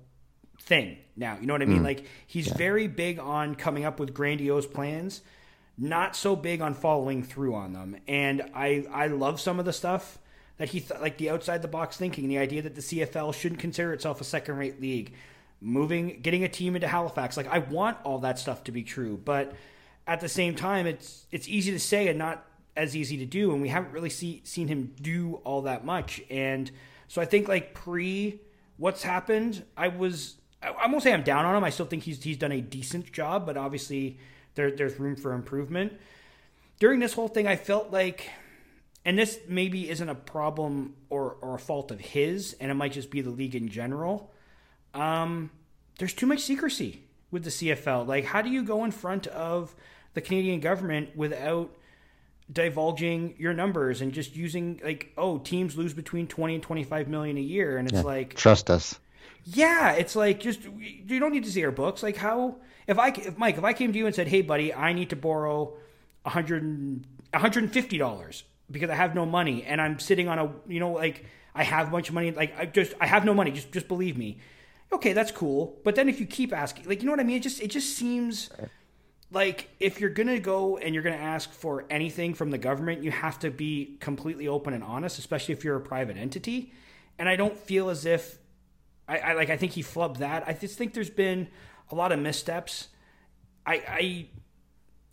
thing 0.61 0.97
now? 1.15 1.37
You 1.39 1.47
know 1.47 1.53
what 1.53 1.61
I 1.61 1.65
mean? 1.65 1.81
Mm. 1.81 1.85
Like, 1.85 2.05
he's 2.27 2.47
yeah. 2.47 2.57
very 2.57 2.87
big 2.87 3.19
on 3.19 3.55
coming 3.55 3.85
up 3.85 3.99
with 3.99 4.13
grandiose 4.13 4.65
plans, 4.65 5.21
not 5.77 6.15
so 6.15 6.35
big 6.35 6.61
on 6.61 6.73
following 6.73 7.23
through 7.23 7.55
on 7.55 7.73
them. 7.73 7.97
And 8.07 8.49
I, 8.53 8.85
I 8.91 9.07
love 9.07 9.39
some 9.41 9.59
of 9.59 9.65
the 9.65 9.73
stuff 9.73 10.19
that 10.57 10.69
he, 10.69 10.79
th- 10.79 11.01
like 11.01 11.17
the 11.17 11.29
outside 11.29 11.61
the 11.61 11.67
box 11.67 11.97
thinking, 11.97 12.27
the 12.27 12.37
idea 12.37 12.61
that 12.61 12.75
the 12.75 12.81
CFL 12.81 13.33
shouldn't 13.33 13.59
consider 13.59 13.93
itself 13.93 14.21
a 14.21 14.23
second 14.23 14.57
rate 14.57 14.79
league 14.79 15.13
moving, 15.61 16.19
getting 16.21 16.43
a 16.43 16.49
team 16.49 16.75
into 16.75 16.87
Halifax. 16.87 17.35
Like 17.35 17.47
I 17.47 17.59
want 17.59 17.97
all 18.03 18.19
that 18.19 18.39
stuff 18.39 18.63
to 18.65 18.71
be 18.71 18.83
true, 18.83 19.19
but 19.23 19.53
at 20.07 20.19
the 20.19 20.29
same 20.29 20.55
time, 20.55 20.85
it's 20.85 21.25
it's 21.31 21.47
easy 21.47 21.71
to 21.71 21.79
say 21.79 22.07
and 22.07 22.19
not 22.19 22.45
as 22.77 22.95
easy 22.95 23.17
to 23.17 23.25
do, 23.25 23.51
and 23.51 23.61
we 23.61 23.69
haven't 23.69 23.91
really 23.91 24.09
see, 24.09 24.41
seen 24.43 24.67
him 24.67 24.93
do 25.01 25.35
all 25.43 25.63
that 25.63 25.85
much. 25.85 26.21
And 26.29 26.69
so 27.07 27.21
I 27.21 27.25
think 27.25 27.47
like 27.47 27.73
pre 27.73 28.39
what's 28.77 29.03
happened, 29.03 29.63
I 29.75 29.87
was 29.87 30.35
I 30.61 30.87
won't 30.87 31.03
say 31.03 31.13
I'm 31.13 31.23
down 31.23 31.45
on 31.45 31.55
him. 31.55 31.63
I 31.63 31.69
still 31.69 31.85
think 31.85 32.03
he's 32.03 32.23
he's 32.23 32.37
done 32.37 32.51
a 32.51 32.61
decent 32.61 33.11
job, 33.11 33.45
but 33.45 33.57
obviously 33.57 34.17
there, 34.55 34.71
there's 34.71 34.99
room 34.99 35.15
for 35.15 35.33
improvement. 35.33 35.93
During 36.79 36.99
this 36.99 37.13
whole 37.13 37.27
thing, 37.27 37.47
I 37.47 37.55
felt 37.55 37.91
like, 37.91 38.29
and 39.05 39.17
this 39.17 39.39
maybe 39.47 39.89
isn't 39.89 40.09
a 40.09 40.15
problem 40.15 40.95
or, 41.09 41.37
or 41.41 41.55
a 41.55 41.59
fault 41.59 41.91
of 41.91 41.99
his, 41.99 42.55
and 42.59 42.71
it 42.71 42.73
might 42.73 42.91
just 42.91 43.09
be 43.09 43.21
the 43.21 43.29
league 43.29 43.55
in 43.55 43.69
general 43.69 44.31
um, 44.95 45.51
there's 45.99 46.13
too 46.13 46.25
much 46.25 46.39
secrecy 46.39 47.03
with 47.29 47.43
the 47.43 47.49
CFL. 47.49 48.07
Like, 48.07 48.25
how 48.25 48.41
do 48.41 48.49
you 48.49 48.63
go 48.63 48.83
in 48.83 48.91
front 48.91 49.27
of 49.27 49.75
the 50.13 50.21
Canadian 50.21 50.61
government 50.61 51.15
without 51.15 51.75
divulging 52.51 53.35
your 53.37 53.53
numbers 53.53 54.01
and 54.01 54.13
just 54.13 54.35
using 54.35 54.79
like, 54.83 55.11
oh, 55.17 55.37
teams 55.37 55.77
lose 55.77 55.93
between 55.93 56.27
20 56.27 56.55
and 56.55 56.63
25 56.63 57.07
million 57.07 57.37
a 57.37 57.41
year, 57.41 57.77
and 57.77 57.87
it's 57.87 57.97
yeah, 57.97 58.03
like 58.03 58.35
trust 58.35 58.69
us. 58.69 58.97
Yeah, 59.43 59.91
it's 59.91 60.15
like 60.15 60.39
just 60.39 60.61
you 60.63 61.19
don't 61.19 61.31
need 61.31 61.43
to 61.43 61.51
see 61.51 61.63
our 61.65 61.71
books. 61.71 62.01
Like 62.01 62.15
how 62.15 62.55
if 62.87 62.99
I 62.99 63.09
if 63.09 63.37
Mike 63.37 63.57
if 63.57 63.63
I 63.63 63.73
came 63.73 63.93
to 63.93 63.97
you 63.97 64.05
and 64.05 64.15
said, 64.15 64.27
hey, 64.27 64.41
buddy, 64.41 64.73
I 64.73 64.93
need 64.93 65.09
to 65.09 65.15
borrow 65.15 65.77
100 66.23 67.05
150 67.31 67.97
dollars 67.97 68.43
because 68.71 68.89
I 68.89 68.95
have 68.95 69.13
no 69.13 69.25
money 69.25 69.63
and 69.63 69.79
I'm 69.79 69.99
sitting 69.99 70.27
on 70.27 70.39
a 70.39 70.51
you 70.67 70.79
know 70.79 70.91
like 70.91 71.25
I 71.53 71.63
have 71.63 71.87
a 71.87 71.91
bunch 71.91 72.09
of 72.09 72.15
money 72.15 72.31
like 72.31 72.57
I 72.57 72.65
just 72.65 72.93
I 72.99 73.07
have 73.07 73.25
no 73.25 73.33
money 73.33 73.51
just 73.51 73.71
just 73.71 73.87
believe 73.87 74.17
me 74.17 74.39
okay, 74.93 75.13
that's 75.13 75.31
cool. 75.31 75.79
But 75.83 75.95
then 75.95 76.09
if 76.09 76.19
you 76.19 76.25
keep 76.25 76.53
asking, 76.53 76.85
like, 76.85 77.01
you 77.01 77.05
know 77.05 77.11
what 77.11 77.19
I 77.19 77.23
mean? 77.23 77.37
It 77.37 77.43
just 77.43 77.61
it 77.61 77.69
just 77.69 77.95
seems 77.95 78.49
like 79.31 79.69
if 79.79 79.99
you're 79.99 80.09
gonna 80.09 80.39
go 80.39 80.77
and 80.77 80.93
you're 80.93 81.03
gonna 81.03 81.15
ask 81.15 81.51
for 81.51 81.85
anything 81.89 82.33
from 82.33 82.51
the 82.51 82.57
government, 82.57 83.03
you 83.03 83.11
have 83.11 83.39
to 83.39 83.51
be 83.51 83.97
completely 83.99 84.47
open 84.47 84.73
and 84.73 84.83
honest, 84.83 85.19
especially 85.19 85.53
if 85.53 85.63
you're 85.63 85.75
a 85.75 85.81
private 85.81 86.17
entity. 86.17 86.73
And 87.17 87.29
I 87.29 87.35
don't 87.35 87.57
feel 87.57 87.89
as 87.89 88.05
if 88.05 88.37
I, 89.07 89.17
I 89.19 89.33
like 89.33 89.49
I 89.49 89.57
think 89.57 89.73
he 89.73 89.83
flubbed 89.83 90.17
that. 90.17 90.43
I 90.47 90.53
just 90.53 90.77
think 90.77 90.93
there's 90.93 91.09
been 91.09 91.47
a 91.91 91.95
lot 91.95 92.11
of 92.11 92.19
missteps. 92.19 92.89
I 93.65 93.75
I 93.87 94.27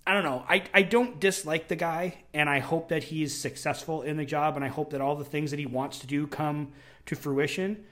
I 0.05 0.15
don't 0.15 0.25
know. 0.25 0.45
I, 0.49 0.65
I 0.75 0.83
don't 0.83 1.21
dislike 1.21 1.69
the 1.69 1.77
guy, 1.77 2.25
and 2.35 2.51
I 2.51 2.59
hope 2.59 2.89
that 2.89 3.05
he's 3.05 3.39
successful 3.39 4.03
in 4.03 4.17
the 4.17 4.25
job, 4.25 4.57
and 4.57 4.65
I 4.65 4.69
hope 4.69 4.91
that 4.91 5.01
all 5.01 5.15
the 5.15 5.25
things 5.25 5.53
that 5.53 5.61
he 5.61 5.67
wants 5.67 6.01
to 6.01 6.09
do 6.09 6.27
come 6.27 6.73
to 7.07 7.15
fruition 7.15 7.85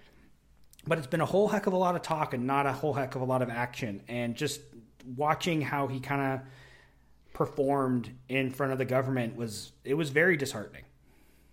but 0.86 0.98
it's 0.98 1.06
been 1.06 1.20
a 1.20 1.26
whole 1.26 1.48
heck 1.48 1.66
of 1.66 1.72
a 1.72 1.76
lot 1.76 1.94
of 1.94 2.02
talk 2.02 2.34
and 2.34 2.46
not 2.46 2.66
a 2.66 2.72
whole 2.72 2.94
heck 2.94 3.14
of 3.14 3.22
a 3.22 3.24
lot 3.24 3.42
of 3.42 3.50
action. 3.50 4.02
And 4.08 4.34
just 4.34 4.60
watching 5.16 5.60
how 5.60 5.86
he 5.86 6.00
kind 6.00 6.34
of 6.34 6.40
performed 7.32 8.10
in 8.28 8.50
front 8.50 8.72
of 8.72 8.78
the 8.78 8.84
government 8.84 9.36
was 9.36 9.72
it 9.84 9.94
was 9.94 10.10
very 10.10 10.36
disheartening. 10.36 10.84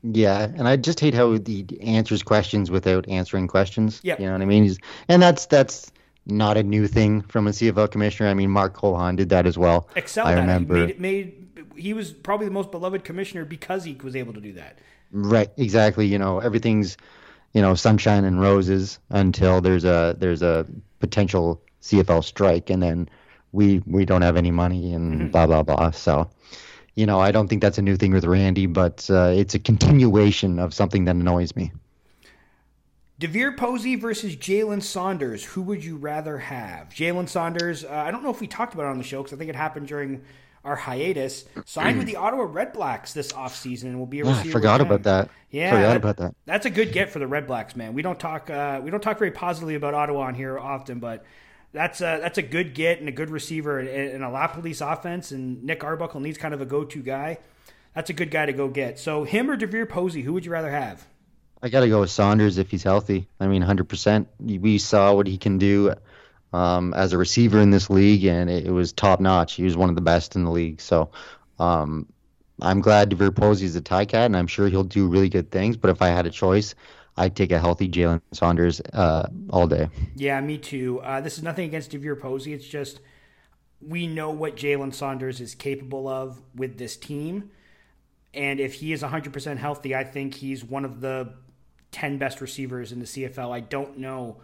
Yeah, 0.04 0.44
and 0.44 0.68
I 0.68 0.78
just 0.78 1.00
hate 1.00 1.14
how 1.14 1.34
he 1.34 1.66
answers 1.82 2.24
questions 2.24 2.70
without 2.72 3.08
answering 3.10 3.48
questions. 3.48 4.00
Yeah, 4.04 4.16
you 4.20 4.26
know 4.26 4.34
what 4.34 4.42
I 4.42 4.46
mean. 4.46 4.64
He's, 4.64 4.80
and 5.08 5.22
that's 5.22 5.46
that's 5.48 5.92
not 6.26 6.58
a 6.58 6.64
new 6.64 6.88
thing 6.88 7.22
from 7.22 7.48
a 7.48 7.52
CFL 7.52 7.92
commissioner. 7.92 8.30
I 8.30 8.34
mean, 8.34 8.50
Mark 8.50 8.76
Cohon 8.76 9.16
did 9.16 9.30
that 9.30 9.46
as 9.46 9.58
well. 9.58 9.90
Excelled. 9.96 10.28
I 10.28 10.34
remember. 10.34 10.88
Made, 10.88 11.00
made 11.00 11.48
he 11.76 11.94
was 11.94 12.12
probably 12.12 12.46
the 12.46 12.54
most 12.54 12.72
beloved 12.72 13.04
commissioner 13.04 13.46
because 13.46 13.84
he 13.84 13.94
was 13.96 14.16
able 14.16 14.34
to 14.34 14.42
do 14.42 14.54
that. 14.54 14.80
Right. 15.12 15.50
Exactly. 15.58 16.08
You 16.08 16.20
know, 16.20 16.40
everything's 16.40 16.98
you 17.54 17.62
know 17.62 17.76
sunshine 17.76 18.26
and 18.26 18.40
roses 18.40 19.00
until 19.10 19.62
there's 19.62 19.86
a 19.86 20.16
there's 20.20 20.42
a 20.42 20.66
potential 21.00 21.62
CFL 21.82 22.24
strike, 22.24 22.70
and 22.70 22.84
then 22.84 23.10
we 23.52 23.82
we 23.86 24.06
don't 24.06 24.22
have 24.22 24.38
any 24.38 24.52
money 24.52 24.94
and 24.94 25.14
mm-hmm. 25.14 25.28
blah 25.30 25.48
blah 25.48 25.64
blah. 25.64 25.92
So, 25.92 26.30
you 26.98 27.06
know, 27.06 27.20
I 27.20 27.32
don't 27.32 27.48
think 27.48 27.62
that's 27.62 27.78
a 27.78 27.82
new 27.84 27.96
thing 27.96 28.12
with 28.12 28.26
Randy, 28.26 28.66
but 28.66 29.08
uh, 29.12 29.32
it's 29.34 29.54
a 29.54 29.60
continuation 29.60 30.58
of 30.58 30.74
something 30.74 31.06
that 31.06 31.16
annoys 31.16 31.56
me. 31.56 31.72
DeVier 33.22 33.56
Posey 33.56 33.96
versus 33.96 34.36
Jalen 34.36 34.82
Saunders. 34.82 35.46
Who 35.46 35.62
would 35.62 35.86
you 35.86 35.96
rather 35.96 36.40
have? 36.40 36.90
Jalen 36.90 37.30
Saunders. 37.30 37.86
Uh, 37.86 37.90
I 37.92 38.10
don't 38.10 38.24
know 38.24 38.32
if 38.32 38.42
we 38.42 38.48
talked 38.48 38.74
about 38.74 38.88
it 38.88 38.90
on 38.90 38.98
the 38.98 39.04
show 39.04 39.22
because 39.22 39.34
I 39.34 39.38
think 39.38 39.52
it 39.52 39.56
happened 39.56 39.88
during 39.88 40.24
our 40.64 40.76
hiatus, 40.76 41.46
signed 41.66 42.00
with 42.00 42.08
the 42.08 42.16
Ottawa 42.16 42.46
Redblacks 42.46 43.14
this 43.14 43.32
offseason 43.32 43.84
and 43.84 44.00
will 44.00 44.08
be 44.08 44.22
a 44.22 44.26
yeah, 44.26 44.32
receiver. 44.32 44.52
forgot 44.52 44.82
about 44.82 45.04
that. 45.04 45.30
Yeah, 45.52 45.70
forgot 45.70 45.88
that, 45.88 45.98
about 45.98 46.18
that. 46.18 46.36
That's 46.46 46.66
a 46.66 46.70
good 46.70 46.92
get 46.92 47.12
for 47.12 47.20
the 47.20 47.26
Redblacks, 47.26 47.76
man. 47.76 47.94
We 47.94 48.02
don't 48.02 48.20
talk 48.20 48.50
uh, 48.50 48.82
we 48.84 48.90
don't 48.90 49.02
talk 49.02 49.20
very 49.20 49.32
positively 49.32 49.76
about 49.76 49.94
Ottawa 49.94 50.22
on 50.22 50.36
here 50.36 50.58
often, 50.60 51.00
but 51.00 51.24
that's 51.74 52.02
a, 52.02 52.20
that's 52.22 52.38
a 52.38 52.42
good 52.42 52.74
get 52.74 53.00
and 53.00 53.08
a 53.08 53.12
good 53.12 53.30
receiver 53.30 53.80
in 53.80 54.24
a 54.24 54.30
LaPolice 54.30 54.82
offense. 54.82 55.32
And 55.32 55.64
Nick 55.64 55.84
Arbuckle 55.84 56.20
needs 56.20 56.38
kind 56.38 56.54
of 56.54 56.62
a 56.62 56.66
go 56.66 56.84
to 56.84 57.02
guy. 57.02 57.40
That's 57.94 58.10
a 58.10 58.14
good 58.14 58.32
guy 58.32 58.46
to 58.46 58.54
go 58.54 58.68
get. 58.68 59.00
So 59.00 59.24
him 59.24 59.50
or 59.50 59.58
DeVier 59.58 59.90
Posey, 59.90 60.22
who 60.22 60.34
would 60.34 60.46
you 60.46 60.52
rather 60.52 60.72
have? 60.72 61.06
I 61.62 61.70
got 61.70 61.80
to 61.82 61.90
go 61.90 62.02
with 62.02 62.12
Saunders 62.12 62.58
if 62.58 62.70
he's 62.70 62.84
healthy. 62.84 63.28
I 63.40 63.48
mean, 63.48 63.64
100%. 63.64 64.28
We 64.40 64.78
saw 64.78 65.14
what 65.14 65.26
he 65.26 65.38
can 65.38 65.58
do 65.58 65.94
um, 66.54 66.94
as 66.94 67.14
a 67.14 67.18
receiver 67.18 67.60
in 67.60 67.72
this 67.72 67.90
league, 67.90 68.24
and 68.26 68.50
it, 68.50 68.68
it, 68.68 68.72
was 68.72 68.94
top 68.94 69.20
notch. 69.20 69.54
He 69.54 69.64
was 69.64 69.76
one 69.76 69.90
of 69.90 69.96
the 69.96 70.02
best 70.02 70.36
in 70.36 70.44
the 70.44 70.52
league. 70.52 70.80
So 70.80 71.10
um, 71.60 72.08
I'm 72.62 72.82
glad 72.82 73.10
DeVier 73.10 73.36
Posey 73.36 73.66
is 73.66 73.76
a 73.76 73.82
Ticat, 73.82 74.26
and 74.26 74.38
I'm 74.38 74.48
sure 74.48 74.70
he'll 74.70 74.84
do 74.84 75.08
really 75.08 75.30
good 75.30 75.52
things. 75.52 75.78
But 75.78 75.90
if 75.90 76.02
I 76.02 76.10
had 76.10 76.26
a 76.26 76.32
choice, 76.32 76.76
I'd 77.18 77.36
take 77.36 77.52
a 77.52 77.60
healthy 77.60 77.90
Jalen 77.90 78.22
Saunders 78.32 78.82
uh, 78.94 79.28
all 79.50 79.68
day. 79.68 79.90
Yeah, 80.16 80.40
me 80.42 80.58
too. 80.58 81.02
Uh, 81.02 81.22
this 81.22 81.38
is 81.38 81.44
nothing 81.44 81.66
against 81.66 81.92
DeVier 81.92 82.20
Posey. 82.20 82.54
It's 82.54 82.68
just 82.68 83.00
we 83.82 84.08
know 84.08 84.32
what 84.32 84.56
Jalen 84.56 84.94
Saunders 84.94 85.42
is 85.42 85.56
capable 85.56 86.08
of 86.08 86.42
with 86.56 86.78
this 86.78 86.98
team. 86.98 87.52
And 88.34 88.60
if 88.60 88.76
he 88.76 88.94
is 88.94 89.02
100% 89.02 89.58
healthy, 89.58 89.96
I 89.96 90.04
think 90.04 90.36
he's 90.36 90.64
one 90.64 90.86
of 90.86 91.02
the 91.02 91.34
10 91.92 92.18
best 92.18 92.42
receivers 92.42 92.92
in 92.92 93.00
the 93.00 93.06
CFL. 93.06 93.52
I 93.52 93.62
don't 93.62 93.98
know 93.98 94.38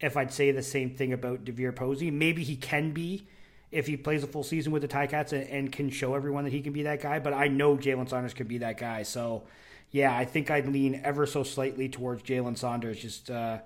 if 0.00 0.16
I'd 0.16 0.32
say 0.32 0.50
the 0.50 0.62
same 0.62 0.90
thing 0.90 1.12
about 1.12 1.44
DeVier 1.44 1.74
Posey. 1.74 2.10
Maybe 2.10 2.44
he 2.44 2.56
can 2.56 2.92
be 2.92 3.26
if 3.70 3.86
he 3.86 3.96
plays 3.96 4.22
a 4.22 4.26
full 4.26 4.42
season 4.42 4.72
with 4.72 4.82
the 4.82 4.88
Ticats 4.88 5.32
and, 5.32 5.48
and 5.48 5.72
can 5.72 5.90
show 5.90 6.14
everyone 6.14 6.44
that 6.44 6.52
he 6.52 6.60
can 6.60 6.72
be 6.72 6.82
that 6.84 7.02
guy. 7.02 7.18
But 7.18 7.32
I 7.32 7.48
know 7.48 7.76
Jalen 7.76 8.08
Saunders 8.08 8.34
can 8.34 8.46
be 8.46 8.58
that 8.58 8.78
guy. 8.78 9.02
So, 9.02 9.44
yeah, 9.90 10.16
I 10.16 10.24
think 10.24 10.50
I'd 10.50 10.68
lean 10.68 11.00
ever 11.04 11.26
so 11.26 11.42
slightly 11.42 11.88
towards 11.88 12.22
Jalen 12.22 12.56
Saunders. 12.56 12.98
Just 12.98 13.30
uh, 13.30 13.58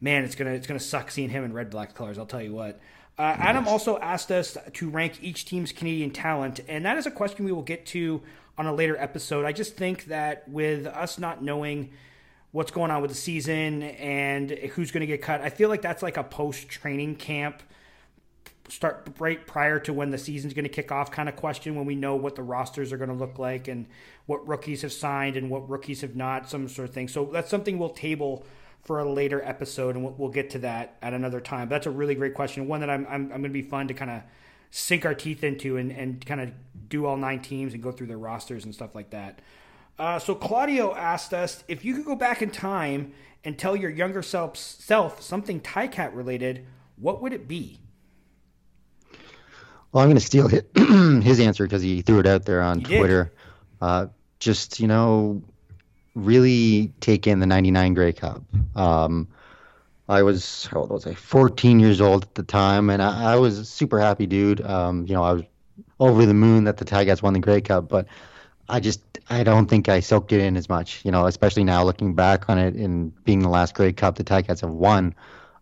man, 0.00 0.24
it's 0.24 0.34
gonna 0.34 0.50
it's 0.50 0.66
gonna 0.66 0.80
suck 0.80 1.10
seeing 1.10 1.30
him 1.30 1.44
in 1.44 1.52
red 1.52 1.70
black 1.70 1.94
colors. 1.94 2.18
I'll 2.18 2.26
tell 2.26 2.42
you 2.42 2.54
what. 2.54 2.80
Uh, 3.18 3.36
Adam 3.38 3.68
also 3.68 3.98
asked 3.98 4.30
us 4.30 4.56
to 4.72 4.88
rank 4.88 5.18
each 5.22 5.44
team's 5.44 5.72
Canadian 5.72 6.10
talent, 6.10 6.60
and 6.68 6.86
that 6.86 6.96
is 6.96 7.06
a 7.06 7.10
question 7.10 7.44
we 7.44 7.52
will 7.52 7.60
get 7.62 7.84
to 7.86 8.22
on 8.56 8.66
a 8.66 8.72
later 8.72 8.96
episode. 8.96 9.44
I 9.44 9.52
just 9.52 9.76
think 9.76 10.06
that 10.06 10.48
with 10.48 10.86
us 10.86 11.18
not 11.18 11.42
knowing 11.42 11.90
what's 12.52 12.70
going 12.70 12.90
on 12.90 13.02
with 13.02 13.10
the 13.10 13.16
season 13.16 13.82
and 13.82 14.50
who's 14.50 14.90
going 14.90 15.02
to 15.02 15.06
get 15.06 15.22
cut. 15.22 15.40
I 15.40 15.50
feel 15.50 15.68
like 15.68 15.82
that's 15.82 16.02
like 16.02 16.16
a 16.16 16.24
post 16.24 16.68
training 16.68 17.16
camp 17.16 17.62
start 18.70 19.08
right 19.18 19.46
prior 19.46 19.80
to 19.80 19.92
when 19.92 20.10
the 20.10 20.18
season's 20.18 20.54
going 20.54 20.64
to 20.64 20.70
kick 20.70 20.92
off 20.92 21.10
kind 21.10 21.28
of 21.28 21.36
question 21.36 21.74
when 21.74 21.86
we 21.86 21.94
know 21.94 22.14
what 22.14 22.36
the 22.36 22.42
rosters 22.42 22.92
are 22.92 22.96
going 22.96 23.10
to 23.10 23.16
look 23.16 23.38
like 23.38 23.68
and 23.68 23.86
what 24.26 24.46
rookies 24.46 24.82
have 24.82 24.92
signed 24.92 25.36
and 25.36 25.50
what 25.50 25.68
rookies 25.68 26.02
have 26.02 26.14
not 26.14 26.48
some 26.48 26.68
sort 26.68 26.88
of 26.88 26.94
thing. 26.94 27.08
So 27.08 27.24
that's 27.32 27.50
something 27.50 27.78
we'll 27.78 27.90
table 27.90 28.44
for 28.84 29.00
a 29.00 29.12
later 29.12 29.42
episode 29.42 29.96
and 29.96 30.18
we'll, 30.18 30.30
get 30.30 30.50
to 30.50 30.58
that 30.60 30.96
at 31.02 31.12
another 31.12 31.40
time. 31.40 31.68
But 31.68 31.76
that's 31.76 31.86
a 31.86 31.90
really 31.90 32.14
great 32.14 32.34
question 32.34 32.66
one 32.68 32.80
that 32.80 32.88
i'm, 32.88 33.06
I'm, 33.06 33.24
I'm 33.24 33.28
going 33.28 33.42
to 33.42 33.48
be 33.50 33.62
fun 33.62 33.88
to 33.88 33.94
kind 33.94 34.10
of 34.10 34.22
sink 34.70 35.04
our 35.04 35.14
teeth 35.14 35.42
into 35.42 35.76
and, 35.76 35.90
and 35.90 36.24
kind 36.24 36.40
of 36.40 36.52
do 36.88 37.04
all 37.04 37.16
nine 37.16 37.42
teams 37.42 37.74
and 37.74 37.82
go 37.82 37.90
through 37.90 38.06
their 38.06 38.18
rosters 38.18 38.64
and 38.64 38.74
stuff 38.74 38.94
like 38.94 39.10
that. 39.10 39.40
Uh, 39.98 40.18
so 40.18 40.34
Claudio 40.34 40.94
asked 40.94 41.34
us 41.34 41.62
if 41.68 41.84
you 41.84 41.94
could 41.94 42.06
go 42.06 42.14
back 42.14 42.40
in 42.40 42.50
time 42.50 43.12
and 43.44 43.58
tell 43.58 43.74
your 43.74 43.90
younger 43.90 44.22
self, 44.22 44.56
self 44.56 45.20
something 45.20 45.60
Ticat 45.60 46.14
related, 46.14 46.66
what 46.96 47.20
would 47.20 47.32
it 47.32 47.48
be? 47.48 47.80
Well, 49.92 50.02
I'm 50.04 50.08
going 50.08 50.18
to 50.18 50.24
steal 50.24 50.48
his, 50.48 50.62
his 51.24 51.40
answer 51.40 51.64
because 51.64 51.82
he 51.82 52.02
threw 52.02 52.20
it 52.20 52.26
out 52.26 52.44
there 52.44 52.62
on 52.62 52.80
He. 52.80 52.98
Twitter. 52.98 53.32
Uh, 53.80 54.06
just 54.38 54.80
you 54.80 54.86
know, 54.86 55.42
really 56.14 56.92
take 57.00 57.26
in 57.26 57.40
the 57.40 57.46
'99 57.46 57.94
Grey 57.94 58.12
Cup. 58.12 58.42
Um, 58.74 59.28
I 60.08 60.22
was 60.22 60.66
how 60.70 60.80
old 60.80 60.90
was 60.90 61.06
I? 61.06 61.14
14 61.14 61.78
years 61.80 62.00
old 62.00 62.24
at 62.24 62.34
the 62.34 62.42
time, 62.42 62.90
and 62.90 63.02
I, 63.02 63.34
I 63.34 63.36
was 63.36 63.58
a 63.58 63.64
super 63.64 64.00
happy, 64.00 64.26
dude. 64.26 64.60
Um, 64.60 65.06
you 65.06 65.14
know, 65.14 65.22
I 65.22 65.32
was 65.32 65.42
over 65.98 66.26
the 66.26 66.34
moon 66.34 66.64
that 66.64 66.78
the 66.78 66.84
Tigers 66.84 67.22
won 67.22 67.32
the 67.32 67.38
Grey 67.40 67.60
Cup, 67.60 67.88
but 67.88 68.06
I 68.68 68.80
just 68.80 69.00
I 69.28 69.44
don't 69.44 69.66
think 69.66 69.88
I 69.88 70.00
soaked 70.00 70.32
it 70.32 70.40
in 70.40 70.56
as 70.56 70.68
much. 70.68 71.04
You 71.04 71.10
know, 71.10 71.26
especially 71.26 71.64
now 71.64 71.84
looking 71.84 72.14
back 72.14 72.48
on 72.48 72.58
it 72.58 72.74
and 72.74 73.12
being 73.24 73.40
the 73.40 73.48
last 73.48 73.74
Grey 73.74 73.92
Cup 73.92 74.16
the 74.16 74.24
Tigers 74.24 74.60
have 74.60 74.70
won. 74.70 75.14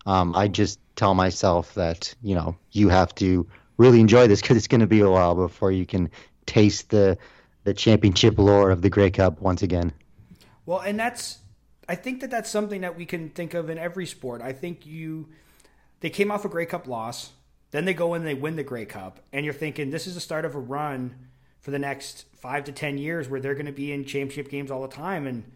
Um, 0.07 0.35
I 0.35 0.49
just 0.49 0.81
tell 0.97 1.15
myself 1.15 1.75
that 1.75 2.15
you 2.23 2.35
know 2.35 2.57
you 2.73 2.89
have 2.89 3.15
to 3.17 3.47
really 3.79 4.01
enjoy 4.01 4.27
this 4.27 4.43
because 4.43 4.57
it's 4.57 4.69
going 4.69 4.81
to 4.81 4.87
be 4.87 5.01
a 5.01 5.09
while 5.09 5.35
before 5.35 5.73
you 5.73 5.87
can 5.87 6.11
taste 6.47 6.91
the 6.91 7.17
the 7.65 7.75
championship 7.75 8.39
lore 8.39 8.71
of 8.71 8.83
the 8.83 8.91
Grey 8.91 9.11
Cup 9.11 9.41
once 9.41 9.63
again. 9.63 9.93
Well, 10.67 10.81
and 10.81 10.99
that's 10.99 11.39
I 11.89 11.95
think 11.95 12.21
that 12.21 12.31
that's 12.31 12.51
something 12.51 12.83
that 12.83 12.97
we 12.97 13.07
can 13.07 13.31
think 13.31 13.55
of 13.55 13.71
in 13.71 13.79
every 13.79 14.07
sport. 14.07 14.43
I 14.43 14.53
think 14.53 14.85
you 14.85 15.29
they 16.01 16.11
came 16.11 16.31
off 16.31 16.45
a 16.45 16.49
Grey 16.49 16.67
Cup 16.67 16.87
loss, 16.87 17.33
then 17.71 17.85
they 17.85 17.95
go 17.95 18.15
and 18.15 18.27
they 18.27 18.35
win 18.35 18.57
the 18.57 18.65
Grey 18.65 18.85
Cup, 18.85 19.21
and 19.33 19.45
you're 19.45 19.55
thinking 19.55 19.91
this 19.91 20.07
is 20.07 20.15
the 20.15 20.21
start 20.21 20.45
of 20.45 20.55
a 20.55 20.59
run 20.59 21.15
for 21.61 21.71
the 21.71 21.79
next 21.79 22.27
five 22.35 22.65
to 22.65 22.73
ten 22.73 22.99
years 22.99 23.29
where 23.29 23.41
they're 23.41 23.55
going 23.55 23.67
to 23.67 23.73
be 23.73 23.93
in 23.93 24.05
championship 24.05 24.51
games 24.51 24.71
all 24.71 24.83
the 24.83 24.89
time, 24.89 25.27
and 25.27 25.51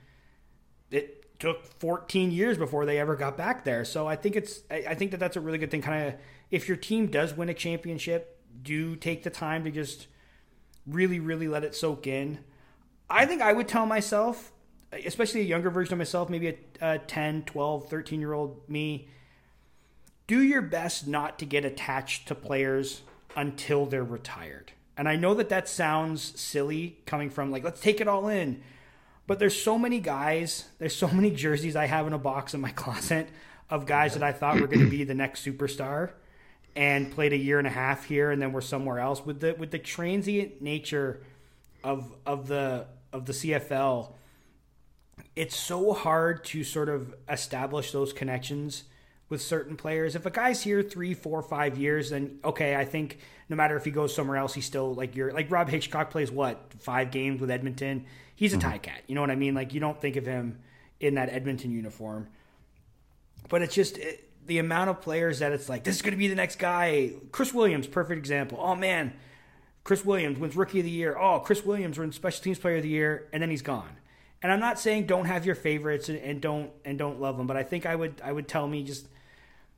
it 0.91 1.39
took 1.39 1.66
14 1.81 2.31
years 2.31 2.57
before 2.57 2.87
they 2.87 2.99
ever 2.99 3.16
got 3.16 3.37
back 3.37 3.64
there. 3.64 3.85
So 3.85 4.07
I 4.07 4.16
think 4.16 4.37
it's 4.37 4.62
I 4.70 4.95
think 4.95 5.11
that 5.11 5.18
that's 5.18 5.37
a 5.37 5.41
really 5.41 5.59
good 5.59 5.70
thing. 5.70 5.83
Kind 5.83 6.09
of 6.09 6.14
if 6.53 6.69
your 6.69 6.77
team 6.77 7.07
does 7.09 7.35
win 7.35 7.49
a 7.49 7.55
championship, 7.55 8.39
do 8.63 8.95
take 8.95 9.25
the 9.25 9.31
time 9.31 9.65
to 9.65 9.71
just 9.73 10.07
really 10.87 11.19
really 11.19 11.49
let 11.49 11.65
it 11.65 11.75
soak 11.75 12.07
in. 12.07 12.39
I 13.11 13.27
think 13.27 13.43
I 13.43 13.53
would 13.53 13.67
tell 13.67 13.87
myself, 13.87 14.53
especially 15.05 15.41
a 15.41 15.45
younger 15.45 15.71
version 15.71 15.95
of 15.95 15.99
myself, 15.99 16.29
maybe 16.29 16.49
a, 16.49 16.95
a 16.95 16.99
10, 16.99 17.45
12, 17.45 17.89
13 17.89 18.21
year 18.21 18.33
old 18.33 18.69
me, 18.69 19.09
do 20.27 20.41
your 20.41 20.63
best 20.63 21.07
not 21.09 21.39
to 21.39 21.47
get 21.47 21.65
attached 21.65 22.29
to 22.29 22.35
players 22.35 23.03
until 23.35 23.87
they're 23.87 24.05
retired. 24.05 24.73
And 24.97 25.09
I 25.09 25.17
know 25.17 25.35
that 25.35 25.49
that 25.49 25.69
sounds 25.69 26.39
silly 26.39 26.99
coming 27.07 27.31
from 27.31 27.51
like, 27.51 27.65
let's 27.65 27.81
take 27.81 28.01
it 28.01 28.09
all 28.09 28.29
in. 28.29 28.63
But 29.27 29.39
there's 29.39 29.61
so 29.61 29.79
many 29.79 30.01
guys, 30.01 30.67
there's 30.79 30.97
so 30.97 31.09
many 31.09 31.31
jerseys 31.31 31.77
I 31.77 31.87
have 31.87 32.07
in 32.07 32.13
a 32.13 32.19
box 32.19 32.53
in 32.53 32.61
my 32.61 32.71
closet 32.73 33.29
of 33.71 33.87
guys 33.87 34.15
that 34.15 34.23
I 34.23 34.33
thought 34.33 34.61
were 34.61 34.67
going 34.67 34.85
to 34.85 34.91
be 34.91 35.05
the 35.05 35.15
next 35.15 35.45
superstar 35.47 36.13
and 36.75 37.12
played 37.12 37.33
a 37.33 37.37
year 37.37 37.59
and 37.59 37.66
a 37.66 37.70
half 37.70 38.05
here 38.07 38.31
and 38.31 38.41
then 38.41 38.53
we're 38.53 38.61
somewhere 38.61 38.99
else 38.99 39.25
with 39.25 39.41
the 39.41 39.55
with 39.59 39.70
the 39.70 39.79
transient 39.79 40.62
nature 40.62 41.23
of 41.85 42.14
of 42.25 42.49
the 42.49 42.87
of 43.12 43.27
the 43.27 43.33
CFL 43.33 44.12
it's 45.35 45.57
so 45.57 45.93
hard 45.93 46.45
to 46.45 46.64
sort 46.64 46.89
of 46.89 47.14
establish 47.29 47.93
those 47.93 48.12
connections 48.12 48.85
with 49.29 49.41
certain 49.41 49.77
players. 49.77 50.14
If 50.14 50.27
a 50.27 50.31
guy's 50.31 50.62
here 50.62 50.83
three, 50.83 51.14
four, 51.14 51.43
five 51.43 51.79
years, 51.79 52.11
then 52.11 52.39
okay, 52.45 52.77
I 52.77 52.85
think 52.85 53.18
no 53.49 53.57
matter 53.57 53.77
if 53.77 53.85
he 53.85 53.91
goes 53.91 54.14
somewhere 54.14 54.37
else, 54.37 54.53
he's 54.53 54.66
still 54.66 54.95
like 54.95 55.16
you're 55.16 55.33
like 55.33 55.51
Rob 55.51 55.68
Hitchcock 55.68 56.11
plays 56.11 56.31
what 56.31 56.73
five 56.79 57.11
games 57.11 57.41
with 57.41 57.51
Edmonton. 57.51 58.05
He's 58.37 58.53
a 58.53 58.59
mm-hmm. 58.59 58.70
Ticat. 58.70 59.01
You 59.07 59.14
know 59.14 59.20
what 59.23 59.31
I 59.31 59.37
mean? 59.37 59.55
Like 59.55 59.73
you 59.73 59.81
don't 59.81 59.99
think 60.01 60.16
of 60.16 60.27
him 60.27 60.59
in 61.01 61.14
that 61.14 61.31
Edmonton 61.31 61.70
uniform, 61.70 62.29
but 63.49 63.62
it's 63.62 63.75
just 63.75 63.97
it, 63.99 64.29
the 64.47 64.59
amount 64.59 64.90
of 64.90 65.01
players 65.01 65.38
that 65.38 65.53
it's 65.53 65.68
like 65.68 65.84
this 65.84 65.97
is 65.97 66.03
going 66.03 66.12
to 66.12 66.18
be 66.18 66.28
the 66.28 66.34
next 66.34 66.57
guy. 66.59 67.12
Chris 67.30 67.53
Williams, 67.55 67.86
perfect 67.86 68.18
example. 68.18 68.59
Oh 68.61 68.74
man, 68.74 69.12
Chris 69.84 70.05
Williams 70.05 70.38
wins 70.38 70.57
Rookie 70.57 70.80
of 70.80 70.84
the 70.84 70.90
Year. 70.90 71.16
Oh, 71.18 71.40
Chris 71.40 71.64
Williams 71.64 71.99
wins 71.99 72.16
Special 72.16 72.43
Teams 72.43 72.59
Player 72.59 72.76
of 72.76 72.82
the 72.82 72.88
Year, 72.88 73.28
and 73.32 73.43
then 73.43 73.51
he's 73.51 73.62
gone. 73.62 73.97
And 74.43 74.51
I'm 74.51 74.61
not 74.61 74.78
saying 74.78 75.07
don't 75.07 75.26
have 75.26 75.47
your 75.47 75.55
favorites 75.55 76.09
and, 76.09 76.18
and 76.18 76.40
don't 76.40 76.70
and 76.84 76.99
don't 76.99 77.20
love 77.20 77.36
them, 77.36 77.47
but 77.47 77.57
I 77.57 77.62
think 77.62 77.86
I 77.86 77.95
would 77.95 78.20
I 78.24 78.32
would 78.32 78.49
tell 78.49 78.66
me 78.66 78.82
just 78.82 79.07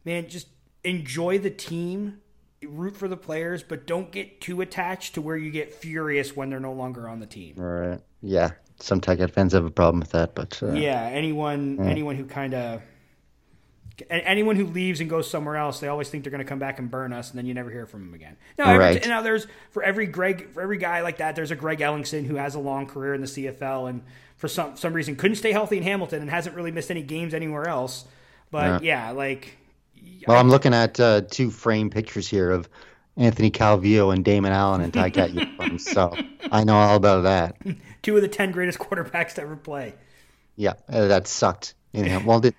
man 0.05 0.29
just 0.29 0.49
enjoy 0.83 1.39
the 1.39 1.51
team, 1.51 2.21
root 2.63 2.97
for 2.97 3.09
the 3.09 3.17
players, 3.17 3.63
but 3.63 3.87
don't 3.87 4.11
get 4.11 4.41
too 4.41 4.61
attached 4.63 5.15
to 5.15 5.23
where 5.23 5.37
you 5.37 5.51
get 5.51 5.75
furious 5.75 6.35
when 6.35 6.49
they're 6.51 6.61
no 6.61 6.73
longer 6.73 7.09
on 7.09 7.21
the 7.21 7.27
team. 7.27 7.57
All 7.59 7.65
right. 7.65 8.01
Yeah. 8.23 8.53
Some 8.81 9.01
Ticat 9.01 9.31
fans 9.31 9.53
have 9.53 9.65
a 9.65 9.71
problem 9.71 10.01
with 10.01 10.11
that, 10.13 10.35
but 10.35 10.61
uh, 10.63 10.73
Yeah, 10.73 11.03
anyone 11.03 11.79
anyone 11.81 12.17
who 12.17 12.25
kind 12.25 12.55
of 12.55 12.83
anyone 14.11 14.57
who 14.57 14.67
leaves 14.67 15.01
and 15.01 15.09
goes 15.09 15.31
somewhere 15.31 15.57
else, 15.57 15.81
they 15.81 15.89
always 15.89 16.09
think 16.09 16.25
they're 16.25 16.31
going 16.31 16.43
to 16.43 16.49
come 16.49 16.59
back 16.59 16.79
and 16.79 16.91
burn 16.91 17.13
us, 17.13 17.31
and 17.31 17.39
then 17.39 17.47
you 17.47 17.55
never 17.55 17.71
hear 17.71 17.87
from 17.87 18.05
them 18.05 18.15
again. 18.15 18.37
Now, 18.59 18.71
every, 18.73 19.01
now 19.09 19.23
there's 19.23 19.47
for 19.71 19.83
every 19.83 20.07
Greg, 20.07 20.51
for 20.51 20.63
every 20.63 20.79
guy 20.79 21.03
like 21.03 21.19
that, 21.19 21.37
there's 21.37 21.51
a 21.51 21.57
Greg 21.57 21.79
Ellingson 21.79 22.27
who 22.27 22.37
has 22.37 22.55
a 22.55 22.59
long 22.59 22.87
career 22.87 23.15
in 23.15 23.21
the 23.21 23.27
CFL, 23.27 23.89
and 23.89 24.03
for 24.37 24.49
some 24.49 24.77
some 24.77 24.93
reason 24.93 25.17
couldn't 25.17 25.37
stay 25.37 25.53
healthy 25.53 25.77
in 25.77 25.83
Hamilton 25.83 26.21
and 26.23 26.31
hasn't 26.31 26.57
really 26.57 26.73
missed 26.73 26.91
any 26.91 27.03
games 27.03 27.35
anywhere 27.35 27.69
else. 27.69 28.05
But 28.51 28.83
yeah, 28.83 29.11
like 29.13 29.57
Well, 30.27 30.39
I'm 30.39 30.51
looking 30.51 30.75
at 30.75 30.99
uh, 30.99 31.23
two 31.23 31.51
frame 31.51 31.91
pictures 31.91 32.29
here 32.29 32.51
of 32.51 32.69
Anthony 33.17 33.51
Calvillo 33.51 34.13
and 34.13 34.25
Damon 34.25 34.53
Allen 34.53 34.81
in 34.81 34.91
Ticat 34.91 35.33
uniforms, 35.35 35.85
so 35.91 36.17
I 36.51 36.65
know 36.65 36.75
all 36.75 36.97
about 36.97 37.23
that. 37.23 37.57
two 38.03 38.17
of 38.17 38.23
the 38.23 38.29
ten 38.29 38.51
greatest 38.51 38.79
quarterbacks 38.79 39.35
to 39.35 39.43
ever 39.43 39.57
play. 39.57 39.95
Yeah, 40.57 40.75
uh, 40.89 41.09
that 41.09 41.27
sucked. 41.27 41.75
You 41.93 42.05
know, 42.05 42.23
well, 42.25 42.41
did, 42.41 42.55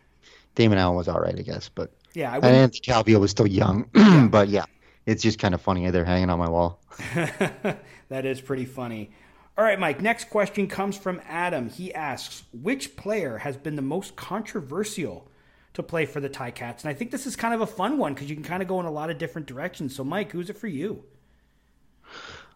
Damon 0.56 0.78
Allen 0.78 0.96
was 0.96 1.08
all 1.08 1.20
right, 1.20 1.38
I 1.38 1.42
guess, 1.42 1.70
but 1.70 1.92
Yeah, 2.14 2.32
I 2.32 2.36
and 2.36 2.46
Anthony 2.46 2.80
Calvillo 2.82 3.20
was 3.20 3.32
still 3.32 3.48
young. 3.48 3.90
but 4.32 4.50
yeah, 4.50 4.66
it's 5.06 5.22
just 5.22 5.40
kind 5.40 5.54
of 5.54 5.62
funny 5.62 5.90
they're 5.92 6.06
hanging 6.06 6.30
on 6.30 6.40
my 6.40 6.50
wall. 6.50 6.82
that 7.16 8.26
is 8.26 8.42
pretty 8.42 8.66
funny. 8.66 9.12
All 9.58 9.64
right, 9.64 9.80
Mike. 9.80 10.02
Next 10.02 10.30
question 10.30 10.68
comes 10.68 10.98
from 10.98 11.22
Adam. 11.28 11.70
He 11.70 11.94
asks, 11.94 12.44
"Which 12.52 12.98
player 12.98 13.38
has 13.38 13.56
been 13.56 13.76
the 13.78 13.82
most 13.82 14.16
controversial 14.16 15.30
to 15.76 15.84
play 15.84 16.06
for 16.06 16.20
the 16.20 16.30
Ticats? 16.30 16.82
And 16.82 16.90
I 16.90 16.94
think 16.94 17.12
this 17.12 17.26
is 17.26 17.36
kind 17.36 17.54
of 17.54 17.62
a 17.62 17.68
fun 17.68 17.98
one 17.98 18.14
because 18.14 18.30
you 18.30 18.36
can 18.36 18.44
kind 18.44 18.62
of 18.62 18.68
go 18.68 18.80
in 18.80 18.86
a 18.86 18.92
lot 18.92 19.10
of 19.10 19.18
different 19.18 19.48
directions. 19.48 19.96
So, 19.96 20.04
Mike, 20.04 20.32
who's 20.32 20.50
it 20.50 20.58
for 20.58 20.68
you? 20.68 21.04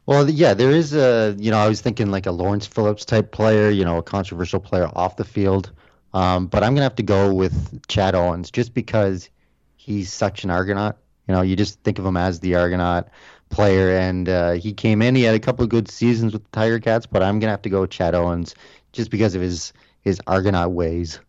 Well, 0.05 0.29
yeah, 0.29 0.53
there 0.55 0.71
is 0.71 0.93
a, 0.93 1.35
you 1.37 1.51
know, 1.51 1.57
I 1.57 1.69
was 1.69 1.81
thinking 1.81 2.09
like 2.09 2.25
a 2.25 2.31
Lawrence 2.31 2.65
Phillips 2.65 3.05
type 3.05 3.31
player, 3.31 3.69
you 3.69 3.85
know, 3.85 3.97
a 3.97 4.03
controversial 4.03 4.59
player 4.59 4.89
off 4.93 5.17
the 5.17 5.23
field. 5.23 5.71
Um, 6.13 6.47
but 6.47 6.63
I'm 6.63 6.75
to 6.75 6.81
have 6.81 6.95
to 6.95 7.03
go 7.03 7.33
with 7.33 7.85
Chad 7.87 8.15
Owens 8.15 8.49
just 8.51 8.73
because 8.73 9.29
he's 9.75 10.11
such 10.11 10.43
an 10.43 10.49
Argonaut. 10.49 10.97
You 11.27 11.35
know, 11.35 11.41
you 11.41 11.55
just 11.55 11.79
think 11.83 11.99
of 11.99 12.05
him 12.05 12.17
as 12.17 12.39
the 12.39 12.55
Argonaut 12.55 13.09
player, 13.49 13.97
and 13.97 14.27
uh, 14.27 14.51
he 14.53 14.73
came 14.73 15.01
in. 15.01 15.15
He 15.15 15.23
had 15.23 15.35
a 15.35 15.39
couple 15.39 15.63
of 15.63 15.69
good 15.69 15.89
seasons 15.89 16.33
with 16.33 16.43
the 16.43 16.49
Tiger 16.51 16.79
Cats, 16.79 17.05
but 17.05 17.21
I'm 17.21 17.39
to 17.39 17.47
have 17.47 17.61
to 17.63 17.69
go 17.69 17.81
with 17.81 17.91
Chad 17.91 18.15
Owens 18.15 18.55
just 18.91 19.11
because 19.11 19.35
of 19.35 19.41
his 19.41 19.73
his 20.01 20.21
Argonaut 20.27 20.71
ways. 20.71 21.19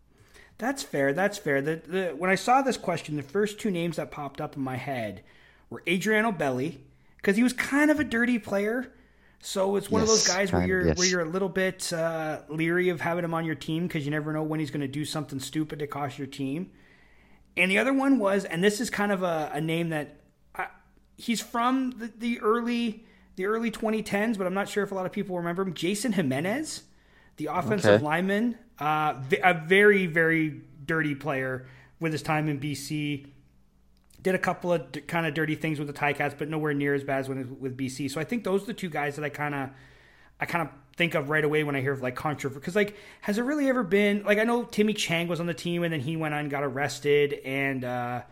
That's 0.58 0.82
fair. 0.82 1.12
That's 1.12 1.38
fair. 1.38 1.60
The, 1.62 1.76
the, 1.86 2.14
when 2.16 2.30
I 2.30 2.34
saw 2.34 2.62
this 2.62 2.76
question, 2.76 3.16
the 3.16 3.22
first 3.22 3.58
two 3.58 3.70
names 3.70 3.96
that 3.96 4.10
popped 4.10 4.40
up 4.40 4.56
in 4.56 4.62
my 4.62 4.76
head 4.76 5.22
were 5.70 5.82
Adriano 5.88 6.32
Belli 6.32 6.84
because 7.16 7.36
he 7.36 7.42
was 7.42 7.52
kind 7.52 7.90
of 7.90 7.98
a 7.98 8.04
dirty 8.04 8.38
player. 8.38 8.92
So 9.42 9.76
it's 9.76 9.90
one 9.90 10.02
of 10.02 10.08
those 10.08 10.26
guys 10.26 10.52
where 10.52 10.66
you're 10.66 10.88
yes. 10.88 10.98
where 10.98 11.06
you're 11.06 11.22
a 11.22 11.28
little 11.28 11.48
bit 11.48 11.92
uh, 11.92 12.40
leery 12.48 12.90
of 12.90 13.00
having 13.00 13.24
him 13.24 13.32
on 13.32 13.46
your 13.46 13.54
team 13.54 13.86
because 13.86 14.04
you 14.04 14.10
never 14.10 14.32
know 14.32 14.42
when 14.42 14.60
he's 14.60 14.70
going 14.70 14.82
to 14.82 14.88
do 14.88 15.04
something 15.04 15.40
stupid 15.40 15.78
to 15.78 15.86
cost 15.86 16.18
your 16.18 16.26
team. 16.26 16.70
And 17.56 17.70
the 17.70 17.78
other 17.78 17.92
one 17.92 18.18
was, 18.18 18.44
and 18.44 18.62
this 18.62 18.80
is 18.80 18.90
kind 18.90 19.10
of 19.10 19.22
a, 19.22 19.50
a 19.54 19.60
name 19.60 19.88
that 19.90 20.20
I, 20.54 20.66
he's 21.16 21.40
from 21.40 21.92
the, 21.92 22.12
the 22.18 22.40
early 22.40 23.04
the 23.36 23.46
early 23.46 23.70
2010s, 23.70 24.36
but 24.36 24.46
I'm 24.46 24.54
not 24.54 24.68
sure 24.68 24.84
if 24.84 24.92
a 24.92 24.94
lot 24.94 25.06
of 25.06 25.12
people 25.12 25.36
remember 25.38 25.62
him. 25.62 25.72
Jason 25.72 26.12
Jimenez, 26.12 26.82
the 27.38 27.46
offensive 27.46 27.94
Okay. 27.94 28.04
lineman, 28.04 28.58
uh, 28.78 29.14
a 29.42 29.54
very 29.54 30.06
very 30.06 30.60
dirty 30.84 31.14
player 31.14 31.66
with 31.98 32.12
his 32.12 32.22
time 32.22 32.48
in 32.48 32.60
BC. 32.60 33.26
Did 34.22 34.34
a 34.34 34.38
couple 34.38 34.72
of 34.72 34.92
d- 34.92 35.00
kind 35.00 35.26
of 35.26 35.34
dirty 35.34 35.54
things 35.54 35.78
with 35.78 35.88
the 35.88 35.94
Ticats, 35.94 36.36
but 36.36 36.48
nowhere 36.48 36.74
near 36.74 36.94
as 36.94 37.04
bad 37.04 37.20
as 37.20 37.28
when 37.28 37.58
with 37.60 37.76
BC. 37.76 38.10
So 38.10 38.20
I 38.20 38.24
think 38.24 38.44
those 38.44 38.64
are 38.64 38.66
the 38.66 38.74
two 38.74 38.90
guys 38.90 39.16
that 39.16 39.24
I 39.24 39.28
kind 39.28 39.54
of 39.54 39.70
I 40.40 40.46
kind 40.46 40.66
of 40.66 40.74
think 40.96 41.14
of 41.14 41.30
right 41.30 41.44
away 41.44 41.64
when 41.64 41.76
I 41.76 41.80
hear 41.80 41.92
of 41.92 42.02
like 42.02 42.16
controversy. 42.16 42.60
Because 42.60 42.76
like, 42.76 42.96
has 43.20 43.36
there 43.36 43.44
really 43.44 43.68
ever 43.68 43.82
been 43.82 44.24
like 44.24 44.38
I 44.38 44.44
know 44.44 44.64
Timmy 44.64 44.94
Chang 44.94 45.28
was 45.28 45.40
on 45.40 45.46
the 45.46 45.54
team 45.54 45.82
and 45.82 45.92
then 45.92 46.00
he 46.00 46.16
went 46.16 46.34
on 46.34 46.48
got 46.48 46.62
arrested, 46.62 47.34
and 47.44 47.84
uh, 47.84 48.22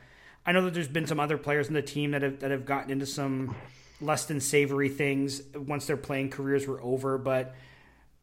I 0.44 0.52
know 0.52 0.64
that 0.64 0.74
there's 0.74 0.88
been 0.88 1.06
some 1.06 1.20
other 1.20 1.38
players 1.38 1.68
in 1.68 1.74
the 1.74 1.82
team 1.82 2.12
that 2.12 2.22
have 2.22 2.40
that 2.40 2.50
have 2.50 2.64
gotten 2.64 2.90
into 2.90 3.06
some 3.06 3.54
less 4.00 4.26
than 4.26 4.40
savory 4.40 4.88
things 4.88 5.42
once 5.54 5.86
their 5.86 5.96
playing 5.96 6.30
careers 6.30 6.66
were 6.66 6.80
over. 6.82 7.18
But 7.18 7.54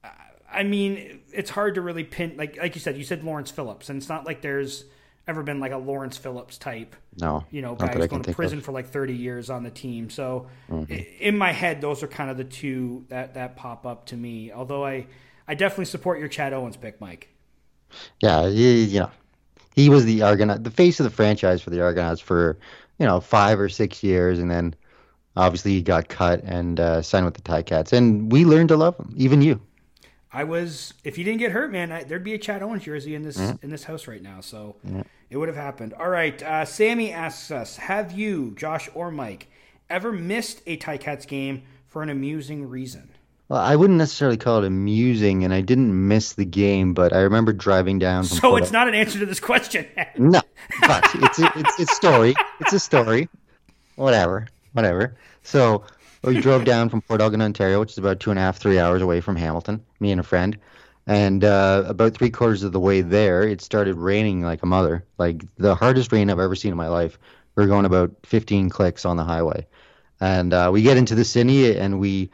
uh, 0.03 0.09
I 0.51 0.63
mean, 0.63 1.21
it's 1.33 1.49
hard 1.49 1.75
to 1.75 1.81
really 1.81 2.03
pin 2.03 2.35
like 2.37 2.57
like 2.57 2.75
you 2.75 2.81
said. 2.81 2.97
You 2.97 3.03
said 3.03 3.23
Lawrence 3.23 3.51
Phillips, 3.51 3.89
and 3.89 3.97
it's 3.97 4.09
not 4.09 4.25
like 4.25 4.41
there's 4.41 4.85
ever 5.27 5.43
been 5.43 5.59
like 5.59 5.71
a 5.71 5.77
Lawrence 5.77 6.17
Phillips 6.17 6.57
type 6.57 6.95
No, 7.19 7.45
you 7.51 7.61
know, 7.61 7.75
guy 7.75 7.87
who's 7.93 8.07
going 8.07 8.23
to 8.23 8.33
prison 8.33 8.59
of. 8.59 8.65
for 8.65 8.71
like 8.71 8.87
30 8.89 9.13
years 9.13 9.49
on 9.49 9.63
the 9.63 9.71
team. 9.71 10.09
So 10.09 10.47
Mm-hmm. 10.69 10.93
in 11.19 11.37
my 11.37 11.51
head, 11.51 11.81
those 11.81 12.03
are 12.03 12.07
kind 12.07 12.29
of 12.29 12.37
the 12.37 12.43
two 12.43 13.05
that, 13.09 13.33
that 13.35 13.55
pop 13.55 13.85
up 13.85 14.05
to 14.07 14.17
me. 14.17 14.51
Although 14.51 14.85
I, 14.85 15.07
I 15.47 15.55
definitely 15.55 15.85
support 15.85 16.19
your 16.19 16.27
Chad 16.27 16.53
Owens 16.53 16.77
pick, 16.77 16.99
Mike. 17.01 17.29
Yeah, 18.19 18.49
he, 18.49 18.83
you 18.85 18.99
know, 19.01 19.11
he 19.75 19.89
was 19.89 20.05
the 20.05 20.21
Argonaut, 20.23 20.63
the 20.63 20.71
face 20.71 20.99
of 20.99 21.03
the 21.05 21.09
franchise 21.09 21.61
for 21.61 21.69
the 21.69 21.81
Argonauts 21.81 22.21
for 22.21 22.57
you 22.99 23.05
know 23.05 23.19
five 23.19 23.59
or 23.59 23.69
six 23.69 24.03
years, 24.03 24.39
and 24.39 24.49
then 24.49 24.75
obviously 25.35 25.71
he 25.71 25.81
got 25.81 26.07
cut 26.09 26.41
and 26.43 26.79
uh, 26.79 27.01
signed 27.01 27.25
with 27.25 27.35
the 27.35 27.41
Ticats, 27.41 27.93
and 27.93 28.31
we 28.31 28.45
learned 28.45 28.69
to 28.69 28.77
love 28.77 28.97
him, 28.99 29.13
even 29.17 29.41
you. 29.41 29.61
I 30.35 30.43
was 30.43 30.93
if 31.03 31.17
you 31.17 31.23
didn't 31.23 31.39
get 31.39 31.51
hurt, 31.51 31.71
man, 31.71 31.91
I, 31.91 32.03
there'd 32.03 32.23
be 32.23 32.33
a 32.33 32.37
Chad 32.37 32.61
Owens 32.61 32.83
jersey 32.83 33.15
in 33.15 33.23
this 33.23 33.37
Mm-hmm. 33.37 33.63
in 33.63 33.69
this 33.69 33.83
house 33.85 34.07
right 34.07 34.21
now. 34.21 34.41
So 34.41 34.75
it 35.29 35.37
would 35.37 35.47
have 35.47 35.57
happened. 35.57 35.93
All 35.93 36.09
right, 36.09 36.41
uh, 36.43 36.65
Sammy 36.65 37.11
asks 37.11 37.51
us: 37.51 37.77
Have 37.77 38.11
you, 38.11 38.53
Josh 38.57 38.89
or 38.93 39.11
Mike, 39.11 39.47
ever 39.89 40.11
missed 40.11 40.61
a 40.67 40.77
Ticats 40.77 41.25
game 41.27 41.63
for 41.87 42.03
an 42.03 42.09
amusing 42.09 42.69
reason? 42.69 43.09
Well, 43.47 43.59
I 43.61 43.75
wouldn't 43.75 43.99
necessarily 43.99 44.37
call 44.37 44.63
it 44.63 44.67
amusing, 44.67 45.43
and 45.43 45.53
I 45.53 45.61
didn't 45.61 46.07
miss 46.07 46.33
the 46.33 46.45
game, 46.45 46.95
but 46.95 47.13
I 47.13 47.19
remember 47.19 47.53
driving 47.53 47.99
down. 47.99 48.23
From 48.23 48.37
So 48.37 48.49
Port- 48.49 48.63
it's 48.63 48.71
not 48.71 48.87
an 48.87 48.95
answer 48.95 49.19
to 49.19 49.25
this 49.25 49.39
question. 49.39 49.85
No, 50.17 50.41
but 50.81 51.03
it's 51.15 51.39
a, 51.39 51.51
it's 51.55 51.79
it's 51.79 51.91
a 51.91 51.95
story. 51.95 52.33
It's 52.59 52.73
a 52.73 52.79
story. 52.79 53.29
Whatever, 53.95 54.47
whatever. 54.73 55.15
So 55.43 55.83
we 56.25 56.41
drove 56.41 56.65
down 56.65 56.89
from 56.89 57.01
Port 57.01 57.21
Elgin, 57.21 57.41
Ontario, 57.41 57.79
which 57.79 57.91
is 57.91 57.97
about 57.97 58.19
two 58.19 58.29
and 58.29 58.39
a 58.39 58.41
half, 58.41 58.57
three 58.57 58.79
hours 58.79 59.01
away 59.01 59.21
from 59.21 59.35
Hamilton. 59.35 59.83
Me 59.99 60.11
and 60.11 60.19
a 60.19 60.23
friend, 60.23 60.57
and 61.07 61.43
uh, 61.43 61.83
about 61.87 62.15
three 62.15 62.29
quarters 62.29 62.63
of 62.63 62.71
the 62.71 62.79
way 62.79 63.01
there, 63.01 63.43
it 63.43 63.61
started 63.61 63.95
raining 63.95 64.41
like 64.41 64.63
a 64.63 64.65
mother, 64.65 65.05
like 65.17 65.43
the 65.57 65.75
hardest 65.75 66.11
rain 66.11 66.29
I've 66.29 66.39
ever 66.39 66.55
seen 66.55 66.71
in 66.71 66.77
my 66.77 66.87
life. 66.87 67.19
We 67.55 67.63
are 67.63 67.67
going 67.67 67.85
about 67.85 68.11
15 68.23 68.69
clicks 68.69 69.05
on 69.05 69.17
the 69.17 69.23
highway, 69.23 69.67
and 70.19 70.53
uh, 70.53 70.69
we 70.73 70.81
get 70.81 70.97
into 70.97 71.15
the 71.15 71.25
city 71.25 71.77
and 71.77 71.99
we 71.99 72.31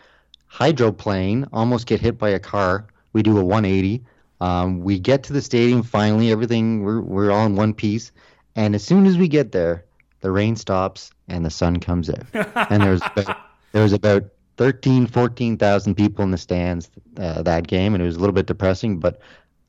hydroplane, 0.48 1.48
almost 1.54 1.86
get 1.86 2.02
hit 2.02 2.18
by 2.18 2.30
a 2.30 2.40
car. 2.40 2.88
We 3.14 3.24
do 3.24 3.38
a 3.38 3.44
180. 3.44 4.04
Um, 4.40 4.82
we 4.82 5.00
get 5.00 5.24
to 5.24 5.34
the 5.34 5.42
stadium 5.42 5.84
finally. 5.84 6.32
Everything 6.32 6.84
we're 6.84 7.02
we're 7.02 7.32
all 7.32 7.46
in 7.46 7.56
one 7.56 7.74
piece, 7.74 8.12
and 8.56 8.74
as 8.74 8.84
soon 8.84 9.06
as 9.06 9.18
we 9.18 9.28
get 9.28 9.52
there, 9.52 9.86
the 10.22 10.32
rain 10.32 10.56
stops 10.56 11.12
and 11.28 11.46
the 11.46 11.50
sun 11.50 11.80
comes 11.80 12.10
out. 12.10 12.26
and 12.72 12.82
there 12.82 12.92
was 12.92 13.02
about, 13.16 13.38
there 13.72 13.84
was 13.84 13.94
about 13.94 14.24
13, 14.58 15.08
14,000 15.08 15.96
people 15.96 16.24
in 16.24 16.32
the 16.32 16.38
stands 16.38 16.90
uh, 17.18 17.42
that 17.42 17.68
game, 17.68 17.94
and 17.94 18.04
it 18.04 18.06
was 18.06 18.16
a 18.16 18.20
little 18.20 18.34
bit 18.34 18.46
depressing, 18.46 19.00
but 19.00 19.20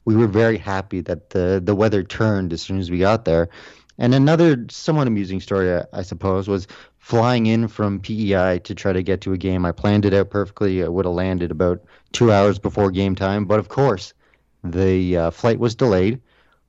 we 0.05 0.16
were 0.16 0.26
very 0.26 0.59
happy 0.59 1.00
that 1.00 1.30
the 1.30 1.62
the 1.64 1.74
weather 1.74 2.03
turned 2.03 2.53
as 2.53 2.61
soon 2.61 2.78
as 2.78 2.90
we 2.90 2.98
got 2.98 3.24
there. 3.24 3.48
And 3.98 4.14
another 4.14 4.66
somewhat 4.70 5.07
amusing 5.07 5.40
story, 5.40 5.74
I, 5.74 5.84
I 5.92 6.03
suppose, 6.03 6.48
was 6.48 6.66
flying 6.98 7.46
in 7.46 7.68
from 7.68 8.00
PEI 8.00 8.61
to 8.64 8.74
try 8.74 8.92
to 8.92 9.03
get 9.03 9.20
to 9.22 9.32
a 9.32 9.38
game. 9.38 9.64
I 9.64 9.72
planned 9.72 10.05
it 10.05 10.14
out 10.14 10.30
perfectly. 10.30 10.82
I 10.82 10.88
would 10.88 11.05
have 11.05 11.14
landed 11.14 11.50
about 11.50 11.84
two 12.12 12.32
hours 12.32 12.59
before 12.59 12.90
game 12.90 13.14
time, 13.14 13.44
but 13.44 13.59
of 13.59 13.68
course, 13.68 14.12
the 14.64 15.16
uh, 15.16 15.30
flight 15.30 15.59
was 15.59 15.74
delayed. 15.74 16.20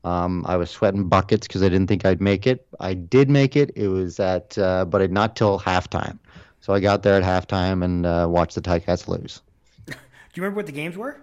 Um, 0.04 0.46
I 0.48 0.58
was 0.58 0.70
sweating 0.70 1.08
buckets 1.08 1.48
because 1.48 1.64
I 1.64 1.70
didn't 1.70 1.88
think 1.88 2.06
I'd 2.06 2.22
make 2.22 2.46
it. 2.46 2.68
I 2.80 2.94
did 2.94 3.30
make 3.30 3.56
it. 3.56 3.72
It 3.76 3.88
was 3.88 4.20
at, 4.20 4.58
uh, 4.58 4.86
but 4.86 5.10
not 5.12 5.36
till 5.36 5.60
halftime. 5.60 6.20
So 6.64 6.74
I 6.74 6.80
got 6.80 7.04
there 7.04 7.22
at 7.22 7.24
halftime 7.24 7.84
and 7.84 8.06
uh, 8.06 8.26
watched 8.30 8.56
the 8.56 8.62
Ticats 8.62 9.10
lose. 9.10 9.42
Do 9.86 9.94
you 10.34 10.44
remember 10.44 10.56
what 10.60 10.66
the 10.66 10.72
games 10.72 10.96
were? 10.96 11.18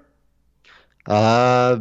Uh, 1.07 1.79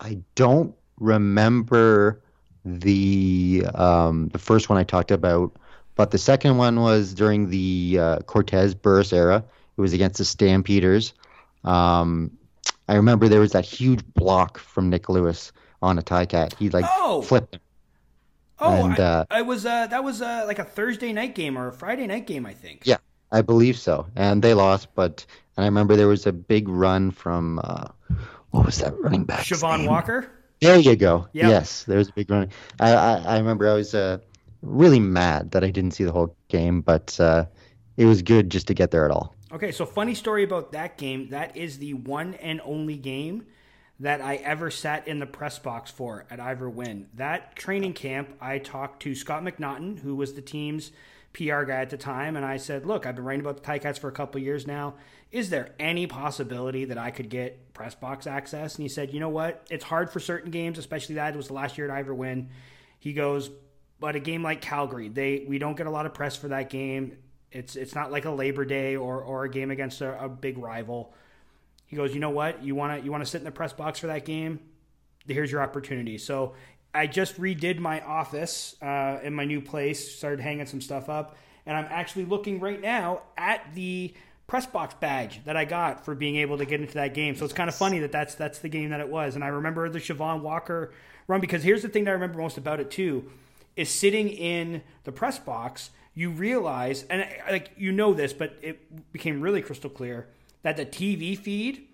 I 0.00 0.18
don't 0.34 0.74
remember 1.00 2.20
the 2.62 3.64
um, 3.74 4.28
the 4.28 4.38
first 4.38 4.68
one 4.68 4.76
I 4.76 4.84
talked 4.84 5.10
about, 5.10 5.56
but 5.94 6.10
the 6.10 6.18
second 6.18 6.58
one 6.58 6.78
was 6.82 7.14
during 7.14 7.48
the 7.48 7.96
uh, 7.98 8.18
Cortez 8.26 8.74
Burris 8.74 9.14
era. 9.14 9.42
It 9.78 9.80
was 9.80 9.94
against 9.94 10.18
the 10.18 10.26
Stampeders. 10.26 11.14
Um, 11.64 12.32
I 12.86 12.96
remember 12.96 13.28
there 13.28 13.40
was 13.40 13.52
that 13.52 13.64
huge 13.64 14.04
block 14.12 14.58
from 14.58 14.90
Nik 14.90 15.08
Lewis 15.08 15.52
on 15.80 15.98
a 15.98 16.02
Ticat. 16.02 16.52
He 16.58 16.68
like 16.68 16.84
Oh! 16.86 17.22
flipped. 17.22 17.54
him. 17.54 17.60
Oh, 18.60 18.86
And, 18.86 18.98
I, 18.98 19.02
uh, 19.02 19.24
I 19.30 19.42
was 19.42 19.66
uh, 19.66 19.86
that 19.88 20.04
was 20.04 20.22
uh, 20.22 20.44
like 20.46 20.58
a 20.58 20.64
Thursday 20.64 21.12
night 21.12 21.34
game 21.34 21.58
or 21.58 21.68
a 21.68 21.72
Friday 21.72 22.06
night 22.06 22.26
game, 22.26 22.46
I 22.46 22.54
think. 22.54 22.82
Yeah, 22.84 22.98
I 23.32 23.42
believe 23.42 23.76
so. 23.76 24.06
And 24.16 24.42
they 24.42 24.54
lost, 24.54 24.94
but 24.94 25.26
and 25.56 25.64
I 25.64 25.66
remember 25.66 25.96
there 25.96 26.08
was 26.08 26.26
a 26.26 26.32
big 26.32 26.68
run 26.68 27.10
from 27.10 27.60
uh, 27.64 27.88
what 28.50 28.64
was 28.64 28.78
that 28.78 28.98
running 29.00 29.24
back? 29.24 29.40
Chevon 29.40 29.88
Walker. 29.88 30.30
There 30.60 30.78
you 30.78 30.96
go. 30.96 31.28
Yep. 31.32 31.48
Yes, 31.50 31.84
there 31.84 31.98
was 31.98 32.08
a 32.08 32.12
big 32.12 32.30
run. 32.30 32.48
I, 32.80 32.92
I, 32.94 33.16
I 33.16 33.38
remember 33.38 33.68
I 33.68 33.74
was 33.74 33.94
uh, 33.94 34.18
really 34.62 35.00
mad 35.00 35.50
that 35.50 35.64
I 35.64 35.70
didn't 35.70 35.90
see 35.90 36.04
the 36.04 36.12
whole 36.12 36.34
game, 36.48 36.80
but 36.80 37.18
uh, 37.20 37.46
it 37.96 38.06
was 38.06 38.22
good 38.22 38.50
just 38.50 38.66
to 38.68 38.74
get 38.74 38.90
there 38.90 39.04
at 39.04 39.10
all. 39.10 39.34
Okay, 39.52 39.72
so 39.72 39.84
funny 39.84 40.14
story 40.14 40.42
about 40.42 40.72
that 40.72 40.96
game. 40.96 41.28
That 41.28 41.56
is 41.56 41.78
the 41.78 41.94
one 41.94 42.34
and 42.34 42.60
only 42.64 42.96
game 42.96 43.46
that 44.04 44.20
I 44.20 44.36
ever 44.36 44.70
sat 44.70 45.08
in 45.08 45.18
the 45.18 45.24
press 45.24 45.58
box 45.58 45.90
for 45.90 46.26
at 46.30 46.38
Ivor 46.38 46.68
Wynne. 46.68 47.08
That 47.14 47.56
training 47.56 47.94
camp, 47.94 48.34
I 48.38 48.58
talked 48.58 49.00
to 49.04 49.14
Scott 49.14 49.42
McNaughton, 49.42 50.00
who 50.00 50.14
was 50.14 50.34
the 50.34 50.42
team's 50.42 50.92
PR 51.32 51.62
guy 51.62 51.80
at 51.80 51.88
the 51.88 51.96
time, 51.96 52.36
and 52.36 52.44
I 52.44 52.58
said, 52.58 52.84
"Look, 52.84 53.06
I've 53.06 53.16
been 53.16 53.24
writing 53.24 53.40
about 53.40 53.56
the 53.56 53.62
Ticats 53.62 53.98
for 53.98 54.08
a 54.08 54.12
couple 54.12 54.42
years 54.42 54.66
now. 54.66 54.96
Is 55.32 55.48
there 55.48 55.74
any 55.80 56.06
possibility 56.06 56.84
that 56.84 56.98
I 56.98 57.10
could 57.10 57.30
get 57.30 57.72
press 57.72 57.94
box 57.94 58.26
access?" 58.26 58.76
And 58.76 58.82
he 58.82 58.90
said, 58.90 59.14
"You 59.14 59.20
know 59.20 59.30
what? 59.30 59.66
It's 59.70 59.84
hard 59.84 60.10
for 60.10 60.20
certain 60.20 60.50
games, 60.50 60.76
especially 60.76 61.14
that 61.14 61.32
it 61.32 61.36
was 61.38 61.48
the 61.48 61.54
last 61.54 61.78
year 61.78 61.90
at 61.90 61.96
Ivor 61.96 62.14
Wynne." 62.14 62.50
He 63.00 63.14
goes, 63.14 63.50
"But 64.00 64.16
a 64.16 64.20
game 64.20 64.42
like 64.42 64.60
Calgary, 64.60 65.08
they 65.08 65.46
we 65.48 65.58
don't 65.58 65.78
get 65.78 65.86
a 65.86 65.90
lot 65.90 66.04
of 66.04 66.12
press 66.12 66.36
for 66.36 66.48
that 66.48 66.68
game. 66.68 67.16
It's 67.50 67.74
it's 67.74 67.94
not 67.94 68.12
like 68.12 68.26
a 68.26 68.30
Labor 68.30 68.66
Day 68.66 68.96
or, 68.96 69.22
or 69.22 69.44
a 69.44 69.50
game 69.50 69.70
against 69.70 70.02
a, 70.02 70.22
a 70.22 70.28
big 70.28 70.58
rival." 70.58 71.14
He 71.94 71.96
goes, 71.96 72.12
"You 72.12 72.18
know 72.18 72.30
what? 72.30 72.64
You 72.64 72.74
want 72.74 72.98
to 72.98 73.04
you 73.04 73.12
want 73.12 73.22
to 73.22 73.30
sit 73.30 73.38
in 73.38 73.44
the 73.44 73.52
press 73.52 73.72
box 73.72 74.00
for 74.00 74.08
that 74.08 74.24
game? 74.24 74.58
Here's 75.28 75.52
your 75.52 75.62
opportunity." 75.62 76.18
So 76.18 76.54
I 76.92 77.06
just 77.06 77.40
redid 77.40 77.78
my 77.78 78.00
office 78.00 78.74
uh, 78.82 79.20
in 79.22 79.32
my 79.32 79.44
new 79.44 79.60
place, 79.60 80.16
started 80.16 80.40
hanging 80.40 80.66
some 80.66 80.80
stuff 80.80 81.08
up, 81.08 81.36
and 81.66 81.76
I'm 81.76 81.86
actually 81.88 82.24
looking 82.24 82.58
right 82.58 82.80
now 82.80 83.22
at 83.38 83.74
the 83.74 84.12
press 84.48 84.66
box 84.66 84.94
badge 84.94 85.44
that 85.44 85.56
I 85.56 85.64
got 85.64 86.04
for 86.04 86.16
being 86.16 86.34
able 86.34 86.58
to 86.58 86.64
get 86.64 86.80
into 86.80 86.94
that 86.94 87.14
game. 87.14 87.36
So 87.36 87.44
it's 87.44 87.54
kind 87.54 87.68
of 87.68 87.76
funny 87.76 88.00
that 88.00 88.10
that's 88.10 88.34
that's 88.34 88.58
the 88.58 88.68
game 88.68 88.90
that 88.90 88.98
it 88.98 89.08
was. 89.08 89.36
And 89.36 89.44
I 89.44 89.48
remember 89.48 89.88
the 89.88 90.00
Chevon 90.00 90.40
Walker 90.40 90.92
run 91.28 91.40
because 91.40 91.62
here's 91.62 91.82
the 91.82 91.88
thing 91.88 92.02
that 92.04 92.10
I 92.10 92.14
remember 92.14 92.38
most 92.38 92.58
about 92.58 92.80
it 92.80 92.90
too 92.90 93.30
is 93.76 93.88
sitting 93.88 94.30
in 94.30 94.82
the 95.04 95.12
press 95.12 95.38
box. 95.38 95.90
You 96.12 96.30
realize, 96.30 97.04
and 97.04 97.24
like 97.48 97.70
you 97.76 97.92
know 97.92 98.14
this, 98.14 98.32
but 98.32 98.56
it 98.62 99.12
became 99.12 99.40
really 99.40 99.62
crystal 99.62 99.90
clear 99.90 100.26
that 100.64 100.76
the 100.76 100.84
TV 100.84 101.38
feed 101.38 101.86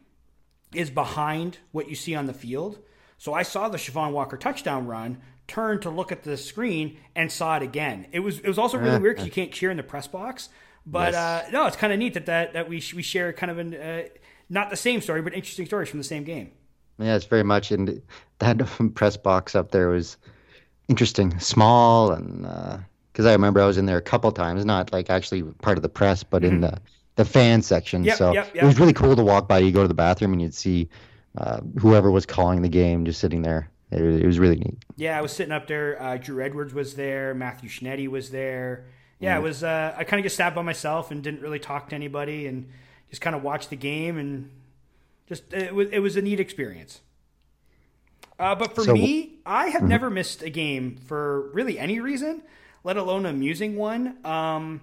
is 0.74 0.88
behind 0.90 1.59
what 1.72 1.90
you 1.90 1.94
see 1.94 2.14
on 2.14 2.26
the 2.26 2.32
field. 2.32 2.78
So 3.18 3.34
I 3.34 3.42
saw 3.42 3.68
the 3.68 3.76
Chevon 3.76 4.12
Walker 4.12 4.38
touchdown 4.38 4.86
run, 4.86 5.18
turned 5.47 5.82
to 5.82 5.90
look 5.90 6.10
at 6.10 6.22
the 6.22 6.36
screen, 6.36 6.97
and 7.14 7.30
saw 7.30 7.56
it 7.56 7.62
again. 7.62 8.06
It 8.12 8.20
was 8.20 8.38
it 8.38 8.48
was 8.48 8.59
also 8.59 8.78
really 8.78 8.98
weird 8.98 9.16
because 9.16 9.26
you 9.26 9.32
can't 9.32 9.52
cheer 9.52 9.70
in 9.70 9.76
the 9.76 9.82
press 9.82 10.06
box. 10.06 10.48
But 10.86 11.14
uh, 11.14 11.42
no, 11.52 11.66
it's 11.66 11.76
kind 11.76 11.92
of 11.92 11.98
neat 11.98 12.14
that 12.14 12.26
that, 12.26 12.55
that 12.55 12.68
we 12.68 12.82
we 12.94 13.02
share 13.02 13.32
kind 13.32 13.51
of 13.51 13.59
an 13.59 13.74
uh, 13.74 14.02
not 14.48 14.70
the 14.70 14.76
same 14.76 15.01
story, 15.02 15.20
but 15.20 15.34
interesting 15.34 15.66
stories 15.66 15.88
from 15.90 15.98
the 15.98 16.05
same 16.05 16.24
game. 16.24 16.52
Yeah, 16.98 17.16
it's 17.16 17.26
very 17.26 17.44
much. 17.44 17.72
And 17.72 18.01
that 18.38 18.59
press 18.94 19.16
box 19.16 19.55
up 19.55 19.72
there 19.72 19.88
was 19.88 20.16
interesting, 20.88 21.38
small, 21.40 22.12
and 22.12 22.42
because 23.12 23.26
I 23.26 23.32
remember 23.32 23.60
I 23.60 23.66
was 23.66 23.78
in 23.78 23.86
there 23.86 23.98
a 23.98 24.02
couple 24.02 24.30
times, 24.30 24.64
not 24.64 24.92
like 24.92 25.10
actually 25.10 25.42
part 25.42 25.76
of 25.76 25.82
the 25.82 25.88
press, 25.88 26.22
but 26.22 26.44
in 26.44 26.60
the 26.60 26.80
the 27.24 27.30
fan 27.30 27.62
section. 27.62 28.01
Mm-hmm. 28.02 28.09
Yep, 28.09 28.16
so 28.18 28.32
yep, 28.32 28.55
it 28.55 28.64
was 28.64 28.78
really 28.78 28.92
cool 28.92 29.14
to 29.16 29.22
walk 29.22 29.47
by. 29.48 29.59
You 29.59 29.72
go 29.72 29.82
to 29.82 29.88
the 29.88 29.94
bathroom 29.94 30.32
and 30.32 30.40
you'd 30.42 30.55
see 30.55 30.88
uh, 31.38 31.60
whoever 31.78 32.10
was 32.10 32.26
calling 32.26 32.62
the 32.62 32.68
game 32.68 33.05
just 33.05 33.20
sitting 33.20 33.42
there. 33.42 33.70
It, 33.90 34.01
was- 34.02 34.20
it 34.20 34.26
was 34.26 34.38
really 34.38 34.56
neat. 34.56 34.78
Yeah, 34.97 35.18
I 35.18 35.20
was 35.20 35.32
sitting 35.32 35.52
up 35.52 35.66
there. 35.66 36.01
Uh, 36.01 36.16
Drew 36.16 36.42
Edwards 36.44 36.72
was 36.74 36.94
there. 36.94 37.34
Matthew 37.34 37.68
Schnetti 37.68 38.09
was 38.09 38.30
there. 38.30 38.84
Yeah, 39.18 39.36
it 39.36 39.42
was. 39.42 39.62
Uh, 39.62 39.94
I 39.97 40.05
kind 40.05 40.18
of 40.18 40.24
just 40.24 40.36
sat 40.36 40.55
by 40.55 40.62
myself 40.62 41.10
and 41.10 41.22
didn't 41.22 41.42
really 41.42 41.59
talk 41.59 41.90
to 41.90 41.94
anybody, 41.94 42.47
and 42.47 42.68
just 43.10 43.20
kind 43.20 43.36
of 43.36 43.42
watched 43.42 43.68
the 43.68 43.76
game, 43.76 44.16
and 44.16 44.48
just 45.28 45.52
it 45.52 45.74
was 45.74 45.88
it 45.90 45.98
was 45.98 46.16
a 46.16 46.22
neat 46.22 46.40
experience. 46.40 47.01
Uh, 48.38 48.55
but 48.55 48.74
for 48.74 48.84
So- 48.84 48.94
me, 48.94 49.34
I 49.44 49.66
have 49.68 49.82
never 49.82 50.09
missed 50.09 50.42
a 50.42 50.48
game 50.51 50.97
for 51.06 51.51
really 51.52 51.78
any 51.78 52.01
reason, 52.01 52.42
let 52.84 52.97
alone 52.97 53.26
an 53.26 53.34
amusing 53.34 53.76
one. 53.76 54.16
Um, 54.24 54.80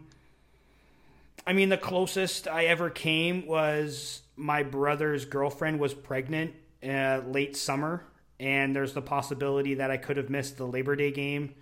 I 1.47 1.53
mean, 1.53 1.69
the 1.69 1.77
closest 1.77 2.49
I 2.49 2.65
ever 2.65 2.89
came 2.89 3.47
was 3.47 4.21
my 4.35 4.63
brother's 4.63 5.23
girlfriend 5.23 5.79
was 5.79 5.93
pregnant 5.93 6.53
uh, 6.83 7.21
late 7.25 7.55
summer, 7.55 8.03
and 8.37 8.75
there's 8.75 8.93
the 8.93 9.01
possibility 9.01 9.75
that 9.75 9.89
I 9.89 9.95
could 9.95 10.17
have 10.17 10.29
missed 10.29 10.57
the 10.57 10.67
Labor 10.67 10.97
Day 10.97 11.09
game 11.11 11.55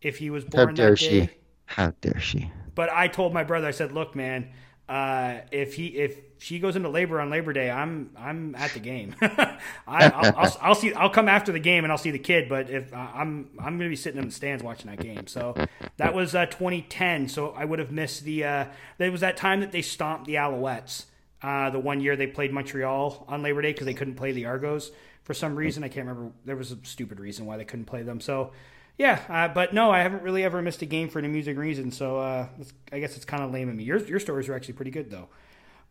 if 0.00 0.18
he 0.18 0.30
was 0.30 0.44
How 0.54 0.66
born 0.66 0.74
dare 0.76 0.90
that 0.90 0.96
she? 0.96 1.20
day. 1.22 1.30
How 1.66 1.92
dare 2.00 2.20
she? 2.20 2.52
But 2.76 2.90
I 2.90 3.08
told 3.08 3.34
my 3.34 3.42
brother, 3.42 3.66
I 3.66 3.72
said, 3.72 3.90
"Look, 3.90 4.14
man, 4.14 4.52
uh, 4.88 5.38
if 5.50 5.74
he 5.74 5.88
if 5.88 6.31
she 6.42 6.58
goes 6.58 6.74
into 6.74 6.88
labor 6.88 7.20
on 7.20 7.30
Labor 7.30 7.52
Day, 7.52 7.70
I'm 7.70 8.10
I'm 8.16 8.56
at 8.56 8.72
the 8.72 8.80
game. 8.80 9.14
I, 9.22 9.60
I'll, 9.86 10.34
I'll, 10.36 10.56
I'll 10.60 10.74
see. 10.74 10.92
I'll 10.92 11.08
come 11.08 11.28
after 11.28 11.52
the 11.52 11.60
game 11.60 11.84
and 11.84 11.92
I'll 11.92 11.98
see 11.98 12.10
the 12.10 12.18
kid. 12.18 12.48
But 12.48 12.68
if 12.68 12.92
I'm 12.92 13.50
I'm 13.60 13.78
going 13.78 13.88
to 13.88 13.88
be 13.88 13.96
sitting 13.96 14.20
in 14.20 14.26
the 14.26 14.34
stands 14.34 14.62
watching 14.62 14.90
that 14.90 14.98
game. 14.98 15.28
So 15.28 15.54
that 15.98 16.14
was 16.14 16.34
uh, 16.34 16.46
2010. 16.46 17.28
So 17.28 17.50
I 17.56 17.64
would 17.64 17.78
have 17.78 17.92
missed 17.92 18.24
the. 18.24 18.44
Uh, 18.44 18.64
was 18.98 19.20
that 19.20 19.36
time 19.36 19.60
that 19.60 19.70
they 19.70 19.82
stomped 19.82 20.26
the 20.26 20.34
Alouettes. 20.34 21.04
Uh, 21.42 21.70
the 21.70 21.78
one 21.78 22.00
year 22.00 22.16
they 22.16 22.26
played 22.26 22.52
Montreal 22.52 23.24
on 23.28 23.42
Labor 23.42 23.62
Day 23.62 23.72
because 23.72 23.86
they 23.86 23.94
couldn't 23.94 24.14
play 24.14 24.32
the 24.32 24.46
Argos 24.46 24.90
for 25.22 25.34
some 25.34 25.54
reason. 25.54 25.84
I 25.84 25.88
can't 25.88 26.08
remember. 26.08 26.32
There 26.44 26.56
was 26.56 26.72
a 26.72 26.78
stupid 26.82 27.20
reason 27.20 27.46
why 27.46 27.56
they 27.56 27.64
couldn't 27.64 27.86
play 27.86 28.02
them. 28.02 28.20
So, 28.20 28.50
yeah. 28.98 29.20
Uh, 29.28 29.46
but 29.46 29.72
no, 29.72 29.92
I 29.92 30.00
haven't 30.00 30.22
really 30.22 30.42
ever 30.42 30.60
missed 30.60 30.82
a 30.82 30.86
game 30.86 31.08
for 31.08 31.20
an 31.20 31.24
amusing 31.24 31.56
reason. 31.56 31.92
So 31.92 32.18
uh, 32.18 32.48
I 32.92 32.98
guess 32.98 33.14
it's 33.14 33.24
kind 33.24 33.44
of 33.44 33.52
lame 33.52 33.68
of 33.68 33.76
me. 33.76 33.84
Your 33.84 33.98
your 33.98 34.18
stories 34.18 34.48
are 34.48 34.54
actually 34.54 34.74
pretty 34.74 34.90
good 34.90 35.08
though. 35.08 35.28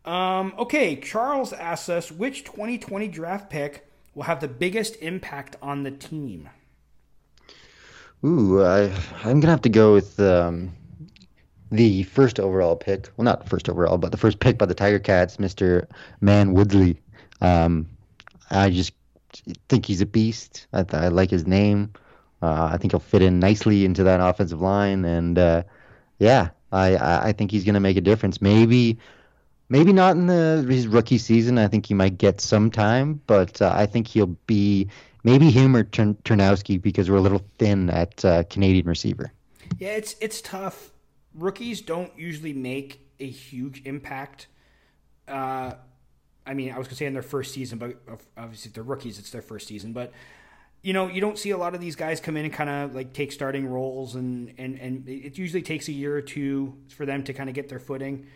Um, 0.04 0.54
okay, 0.58 0.96
Charles 0.96 1.52
asks 1.52 1.88
us 1.88 2.10
which 2.10 2.44
2020 2.44 3.08
draft 3.08 3.50
pick 3.50 3.86
will 4.14 4.24
have 4.24 4.40
the 4.40 4.48
biggest 4.48 4.96
impact 4.96 5.56
on 5.62 5.84
the 5.84 5.90
team. 5.90 6.48
Ooh, 8.24 8.62
I, 8.62 8.92
I'm 9.24 9.40
gonna 9.40 9.50
have 9.50 9.62
to 9.62 9.68
go 9.68 9.94
with 9.94 10.18
um, 10.20 10.72
the 11.70 12.04
first 12.04 12.38
overall 12.38 12.76
pick. 12.76 13.08
Well, 13.16 13.24
not 13.24 13.48
first 13.48 13.68
overall, 13.68 13.98
but 13.98 14.12
the 14.12 14.18
first 14.18 14.38
pick 14.40 14.58
by 14.58 14.66
the 14.66 14.74
Tiger 14.74 14.98
Cats, 14.98 15.38
Mr. 15.38 15.86
Man 16.20 16.52
Woodley. 16.54 17.00
Um, 17.40 17.88
I 18.50 18.70
just 18.70 18.92
think 19.68 19.86
he's 19.86 20.00
a 20.00 20.06
beast. 20.06 20.66
I, 20.72 20.84
I 20.92 21.08
like 21.08 21.30
his 21.30 21.46
name. 21.46 21.92
Uh, 22.42 22.70
I 22.72 22.76
think 22.76 22.92
he'll 22.92 23.00
fit 23.00 23.22
in 23.22 23.38
nicely 23.38 23.84
into 23.84 24.02
that 24.04 24.20
offensive 24.20 24.60
line, 24.60 25.04
and 25.04 25.38
uh, 25.38 25.62
yeah, 26.18 26.50
I, 26.72 27.28
I 27.28 27.32
think 27.32 27.50
he's 27.50 27.64
gonna 27.64 27.80
make 27.80 27.96
a 27.96 28.00
difference. 28.00 28.42
Maybe 28.42 28.98
maybe 29.68 29.92
not 29.92 30.16
in 30.16 30.26
the 30.26 30.64
his 30.68 30.86
rookie 30.86 31.18
season. 31.18 31.58
I 31.58 31.68
think 31.68 31.86
he 31.86 31.94
might 31.94 32.18
get 32.18 32.40
some 32.40 32.70
time, 32.70 33.20
but 33.26 33.60
uh, 33.62 33.72
I 33.74 33.86
think 33.86 34.06
he'll 34.06 34.36
be 34.46 34.88
maybe 35.24 35.50
him 35.50 35.76
or 35.76 35.84
Turn- 35.84 36.16
Ternowski 36.24 36.80
because 36.80 37.10
we're 37.10 37.16
a 37.16 37.22
little 37.22 37.44
thin 37.58 37.90
at 37.90 38.24
uh, 38.24 38.44
Canadian 38.44 38.86
receiver. 38.86 39.32
Yeah, 39.78 39.90
it's 39.90 40.16
it's 40.20 40.40
tough. 40.40 40.90
Rookies 41.34 41.80
don't 41.80 42.16
usually 42.18 42.52
make 42.52 43.08
a 43.18 43.28
huge 43.28 43.82
impact. 43.84 44.48
Uh, 45.26 45.74
I 46.46 46.54
mean, 46.54 46.72
I 46.72 46.78
was 46.78 46.88
gonna 46.88 46.96
say 46.96 47.06
in 47.06 47.14
their 47.14 47.22
first 47.22 47.54
season, 47.54 47.78
but 47.78 47.96
obviously 48.36 48.68
if 48.68 48.74
they're 48.74 48.82
rookies, 48.82 49.18
it's 49.18 49.30
their 49.30 49.42
first 49.42 49.68
season. 49.68 49.92
But 49.92 50.12
you 50.82 50.92
know, 50.92 51.06
you 51.08 51.20
don't 51.20 51.38
see 51.38 51.50
a 51.50 51.56
lot 51.56 51.74
of 51.74 51.80
these 51.80 51.94
guys 51.94 52.20
come 52.20 52.36
in 52.36 52.44
and 52.44 52.52
kind 52.52 52.68
of 52.68 52.94
like 52.94 53.12
take 53.12 53.32
starting 53.32 53.66
roles, 53.66 54.16
and 54.16 54.52
and 54.58 54.78
and 54.78 55.08
it 55.08 55.38
usually 55.38 55.62
takes 55.62 55.88
a 55.88 55.92
year 55.92 56.14
or 56.16 56.22
two 56.22 56.76
for 56.88 57.06
them 57.06 57.22
to 57.24 57.32
kind 57.32 57.48
of 57.48 57.54
get 57.54 57.68
their 57.68 57.78
footing 57.78 58.26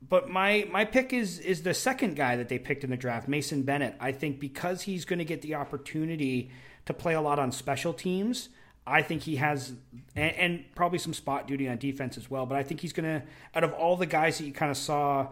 but 0.00 0.28
my 0.28 0.66
my 0.70 0.84
pick 0.84 1.12
is 1.12 1.38
is 1.38 1.62
the 1.62 1.74
second 1.74 2.16
guy 2.16 2.36
that 2.36 2.48
they 2.48 2.58
picked 2.58 2.84
in 2.84 2.90
the 2.90 2.96
draft, 2.96 3.28
Mason 3.28 3.62
Bennett. 3.62 3.96
I 4.00 4.12
think 4.12 4.38
because 4.38 4.82
he's 4.82 5.04
going 5.04 5.18
to 5.18 5.24
get 5.24 5.42
the 5.42 5.54
opportunity 5.54 6.50
to 6.86 6.94
play 6.94 7.14
a 7.14 7.20
lot 7.20 7.38
on 7.38 7.52
special 7.52 7.92
teams, 7.92 8.48
I 8.86 9.02
think 9.02 9.22
he 9.22 9.36
has 9.36 9.72
and, 10.14 10.34
and 10.36 10.64
probably 10.74 10.98
some 10.98 11.14
spot 11.14 11.46
duty 11.46 11.68
on 11.68 11.78
defense 11.78 12.16
as 12.16 12.30
well. 12.30 12.46
But 12.46 12.58
I 12.58 12.62
think 12.62 12.80
he's 12.80 12.92
going 12.92 13.20
to 13.20 13.26
out 13.54 13.64
of 13.64 13.72
all 13.72 13.96
the 13.96 14.06
guys 14.06 14.38
that 14.38 14.44
you 14.44 14.52
kind 14.52 14.70
of 14.70 14.76
saw 14.76 15.28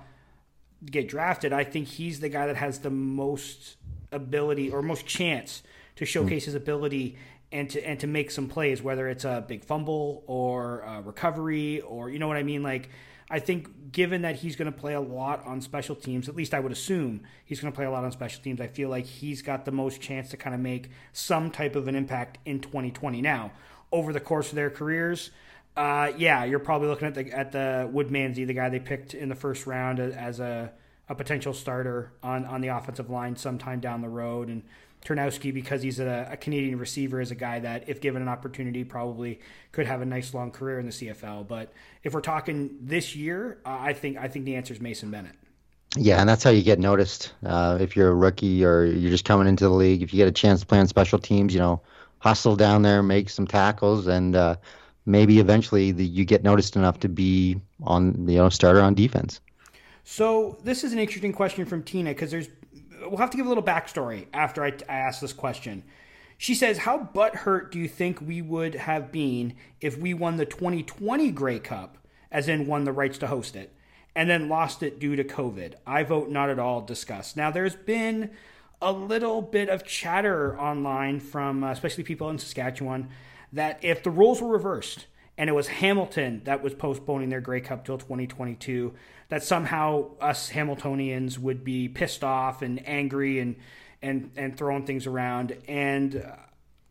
get 0.84 1.08
drafted, 1.08 1.52
I 1.52 1.64
think 1.64 1.88
he's 1.88 2.20
the 2.20 2.28
guy 2.28 2.46
that 2.46 2.56
has 2.56 2.80
the 2.80 2.90
most 2.90 3.76
ability 4.12 4.70
or 4.70 4.82
most 4.82 5.06
chance 5.06 5.62
to 5.96 6.04
showcase 6.04 6.44
his 6.44 6.54
ability 6.54 7.16
and 7.52 7.70
to 7.70 7.86
and 7.86 7.98
to 8.00 8.06
make 8.06 8.30
some 8.30 8.48
plays, 8.48 8.82
whether 8.82 9.08
it's 9.08 9.24
a 9.24 9.44
big 9.46 9.64
fumble 9.64 10.24
or 10.26 10.80
a 10.80 11.02
recovery 11.02 11.80
or 11.80 12.10
you 12.10 12.18
know 12.18 12.28
what 12.28 12.36
I 12.36 12.42
mean, 12.42 12.62
like 12.62 12.90
I 13.28 13.40
think 13.40 13.92
given 13.92 14.22
that 14.22 14.36
he's 14.36 14.56
going 14.56 14.70
to 14.70 14.78
play 14.78 14.94
a 14.94 15.00
lot 15.00 15.44
on 15.46 15.60
special 15.60 15.96
teams, 15.96 16.28
at 16.28 16.36
least 16.36 16.54
I 16.54 16.60
would 16.60 16.72
assume 16.72 17.22
he's 17.44 17.60
going 17.60 17.72
to 17.72 17.76
play 17.76 17.86
a 17.86 17.90
lot 17.90 18.04
on 18.04 18.12
special 18.12 18.42
teams. 18.42 18.60
I 18.60 18.68
feel 18.68 18.88
like 18.88 19.04
he's 19.04 19.42
got 19.42 19.64
the 19.64 19.72
most 19.72 20.00
chance 20.00 20.30
to 20.30 20.36
kind 20.36 20.54
of 20.54 20.60
make 20.60 20.90
some 21.12 21.50
type 21.50 21.76
of 21.76 21.88
an 21.88 21.96
impact 21.96 22.38
in 22.44 22.60
2020. 22.60 23.20
Now, 23.20 23.52
over 23.90 24.12
the 24.12 24.20
course 24.20 24.50
of 24.50 24.54
their 24.54 24.70
careers, 24.70 25.30
uh, 25.76 26.12
yeah, 26.16 26.44
you're 26.44 26.58
probably 26.58 26.88
looking 26.88 27.08
at 27.08 27.14
the 27.14 27.32
at 27.32 27.52
the 27.52 27.90
Woodmansey, 27.92 28.46
the 28.46 28.54
guy 28.54 28.68
they 28.68 28.80
picked 28.80 29.12
in 29.12 29.28
the 29.28 29.34
first 29.34 29.66
round 29.66 29.98
as 29.98 30.40
a 30.40 30.72
a 31.08 31.14
potential 31.14 31.52
starter 31.52 32.12
on 32.22 32.44
on 32.46 32.60
the 32.60 32.68
offensive 32.68 33.10
line 33.10 33.36
sometime 33.36 33.80
down 33.80 34.00
the 34.00 34.08
road, 34.08 34.48
and 34.48 34.62
Ternowski 35.06 35.54
because 35.54 35.82
he's 35.82 36.00
a, 36.00 36.28
a, 36.32 36.36
Canadian 36.36 36.78
receiver 36.78 37.20
is 37.20 37.30
a 37.30 37.34
guy 37.36 37.60
that, 37.60 37.88
if 37.88 38.00
given 38.00 38.22
an 38.22 38.28
opportunity, 38.28 38.82
probably 38.82 39.38
could 39.70 39.86
have 39.86 40.02
a 40.02 40.04
nice 40.04 40.34
long 40.34 40.50
career 40.50 40.80
in 40.80 40.86
the 40.86 40.92
CFL. 40.92 41.46
But 41.46 41.72
if 42.02 42.12
we're 42.12 42.20
talking 42.20 42.76
this 42.80 43.14
year, 43.14 43.58
uh, 43.64 43.76
I 43.80 43.92
think 43.92 44.16
I 44.16 44.26
think 44.26 44.44
the 44.44 44.56
answer 44.56 44.74
is 44.74 44.80
Mason 44.80 45.10
Bennett. 45.10 45.36
Yeah, 45.96 46.20
and 46.20 46.28
that's 46.28 46.42
how 46.42 46.50
you 46.50 46.62
get 46.62 46.80
noticed. 46.80 47.32
Uh, 47.44 47.78
if 47.80 47.94
you're 47.94 48.10
a 48.10 48.14
rookie 48.14 48.64
or 48.64 48.84
you're 48.84 49.10
just 49.10 49.24
coming 49.24 49.46
into 49.46 49.64
the 49.64 49.70
league, 49.70 50.02
if 50.02 50.12
you 50.12 50.16
get 50.16 50.28
a 50.28 50.32
chance 50.32 50.60
to 50.60 50.66
play 50.66 50.80
on 50.80 50.88
special 50.88 51.18
teams, 51.18 51.54
you 51.54 51.60
know, 51.60 51.80
hustle 52.18 52.56
down 52.56 52.82
there, 52.82 53.02
make 53.02 53.30
some 53.30 53.46
tackles, 53.46 54.08
and 54.08 54.34
uh, 54.34 54.56
maybe 55.06 55.38
eventually 55.38 55.92
the, 55.92 56.04
you 56.04 56.24
get 56.24 56.42
noticed 56.42 56.76
enough 56.76 56.98
to 57.00 57.08
be 57.08 57.60
on, 57.84 58.28
you 58.28 58.36
know, 58.36 58.48
starter 58.48 58.82
on 58.82 58.94
defense. 58.94 59.40
So 60.04 60.58
this 60.62 60.84
is 60.84 60.92
an 60.92 60.98
interesting 60.98 61.32
question 61.32 61.64
from 61.64 61.82
Tina 61.82 62.10
because 62.10 62.30
there's 62.30 62.48
we'll 63.00 63.18
have 63.18 63.30
to 63.30 63.36
give 63.36 63.46
a 63.46 63.48
little 63.48 63.64
backstory 63.64 64.26
after 64.32 64.64
I, 64.64 64.72
I 64.88 64.96
ask 64.96 65.20
this 65.20 65.32
question. 65.32 65.82
She 66.38 66.54
says, 66.54 66.78
How 66.78 67.08
butthurt 67.14 67.70
do 67.70 67.78
you 67.78 67.88
think 67.88 68.20
we 68.20 68.42
would 68.42 68.74
have 68.74 69.10
been 69.10 69.54
if 69.80 69.98
we 69.98 70.14
won 70.14 70.36
the 70.36 70.46
2020 70.46 71.30
Grey 71.30 71.58
Cup, 71.58 71.98
as 72.30 72.48
in 72.48 72.66
won 72.66 72.84
the 72.84 72.92
rights 72.92 73.18
to 73.18 73.26
host 73.26 73.56
it, 73.56 73.72
and 74.14 74.28
then 74.28 74.48
lost 74.48 74.82
it 74.82 74.98
due 74.98 75.16
to 75.16 75.24
COVID? 75.24 75.74
I 75.86 76.02
vote 76.02 76.30
not 76.30 76.50
at 76.50 76.58
all 76.58 76.82
discuss. 76.82 77.36
Now, 77.36 77.50
there's 77.50 77.76
been 77.76 78.30
a 78.82 78.92
little 78.92 79.40
bit 79.40 79.68
of 79.68 79.84
chatter 79.84 80.58
online 80.58 81.20
from 81.20 81.64
uh, 81.64 81.70
especially 81.70 82.04
people 82.04 82.28
in 82.28 82.38
Saskatchewan 82.38 83.08
that 83.52 83.78
if 83.82 84.02
the 84.02 84.10
rules 84.10 84.42
were 84.42 84.48
reversed 84.48 85.06
and 85.38 85.50
it 85.50 85.52
was 85.52 85.68
Hamilton 85.68 86.42
that 86.44 86.62
was 86.62 86.74
postponing 86.74 87.28
their 87.28 87.40
Grey 87.40 87.60
Cup 87.60 87.84
till 87.84 87.98
2022, 87.98 88.94
that 89.28 89.42
somehow 89.42 90.10
us 90.20 90.50
Hamiltonians 90.50 91.38
would 91.38 91.64
be 91.64 91.88
pissed 91.88 92.24
off 92.24 92.62
and 92.62 92.86
angry 92.88 93.38
and 93.38 93.56
and 94.02 94.30
and 94.36 94.56
throwing 94.56 94.86
things 94.86 95.06
around. 95.06 95.56
And 95.68 96.16
uh, 96.16 96.36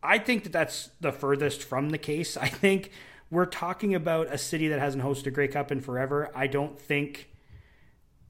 I 0.03 0.19
think 0.19 0.43
that 0.43 0.51
that's 0.51 0.89
the 1.01 1.11
furthest 1.11 1.63
from 1.63 1.89
the 1.89 1.97
case. 1.97 2.37
I 2.37 2.47
think 2.47 2.91
we're 3.31 3.45
talking 3.45 3.95
about 3.95 4.31
a 4.31 4.37
city 4.37 4.67
that 4.67 4.79
hasn't 4.79 5.03
hosted 5.03 5.27
a 5.27 5.31
Grey 5.31 5.47
Cup 5.47 5.71
in 5.71 5.81
forever. 5.81 6.31
I 6.35 6.47
don't 6.47 6.79
think 6.79 7.29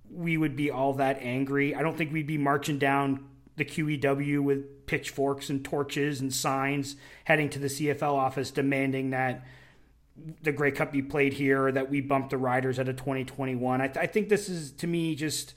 we 0.10 0.38
would 0.38 0.56
be 0.56 0.72
all 0.72 0.94
that 0.94 1.18
angry. 1.22 1.76
I 1.76 1.82
don't 1.82 1.98
think 1.98 2.14
we'd 2.14 2.28
be 2.28 2.38
marching 2.38 2.80
down 2.80 3.28
the 3.58 3.66
QEW 3.66 4.42
with 4.42 4.86
pitchforks 4.86 5.50
and 5.50 5.64
torches 5.64 6.22
and 6.22 6.34
signs 6.34 6.96
heading 7.26 7.50
to 7.50 7.60
the 7.60 7.68
CFL 7.68 8.14
office 8.14 8.52
demanding 8.52 9.10
that 9.10 9.46
the 10.42 10.52
Grey 10.52 10.72
Cup 10.72 10.92
be 10.92 11.02
played 11.02 11.34
here, 11.34 11.72
that 11.72 11.90
we 11.90 12.02
bumped 12.02 12.30
the 12.30 12.38
Riders 12.38 12.80
out 12.80 12.88
of 12.88 12.96
2021. 12.96 13.82
I, 13.82 13.88
th- 13.88 13.98
I 13.98 14.08
think 14.08 14.30
this 14.30 14.50
is 14.50 14.72
to 14.74 14.88
me 14.88 15.16
just 15.16 15.54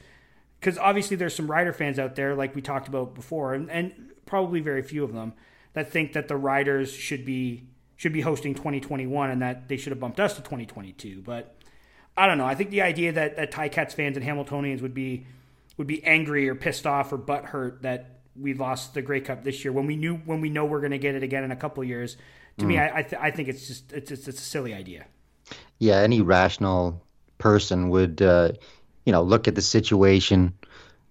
because 0.59 0.79
obviously 0.79 1.17
there's 1.17 1.35
some 1.35 1.51
Rider 1.51 1.73
fans 1.73 1.99
out 1.99 2.17
there, 2.17 2.35
like 2.35 2.55
we 2.55 2.63
talked 2.63 2.89
about 2.89 3.15
before, 3.15 3.55
and, 3.55 3.71
and 3.71 4.11
probably 4.27 4.61
very 4.61 4.83
few 4.83 5.05
of 5.05 5.13
them 5.13 5.33
that 5.75 5.93
think 5.93 6.13
that 6.13 6.29
the 6.29 6.37
Riders 6.37 6.93
should 6.93 7.25
be 7.25 7.65
should 7.97 8.13
be 8.13 8.21
hosting 8.21 8.55
2021 8.55 9.31
and 9.31 9.43
that 9.43 9.69
they 9.69 9.77
should 9.77 9.91
have 9.91 9.99
bumped 9.99 10.21
us 10.21 10.35
to 10.35 10.41
2022. 10.41 11.21
But 11.23 11.57
I 12.17 12.27
don't 12.27 12.39
know. 12.39 12.47
I 12.47 12.55
think 12.55 12.71
the 12.71 12.83
idea 12.83 13.13
that 13.13 13.37
that 13.37 13.53
Ticats 13.53 13.93
fans 13.93 14.17
and 14.17 14.25
Hamiltonians 14.27 14.83
would 14.83 14.95
be 14.95 15.27
would 15.77 15.87
be 15.87 16.03
angry 16.05 16.49
or 16.49 16.55
pissed 16.55 16.87
off 16.87 17.13
or 17.13 17.19
butthurt 17.19 17.83
that 17.83 18.19
we 18.35 18.55
lost 18.55 18.95
the 18.95 19.03
Grey 19.03 19.21
Cup 19.21 19.45
this 19.45 19.65
year 19.65 19.73
when 19.73 19.87
we 19.87 19.97
knew 19.97 20.17
when 20.17 20.41
we 20.41 20.51
know 20.51 20.65
we're 20.65 20.81
going 20.81 20.93
to 20.93 20.99
get 20.99 21.15
it 21.15 21.23
again 21.23 21.45
in 21.45 21.53
a 21.53 21.57
couple 21.57 21.83
years 21.85 22.17
to 22.59 22.65
mm. 22.65 22.69
me, 22.69 22.79
I 22.79 22.99
I, 22.99 23.03
th- 23.03 23.21
I, 23.21 23.31
think 23.31 23.49
it's 23.49 23.67
just 23.67 23.93
it's, 23.93 24.11
it's, 24.11 24.29
it's 24.29 24.39
a 24.39 24.45
silly 24.45 24.75
idea. 24.75 25.07
Yeah, 25.79 25.97
any 25.97 26.21
rational 26.21 27.03
person 27.39 27.89
would 27.91 28.21
uh, 28.21 28.53
you 29.05 29.13
know 29.13 29.23
look 29.23 29.49
at 29.49 29.55
the 29.55 29.63
situation, 29.63 30.55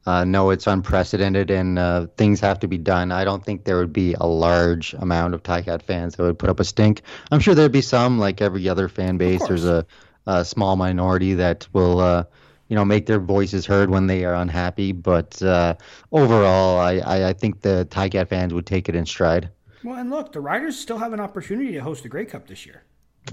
uh, 0.06 0.24
know 0.26 0.52
it's 0.52 0.68
unprecedented, 0.68 1.50
and 1.50 1.80
uh, 1.80 2.08
things 2.18 2.40
have 2.42 2.60
to 2.60 2.68
be 2.68 2.78
done. 2.78 3.12
I 3.12 3.24
don't 3.24 3.44
think 3.44 3.64
there 3.64 3.78
would 3.78 3.94
be 3.94 4.14
a 4.14 4.28
large 4.28 4.94
amount 4.94 5.34
of 5.34 5.44
Ticat 5.44 5.82
fans 5.84 6.16
that 6.16 6.24
would 6.24 6.40
put 6.40 6.50
up 6.50 6.60
a 6.60 6.64
stink. 6.64 7.02
I'm 7.32 7.40
sure 7.40 7.56
there'd 7.56 7.72
be 7.72 7.82
some, 7.82 8.20
like 8.20 8.42
every 8.42 8.68
other 8.70 8.88
fan 8.90 9.18
base. 9.18 9.46
There's 9.48 9.66
a, 9.66 9.86
a, 10.26 10.46
small 10.46 10.76
minority 10.76 11.36
that 11.36 11.68
will. 11.74 12.00
Uh, 12.00 12.24
you 12.70 12.76
know, 12.76 12.84
make 12.84 13.06
their 13.06 13.22
voices 13.22 13.66
heard 13.66 13.90
when 13.90 14.08
they 14.08 14.26
are 14.26 14.36
unhappy, 14.36 14.92
but 14.92 15.42
uh, 15.42 15.74
overall, 16.12 16.78
I, 16.78 16.98
I, 16.98 17.30
I 17.30 17.32
think 17.32 17.62
the 17.62 17.88
Ticat 17.90 18.28
fans 18.28 18.54
would 18.54 18.66
take 18.66 18.90
it 18.90 18.96
in 18.96 19.06
stride. 19.06 19.50
Well, 19.84 19.98
and 19.98 20.10
look, 20.10 20.32
the 20.32 20.40
Riders 20.40 20.78
still 20.78 20.98
have 20.98 21.14
an 21.14 21.20
opportunity 21.20 21.72
to 21.74 21.80
host 21.80 22.04
the 22.04 22.10
Grey 22.10 22.26
Cup 22.26 22.48
this 22.48 22.66
year. 22.66 22.84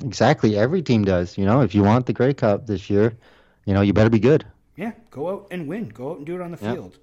Exactly. 0.03 0.57
Every 0.57 0.83
team 0.83 1.05
does. 1.05 1.39
You 1.39 1.45
know, 1.45 1.61
if 1.61 1.75
you 1.75 1.83
want 1.83 2.07
the 2.07 2.13
Grey 2.13 2.35
Cup 2.35 2.67
this 2.67 2.91
year, 2.91 3.17
you 3.65 3.75
know, 3.75 3.81
you 3.81 3.93
better 3.93 4.11
be 4.11 4.19
good. 4.19 4.45
Yeah, 4.77 4.93
go 5.11 5.31
out 5.31 5.49
and 5.51 5.69
win. 5.69 5.89
Go 5.89 6.13
out 6.13 6.19
and 6.19 6.27
do 6.27 6.35
it 6.35 6.41
on 6.41 6.51
the 6.51 6.59
yep. 6.61 6.75
field. 6.75 6.99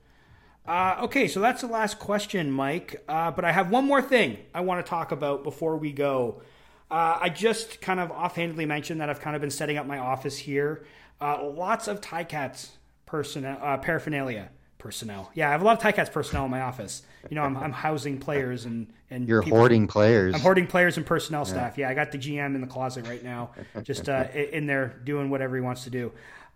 Uh, 0.65 0.97
okay, 1.01 1.27
so 1.27 1.39
that's 1.39 1.61
the 1.61 1.67
last 1.67 1.99
question, 1.99 2.51
Mike. 2.51 3.03
Uh, 3.07 3.31
but 3.31 3.45
I 3.45 3.51
have 3.51 3.71
one 3.71 3.85
more 3.85 4.01
thing 4.01 4.37
I 4.53 4.61
want 4.61 4.85
to 4.85 4.89
talk 4.89 5.11
about 5.11 5.43
before 5.43 5.77
we 5.77 5.91
go. 5.91 6.41
Uh, 6.89 7.17
I 7.21 7.29
just 7.29 7.81
kind 7.81 7.99
of 7.99 8.11
offhandedly 8.11 8.65
mentioned 8.65 9.01
that 9.01 9.09
I've 9.09 9.21
kind 9.21 9.35
of 9.35 9.41
been 9.41 9.51
setting 9.51 9.77
up 9.77 9.85
my 9.85 9.97
office 9.97 10.37
here. 10.37 10.85
Uh, 11.19 11.45
lots 11.45 11.87
of 11.87 12.01
Ticats 12.01 12.71
personnel, 13.05 13.57
uh, 13.61 13.77
paraphernalia 13.77 14.49
personnel. 14.77 15.31
Yeah, 15.33 15.47
I 15.47 15.51
have 15.51 15.61
a 15.61 15.65
lot 15.65 15.83
of 15.83 15.93
Ticats 15.93 16.11
personnel 16.11 16.45
in 16.45 16.51
my 16.51 16.61
office. 16.61 17.03
You 17.29 17.35
know, 17.35 17.43
I'm, 17.43 17.57
I'm 17.57 17.71
housing 17.71 18.17
players 18.19 18.65
and 18.65 18.91
and 19.09 19.27
you're 19.27 19.43
people. 19.43 19.57
hoarding 19.57 19.87
players. 19.87 20.33
I'm 20.33 20.41
hoarding 20.41 20.67
players 20.67 20.97
and 20.97 21.05
personnel 21.05 21.45
staff. 21.45 21.77
Yeah, 21.77 21.89
I 21.89 21.93
got 21.93 22.11
the 22.11 22.17
GM 22.17 22.55
in 22.55 22.61
the 22.61 22.67
closet 22.67 23.07
right 23.07 23.23
now, 23.23 23.51
just 23.83 24.09
uh, 24.09 24.27
in 24.33 24.67
there 24.67 24.95
doing 25.03 25.29
whatever 25.29 25.55
he 25.55 25.61
wants 25.61 25.83
to 25.83 25.89
do. 25.89 26.11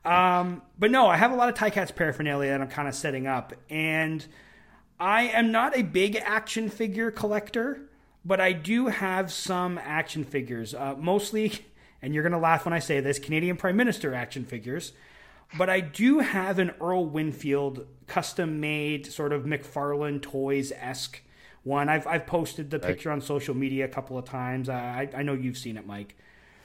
Um, 0.05 0.61
but 0.79 0.91
no, 0.91 1.07
I 1.07 1.17
have 1.17 1.31
a 1.31 1.35
lot 1.35 1.49
of 1.49 1.55
Ticats 1.55 1.93
paraphernalia 1.93 2.51
that 2.51 2.61
I'm 2.61 2.67
kind 2.67 2.87
of 2.87 2.95
setting 2.95 3.27
up, 3.27 3.53
and 3.69 4.25
I 4.99 5.23
am 5.23 5.51
not 5.51 5.75
a 5.75 5.81
big 5.81 6.15
action 6.15 6.69
figure 6.69 7.11
collector, 7.11 7.81
but 8.23 8.39
I 8.39 8.53
do 8.53 8.87
have 8.87 9.31
some 9.31 9.77
action 9.79 10.23
figures, 10.23 10.73
uh, 10.73 10.95
mostly, 10.97 11.53
and 12.01 12.13
you're 12.13 12.23
gonna 12.23 12.39
laugh 12.39 12.65
when 12.65 12.73
I 12.73 12.79
say 12.79 12.99
this, 12.99 13.19
Canadian 13.19 13.57
Prime 13.57 13.75
Minister 13.75 14.13
action 14.13 14.45
figures. 14.45 14.93
But 15.57 15.69
I 15.69 15.79
do 15.79 16.19
have 16.19 16.59
an 16.59 16.71
Earl 16.81 17.05
Winfield 17.05 17.87
custom 18.07 18.59
made 18.59 19.05
sort 19.07 19.33
of 19.33 19.43
McFarlane 19.43 20.21
Toys 20.21 20.71
esque 20.75 21.21
one. 21.63 21.89
I've, 21.89 22.05
I've 22.07 22.25
posted 22.25 22.69
the 22.69 22.79
picture 22.79 23.11
on 23.11 23.21
social 23.21 23.55
media 23.55 23.85
a 23.85 23.89
couple 23.89 24.17
of 24.17 24.25
times. 24.25 24.69
I, 24.69 25.09
I 25.15 25.23
know 25.23 25.33
you've 25.33 25.57
seen 25.57 25.77
it, 25.77 25.85
Mike. 25.85 26.15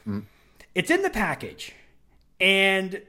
Mm. 0.06 0.24
It's 0.74 0.90
in 0.90 1.02
the 1.02 1.10
package. 1.10 1.72
And 2.40 3.02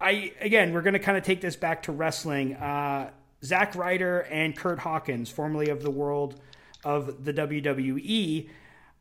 I, 0.00 0.32
again, 0.40 0.72
we're 0.72 0.82
going 0.82 0.94
to 0.94 1.00
kind 1.00 1.16
of 1.16 1.24
take 1.24 1.40
this 1.40 1.56
back 1.56 1.82
to 1.84 1.92
wrestling. 1.92 2.54
Uh, 2.54 3.10
Zack 3.44 3.74
Ryder 3.74 4.20
and 4.30 4.56
Kurt 4.56 4.78
Hawkins, 4.78 5.30
formerly 5.30 5.68
of 5.68 5.82
the 5.82 5.90
world 5.90 6.40
of 6.84 7.24
the 7.24 7.32
WWE, 7.32 8.48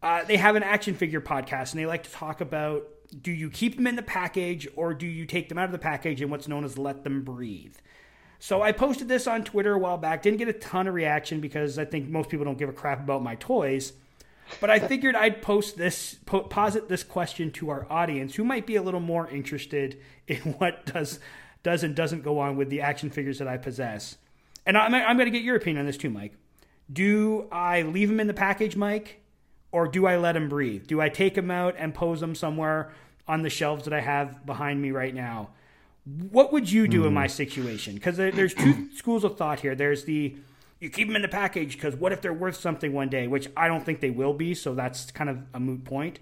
uh, 0.01 0.23
they 0.25 0.37
have 0.37 0.55
an 0.55 0.63
action 0.63 0.95
figure 0.95 1.21
podcast 1.21 1.71
and 1.71 1.79
they 1.79 1.85
like 1.85 2.03
to 2.03 2.11
talk 2.11 2.41
about 2.41 2.87
do 3.21 3.31
you 3.31 3.49
keep 3.49 3.75
them 3.75 3.87
in 3.87 3.95
the 3.95 4.01
package 4.01 4.67
or 4.75 4.93
do 4.93 5.05
you 5.05 5.25
take 5.25 5.49
them 5.49 5.57
out 5.57 5.65
of 5.65 5.71
the 5.71 5.79
package 5.79 6.21
and 6.21 6.31
what's 6.31 6.47
known 6.47 6.63
as 6.63 6.77
let 6.77 7.03
them 7.03 7.23
breathe? 7.23 7.75
So 8.39 8.61
I 8.61 8.71
posted 8.71 9.07
this 9.07 9.27
on 9.27 9.43
Twitter 9.43 9.73
a 9.73 9.79
while 9.79 9.97
back. 9.97 10.21
Didn't 10.21 10.37
get 10.37 10.47
a 10.47 10.53
ton 10.53 10.87
of 10.87 10.93
reaction 10.93 11.39
because 11.39 11.79
I 11.79 11.85
think 11.85 12.09
most 12.09 12.29
people 12.29 12.45
don't 12.45 12.57
give 12.57 12.69
a 12.69 12.73
crap 12.73 12.99
about 12.99 13.23
my 13.23 13.35
toys. 13.35 13.93
But 14.61 14.69
I 14.69 14.79
figured 14.79 15.15
I'd 15.15 15.41
post 15.41 15.77
this, 15.77 16.19
po- 16.25 16.41
posit 16.41 16.87
this 16.87 17.03
question 17.03 17.49
to 17.53 17.69
our 17.69 17.87
audience, 17.89 18.35
who 18.35 18.43
might 18.43 18.67
be 18.67 18.75
a 18.75 18.81
little 18.81 18.99
more 18.99 19.27
interested 19.27 19.99
in 20.27 20.37
what 20.57 20.85
does 20.85 21.19
does 21.63 21.83
and 21.83 21.95
doesn't 21.95 22.21
go 22.21 22.37
on 22.37 22.55
with 22.55 22.69
the 22.69 22.81
action 22.81 23.09
figures 23.09 23.39
that 23.39 23.47
I 23.47 23.57
possess. 23.57 24.17
And 24.67 24.77
I'm, 24.77 24.93
I'm 24.93 25.17
going 25.17 25.25
to 25.25 25.31
get 25.31 25.41
your 25.41 25.55
opinion 25.55 25.79
on 25.79 25.87
this 25.87 25.97
too, 25.97 26.11
Mike. 26.11 26.33
Do 26.93 27.47
I 27.51 27.81
leave 27.81 28.07
them 28.07 28.19
in 28.19 28.27
the 28.27 28.35
package, 28.35 28.75
Mike, 28.75 29.21
or 29.71 29.87
do 29.87 30.05
I 30.05 30.17
let 30.17 30.33
them 30.33 30.47
breathe? 30.47 30.85
Do 30.85 31.01
I 31.01 31.09
take 31.09 31.33
them 31.33 31.49
out 31.49 31.73
and 31.79 31.91
pose 31.91 32.21
them 32.21 32.35
somewhere 32.35 32.93
on 33.27 33.41
the 33.41 33.49
shelves 33.49 33.85
that 33.85 33.93
I 33.93 34.01
have 34.01 34.45
behind 34.45 34.81
me 34.81 34.91
right 34.91 35.13
now? 35.13 35.49
What 36.29 36.53
would 36.53 36.71
you 36.71 36.87
do 36.87 37.03
mm. 37.03 37.07
in 37.07 37.13
my 37.13 37.25
hmm. 37.25 37.31
situation? 37.31 37.95
Because 37.95 38.17
there's 38.17 38.53
two 38.53 38.89
schools 38.95 39.23
of 39.23 39.37
thought 39.37 39.61
here. 39.61 39.73
There's 39.73 40.05
the 40.05 40.35
you 40.79 40.89
keep 40.89 41.07
them 41.07 41.15
in 41.15 41.21
the 41.21 41.27
package 41.27 41.73
because 41.73 41.95
what 41.95 42.11
if 42.11 42.21
they're 42.21 42.33
worth 42.33 42.57
something 42.57 42.93
one 42.93 43.09
day, 43.09 43.27
which 43.27 43.49
I 43.57 43.67
don't 43.67 43.83
think 43.83 44.01
they 44.01 44.11
will 44.11 44.33
be. 44.33 44.53
So 44.53 44.75
that's 44.75 45.09
kind 45.11 45.29
of 45.29 45.39
a 45.53 45.59
moot 45.59 45.83
point. 45.83 46.19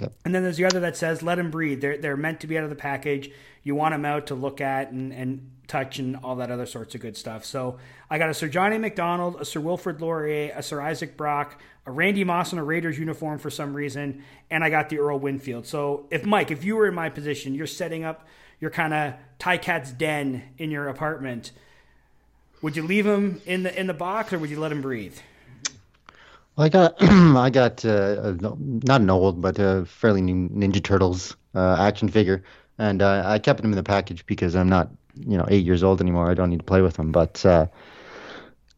Yep. 0.00 0.12
And 0.24 0.34
then 0.34 0.42
there's 0.42 0.56
the 0.56 0.64
other 0.64 0.80
that 0.80 0.96
says 0.96 1.22
let 1.22 1.36
them 1.36 1.50
breathe. 1.50 1.80
They're 1.80 1.98
they're 1.98 2.16
meant 2.16 2.40
to 2.40 2.46
be 2.46 2.56
out 2.58 2.64
of 2.64 2.70
the 2.70 2.76
package. 2.76 3.30
You 3.62 3.74
want 3.74 3.94
them 3.94 4.04
out 4.04 4.28
to 4.28 4.34
look 4.34 4.60
at 4.60 4.90
and 4.90 5.12
and 5.12 5.50
touch 5.66 5.98
and 5.98 6.16
all 6.16 6.36
that 6.36 6.50
other 6.50 6.66
sorts 6.66 6.94
of 6.94 7.00
good 7.00 7.16
stuff. 7.16 7.44
So 7.44 7.78
I 8.10 8.18
got 8.18 8.30
a 8.30 8.34
Sir 8.34 8.48
John 8.48 8.72
A. 8.72 8.78
Macdonald, 8.78 9.36
a 9.40 9.44
Sir 9.44 9.60
Wilfrid 9.60 10.00
Laurier, 10.00 10.52
a 10.56 10.62
Sir 10.62 10.80
Isaac 10.80 11.16
Brock, 11.16 11.60
a 11.86 11.90
Randy 11.90 12.24
Moss 12.24 12.52
in 12.52 12.58
a 12.58 12.64
Raiders 12.64 12.98
uniform 12.98 13.38
for 13.38 13.50
some 13.50 13.74
reason, 13.74 14.24
and 14.50 14.64
I 14.64 14.70
got 14.70 14.88
the 14.88 14.98
Earl 14.98 15.18
Winfield. 15.18 15.66
So 15.66 16.06
if 16.10 16.24
Mike, 16.24 16.50
if 16.50 16.64
you 16.64 16.76
were 16.76 16.88
in 16.88 16.94
my 16.94 17.10
position, 17.10 17.54
you're 17.54 17.66
setting 17.66 18.04
up 18.04 18.26
your 18.60 18.70
kind 18.70 18.94
of 18.94 19.14
Ticats 19.38 19.96
den 19.96 20.42
in 20.58 20.70
your 20.70 20.88
apartment. 20.88 21.52
Would 22.62 22.76
you 22.76 22.82
leave 22.82 23.06
him 23.06 23.40
in 23.46 23.62
the 23.62 23.78
in 23.78 23.86
the 23.86 23.94
box 23.94 24.32
or 24.32 24.38
would 24.38 24.50
you 24.50 24.58
let 24.58 24.72
him 24.72 24.82
breathe? 24.82 25.16
I 26.58 26.68
got 26.68 26.96
I 27.00 27.50
got 27.50 27.84
uh, 27.84 28.34
not 28.40 29.00
an 29.00 29.10
old 29.10 29.40
but 29.40 29.58
a 29.58 29.84
fairly 29.86 30.20
new 30.20 30.48
Ninja 30.48 30.82
Turtles 30.82 31.36
uh, 31.54 31.76
action 31.78 32.08
figure, 32.08 32.42
and 32.78 33.00
uh, 33.00 33.22
I 33.24 33.38
kept 33.38 33.62
them 33.62 33.70
in 33.70 33.76
the 33.76 33.82
package 33.84 34.26
because 34.26 34.56
I'm 34.56 34.68
not 34.68 34.90
you 35.14 35.38
know 35.38 35.46
eight 35.48 35.64
years 35.64 35.82
old 35.82 36.00
anymore. 36.00 36.30
I 36.30 36.34
don't 36.34 36.50
need 36.50 36.60
to 36.60 36.64
play 36.64 36.82
with 36.82 36.94
them, 36.94 37.12
but. 37.12 37.44
Uh, 37.46 37.66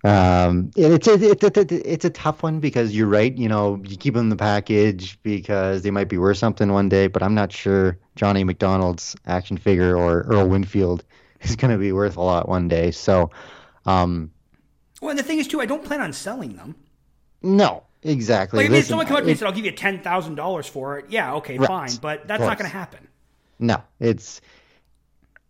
um, 0.02 0.70
it's 0.76 1.06
a, 1.08 1.22
it's 1.22 1.44
a, 1.44 1.92
it's 1.92 2.04
a 2.06 2.10
tough 2.10 2.42
one 2.42 2.58
because 2.58 2.96
you're 2.96 3.06
right. 3.06 3.36
You 3.36 3.50
know, 3.50 3.82
you 3.86 3.98
keep 3.98 4.14
them 4.14 4.24
in 4.24 4.28
the 4.30 4.36
package 4.36 5.22
because 5.22 5.82
they 5.82 5.90
might 5.90 6.08
be 6.08 6.16
worth 6.16 6.38
something 6.38 6.72
one 6.72 6.88
day, 6.88 7.06
but 7.06 7.22
I'm 7.22 7.34
not 7.34 7.52
sure 7.52 7.98
John 8.16 8.38
A. 8.38 8.44
Macdonald's 8.44 9.14
action 9.26 9.58
figure 9.58 9.94
or 9.94 10.22
Earl 10.22 10.48
Winfield 10.48 11.04
is 11.42 11.54
going 11.54 11.70
to 11.70 11.76
be 11.76 11.92
worth 11.92 12.16
a 12.16 12.22
lot 12.22 12.48
one 12.48 12.66
day. 12.66 12.92
So, 12.92 13.30
um, 13.84 14.30
well, 15.02 15.10
and 15.10 15.18
the 15.18 15.22
thing 15.22 15.38
is 15.38 15.46
too, 15.46 15.60
I 15.60 15.66
don't 15.66 15.84
plan 15.84 16.00
on 16.00 16.14
selling 16.14 16.56
them. 16.56 16.76
No, 17.42 17.84
exactly. 18.02 18.58
Like, 18.58 18.66
I 18.66 18.68
mean, 18.68 18.72
Listen, 18.72 18.82
if 18.82 18.88
someone 18.88 19.06
come 19.06 19.16
up 19.16 19.20
to 19.22 19.26
me 19.26 19.32
and 19.32 19.38
said, 19.38 19.46
"I'll 19.46 19.54
give 19.54 19.64
you 19.64 19.72
ten 19.72 20.02
thousand 20.02 20.34
dollars 20.34 20.66
for 20.66 20.98
it," 20.98 21.06
yeah, 21.08 21.34
okay, 21.34 21.58
right, 21.58 21.66
fine, 21.66 21.96
but 22.00 22.26
that's 22.28 22.40
not 22.40 22.58
going 22.58 22.70
to 22.70 22.76
happen. 22.76 23.08
No, 23.58 23.82
it's 23.98 24.40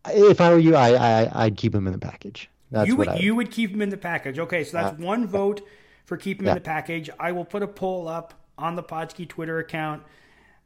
if 0.09 0.41
I 0.41 0.51
were 0.51 0.59
you, 0.59 0.77
I, 0.77 1.23
I 1.23 1.45
I'd 1.45 1.57
keep 1.57 1.73
them 1.73 1.87
in 1.87 1.93
the 1.93 1.99
package. 1.99 2.51
That's 2.71 2.89
you 2.89 2.97
would 2.97 3.21
you 3.21 3.35
would 3.35 3.51
keep 3.51 3.73
them 3.73 3.83
in 3.83 3.91
the 3.91 3.97
package. 3.97 4.39
Okay, 4.39 4.65
so 4.65 4.77
that's 4.79 5.01
uh, 5.01 5.05
one 5.05 5.27
vote 5.27 5.67
for 6.05 6.17
keeping 6.17 6.47
yeah. 6.47 6.53
in 6.53 6.57
the 6.57 6.63
package. 6.63 7.11
I 7.19 7.33
will 7.33 7.45
put 7.45 7.63
a 7.63 7.69
poll 7.69 8.09
up 8.09 8.35
on 8.57 8.77
the 8.77 8.83
Podski 8.83 9.29
Twitter 9.29 9.59
account. 9.59 10.03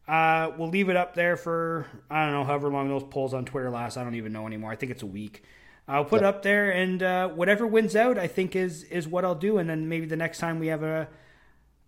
Uh, 0.06 0.52
we'll 0.58 0.68
leave 0.68 0.90
it 0.90 0.96
up 0.96 1.14
there 1.14 1.36
for 1.36 1.86
I 2.10 2.24
don't 2.24 2.32
know 2.32 2.44
however 2.44 2.68
long 2.68 2.88
those 2.88 3.04
polls 3.04 3.32
on 3.32 3.44
Twitter 3.44 3.70
last. 3.70 3.96
I 3.96 4.04
don't 4.04 4.14
even 4.16 4.32
know 4.32 4.46
anymore. 4.46 4.70
I 4.70 4.76
think 4.76 4.92
it's 4.92 5.02
a 5.02 5.06
week. 5.06 5.42
I'll 5.86 6.04
put 6.04 6.22
yeah. 6.22 6.28
up 6.28 6.42
there, 6.42 6.70
and 6.70 7.02
uh, 7.02 7.28
whatever 7.28 7.66
wins 7.66 7.94
out, 7.94 8.18
I 8.18 8.26
think 8.26 8.56
is 8.56 8.84
is 8.84 9.06
what 9.06 9.24
I'll 9.24 9.34
do. 9.34 9.58
And 9.58 9.68
then 9.68 9.88
maybe 9.88 10.06
the 10.06 10.16
next 10.16 10.38
time 10.38 10.58
we 10.58 10.68
have 10.68 10.82
a 10.82 11.08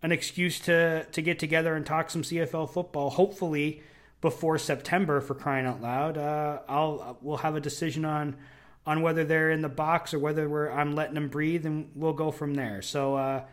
an 0.02 0.12
excuse 0.12 0.60
to 0.60 1.04
to 1.04 1.22
get 1.22 1.38
together 1.38 1.74
and 1.74 1.86
talk 1.86 2.10
some 2.10 2.22
CFL 2.22 2.70
football, 2.70 3.10
hopefully 3.10 3.82
before 4.20 4.58
September, 4.58 5.20
for 5.20 5.34
crying 5.34 5.66
out 5.66 5.80
loud, 5.80 6.18
uh, 6.18 6.60
I'll 6.68 7.18
we'll 7.22 7.38
have 7.38 7.56
a 7.56 7.60
decision 7.60 8.04
on 8.04 8.36
on 8.84 9.02
whether 9.02 9.24
they're 9.24 9.50
in 9.50 9.62
the 9.62 9.68
box 9.68 10.12
or 10.12 10.18
whether 10.18 10.48
we're 10.48 10.70
I'm 10.70 10.94
letting 10.94 11.14
them 11.14 11.28
breathe, 11.28 11.64
and 11.64 11.90
we'll 11.94 12.12
go 12.12 12.30
from 12.30 12.54
there. 12.54 12.82
So 12.82 13.16
uh, 13.16 13.44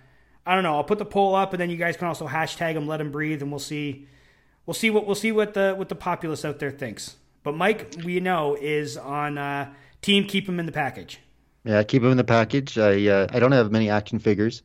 I 0.46 0.56
don't 0.56 0.64
know. 0.64 0.76
I'll 0.76 0.84
put 0.84 1.00
the 1.00 1.06
poll 1.06 1.36
up, 1.36 1.54
and 1.54 1.62
then 1.62 1.70
you 1.70 1.78
guys 1.78 1.96
can 1.96 2.08
also 2.08 2.28
hashtag 2.28 2.74
them, 2.74 2.86
let 2.86 2.98
them 2.98 3.12
breathe, 3.12 3.42
and 3.42 3.50
we'll 3.50 3.60
see. 3.60 4.08
We'll 4.66 4.74
see 4.74 4.90
what 4.90 5.06
we'll 5.06 5.16
see 5.16 5.32
what 5.32 5.54
the 5.54 5.74
what 5.78 5.90
the 5.90 5.96
populace 5.96 6.44
out 6.44 6.60
there 6.60 6.72
thinks. 6.72 7.16
But 7.44 7.56
Mike, 7.56 7.96
we 8.04 8.20
know 8.20 8.56
is 8.56 8.96
on 8.96 9.38
uh, 9.38 9.74
team 10.04 10.26
keep 10.26 10.46
them 10.46 10.60
in 10.60 10.68
the 10.68 10.72
package. 10.72 11.20
Yeah, 11.64 11.82
keep 11.84 12.04
them 12.04 12.12
in 12.12 12.18
the 12.18 12.24
package. 12.24 12.78
I 12.78 13.08
uh, 13.08 13.28
I 13.32 13.40
don't 13.40 13.54
have 13.54 13.72
many 13.72 13.90
action 13.90 14.20
figures, 14.20 14.62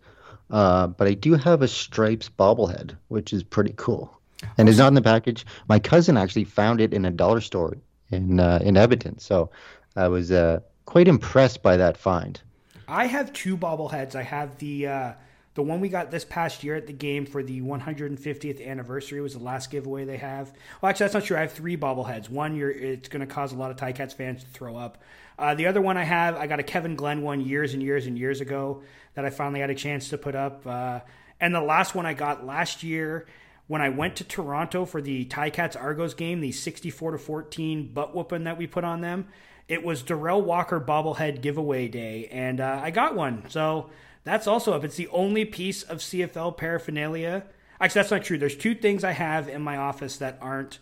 uh, 0.50 0.88
but 0.88 1.08
I 1.08 1.14
do 1.14 1.34
have 1.34 1.62
a 1.62 1.68
Stripes 1.68 2.28
bobblehead, 2.28 2.96
which 3.08 3.32
is 3.32 3.42
pretty 3.42 3.72
cool. 3.76 4.20
And 4.56 4.68
it's 4.68 4.78
not 4.78 4.88
in 4.88 4.94
the 4.94 5.02
package. 5.02 5.46
My 5.68 5.78
cousin 5.78 6.16
actually 6.16 6.44
found 6.44 6.80
it 6.80 6.92
in 6.92 7.04
a 7.04 7.10
dollar 7.10 7.40
store 7.40 7.76
in 8.10 8.40
uh, 8.40 8.58
in 8.62 8.76
Edmonton. 8.76 9.18
So 9.18 9.50
I 9.96 10.08
was 10.08 10.30
uh, 10.30 10.60
quite 10.84 11.08
impressed 11.08 11.62
by 11.62 11.76
that 11.76 11.96
find. 11.96 12.40
I 12.86 13.06
have 13.06 13.32
two 13.32 13.56
bobbleheads. 13.56 14.14
I 14.14 14.22
have 14.22 14.58
the 14.58 14.86
uh, 14.86 15.12
the 15.54 15.62
one 15.62 15.80
we 15.80 15.88
got 15.88 16.12
this 16.12 16.24
past 16.24 16.62
year 16.62 16.76
at 16.76 16.86
the 16.86 16.92
game 16.92 17.26
for 17.26 17.42
the 17.42 17.60
150th 17.60 18.64
anniversary 18.64 19.20
was 19.20 19.34
the 19.34 19.42
last 19.42 19.72
giveaway 19.72 20.04
they 20.04 20.16
have. 20.16 20.52
Well, 20.80 20.88
actually, 20.88 21.04
that's 21.04 21.14
not 21.14 21.24
true. 21.24 21.36
I 21.36 21.40
have 21.40 21.52
three 21.52 21.76
bobbleheads. 21.76 22.30
One, 22.30 22.54
you're, 22.54 22.70
it's 22.70 23.08
going 23.08 23.26
to 23.26 23.34
cause 23.34 23.52
a 23.52 23.56
lot 23.56 23.72
of 23.72 23.76
Ticats 23.76 24.14
fans 24.14 24.44
to 24.44 24.50
throw 24.50 24.76
up. 24.76 25.02
Uh, 25.38 25.54
the 25.54 25.66
other 25.66 25.80
one 25.80 25.96
I 25.96 26.04
have, 26.04 26.36
I 26.36 26.46
got 26.46 26.58
a 26.58 26.64
Kevin 26.64 26.96
Glenn 26.96 27.22
one 27.22 27.40
years 27.40 27.74
and 27.74 27.82
years 27.82 28.06
and 28.06 28.18
years 28.18 28.40
ago 28.40 28.82
that 29.14 29.24
I 29.24 29.30
finally 29.30 29.60
had 29.60 29.70
a 29.70 29.74
chance 29.74 30.08
to 30.10 30.18
put 30.18 30.34
up. 30.34 30.66
Uh, 30.66 31.00
and 31.40 31.54
the 31.54 31.60
last 31.60 31.94
one 31.94 32.06
I 32.06 32.14
got 32.14 32.44
last 32.44 32.82
year 32.82 33.26
when 33.68 33.80
I 33.80 33.90
went 33.90 34.16
to 34.16 34.24
Toronto 34.24 34.84
for 34.84 35.00
the 35.00 35.26
Ticats 35.26 35.80
Argos 35.80 36.14
game, 36.14 36.40
the 36.40 36.52
64 36.52 37.12
to 37.12 37.18
14 37.18 37.92
butt 37.92 38.14
whooping 38.14 38.44
that 38.44 38.58
we 38.58 38.66
put 38.66 38.82
on 38.82 39.00
them 39.00 39.28
it 39.68 39.84
was 39.84 40.02
Derel 40.02 40.42
Walker 40.42 40.80
bobblehead 40.80 41.42
giveaway 41.42 41.88
day, 41.88 42.26
and 42.32 42.60
uh, 42.60 42.80
I 42.82 42.90
got 42.90 43.14
one. 43.14 43.44
So 43.48 43.90
that's 44.24 44.46
also 44.46 44.72
up. 44.72 44.82
It's 44.82 44.96
the 44.96 45.08
only 45.08 45.44
piece 45.44 45.82
of 45.82 45.98
CFL 45.98 46.56
paraphernalia. 46.56 47.44
Actually, 47.78 48.00
that's 48.00 48.10
not 48.10 48.24
true. 48.24 48.38
There's 48.38 48.56
two 48.56 48.74
things 48.74 49.04
I 49.04 49.12
have 49.12 49.48
in 49.48 49.62
my 49.62 49.76
office 49.76 50.16
that 50.16 50.38
aren't 50.40 50.78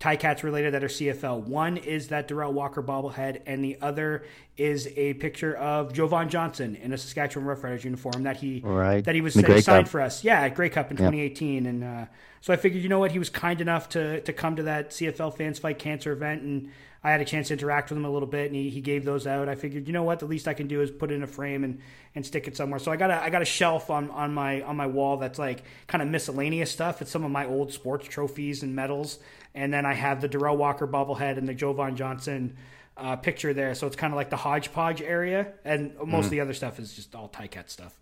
Ticats 0.00 0.42
related 0.42 0.74
that 0.74 0.84
are 0.84 0.88
CFL. 0.88 1.44
One 1.44 1.78
is 1.78 2.08
that 2.08 2.28
Derel 2.28 2.52
Walker 2.52 2.82
bobblehead, 2.82 3.40
and 3.46 3.64
the 3.64 3.78
other 3.80 4.24
is 4.58 4.88
a 4.94 5.14
picture 5.14 5.56
of 5.56 5.92
Jovon 5.92 6.28
Johnson 6.28 6.76
in 6.76 6.92
a 6.92 6.98
Saskatchewan 6.98 7.46
Roughriders 7.46 7.84
uniform 7.84 8.24
that 8.24 8.36
he 8.36 8.60
right. 8.62 9.02
that 9.04 9.14
he 9.14 9.22
was 9.22 9.34
signed 9.34 9.64
Cup. 9.64 9.88
for 9.88 10.02
us. 10.02 10.22
Yeah, 10.22 10.42
at 10.42 10.54
Grey 10.54 10.68
Cup 10.68 10.90
in 10.90 10.98
2018, 10.98 11.64
and 11.64 11.84
uh, 11.84 12.06
so 12.42 12.52
I 12.52 12.56
figured, 12.56 12.82
you 12.82 12.90
know 12.90 12.98
what, 12.98 13.12
he 13.12 13.18
was 13.18 13.30
kind 13.30 13.60
enough 13.60 13.88
to 13.90 14.20
to 14.20 14.32
come 14.32 14.56
to 14.56 14.64
that 14.64 14.90
CFL 14.90 15.34
Fans 15.34 15.58
Fight 15.58 15.78
Cancer 15.78 16.12
event 16.12 16.42
and 16.42 16.70
I 17.06 17.10
had 17.10 17.20
a 17.20 17.24
chance 17.24 17.48
to 17.48 17.52
interact 17.52 17.90
with 17.90 17.98
him 17.98 18.04
a 18.04 18.10
little 18.10 18.26
bit, 18.26 18.46
and 18.46 18.56
he, 18.56 18.68
he 18.68 18.80
gave 18.80 19.04
those 19.04 19.28
out. 19.28 19.48
I 19.48 19.54
figured, 19.54 19.86
you 19.86 19.92
know 19.92 20.02
what, 20.02 20.18
the 20.18 20.26
least 20.26 20.48
I 20.48 20.54
can 20.54 20.66
do 20.66 20.80
is 20.80 20.90
put 20.90 21.12
it 21.12 21.14
in 21.14 21.22
a 21.22 21.26
frame 21.28 21.62
and, 21.62 21.80
and 22.16 22.26
stick 22.26 22.48
it 22.48 22.56
somewhere. 22.56 22.80
So 22.80 22.90
I 22.90 22.96
got 22.96 23.12
a 23.12 23.22
I 23.22 23.30
got 23.30 23.42
a 23.42 23.44
shelf 23.44 23.90
on, 23.90 24.10
on 24.10 24.34
my 24.34 24.62
on 24.62 24.76
my 24.76 24.88
wall 24.88 25.16
that's 25.16 25.38
like 25.38 25.62
kind 25.86 26.02
of 26.02 26.08
miscellaneous 26.08 26.72
stuff. 26.72 27.00
It's 27.00 27.12
some 27.12 27.22
of 27.22 27.30
my 27.30 27.46
old 27.46 27.72
sports 27.72 28.08
trophies 28.08 28.64
and 28.64 28.74
medals, 28.74 29.20
and 29.56 29.72
then 29.74 29.84
I 29.84 29.94
have 29.94 30.20
the 30.20 30.28
Derel 30.28 30.56
Walker 30.56 30.86
bobblehead 30.86 31.38
and 31.38 31.48
the 31.48 31.54
Jovon 31.54 31.96
Johnson 31.96 32.56
uh, 32.96 33.16
picture 33.16 33.52
there. 33.52 33.74
So 33.74 33.86
it's 33.86 33.96
kind 33.96 34.12
of 34.12 34.16
like 34.16 34.30
the 34.30 34.36
hodgepodge 34.36 35.02
area, 35.02 35.52
and 35.64 35.96
most 35.96 35.98
mm. 35.98 36.02
of 36.02 36.08
mm-hmm. 36.08 36.30
the 36.30 36.40
other 36.40 36.54
stuff 36.54 36.78
is 36.78 36.94
just 36.94 37.14
all 37.14 37.28
Ticat 37.28 37.70
stuff. 37.70 37.98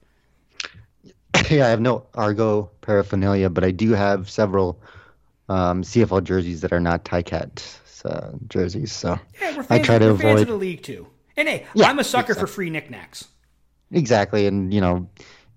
Yeah, 1.51 1.67
I 1.67 1.71
have 1.71 1.81
no 1.81 2.07
Argo 2.15 2.71
paraphernalia, 2.81 3.51
but 3.51 3.65
I 3.65 3.71
do 3.71 3.91
have 3.91 4.31
several 4.31 4.81
um, 5.51 5.83
CFL 5.83 6.25
jerseys 6.25 6.63
that 6.63 6.73
are 6.73 6.81
not 6.81 7.05
Ticat 7.05 7.81
Jets 8.05 8.05
uh, 8.05 8.33
jerseys. 8.49 8.93
So 8.93 9.19
Yeah, 9.41 9.57
we're 9.57 9.67
I 9.71 9.79
try 9.79 9.99
to 9.99 10.13
we're 10.13 10.19
fans 10.19 10.41
of 10.43 10.49
avoid 10.49 10.49
the 10.49 10.57
league 10.57 10.83
too. 10.83 11.07
And 11.37 11.49
hey, 11.49 11.67
Yeah, 11.75 11.89
I'm 11.89 11.99
a 11.99 12.05
sucker 12.05 12.35
for 12.35 12.47
free 12.47 12.71
knickknacks. 12.71 13.29
exactly, 13.91 14.47
and 14.47 14.73
you 14.73 14.81
know, 14.81 15.09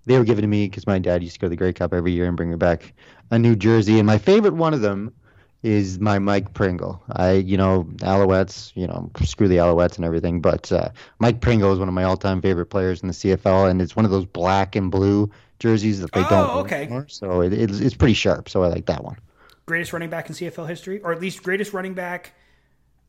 they 0.05 0.17
were 0.17 0.23
given 0.23 0.41
to 0.41 0.47
me 0.47 0.67
because 0.67 0.87
my 0.87 0.99
dad 0.99 1.23
used 1.23 1.35
to 1.35 1.39
go 1.39 1.47
to 1.47 1.49
the 1.49 1.55
Grey 1.55 1.73
Cup 1.73 1.93
every 1.93 2.11
year 2.11 2.25
and 2.25 2.37
bring 2.37 2.49
me 2.49 2.55
back 2.55 2.93
a 3.31 3.37
new 3.37 3.55
jersey. 3.55 3.99
And 3.99 4.07
my 4.07 4.17
favorite 4.17 4.53
one 4.53 4.73
of 4.73 4.81
them 4.81 5.13
is 5.63 5.99
my 5.99 6.19
Mike 6.19 6.53
Pringle. 6.53 7.01
I, 7.11 7.33
you 7.33 7.57
know, 7.57 7.83
Alouettes, 7.97 8.71
you 8.75 8.87
know, 8.87 9.09
screw 9.23 9.47
the 9.47 9.57
Alouettes 9.57 9.95
and 9.97 10.05
everything, 10.05 10.39
but 10.41 10.71
uh, 10.71 10.89
Mike 11.19 11.41
Pringle 11.41 11.73
is 11.73 11.79
one 11.79 11.87
of 11.87 11.93
my 11.93 12.03
all-time 12.03 12.41
favorite 12.41 12.67
players 12.67 13.01
in 13.01 13.07
the 13.07 13.13
CFL, 13.13 13.69
and 13.69 13.81
it's 13.81 13.95
one 13.95 14.05
of 14.05 14.11
those 14.11 14.25
black 14.25 14.75
and 14.75 14.91
blue 14.91 15.29
jerseys 15.59 15.99
that 16.01 16.11
they 16.11 16.21
Oh, 16.21 16.29
don't 16.29 16.47
wear 16.55 16.63
okay. 16.65 16.81
anymore. 16.83 17.07
So 17.09 17.41
it, 17.41 17.51
it's 17.53 17.79
it's 17.79 17.95
pretty 17.95 18.13
sharp. 18.13 18.47
So 18.49 18.63
I 18.63 18.67
like 18.67 18.85
that 18.85 19.03
one. 19.03 19.17
Greatest 19.65 19.91
running 19.91 20.09
back 20.09 20.29
in 20.29 20.35
CFL 20.35 20.69
history, 20.69 21.01
or 21.01 21.11
at 21.11 21.19
least 21.19 21.43
greatest 21.43 21.73
running 21.73 21.93
back 21.95 22.33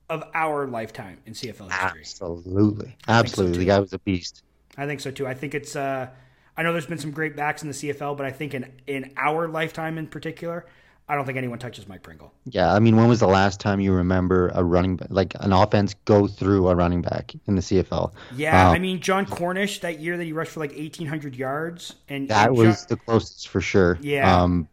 of 0.08 0.24
our 0.34 0.66
lifetime 0.66 1.18
in 1.26 1.34
CFL 1.34 1.70
history. 1.70 2.00
Absolutely, 2.00 2.96
absolutely. 3.06 3.54
too. 3.54 3.60
the 3.60 3.66
guy 3.66 3.78
was 3.78 3.92
a 3.92 3.98
beast. 4.00 4.42
I 4.76 4.86
think 4.86 5.00
so 5.00 5.10
too. 5.10 5.26
I 5.26 5.34
think 5.34 5.54
it's. 5.54 5.76
Uh, 5.76 6.08
I 6.56 6.62
know 6.64 6.72
there's 6.72 6.86
been 6.86 6.98
some 6.98 7.12
great 7.12 7.36
backs 7.36 7.62
in 7.62 7.68
the 7.68 7.74
CFL, 7.74 8.16
but 8.16 8.26
I 8.26 8.30
think 8.32 8.54
in 8.54 8.72
in 8.86 9.12
our 9.16 9.46
lifetime 9.46 9.98
in 9.98 10.06
particular, 10.08 10.66
I 11.10 11.14
don't 11.14 11.24
think 11.24 11.38
anyone 11.38 11.58
touches 11.58 11.88
Mike 11.88 12.02
Pringle. 12.02 12.32
Yeah, 12.44 12.72
I 12.74 12.78
mean, 12.80 12.96
when 12.96 13.08
was 13.08 13.20
the 13.20 13.26
last 13.28 13.60
time 13.60 13.80
you 13.80 13.92
remember 13.92 14.50
a 14.54 14.62
running 14.62 14.96
back, 14.96 15.08
like 15.10 15.34
an 15.40 15.52
offense 15.54 15.94
go 16.04 16.26
through 16.26 16.68
a 16.68 16.74
running 16.74 17.00
back 17.00 17.32
in 17.46 17.54
the 17.56 17.62
CFL? 17.62 18.12
Yeah, 18.36 18.68
Um, 18.68 18.74
I 18.74 18.78
mean 18.78 19.00
Jon 19.00 19.24
Cornish 19.24 19.80
that 19.80 20.00
year 20.00 20.16
that 20.18 20.24
he 20.24 20.32
rushed 20.34 20.52
for 20.52 20.60
like 20.60 20.72
1,800 20.76 21.34
yards, 21.34 21.94
and 22.10 22.28
That 22.28 22.48
and 22.48 22.56
was 22.58 22.80
John- 22.80 22.86
the 22.90 22.96
closest 22.96 23.48
for 23.48 23.60
sure. 23.62 23.98
Yeah. 24.02 24.42
Um, 24.42 24.68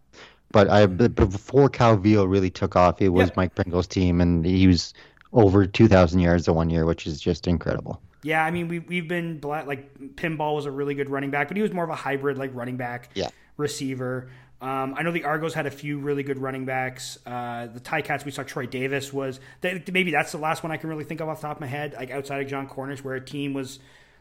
but 0.52 0.70
I 0.70 0.86
before 0.88 1.70
Calvillo 1.70 2.30
really 2.30 2.50
took 2.50 2.76
off, 2.76 3.02
it 3.02 3.10
was. 3.10 3.32
Mike 3.36 3.56
Pringle's 3.56 3.88
team, 3.88 4.20
and 4.22 4.46
he 4.46 4.68
was 4.68 4.94
over 5.34 5.66
2,000 5.66 6.20
yards 6.20 6.46
the 6.46 6.54
one 6.54 6.70
year, 6.70 6.86
which 6.86 7.06
is 7.08 7.20
just 7.20 7.48
incredible. 7.48 8.02
yeah. 8.24 8.44
I 8.46 8.52
mean 8.52 8.68
we 8.68 8.80
we've 8.80 9.08
been 9.08 9.40
like 9.42 9.94
Pinball 10.16 10.56
was 10.56 10.66
a 10.66 10.72
really 10.72 10.96
good 10.96 11.10
running 11.10 11.30
back, 11.32 11.48
but 11.48 11.56
he 11.58 11.64
was 11.64 11.72
more 11.74 11.84
of 11.84 11.90
a 11.90 11.96
hybrid 11.96 12.38
like 12.38 12.52
running 12.54 12.76
back, 12.78 13.10
Yeah. 13.14 13.30
receiver. 13.58 14.30
Um, 14.62 14.96
I 14.98 15.04
know 15.04 15.12
the 15.12 15.26
Argos 15.26 15.54
had 15.54 15.66
a 15.66 15.72
few 15.72 16.00
really 16.00 16.24
good 16.24 16.40
running 16.40 16.66
backs. 16.66 17.18
Uh, 17.26 17.68
the 17.68 17.80
Ticats, 17.80 18.24
we 18.26 18.32
saw 18.32 18.44
Troy 18.44 18.66
Davis 18.66 19.12
was 19.12 19.40
that, 19.62 19.92
maybe 19.92 20.12
that's 20.12 20.32
the 20.32 20.38
last 20.38 20.64
one 20.64 20.72
I 20.72 20.78
can 20.78 20.90
really 20.90 21.04
think 21.04 21.20
of 21.20 21.28
off 21.28 21.42
the 21.42 21.48
top 21.48 21.58
of 21.58 21.62
my 21.62 21.68
head, 21.68 21.94
like 21.94 22.10
outside 22.10 22.42
of 22.42 22.48
Jon 22.48 22.68
Cornish, 22.68 23.04
where 23.04 23.16
a 23.16 23.22
team 23.24 23.54
was 23.54 23.80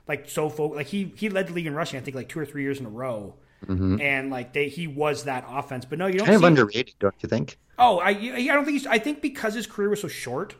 like 0.08 0.28
so 0.28 0.48
fo- 0.50 0.66
like 0.74 0.88
he 0.88 1.12
he 1.16 1.28
led 1.28 1.46
the 1.48 1.52
league 1.52 1.66
in 1.66 1.74
rushing, 1.74 1.98
I 1.98 2.02
think 2.02 2.14
like 2.16 2.28
two 2.28 2.40
or 2.40 2.44
three 2.44 2.62
years 2.62 2.80
in 2.80 2.86
a 2.86 2.90
row, 2.90 3.34
and 3.68 4.28
like 4.30 4.52
they 4.52 4.68
he 4.68 4.86
was 4.86 5.24
that 5.24 5.44
offense. 5.48 5.84
But 5.84 5.98
no, 5.98 6.06
you 6.08 6.18
don't 6.18 6.26
Mm-hmm. 6.26 6.32
Kind 6.34 6.44
of 6.44 6.48
underrated, 6.48 6.94
don't 6.98 7.14
you 7.20 7.28
think? 7.28 7.56
Oh, 7.78 7.98
I, 7.98 8.10
I 8.10 8.44
don't 8.46 8.64
think 8.64 8.74
he's. 8.78 8.86
I 8.86 8.98
think 8.98 9.22
because 9.22 9.54
his 9.54 9.66
career 9.66 9.88
was 9.88 10.00
so 10.00 10.08
short, 10.08 10.54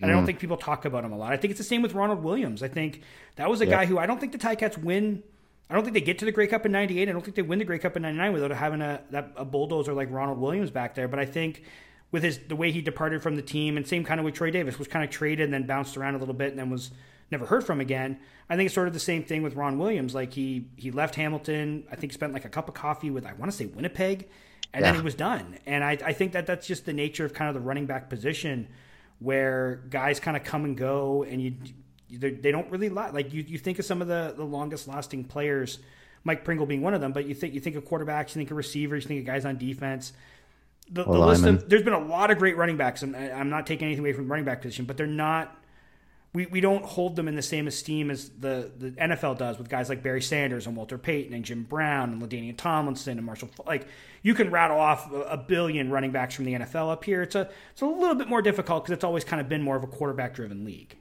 and 0.00 0.10
I 0.10 0.14
Mm. 0.14 0.18
don't 0.18 0.26
think 0.26 0.38
people 0.38 0.56
talk 0.56 0.84
about 0.84 1.04
him 1.04 1.12
a 1.12 1.16
lot. 1.18 1.32
I 1.32 1.36
think 1.36 1.50
it's 1.50 1.58
the 1.58 1.64
same 1.64 1.82
with 1.82 1.92
Ronald 1.94 2.22
Williams. 2.22 2.62
I 2.62 2.68
think 2.68 3.02
that 3.36 3.50
was 3.50 3.60
a 3.60 3.66
guy 3.66 3.86
who 3.86 3.98
I 3.98 4.06
don't 4.06 4.18
think 4.20 4.32
the 4.32 4.38
Ticats 4.38 4.78
win. 4.78 5.22
I 5.68 5.74
don't 5.74 5.82
think 5.82 5.94
they 5.94 6.00
get 6.00 6.18
to 6.20 6.24
the 6.24 6.32
Grey 6.32 6.46
Cup 6.46 6.64
in 6.66 6.72
'98. 6.72 7.08
I 7.08 7.12
don't 7.12 7.22
think 7.24 7.34
they 7.36 7.42
win 7.42 7.58
the 7.58 7.64
Grey 7.64 7.78
Cup 7.78 7.96
in 7.96 8.02
'99 8.02 8.32
without 8.32 8.50
having 8.52 8.80
a 8.80 9.00
that, 9.10 9.32
a 9.36 9.44
bulldozer 9.44 9.92
like 9.94 10.10
Ronald 10.12 10.38
Williams 10.38 10.70
back 10.70 10.94
there. 10.94 11.08
But 11.08 11.18
I 11.18 11.24
think 11.26 11.62
with 12.12 12.22
his 12.22 12.38
the 12.38 12.54
way 12.56 12.70
he 12.70 12.80
departed 12.80 13.22
from 13.22 13.34
the 13.36 13.42
team, 13.42 13.76
and 13.76 13.86
same 13.86 14.04
kind 14.04 14.20
of 14.20 14.24
with 14.24 14.34
Troy 14.34 14.50
Davis, 14.50 14.78
was 14.78 14.86
kind 14.88 15.04
of 15.04 15.10
traded 15.10 15.44
and 15.44 15.52
then 15.52 15.66
bounced 15.66 15.96
around 15.96 16.14
a 16.14 16.18
little 16.18 16.34
bit, 16.34 16.50
and 16.50 16.58
then 16.58 16.70
was 16.70 16.90
never 17.32 17.46
heard 17.46 17.64
from 17.64 17.80
again. 17.80 18.18
I 18.48 18.54
think 18.54 18.66
it's 18.66 18.74
sort 18.76 18.86
of 18.86 18.94
the 18.94 19.00
same 19.00 19.24
thing 19.24 19.42
with 19.42 19.56
Ron 19.56 19.76
Williams. 19.78 20.14
Like 20.14 20.32
he 20.32 20.68
he 20.76 20.92
left 20.92 21.16
Hamilton. 21.16 21.84
I 21.90 21.96
think 21.96 22.12
spent 22.12 22.32
like 22.32 22.44
a 22.44 22.48
cup 22.48 22.68
of 22.68 22.74
coffee 22.74 23.10
with 23.10 23.26
I 23.26 23.32
want 23.32 23.50
to 23.50 23.56
say 23.56 23.66
Winnipeg, 23.66 24.28
and 24.72 24.84
then 24.84 24.94
Yeah. 24.94 25.00
he 25.00 25.04
was 25.04 25.16
done. 25.16 25.58
And 25.66 25.82
I, 25.82 25.98
I 26.04 26.12
think 26.12 26.30
that 26.32 26.46
that's 26.46 26.66
just 26.68 26.86
the 26.86 26.92
nature 26.92 27.24
of 27.24 27.34
kind 27.34 27.48
of 27.48 27.54
the 27.54 27.60
running 27.66 27.86
back 27.86 28.08
position, 28.08 28.68
where 29.18 29.82
guys 29.90 30.20
kind 30.20 30.36
of 30.36 30.44
come 30.44 30.64
and 30.64 30.76
go, 30.76 31.24
and 31.24 31.42
you 31.42 31.54
they 32.10 32.30
they 32.30 32.52
don't 32.52 32.70
really 32.70 32.88
la- 32.88 33.10
like 33.12 33.32
you. 33.32 33.42
You 33.46 33.58
think 33.58 33.78
of 33.78 33.84
some 33.84 34.02
of 34.02 34.08
the 34.08 34.34
the 34.36 34.44
longest 34.44 34.88
lasting 34.88 35.24
players, 35.24 35.78
Mike 36.24 36.44
Pringle 36.44 36.66
being 36.66 36.82
one 36.82 36.94
of 36.94 37.00
them, 37.00 37.12
but 37.12 37.26
you 37.26 37.34
think 37.34 37.54
you 37.54 37.60
think 37.60 37.76
of 37.76 37.84
quarterbacks, 37.84 38.28
you 38.28 38.34
think 38.34 38.50
of 38.50 38.56
receivers, 38.56 39.04
you 39.04 39.08
think 39.08 39.20
of 39.20 39.26
guys 39.26 39.44
on 39.44 39.58
defense. 39.58 40.12
The, 40.88 41.02
the 41.02 41.10
list 41.10 41.44
of 41.44 41.68
there's 41.68 41.82
been 41.82 41.92
a 41.92 42.04
lot 42.04 42.30
of 42.30 42.38
great 42.38 42.56
running 42.56 42.76
backs, 42.76 43.02
and 43.02 43.16
I'm 43.16 43.50
not 43.50 43.66
taking 43.66 43.86
anything 43.86 44.04
away 44.04 44.12
from 44.12 44.24
the 44.24 44.30
running 44.30 44.44
back 44.44 44.62
position, 44.62 44.84
but 44.84 44.96
they're 44.96 45.06
not 45.06 45.56
we, 46.36 46.44
we 46.44 46.60
don't 46.60 46.84
hold 46.84 47.16
them 47.16 47.28
in 47.28 47.34
the 47.34 47.40
same 47.40 47.66
esteem 47.66 48.10
as 48.10 48.28
the, 48.28 48.70
the 48.76 48.90
NFL 48.90 49.38
does 49.38 49.56
with 49.56 49.70
guys 49.70 49.88
like 49.88 50.02
Barry 50.02 50.20
Sanders 50.20 50.66
and 50.66 50.76
Walter 50.76 50.98
Payton 50.98 51.32
and 51.32 51.42
Jim 51.42 51.62
Brown 51.62 52.12
and 52.12 52.20
LaDainian 52.20 52.58
Tomlinson 52.58 53.16
and 53.16 53.24
Marshall. 53.24 53.48
Like 53.66 53.88
you 54.20 54.34
can 54.34 54.50
rattle 54.50 54.78
off 54.78 55.10
a, 55.10 55.20
a 55.22 55.36
billion 55.38 55.90
running 55.90 56.10
backs 56.10 56.34
from 56.34 56.44
the 56.44 56.52
NFL 56.52 56.92
up 56.92 57.04
here. 57.04 57.22
It's 57.22 57.34
a 57.36 57.48
it's 57.72 57.80
a 57.80 57.86
little 57.86 58.14
bit 58.14 58.28
more 58.28 58.42
difficult 58.42 58.84
because 58.84 58.92
it's 58.92 59.04
always 59.04 59.24
kind 59.24 59.40
of 59.40 59.48
been 59.48 59.62
more 59.62 59.76
of 59.76 59.82
a 59.82 59.86
quarterback 59.86 60.34
driven 60.34 60.62
league. 60.62 60.98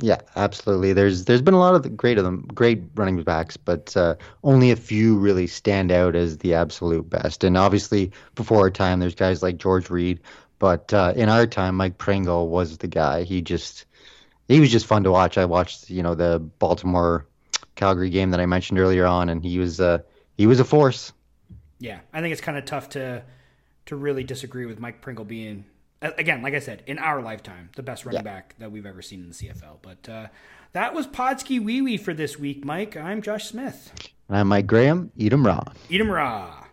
Yeah, 0.00 0.20
absolutely. 0.36 0.92
There's 0.92 1.24
there's 1.24 1.42
been 1.42 1.54
a 1.54 1.58
lot 1.58 1.74
of 1.74 1.96
great 1.96 2.18
of 2.18 2.24
them, 2.24 2.42
great 2.54 2.82
running 2.94 3.20
backs, 3.22 3.56
but 3.56 3.96
uh, 3.96 4.14
only 4.44 4.70
a 4.70 4.76
few 4.76 5.18
really 5.18 5.48
stand 5.48 5.90
out 5.90 6.14
as 6.14 6.38
the 6.38 6.54
absolute 6.54 7.10
best. 7.10 7.42
And 7.42 7.56
obviously, 7.56 8.12
before 8.36 8.60
our 8.60 8.70
time, 8.70 9.00
there's 9.00 9.16
guys 9.16 9.42
like 9.42 9.56
George 9.56 9.90
Reed, 9.90 10.20
but 10.60 10.94
uh, 10.94 11.14
in 11.16 11.28
our 11.28 11.48
time, 11.48 11.74
Mike 11.74 11.98
Pringle 11.98 12.48
was 12.48 12.78
the 12.78 12.86
guy. 12.86 13.24
He 13.24 13.42
just 13.42 13.86
he 14.46 14.60
was 14.60 14.70
just 14.70 14.86
fun 14.86 15.02
to 15.02 15.10
watch. 15.10 15.36
I 15.36 15.46
watched 15.46 15.90
you 15.90 16.04
know 16.04 16.14
the 16.14 16.38
Baltimore 16.38 17.26
Calgary 17.74 18.10
game 18.10 18.30
that 18.30 18.40
I 18.40 18.46
mentioned 18.46 18.78
earlier 18.78 19.04
on, 19.04 19.28
and 19.28 19.42
he 19.42 19.58
was 19.58 19.80
uh, 19.80 19.98
he 20.36 20.46
was 20.46 20.60
a 20.60 20.64
force. 20.64 21.12
Yeah, 21.80 21.98
I 22.12 22.20
think 22.20 22.30
it's 22.30 22.40
kind 22.40 22.56
of 22.56 22.64
tough 22.64 22.90
to 22.90 23.24
to 23.86 23.96
really 23.96 24.22
disagree 24.22 24.66
with 24.66 24.78
Mike 24.78 25.00
Pringle 25.00 25.24
being 25.24 25.64
again, 26.02 26.42
like 26.42 26.54
I 26.54 26.58
said, 26.60 26.82
in 26.86 26.98
our 26.98 27.20
lifetime, 27.22 27.70
the 27.76 27.82
best 27.82 28.04
running 28.04 28.18
Yeah. 28.20 28.22
back 28.32 28.54
that 28.58 28.70
we've 28.72 28.86
ever 28.86 29.02
seen 29.02 29.20
in 29.22 29.28
the 29.28 29.34
CFL. 29.34 29.78
But 29.82 30.08
uh, 30.08 30.26
that 30.72 30.94
was 30.94 31.06
Podsky 31.06 31.62
Wee 31.62 31.82
Wee 31.82 31.96
for 31.96 32.14
this 32.14 32.38
week, 32.38 32.64
Mike. 32.64 32.96
I'm 32.96 33.22
Josh 33.22 33.46
Smith. 33.46 33.92
And 34.28 34.36
I'm 34.38 34.48
Mike 34.48 34.66
Graham. 34.66 35.10
Eat 35.16 35.32
'em 35.32 35.46
raw. 35.46 35.64
Eat 35.88 36.00
'em 36.00 36.10
raw. 36.10 36.64